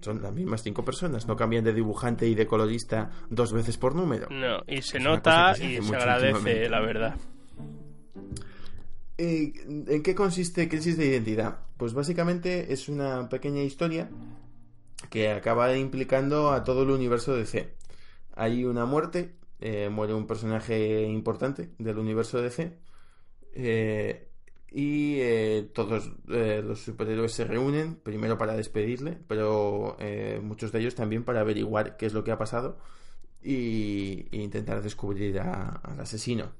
son 0.00 0.22
las 0.22 0.32
mismas 0.32 0.62
cinco 0.62 0.84
personas, 0.84 1.26
no 1.26 1.36
cambian 1.36 1.64
de 1.64 1.72
dibujante 1.72 2.26
y 2.26 2.34
de 2.34 2.46
colorista 2.46 3.10
dos 3.30 3.52
veces 3.52 3.76
por 3.76 3.94
número. 3.94 4.28
No, 4.30 4.62
y 4.66 4.82
se 4.82 4.98
nota 4.98 5.54
y 5.58 5.82
se 5.82 5.96
agradece, 5.96 6.68
la 6.68 6.80
verdad. 6.80 7.16
Eh, 9.16 9.52
¿En 9.88 10.02
qué 10.02 10.14
consiste 10.14 10.68
Crisis 10.68 10.96
de 10.96 11.06
Identidad? 11.06 11.58
Pues 11.76 11.92
básicamente 11.92 12.72
es 12.72 12.88
una 12.88 13.28
pequeña 13.28 13.62
historia 13.62 14.08
que 15.10 15.30
acaba 15.30 15.76
implicando 15.76 16.52
a 16.52 16.62
todo 16.62 16.82
el 16.82 16.90
universo 16.90 17.32
de 17.32 17.40
DC. 17.40 17.74
Hay 18.34 18.64
una 18.64 18.84
muerte, 18.84 19.34
eh, 19.60 19.88
muere 19.88 20.14
un 20.14 20.26
personaje 20.26 21.02
importante 21.02 21.70
del 21.78 21.98
universo 21.98 22.38
de 22.38 22.42
DC 22.44 22.78
eh, 23.60 24.27
y 24.70 25.62
todos 25.72 26.12
los 26.26 26.80
superhéroes 26.80 27.32
se 27.32 27.44
reúnen 27.44 27.96
primero 27.96 28.36
para 28.38 28.54
despedirle, 28.54 29.18
pero 29.26 29.96
muchos 30.42 30.72
de 30.72 30.80
ellos 30.80 30.94
también 30.94 31.24
para 31.24 31.40
averiguar 31.40 31.96
qué 31.96 32.06
es 32.06 32.12
lo 32.12 32.24
que 32.24 32.32
ha 32.32 32.38
pasado 32.38 32.78
e 33.42 34.28
intentar 34.32 34.82
descubrir 34.82 35.40
al 35.40 36.00
asesino. 36.00 36.52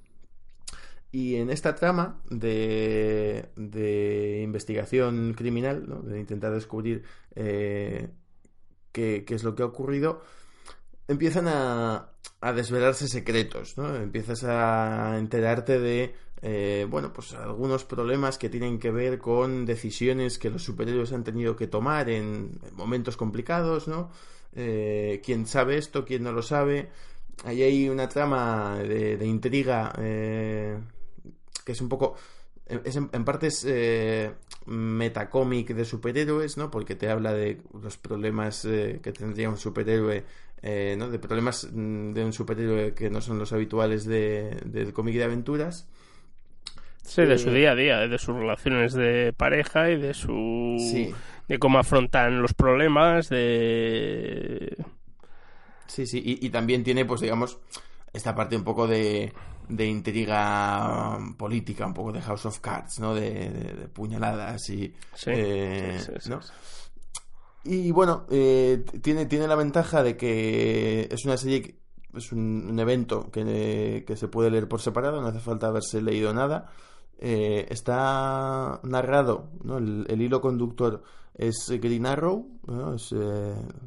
Y 1.11 1.37
en 1.37 1.51
esta 1.51 1.75
trama 1.75 2.21
de, 2.29 3.49
de 3.57 4.43
investigación 4.43 5.33
criminal, 5.35 5.87
de 6.05 6.21
intentar 6.21 6.53
descubrir 6.53 7.03
eh, 7.35 8.11
qué, 8.93 9.25
es 9.27 9.43
lo 9.43 9.55
que 9.55 9.63
ha 9.63 9.67
ocurrido, 9.67 10.23
empiezan 11.09 11.49
a, 11.49 12.11
a 12.41 12.53
desvelarse 12.53 13.09
secretos, 13.09 13.77
¿no? 13.77 13.97
Empiezas 13.97 14.45
a 14.45 15.17
enterarte 15.19 15.81
de, 15.81 16.15
eh, 16.43 16.87
bueno, 16.89 17.13
pues 17.13 17.35
algunos 17.35 17.85
problemas 17.85 18.39
que 18.39 18.49
tienen 18.49 18.79
que 18.79 18.91
ver 18.91 19.19
con 19.19 19.67
decisiones 19.67 20.39
que 20.39 20.51
los 20.51 20.63
superiores 20.63 21.13
han 21.13 21.25
tenido 21.25 21.57
que 21.57 21.67
tomar 21.67 22.09
en, 22.11 22.61
momentos 22.73 23.17
complicados, 23.17 23.89
¿no? 23.89 24.11
Eh, 24.55 25.21
¿Quién 25.25 25.47
sabe 25.47 25.79
esto? 25.79 26.05
¿Quién 26.05 26.23
no 26.23 26.33
lo 26.33 26.43
sabe? 26.43 26.91
Ahí 27.45 27.63
hay 27.63 27.89
una 27.89 28.09
trama 28.09 28.79
de, 28.79 29.17
de 29.17 29.27
intriga 29.27 29.93
que 29.95 31.73
es 31.73 31.81
un 31.81 31.89
poco 31.89 32.17
es 32.69 32.97
en, 32.97 33.25
parte 33.25 33.47
es 33.47 33.65
eh, 33.67 34.33
metacómic 34.67 35.69
de 35.75 35.85
superhéroes, 35.85 36.59
¿no? 36.59 36.71
Porque 36.71 36.95
te 36.95 37.09
habla 37.09 37.33
de 37.33 37.63
los 37.83 37.97
problemas 37.97 38.65
eh, 38.67 39.01
que 39.03 39.13
tendría 39.13 39.49
un 39.49 39.57
superhéroe, 39.57 40.25
eh, 40.63 40.97
¿no? 40.99 41.11
De 41.11 41.19
problemas 41.19 41.69
mm, 41.73 42.13
de 42.13 42.25
un 42.25 42.33
superhéroe 42.33 42.95
que 42.95 43.11
no 43.11 43.21
son 43.21 43.39
los 43.39 43.53
habituales 43.53 44.05
de, 44.05 44.61
del 44.65 44.93
cómic 44.93 45.17
de 45.17 45.25
aventuras. 45.25 45.89
Sí, 47.03 47.23
de 47.23 47.39
su 47.39 47.51
día 47.51 47.73
a 47.73 47.75
día, 47.75 47.99
de 48.07 48.19
sus 48.19 48.37
relaciones 48.37 48.93
de 48.93 49.33
pareja 49.35 49.91
y 49.91 49.97
de 49.97 50.13
su... 50.13 50.77
de 51.49 51.59
cómo 51.59 51.79
afrontan 51.79 52.43
los 52.43 52.53
problemas, 52.53 53.31
de... 53.31 54.77
Sí, 55.87 56.07
sí, 56.07 56.23
y 56.25 56.51
también 56.51 56.85
tiene, 56.85 57.07
pues 57.07 57.23
digamos, 57.23 57.59
esta 58.13 58.35
parte 58.35 58.57
un 58.57 58.65
poco 58.65 58.87
de 58.87 59.33
de 59.69 59.87
intriga 59.87 61.19
política, 61.37 61.87
un 61.87 61.95
poco 61.95 62.13
de 62.13 62.23
House 62.23 62.47
of 62.47 62.59
Cards, 62.61 62.99
¿no? 63.01 63.15
De, 63.15 63.89
puñaladas 63.93 64.69
y... 64.71 64.95
Eh, 65.27 65.99
y 67.69 67.93
bueno, 67.93 68.25
eh, 68.31 68.83
tiene, 69.03 69.27
tiene 69.27 69.47
la 69.47 69.55
ventaja 69.55 70.03
de 70.03 70.17
que 70.17 71.09
es 71.11 71.25
una 71.27 71.37
serie, 71.37 71.77
es 72.17 72.33
un, 72.33 72.79
evento 72.81 73.31
que, 73.31 74.05
se 74.17 74.29
puede 74.29 74.51
leer 74.51 74.69
por 74.69 74.81
separado, 74.81 75.21
no 75.21 75.29
hace 75.29 75.41
falta 75.41 75.67
haberse 75.67 76.01
leído 76.01 76.33
nada. 76.33 76.71
Eh, 77.21 77.67
está 77.69 78.81
narrado, 78.85 79.51
¿no? 79.65 79.79
El, 79.79 80.23
hilo 80.23 80.41
conductor 80.41 81.03
es 81.35 81.69
Green 81.81 82.07
Arrow, 82.07 82.49
es 82.95 83.15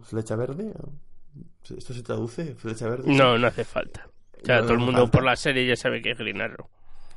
flecha 0.04 0.36
verde. 0.36 0.74
¿Esto 1.76 1.94
se 1.94 2.04
traduce? 2.04 2.56
¿Flecha 2.56 2.88
verde? 2.88 3.12
No, 3.12 3.38
no 3.38 3.48
hace 3.48 3.64
falta. 3.64 4.08
O 4.42 4.46
sea, 4.46 4.62
todo 4.62 4.74
el 4.74 4.80
mundo 4.80 5.10
por 5.10 5.24
la 5.24 5.36
serie 5.36 5.66
ya 5.66 5.76
sabe 5.76 6.02
que 6.02 6.12
es 6.12 6.18
Green 6.18 6.42
Arrow. 6.42 6.68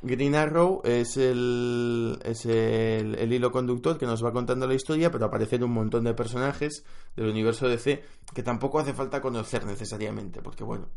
Green 0.05 0.35
Arrow 0.35 0.81
es 0.83 1.17
el, 1.17 2.19
es 2.23 2.45
el, 2.45 3.33
hilo 3.33 3.51
conductor 3.51 3.97
que 3.97 4.05
nos 4.05 4.23
va 4.23 4.31
contando 4.31 4.67
la 4.67 4.75
historia, 4.75 5.11
pero 5.11 5.25
aparecen 5.25 5.63
un 5.63 5.71
montón 5.71 6.03
de 6.03 6.13
personajes 6.13 6.85
del 7.15 7.29
universo 7.29 7.67
DC 7.67 8.03
que 8.33 8.43
tampoco 8.43 8.79
hace 8.79 8.93
falta 8.93 9.19
conocer 9.19 9.65
necesariamente, 9.65 10.43
porque 10.43 10.63
bueno, 10.63 10.89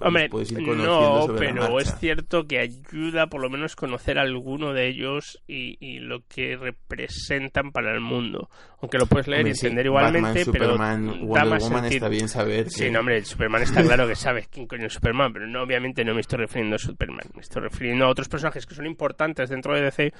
Hombre, 0.00 0.30
no, 0.30 1.26
pero 1.36 1.78
es 1.78 1.94
cierto 1.98 2.46
que 2.46 2.58
ayuda 2.58 3.26
por 3.26 3.42
lo 3.42 3.50
menos 3.50 3.76
conocer 3.76 4.18
a 4.18 4.22
alguno 4.22 4.72
de 4.72 4.88
ellos 4.88 5.42
y, 5.46 5.98
lo 6.00 6.26
que 6.26 6.56
representan 6.56 7.72
para 7.72 7.92
el 7.92 8.00
mundo. 8.00 8.48
Aunque 8.80 8.96
lo 8.96 9.06
puedes 9.06 9.26
leer 9.26 9.46
y 9.46 9.50
entender 9.50 9.86
igualmente, 9.86 10.46
pero 10.50 10.76
da 10.78 11.44
más 11.44 11.62
Woman 11.64 11.84
está 11.86 12.08
bien 12.08 12.28
saber. 12.28 12.70
Sí, 12.70 12.90
no, 12.90 13.00
hombre, 13.00 13.22
Superman 13.24 13.62
está 13.62 13.82
claro 13.82 14.08
que 14.08 14.16
sabes 14.16 14.48
quién 14.48 14.66
coño 14.66 14.86
es 14.86 14.94
Superman, 14.94 15.32
pero 15.32 15.46
no, 15.46 15.62
obviamente 15.62 16.04
no 16.04 16.14
me 16.14 16.20
estoy 16.20 16.38
refiriendo 16.38 16.76
a 16.76 16.78
Superman, 16.78 17.26
me 17.34 17.42
estoy 17.42 17.62
refiriendo 17.62 18.06
a 18.06 18.08
otros 18.08 18.28
personajes 18.28 18.64
que 18.64 18.74
son 18.74 18.86
importantes 18.86 19.50
dentro 19.50 19.74
de 19.74 19.82
DC 19.82 20.12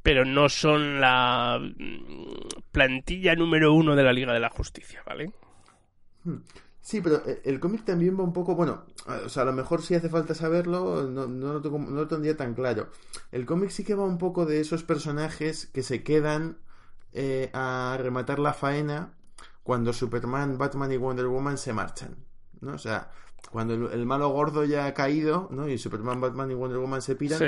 pero 0.00 0.24
no 0.24 0.48
son 0.48 1.00
la 1.00 1.58
mm, 1.60 2.62
plantilla 2.70 3.34
número 3.34 3.74
uno 3.74 3.96
de 3.96 4.02
la 4.04 4.12
Liga 4.12 4.32
de 4.32 4.40
la 4.40 4.48
Justicia, 4.48 5.02
¿vale? 5.04 5.32
Hmm. 6.24 6.38
Sí, 6.88 7.02
pero 7.02 7.16
eh, 7.26 7.42
el 7.44 7.60
cómic 7.60 7.84
también 7.84 8.18
va 8.18 8.24
un 8.24 8.32
poco, 8.32 8.54
bueno, 8.54 8.86
o 9.06 9.28
sea, 9.28 9.42
a 9.42 9.44
lo 9.44 9.52
mejor 9.52 9.82
si 9.82 9.94
hace 9.94 10.08
falta 10.08 10.34
saberlo, 10.34 11.06
no, 11.06 11.26
no, 11.26 11.58
lo, 11.58 11.60
no 11.60 11.90
lo 11.90 12.08
tendría 12.08 12.34
tan 12.34 12.54
claro. 12.54 12.88
El 13.30 13.44
cómic 13.44 13.68
sí 13.68 13.84
que 13.84 13.94
va 13.94 14.06
un 14.06 14.16
poco 14.16 14.46
de 14.46 14.60
esos 14.60 14.84
personajes 14.84 15.66
que 15.66 15.82
se 15.82 16.02
quedan 16.02 16.56
eh, 17.12 17.50
a 17.52 17.98
rematar 18.00 18.38
la 18.38 18.54
faena 18.54 19.12
cuando 19.62 19.92
Superman, 19.92 20.56
Batman 20.56 20.90
y 20.90 20.96
Wonder 20.96 21.26
Woman 21.26 21.58
se 21.58 21.74
marchan, 21.74 22.24
¿no? 22.62 22.72
O 22.72 22.78
sea, 22.78 23.10
cuando 23.50 23.90
el, 23.90 24.04
malo 24.04 24.28
gordo 24.28 24.64
ya 24.64 24.86
ha 24.86 24.94
caído, 24.94 25.48
¿no? 25.50 25.68
Y 25.68 25.78
Superman, 25.78 26.20
Batman 26.20 26.50
y 26.50 26.54
Wonder 26.54 26.78
Woman 26.78 27.00
se 27.00 27.16
piran 27.16 27.40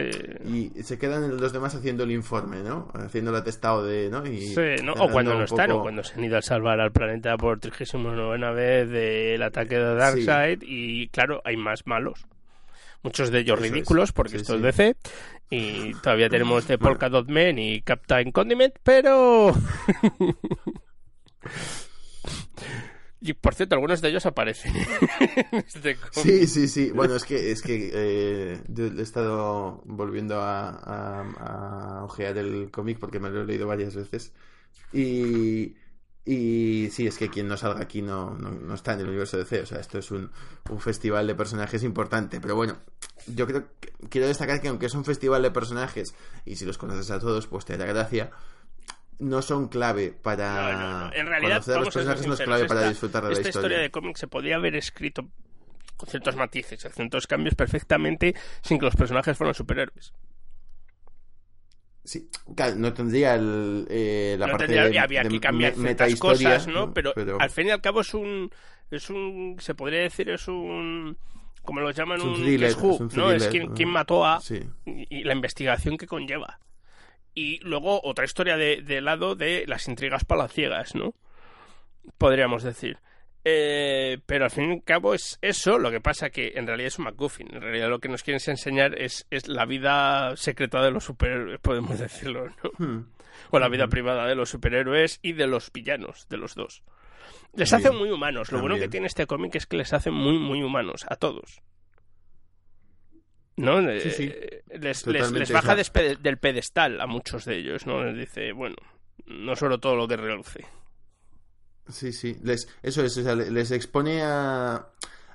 y 0.46 0.70
se 0.82 0.98
quedan 0.98 1.36
los 1.38 1.52
demás 1.52 1.74
haciendo 1.74 2.04
el 2.04 2.12
informe, 2.12 2.62
¿no? 2.62 2.88
Haciendo 2.94 3.30
el 3.30 3.36
atestado 3.36 3.84
de, 3.84 4.08
¿no? 4.08 4.26
Y 4.26 4.54
sí, 4.54 4.82
¿no? 4.82 4.94
O 4.94 5.10
cuando 5.10 5.34
no 5.34 5.44
están, 5.44 5.70
o 5.72 5.82
cuando 5.82 6.02
se 6.02 6.14
han 6.14 6.24
ido 6.24 6.38
a 6.38 6.42
salvar 6.42 6.80
al 6.80 6.90
planeta 6.92 7.36
por 7.36 7.60
39 7.60 8.52
vez 8.54 8.88
del 8.88 9.42
ataque 9.42 9.76
de 9.76 9.94
Darkseid 9.94 10.62
y 10.62 11.08
claro, 11.08 11.42
hay 11.44 11.56
más 11.56 11.86
malos. 11.86 12.26
Muchos 13.02 13.30
de 13.30 13.40
ellos 13.40 13.58
ridículos, 13.58 14.12
porque 14.12 14.36
esto 14.36 14.56
es 14.56 14.62
DC. 14.62 14.96
Y 15.50 15.94
todavía 15.94 16.28
tenemos 16.28 16.66
The 16.66 16.78
Polka 16.78 17.08
Dot 17.08 17.28
Men 17.28 17.58
y 17.58 17.82
Captain 17.82 18.30
Condiment, 18.30 18.74
pero... 18.82 19.54
Y 23.22 23.34
por 23.34 23.55
cierto, 23.55 23.74
algunos 23.74 24.01
de 24.01 24.09
ellos 24.09 24.24
aparecen. 24.24 24.72
este 25.52 25.97
sí, 26.10 26.47
sí, 26.47 26.68
sí. 26.68 26.90
Bueno, 26.90 27.16
es 27.16 27.24
que 27.24 27.52
es 27.52 27.60
que 27.60 27.90
eh, 27.92 28.62
he 28.76 29.02
estado 29.02 29.82
volviendo 29.84 30.40
a, 30.40 30.70
a, 30.70 32.05
ojear 32.05 32.38
el 32.38 32.70
cómic 32.70 32.98
porque 32.98 33.20
me 33.20 33.28
lo 33.28 33.42
he 33.42 33.44
leído 33.44 33.66
varias 33.66 33.94
veces. 33.94 34.32
Y, 34.92 35.76
y 36.24 36.88
sí, 36.90 37.06
es 37.06 37.18
que 37.18 37.28
quien 37.28 37.47
no 37.47 37.59
salga 37.59 37.82
aquí 37.82 38.01
no, 38.01 38.30
no, 38.36 38.74
está 38.74 38.94
en 38.94 39.01
el 39.01 39.09
universo 39.09 39.36
de 39.36 39.44
C. 39.44 39.60
O 39.60 39.66
sea, 39.66 39.80
esto 39.80 39.98
es 39.98 40.10
un, 40.10 40.30
un, 40.70 40.80
festival 40.80 41.26
de 41.26 41.34
personajes 41.34 41.82
importante. 41.82 42.40
Pero 42.40 42.56
bueno, 42.56 42.78
yo 43.26 43.47
creo 43.47 43.66
que 43.80 43.92
quiero 44.09 44.28
destacar 44.28 44.62
que 44.62 44.68
aunque 44.68 44.86
es 44.86 44.94
un 44.94 45.05
festival 45.05 45.42
de 45.42 45.51
personajes, 45.51 46.14
y 46.47 46.56
si 46.56 46.64
los 46.64 46.78
conoces 46.78 47.10
a 47.10 47.20
todos, 47.20 47.47
pues 47.47 47.66
te 47.66 47.76
da 47.76 47.84
gracia 47.84 48.30
no 49.20 49.42
son 49.42 49.68
clave 49.68 50.12
para. 50.12 51.10
En 51.14 51.26
realidad, 51.26 51.62
los 51.66 51.94
personajes 51.94 52.26
no 52.26 52.34
es 52.34 52.40
clave 52.40 52.66
para 52.66 52.88
disfrutar 52.88 53.22
de 53.22 53.28
la 53.28 53.32
historia. 53.32 53.48
Esta 53.48 53.59
historia 53.59 53.78
de 53.78 53.90
cómic 53.90 54.16
se 54.16 54.26
podía 54.26 54.56
haber 54.56 54.74
escrito 54.74 55.28
con 55.97 56.09
ciertos 56.09 56.34
matices, 56.34 56.80
ciertos 56.94 57.26
cambios 57.26 57.55
perfectamente 57.55 58.34
sin 58.62 58.78
que 58.78 58.86
los 58.86 58.97
personajes 58.97 59.36
fueran 59.36 59.55
superhéroes. 59.55 60.14
Sí, 62.02 62.28
no 62.76 62.94
tendría 62.94 63.34
el, 63.34 63.86
eh, 63.90 64.36
la 64.38 64.47
parte 64.51 64.66
tendría, 64.66 65.02
había 65.02 65.22
que 65.22 65.38
cambiar 65.38 65.74
ciertas 65.74 66.16
cosas, 66.16 66.66
¿no? 66.66 66.94
Pero, 66.94 67.12
al 67.38 67.51
fin 67.51 67.68
y 67.68 67.70
al 67.70 67.82
cabo 67.82 68.01
es 68.01 68.14
un, 68.14 68.51
es 68.90 69.10
un, 69.10 69.56
se 69.60 69.74
podría 69.74 70.01
decir 70.01 70.30
es 70.30 70.48
un, 70.48 71.18
como 71.62 71.80
lo 71.80 71.90
llaman, 71.90 72.22
un, 72.22 72.36
thriller, 72.36 72.74
un 72.76 73.10
¿no? 73.14 73.30
Es 73.30 73.48
quien, 73.48 73.74
quien 73.74 73.90
mató 73.90 74.24
a 74.24 74.40
y, 74.86 75.24
la 75.24 75.34
investigación 75.34 75.98
que 75.98 76.06
conlleva 76.06 76.59
y 77.35 77.59
luego 77.61 78.01
otra 78.02 78.24
historia 78.24 78.57
de, 78.57 79.01
lado 79.01 79.35
de 79.35 79.65
las 79.66 79.89
intrigas 79.89 80.24
palaciegas, 80.24 80.94
¿no? 80.94 81.15
Podríamos 82.19 82.62
decir. 82.62 82.98
Eh, 83.44 84.19
pero 84.27 84.44
al 84.44 84.51
fin 84.51 84.70
y 84.70 84.73
al 84.74 84.85
cabo 84.85 85.15
es 85.15 85.39
eso, 85.40 85.78
lo 85.78 85.90
que 85.90 86.01
pasa 86.01 86.28
que 86.28 86.52
en 86.57 86.66
realidad 86.66 86.89
es 86.89 86.98
un 86.98 87.07
MacGuffin. 87.07 87.55
En 87.55 87.62
realidad 87.62 87.89
lo 87.89 87.98
que 87.98 88.09
nos 88.09 88.23
quieren 88.23 88.43
enseñar 88.47 89.01
es, 89.01 89.27
es 89.31 89.48
la 89.48 89.65
vida 89.65 90.36
secreta 90.36 90.82
de 90.82 90.90
los 90.90 91.05
superhéroes, 91.05 91.59
podemos 91.61 91.98
decirlo, 91.98 92.48
¿no? 92.62 92.70
Hmm. 92.78 93.07
O 93.51 93.59
la 93.59 93.69
vida 93.69 93.86
privada 93.86 94.27
de 94.27 94.35
los 94.35 94.51
superhéroes 94.51 95.19
y 95.23 95.32
de 95.32 95.47
los 95.47 95.73
villanos, 95.73 96.28
de 96.28 96.36
los 96.36 96.55
dos. 96.55 96.82
Les 97.55 97.73
hace 97.73 97.90
muy 97.90 98.11
humanos. 98.11 98.52
Lo 98.52 98.61
bueno 98.61 98.77
que 98.77 98.89
tiene 98.89 99.07
este 99.07 99.27
cómic 99.27 99.55
es 99.57 99.66
que 99.66 99.77
les 99.77 99.93
hace 99.93 100.11
muy, 100.11 100.39
muy 100.39 100.62
humanos 100.62 101.05
a 101.09 101.16
todos. 101.16 101.62
¿No? 103.61 103.81
Sí, 104.01 104.11
sí. 104.11 104.32
Eh, 104.32 104.62
les, 104.78 105.07
les, 105.07 105.53
baja 105.53 105.74
del 105.74 106.39
pedestal 106.39 107.01
a 107.01 107.07
muchos 107.07 107.45
de 107.45 107.59
ellos, 107.59 107.87
¿no? 107.87 108.05
Les 108.05 108.16
dice, 108.16 108.53
bueno, 108.53 108.77
no 109.27 109.57
solo 109.57 109.78
todo 109.78 109.97
lo 109.97 110.09
que 110.09 110.16
reluce. 110.16 110.66
Sí, 111.89 112.12
sí. 112.12 112.37
Les, 112.43 112.69
eso 112.82 113.05
es, 113.05 113.16
les 113.16 113.70
expone 113.70 114.23
a, 114.23 114.87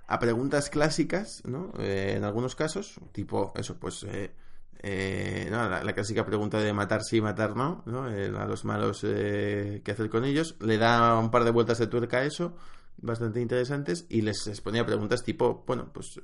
a 0.08 0.20
preguntas 0.20 0.70
clásicas, 0.70 1.44
¿no? 1.46 1.74
Eh, 1.80 2.14
en 2.18 2.24
algunos 2.24 2.56
casos, 2.56 2.96
tipo, 3.12 3.54
eso, 3.56 3.78
pues, 3.80 4.04
eh, 4.04 4.32
eh, 4.80 5.48
no, 5.50 5.68
la, 5.68 5.94
clásica 5.94 6.26
pregunta 6.26 6.60
de 6.60 6.74
matar 6.74 7.02
sí, 7.04 7.22
matar 7.22 7.56
no, 7.56 7.84
¿no? 7.86 8.04
a 8.04 8.46
los 8.46 8.66
malos, 8.66 9.02
¿qué 9.02 9.82
hacer 9.88 10.10
con 10.10 10.26
ellos? 10.26 10.56
Le 10.60 10.78
da 10.78 11.18
un 11.18 11.32
par 11.32 11.44
de 11.44 11.52
vueltas 11.52 11.80
de 11.80 11.88
tuerca 11.88 12.18
a 12.18 12.26
eso, 12.26 12.56
bastante 12.98 13.42
interesantes, 13.42 14.06
y 14.10 14.22
les 14.22 14.48
exponía 14.48 14.86
preguntas 14.86 15.24
tipo, 15.24 15.64
bueno, 15.68 15.92
pues, 15.94 16.20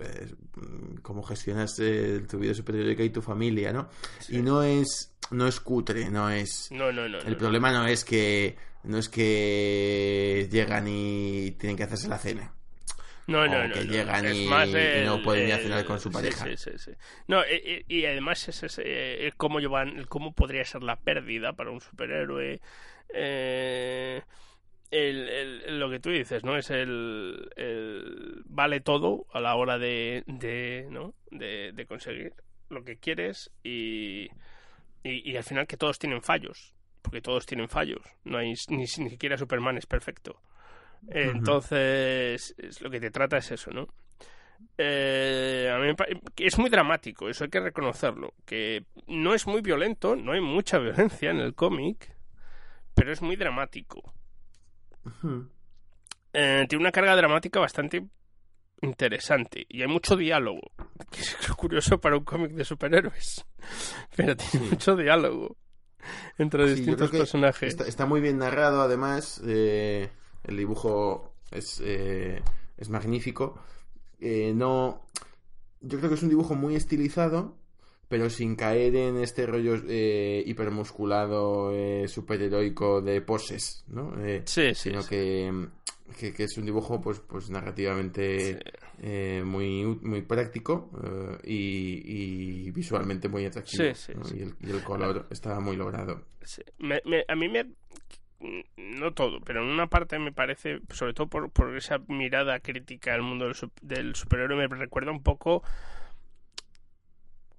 ¿cómo 1.01 1.23
gestionas 1.23 1.75
tu 1.75 2.39
vida 2.39 2.53
superior 2.53 2.99
y 2.99 3.09
tu 3.09 3.21
familia, 3.21 3.71
¿no? 3.73 3.89
Y 4.29 4.41
no 4.41 4.63
es, 4.63 5.13
no 5.31 5.47
es 5.47 5.59
cutre, 5.59 6.09
no 6.09 6.29
es... 6.29 6.69
No, 6.71 6.91
no, 6.91 7.07
no. 7.07 7.19
El 7.19 7.37
problema 7.37 7.71
no 7.71 7.85
es 7.87 8.03
que 8.03 8.57
no 8.83 8.97
es 8.97 9.09
que 9.09 10.47
llegan 10.51 10.87
y 10.87 11.51
tienen 11.51 11.77
que 11.77 11.83
hacerse 11.83 12.07
la 12.07 12.17
cena. 12.17 12.53
No, 13.27 13.47
no, 13.47 13.67
no. 13.67 13.73
Que 13.73 13.85
llegan 13.85 14.33
y, 14.33 14.47
no 15.05 15.21
pueden 15.23 15.47
ir 15.47 15.53
a 15.53 15.57
cenar 15.57 15.85
con 15.85 15.99
su 15.99 16.11
pareja. 16.11 16.45
Sí, 16.45 16.57
sí, 16.57 16.71
sí. 16.77 16.91
No, 17.27 17.41
y, 17.87 18.05
además 18.05 18.47
es, 18.49 18.81
eh, 18.83 19.31
cómo, 19.37 19.59
llevan, 19.59 20.05
cómo 20.05 20.33
podría 20.33 20.65
ser 20.65 20.83
la 20.83 20.95
pérdida 20.95 21.53
para 21.53 21.69
un 21.69 21.79
superhéroe. 21.79 22.59
Eh, 23.13 24.21
el, 24.91 25.79
lo 25.79 25.89
que 25.89 25.99
tú 25.99 26.09
dices, 26.09 26.43
¿no? 26.43 26.57
Es 26.57 26.69
el, 26.69 27.49
vale 28.45 28.81
todo 28.81 29.25
a 29.33 29.39
la 29.39 29.55
hora 29.55 29.77
de, 29.77 30.23
de 30.27 30.87
¿no? 30.91 31.13
De, 31.31 31.71
de 31.71 31.85
conseguir 31.85 32.33
lo 32.69 32.83
que 32.83 32.97
quieres 32.97 33.51
y, 33.63 34.29
y, 35.03 35.31
y 35.31 35.35
al 35.35 35.43
final 35.43 35.67
que 35.67 35.77
todos 35.77 35.97
tienen 35.97 36.21
fallos 36.21 36.73
porque 37.01 37.21
todos 37.21 37.45
tienen 37.45 37.67
fallos. 37.67 38.01
No 38.23 38.37
hay 38.37 38.53
ni, 38.69 38.87
siquiera 38.87 39.37
Superman 39.37 39.77
es 39.77 39.85
perfecto. 39.85 40.39
Entonces, 41.09 42.53
es, 42.57 42.81
lo 42.81 42.89
que 42.89 42.99
te 42.99 43.11
trata 43.11 43.37
es 43.37 43.51
eso, 43.51 43.71
¿no? 43.71 43.87
Eh, 44.77 45.67
a 45.73 45.79
mí 45.79 45.95
es 46.37 46.59
muy 46.59 46.69
dramático, 46.69 47.27
eso 47.27 47.45
hay 47.45 47.49
que 47.49 47.59
reconocerlo. 47.59 48.33
Que 48.45 48.85
no 49.07 49.33
es 49.33 49.47
muy 49.47 49.61
violento, 49.61 50.15
no 50.15 50.33
hay 50.33 50.41
mucha 50.41 50.77
violencia 50.77 51.31
en 51.31 51.39
el 51.39 51.55
cómic, 51.55 52.15
pero 52.93 53.11
es 53.11 53.21
muy 53.21 53.35
dramático. 53.35 54.13
Eh, 56.33 56.65
tiene 56.69 56.81
una 56.81 56.91
carga 56.91 57.15
dramática 57.15 57.59
bastante 57.59 58.07
interesante 58.81 59.65
y 59.69 59.81
hay 59.81 59.87
mucho 59.87 60.15
diálogo, 60.15 60.61
que 61.11 61.21
es 61.21 61.35
curioso 61.55 61.99
para 61.99 62.17
un 62.17 62.23
cómic 62.23 62.51
de 62.51 62.65
superhéroes, 62.65 63.45
pero 64.15 64.35
tiene 64.35 64.67
mucho 64.69 64.95
diálogo 64.95 65.57
entre 66.37 66.73
distintos 66.73 67.09
personajes. 67.09 67.79
Está, 67.79 68.05
muy 68.05 68.21
bien 68.21 68.37
narrado, 68.37 68.81
además. 68.81 69.41
Eh, 69.45 70.09
el 70.43 70.57
dibujo 70.57 71.35
es, 71.51 71.81
eh, 71.83 72.41
es 72.77 72.89
magnífico. 72.89 73.59
Eh, 74.19 74.53
no. 74.55 75.01
Yo 75.81 75.97
creo 75.97 76.09
que 76.09 76.15
es 76.15 76.23
un 76.23 76.29
dibujo 76.29 76.55
muy 76.55 76.75
estilizado, 76.75 77.57
pero 78.11 78.29
sin 78.29 78.55
caer 78.55 78.95
en 78.95 79.17
este 79.17 79.47
rollo 79.47 79.75
hipermusculado, 79.87 81.71
superheroico 82.07 83.01
de 83.01 83.21
poses, 83.21 83.85
¿no? 83.87 84.13
sí, 84.45 84.75
Sino 84.75 85.03
que 85.07 85.49
que, 86.11 86.43
es 86.43 86.57
un 86.57 86.65
dibujo 86.65 87.01
pues 87.01 87.19
pues 87.19 87.49
narrativamente 87.49 88.59
eh, 89.01 89.41
muy 89.43 89.85
muy 89.85 90.21
práctico 90.21 90.91
eh, 91.43 91.49
y, 91.49 92.71
visualmente 92.71 93.27
muy 93.27 93.45
atractivo 93.45 93.83
y, 94.33 94.69
el, 94.69 94.83
color 94.83 95.27
estaba 95.29 95.59
muy 95.59 95.75
logrado. 95.75 96.25
A 97.27 97.35
mí 97.35 97.49
me 97.49 97.65
no 98.77 99.13
todo, 99.13 99.39
pero 99.41 99.61
en 99.61 99.69
una 99.69 99.87
parte 99.87 100.17
me 100.17 100.31
parece, 100.31 100.79
sobre 100.89 101.13
todo 101.13 101.27
por, 101.27 101.51
por 101.51 101.77
esa 101.77 101.99
mirada 102.07 102.59
crítica 102.59 103.13
al 103.13 103.21
mundo 103.21 103.45
del, 103.45 103.55
del 103.83 104.15
superhéroe, 104.15 104.67
me 104.67 104.75
recuerda 104.75 105.11
un 105.11 105.21
poco 105.21 105.63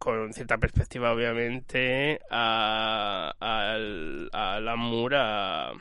con 0.03 0.33
cierta 0.33 0.59
perspectiva 0.59 1.13
obviamente 1.13 2.19
a, 2.29 3.33
a, 3.39 3.77
a, 4.33 5.73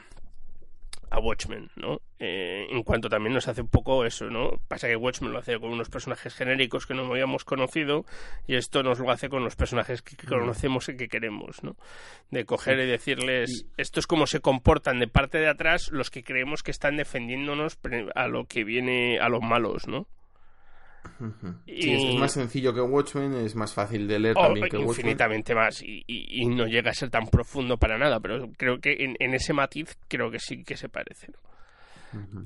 a 1.09 1.19
Watchmen, 1.19 1.71
¿no? 1.75 2.01
Eh, 2.19 2.67
en 2.69 2.83
cuanto 2.83 3.09
también 3.09 3.33
nos 3.33 3.47
hace 3.47 3.61
un 3.61 3.67
poco 3.67 4.05
eso, 4.05 4.25
¿no? 4.29 4.61
Pasa 4.67 4.87
que 4.87 4.95
Watchmen 4.95 5.33
lo 5.33 5.39
hace 5.39 5.59
con 5.59 5.71
unos 5.71 5.89
personajes 5.89 6.35
genéricos 6.35 6.85
que 6.85 6.93
no 6.93 7.07
habíamos 7.07 7.45
conocido 7.45 8.05
y 8.45 8.57
esto 8.57 8.83
nos 8.83 8.99
lo 8.99 9.09
hace 9.09 9.27
con 9.27 9.43
los 9.43 9.55
personajes 9.55 10.03
que, 10.03 10.15
conocemos 10.27 10.87
y 10.89 10.97
que 10.97 11.07
queremos, 11.07 11.63
¿no? 11.63 11.75
De 12.29 12.45
coger 12.45 12.77
y 12.77 12.85
decirles, 12.85 13.65
esto 13.77 13.99
es 13.99 14.05
como 14.05 14.27
se 14.27 14.39
comportan 14.39 14.99
de 14.99 15.07
parte 15.07 15.39
de 15.39 15.49
atrás 15.49 15.89
los 15.91 16.11
que 16.11 16.23
creemos 16.23 16.61
que 16.61 16.69
están 16.69 16.95
defendiéndonos 16.95 17.79
a 18.13 18.27
lo 18.27 18.45
que 18.45 18.63
viene, 18.63 19.19
a 19.19 19.29
los 19.29 19.41
malos, 19.41 19.87
¿no? 19.87 20.05
Sí, 21.65 21.93
es 21.93 22.19
más 22.19 22.31
sencillo 22.31 22.73
que 22.73 22.81
Watchmen, 22.81 23.33
es 23.33 23.55
más 23.55 23.73
fácil 23.73 24.07
de 24.07 24.19
leer 24.19 24.35
oh, 24.37 24.41
también 24.41 24.67
que 24.69 24.77
infinitamente 24.77 25.53
más 25.53 25.81
y, 25.83 26.45
no 26.45 26.65
llega 26.65 26.91
a 26.91 26.93
ser 26.93 27.09
tan 27.09 27.27
profundo 27.27 27.77
para 27.77 27.97
nada, 27.97 28.19
pero 28.19 28.49
creo 28.57 28.79
que 28.79 28.95
en, 28.99 29.33
ese 29.33 29.53
matiz 29.53 29.97
creo 30.07 30.31
que 30.31 30.39
sí 30.39 30.63
que 30.63 30.75
se 30.75 30.89
parece 30.89 31.27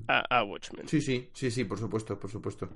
a, 0.07 0.43
Watchmen. 0.43 0.87
Sí, 0.87 1.01
sí, 1.01 1.29
sí, 1.33 1.49
sí, 1.49 1.63
por 1.63 1.79
supuesto, 1.79 2.19
por 2.19 2.29
supuesto. 2.29 2.69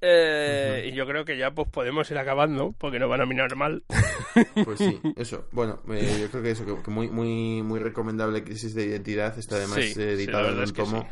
Eh, 0.00 0.90
y 0.92 0.94
yo 0.94 1.06
creo 1.06 1.24
que 1.24 1.36
ya 1.36 1.50
pues 1.50 1.68
podemos 1.68 2.08
ir 2.10 2.18
acabando 2.18 2.72
porque 2.78 2.98
no 3.00 3.08
van 3.08 3.20
a 3.20 3.26
mirar 3.26 3.54
mal. 3.56 3.82
Pues 4.64 4.78
sí, 4.78 5.00
eso. 5.16 5.48
Bueno, 5.50 5.80
eh, 5.90 6.18
yo 6.20 6.30
creo 6.30 6.42
que 6.42 6.50
eso, 6.50 6.82
que, 6.82 6.90
muy, 6.90 7.08
muy, 7.08 7.62
muy 7.62 7.80
recomendable 7.80 8.44
Crisis 8.44 8.74
de 8.74 8.86
Identidad 8.86 9.36
está 9.38 9.56
además 9.56 9.78
editado 9.96 10.50
en 10.50 10.58
un 10.58 10.72
tomo 10.72 11.08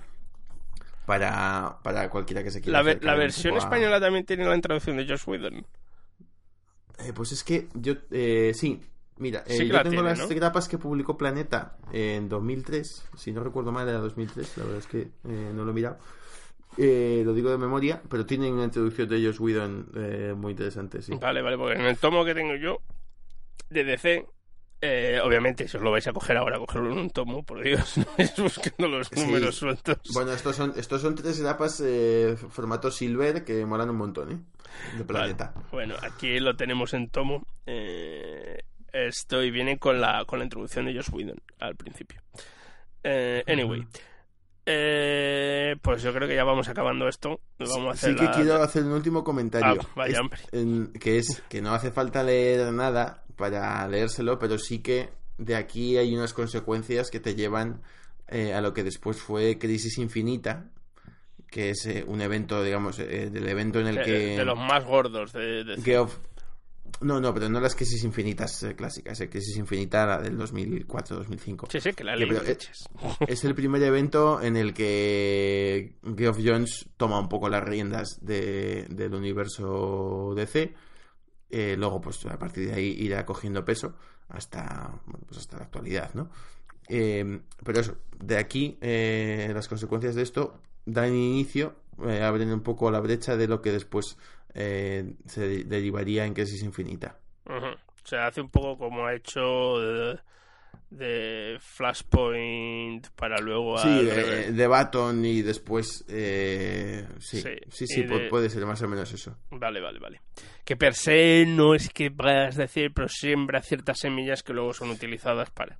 para, 1.06 1.78
para 1.82 2.10
cualquiera 2.10 2.42
que 2.42 2.50
se 2.50 2.60
quiera. 2.60 2.82
La, 2.82 2.98
la 3.00 3.14
versión 3.14 3.56
española 3.56 4.00
también 4.00 4.26
tiene 4.26 4.44
la 4.44 4.54
introducción 4.54 4.96
de 4.96 5.06
Josh 5.06 5.22
Whedon. 5.26 5.64
Eh, 6.98 7.12
pues 7.14 7.32
es 7.32 7.44
que 7.44 7.68
yo, 7.74 7.94
eh, 8.10 8.52
sí, 8.54 8.80
mira, 9.18 9.44
eh, 9.46 9.66
yo 9.66 9.82
tengo 9.82 10.02
las 10.02 10.28
grapas 10.28 10.68
que 10.68 10.78
publicó 10.78 11.16
Planeta 11.16 11.76
en 11.92 12.28
2003, 12.28 13.08
si 13.16 13.32
no 13.32 13.44
recuerdo 13.44 13.70
mal 13.70 13.88
era 13.88 13.98
2003, 13.98 14.58
la 14.58 14.64
verdad 14.64 14.78
es 14.80 14.86
que 14.86 15.00
eh, 15.00 15.52
no 15.54 15.64
lo 15.64 15.70
he 15.70 15.74
mirado. 15.74 15.98
lo 16.76 17.34
digo 17.34 17.50
de 17.50 17.58
memoria, 17.58 18.02
pero 18.10 18.26
tiene 18.26 18.50
una 18.50 18.64
introducción 18.64 19.08
de 19.08 19.24
Josh 19.24 19.40
Whedon 19.40 20.38
muy 20.38 20.52
interesante, 20.52 21.02
sí. 21.02 21.12
Vale, 21.20 21.40
vale, 21.40 21.56
porque 21.56 21.78
en 21.78 21.86
el 21.86 21.96
tomo 21.98 22.24
que 22.24 22.34
tengo 22.34 22.56
yo 22.56 22.80
de 23.70 23.84
DC 23.84 24.26
eh, 24.80 25.20
obviamente, 25.22 25.66
si 25.68 25.76
os 25.76 25.82
lo 25.82 25.90
vais 25.90 26.06
a 26.06 26.12
coger 26.12 26.36
ahora, 26.36 26.58
cogerlo 26.58 26.92
en 26.92 26.98
un 26.98 27.10
tomo, 27.10 27.42
por 27.42 27.62
Dios, 27.62 27.96
no 27.98 28.06
vais 28.18 28.36
buscando 28.36 28.88
los 28.88 29.12
números 29.12 29.56
sueltos. 29.56 29.98
Bueno, 30.12 30.32
estos 30.32 30.56
son, 30.56 30.74
estos 30.76 31.00
son 31.00 31.14
tres 31.14 31.38
etapas 31.40 31.82
eh, 31.84 32.36
formato 32.50 32.90
silver 32.90 33.44
que 33.44 33.64
molan 33.64 33.90
un 33.90 33.96
montón, 33.96 34.32
¿eh? 34.32 34.38
De 34.98 35.04
planeta. 35.04 35.54
Bueno, 35.72 35.94
aquí 36.02 36.38
lo 36.38 36.56
tenemos 36.56 36.92
en 36.92 37.08
tomo. 37.08 37.46
Eh, 37.66 38.62
esto 38.92 39.42
y 39.42 39.50
viene 39.50 39.78
con 39.78 40.00
la, 40.00 40.24
con 40.24 40.38
la 40.38 40.44
introducción 40.44 40.86
de 40.86 40.94
Josh 40.94 41.10
Whedon 41.12 41.40
al 41.58 41.76
principio. 41.76 42.20
Eh, 43.02 43.44
anyway. 43.46 43.86
Eh, 44.68 45.76
pues 45.80 46.02
yo 46.02 46.12
creo 46.12 46.26
que 46.26 46.34
ya 46.34 46.42
vamos 46.42 46.68
acabando 46.68 47.06
esto. 47.06 47.40
Vamos 47.58 47.88
a 47.88 47.90
hacer 47.92 48.18
sí 48.18 48.26
que 48.26 48.30
quiero 48.32 48.60
hacer 48.62 48.82
un 48.82 48.92
último 48.92 49.22
comentario. 49.22 49.80
Ah, 49.80 49.88
vaya, 49.94 50.20
que 51.00 51.18
es 51.18 51.42
que 51.48 51.62
no 51.62 51.72
hace 51.72 51.92
falta 51.92 52.24
leer 52.24 52.72
nada 52.72 53.22
para 53.36 53.86
leérselo, 53.88 54.38
pero 54.38 54.58
sí 54.58 54.80
que 54.80 55.10
de 55.38 55.54
aquí 55.54 55.96
hay 55.98 56.14
unas 56.14 56.32
consecuencias 56.32 57.10
que 57.10 57.20
te 57.20 57.34
llevan 57.34 57.82
eh, 58.28 58.54
a 58.54 58.60
lo 58.60 58.72
que 58.72 58.82
después 58.82 59.18
fue 59.18 59.58
Crisis 59.58 59.98
Infinita, 59.98 60.70
que 61.48 61.70
es 61.70 61.86
eh, 61.86 62.04
un 62.06 62.20
evento, 62.20 62.62
digamos, 62.62 62.98
eh, 62.98 63.30
del 63.30 63.48
evento 63.48 63.80
en 63.80 63.86
el 63.88 64.02
que... 64.02 64.36
De 64.36 64.44
los 64.44 64.58
más 64.58 64.84
gordos 64.84 65.32
de... 65.32 65.64
de... 65.64 66.06
No, 67.00 67.20
no, 67.20 67.34
pero 67.34 67.48
no 67.50 67.60
las 67.60 67.74
crisis 67.74 68.04
infinitas 68.04 68.64
clásicas, 68.74 69.20
la 69.20 69.26
crisis 69.28 69.56
infinita 69.58 70.06
la 70.06 70.18
del 70.18 70.38
2004-2005. 70.38 71.66
Sí, 71.68 71.80
sí, 71.80 71.92
que 71.92 72.04
la 72.04 72.16
ley 72.16 72.28
es, 72.46 72.88
es, 73.26 73.44
el 73.44 73.54
primer 73.54 73.82
evento 73.82 74.40
en 74.40 74.56
el 74.56 74.72
que 74.72 75.96
Geoff 76.16 76.38
Jones 76.42 76.88
toma 76.96 77.18
un 77.18 77.28
poco 77.28 77.50
las 77.50 77.62
riendas 77.62 78.18
de, 78.22 78.86
del 78.88 79.14
universo 79.14 80.32
DC 80.36 80.74
eh, 81.50 81.76
luego, 81.78 82.00
pues 82.00 82.24
a 82.26 82.38
partir 82.38 82.68
de 82.68 82.74
ahí 82.74 82.96
irá 82.98 83.24
cogiendo 83.24 83.64
peso 83.64 83.96
hasta, 84.28 84.92
pues 85.26 85.38
hasta 85.38 85.58
la 85.58 85.64
actualidad, 85.64 86.12
¿no? 86.14 86.30
Eh, 86.88 87.40
pero 87.64 87.80
eso, 87.80 87.96
de 88.18 88.38
aquí 88.38 88.78
eh, 88.80 89.50
las 89.54 89.68
consecuencias 89.68 90.14
de 90.14 90.22
esto 90.22 90.60
dan 90.84 91.14
inicio, 91.14 91.74
abren 91.98 92.52
un 92.52 92.62
poco 92.62 92.90
la 92.90 93.00
brecha 93.00 93.36
de 93.36 93.48
lo 93.48 93.60
que 93.62 93.72
después 93.72 94.18
se 94.54 95.64
derivaría 95.64 96.24
en 96.24 96.32
crisis 96.32 96.62
infinita. 96.62 97.18
O 97.44 98.08
sea, 98.08 98.28
hace 98.28 98.40
un 98.40 98.48
poco 98.48 98.78
como 98.78 99.04
ha 99.04 99.14
hecho 99.14 99.78
de 100.96 101.56
Flashpoint 101.60 103.08
para 103.16 103.38
luego... 103.38 103.78
Sí, 103.78 104.04
de, 104.04 104.14
revés. 104.14 104.56
de 104.56 104.66
Baton 104.66 105.24
y 105.24 105.42
después... 105.42 106.04
eh, 106.08 107.06
sí, 107.18 107.42
Sí, 107.70 107.86
sí, 107.86 108.02
de- 108.02 108.28
puede 108.28 108.50
ser 108.50 108.64
más 108.66 108.80
o 108.82 108.88
menos 108.88 109.12
eso. 109.12 109.36
Vale, 109.50 109.80
vale, 109.80 109.98
vale. 109.98 110.20
Que 110.64 110.76
per 110.76 110.94
se 110.94 111.44
no 111.46 111.74
es 111.74 111.88
que 111.90 112.10
puedas 112.10 112.56
decir, 112.56 112.92
pero 112.94 113.08
siembra 113.08 113.62
ciertas 113.62 113.98
semillas 114.00 114.42
que 114.42 114.52
luego 114.52 114.72
son 114.74 114.90
utilizadas 114.90 115.50
para... 115.50 115.78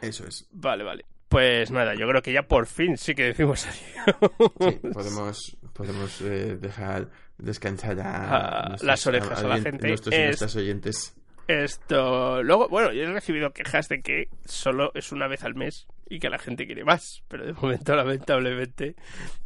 Eso 0.00 0.26
es. 0.26 0.46
Vale, 0.52 0.84
vale. 0.84 1.04
Pues 1.28 1.70
nada, 1.72 1.94
yo 1.94 2.06
creo 2.06 2.22
que 2.22 2.32
ya 2.32 2.42
por 2.42 2.66
fin 2.66 2.96
sí 2.96 3.14
que 3.14 3.24
decimos 3.24 3.66
así. 3.66 3.84
Sí, 4.60 4.78
podemos, 4.92 5.56
podemos 5.72 6.20
eh, 6.20 6.56
dejar 6.60 7.10
descansar 7.36 7.98
a, 8.00 8.60
A 8.60 8.68
nuestros- 8.68 8.86
las 8.86 9.06
orejas 9.06 9.42
a 9.42 9.48
la 9.48 9.60
gente. 9.60 9.88
nuestros 9.88 10.14
Es- 10.14 10.24
nuestras 10.24 10.56
oyentes. 10.56 11.14
Esto. 11.48 12.42
Luego, 12.42 12.68
bueno, 12.68 12.92
yo 12.92 13.02
he 13.02 13.12
recibido 13.12 13.52
quejas 13.52 13.88
de 13.88 14.02
que 14.02 14.28
solo 14.44 14.90
es 14.94 15.12
una 15.12 15.28
vez 15.28 15.44
al 15.44 15.54
mes 15.54 15.86
y 16.08 16.18
que 16.18 16.28
la 16.28 16.38
gente 16.38 16.66
quiere 16.66 16.84
más. 16.84 17.22
Pero 17.28 17.46
de 17.46 17.52
momento, 17.52 17.94
lamentablemente, 17.94 18.96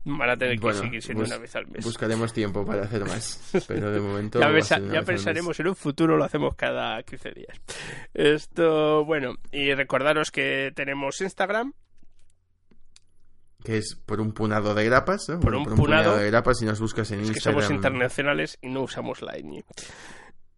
van 0.05 0.31
a 0.31 0.37
tener 0.37 0.57
que 0.57 0.63
Bueno, 0.63 0.81
seguir 0.81 1.03
siendo 1.03 1.25
una 1.25 1.39
vez 1.39 1.55
al 1.57 1.67
mes. 1.67 1.85
Buscaremos 1.85 2.33
tiempo 2.33 2.65
para 2.65 2.85
hacer 2.85 3.05
más, 3.05 3.51
pero 3.69 3.91
de 3.91 4.01
momento 4.01 4.41
ya 4.41 4.79
ya 4.79 5.03
pensaremos 5.03 5.59
en 5.61 5.69
un 5.69 5.77
futuro, 5.77 6.17
lo 6.17 6.25
hacemos 6.25 6.55
cada 6.55 7.03
15 7.03 7.31
días. 7.33 7.61
Esto, 8.15 9.05
bueno, 9.05 9.35
y 9.53 9.73
recordaros 9.75 10.31
que 10.31 10.73
tenemos 10.75 11.21
Instagram, 11.21 11.73
Que 13.63 13.77
es 13.79 13.95
por 14.07 14.21
un 14.21 14.33
punado 14.33 14.75
de 14.75 14.85
grapas, 14.87 15.29
¿no? 15.29 15.41
Por 15.41 15.55
un 15.55 15.65
puñado 15.65 15.77
punado. 15.77 16.17
de 16.17 16.27
grapas 16.31 16.63
y 16.63 16.65
nos 16.65 16.81
buscas 16.81 17.11
en 17.11 17.21
es 17.21 17.27
que 17.27 17.33
Instagram. 17.35 17.63
somos 17.63 17.75
internacionales 17.75 18.59
y 18.63 18.69
no 18.69 18.83
usamos 18.83 19.21
Line. 19.23 19.65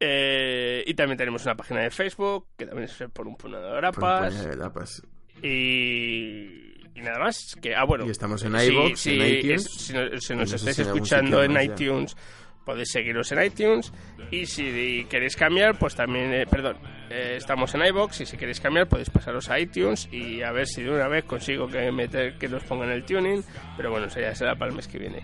Eh, 0.04 0.82
y 0.84 0.94
también 0.94 1.16
tenemos 1.16 1.44
una 1.44 1.54
página 1.54 1.80
de 1.82 1.90
Facebook, 1.90 2.48
que 2.58 2.66
también 2.66 2.84
es 2.88 3.04
por 3.12 3.28
un 3.28 3.36
puñado 3.36 3.70
de 3.72 3.76
grapas. 3.76 4.44
de 4.44 4.56
grapas. 4.56 5.02
Y, 5.42 6.88
y 6.94 7.00
nada 7.02 7.18
más. 7.20 7.56
Que, 7.62 7.74
ah, 7.76 7.84
bueno. 7.84 8.04
Y 8.06 8.10
estamos 8.10 8.42
en 8.44 8.52
iVoox, 8.54 9.06
en 9.06 9.26
iTunes. 9.26 9.64
es- 9.66 9.72
si, 9.72 9.92
no- 9.92 10.08
si 10.18 10.34
nos 10.34 10.50
no 10.50 10.56
estáis 10.56 10.76
si 10.76 10.82
escuchando 10.82 11.42
en 11.44 11.52
ya. 11.54 11.62
iTunes, 11.62 12.16
podéis 12.64 12.90
seguiros 12.90 13.30
en 13.32 13.42
iTunes. 13.44 13.92
Y 14.32 14.46
si 14.46 15.04
queréis 15.08 15.36
cambiar, 15.36 15.78
pues 15.78 15.94
también, 15.94 16.32
eh, 16.32 16.46
perdón, 16.50 16.78
eh, 17.10 17.34
estamos 17.36 17.72
en 17.74 17.84
iVoox. 17.86 18.22
Y 18.22 18.26
si 18.26 18.36
queréis 18.36 18.60
cambiar, 18.60 18.88
podéis 18.88 19.10
pasaros 19.10 19.48
a 19.50 19.58
iTunes. 19.60 20.08
Y 20.10 20.42
a 20.42 20.50
ver 20.52 20.66
si 20.66 20.82
de 20.82 20.90
una 20.90 21.06
vez 21.06 21.24
consigo 21.24 21.68
que 21.68 21.92
meter 21.92 22.38
que 22.38 22.48
nos 22.48 22.64
pongan 22.64 22.90
el 22.90 23.04
tuning. 23.04 23.42
Pero 23.76 23.90
bueno, 23.92 24.06
eso 24.06 24.18
ya 24.20 24.34
será 24.34 24.56
para 24.56 24.70
el 24.70 24.76
mes 24.76 24.88
que 24.88 24.98
viene. 24.98 25.22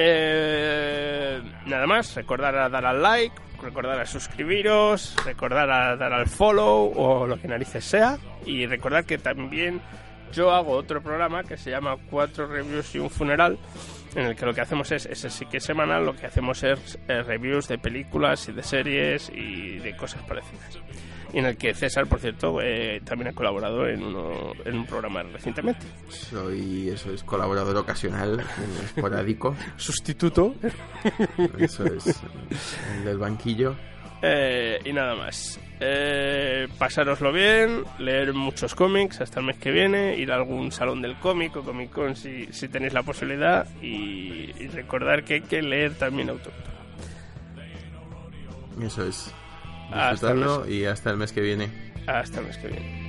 Eh, 0.00 1.42
nada 1.66 1.88
más, 1.88 2.14
recordar 2.14 2.54
a 2.56 2.68
dar 2.68 2.86
al 2.86 3.02
like, 3.02 3.34
recordar 3.60 3.98
a 3.98 4.06
suscribiros, 4.06 5.16
recordar 5.24 5.68
a 5.68 5.96
dar 5.96 6.12
al 6.12 6.28
follow 6.28 6.92
o 6.94 7.26
lo 7.26 7.40
que 7.40 7.48
narices 7.48 7.84
sea. 7.84 8.16
Y 8.46 8.64
recordar 8.66 9.04
que 9.04 9.18
también 9.18 9.80
yo 10.32 10.52
hago 10.52 10.70
otro 10.70 11.02
programa 11.02 11.42
que 11.42 11.56
se 11.56 11.70
llama 11.70 11.96
Cuatro 12.10 12.46
Reviews 12.46 12.94
y 12.94 13.00
un 13.00 13.10
Funeral, 13.10 13.58
en 14.14 14.26
el 14.26 14.36
que 14.36 14.46
lo 14.46 14.54
que 14.54 14.60
hacemos 14.60 14.92
es, 14.92 15.04
ese 15.06 15.30
sí 15.30 15.46
que 15.46 15.56
es 15.56 15.64
semanal, 15.64 16.06
lo 16.06 16.14
que 16.14 16.26
hacemos 16.26 16.62
es 16.62 16.96
eh, 17.08 17.24
reviews 17.24 17.66
de 17.66 17.78
películas 17.78 18.48
y 18.48 18.52
de 18.52 18.62
series 18.62 19.32
y 19.34 19.78
de 19.80 19.96
cosas 19.96 20.22
parecidas. 20.22 20.78
Y 21.32 21.38
en 21.38 21.46
el 21.46 21.56
que 21.56 21.74
César, 21.74 22.06
por 22.06 22.20
cierto, 22.20 22.60
eh, 22.62 23.00
también 23.04 23.28
ha 23.28 23.32
colaborado 23.32 23.86
en, 23.86 24.02
uno, 24.02 24.52
en 24.64 24.78
un 24.78 24.86
programa 24.86 25.22
recientemente. 25.22 25.86
Soy, 26.08 26.88
eso 26.88 27.12
es, 27.12 27.22
colaborador 27.22 27.76
ocasional, 27.76 28.42
esporádico. 28.82 29.54
Sustituto. 29.76 30.54
Eso 31.58 31.84
es, 31.84 32.22
el 32.96 33.04
del 33.04 33.18
banquillo. 33.18 33.76
Eh, 34.22 34.80
y 34.84 34.92
nada 34.92 35.14
más. 35.14 35.60
Eh, 35.80 36.66
pasároslo 36.76 37.32
bien, 37.32 37.84
leer 37.98 38.32
muchos 38.32 38.74
cómics 38.74 39.20
hasta 39.20 39.38
el 39.38 39.46
mes 39.46 39.58
que 39.58 39.70
viene, 39.70 40.16
ir 40.16 40.32
a 40.32 40.36
algún 40.36 40.72
salón 40.72 41.00
del 41.02 41.16
cómic 41.16 41.54
o 41.56 41.62
Comic 41.62 41.90
Con 41.90 42.16
si, 42.16 42.46
si 42.50 42.68
tenéis 42.68 42.94
la 42.94 43.04
posibilidad 43.04 43.68
y, 43.80 44.50
y 44.58 44.68
recordar 44.68 45.22
que 45.22 45.34
hay 45.34 45.40
que 45.42 45.62
leer 45.62 45.94
también 45.94 46.30
autóctono. 46.30 46.78
Eso 48.82 49.04
es. 49.04 49.32
Hasta 49.90 50.10
Disfrutarlo 50.10 50.68
y 50.68 50.84
hasta 50.84 51.10
el 51.10 51.16
mes 51.16 51.32
que 51.32 51.40
viene. 51.40 51.70
Hasta 52.06 52.40
el 52.40 52.46
mes 52.46 52.58
que 52.58 52.68
viene. 52.68 53.08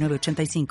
906985. 0.00 0.66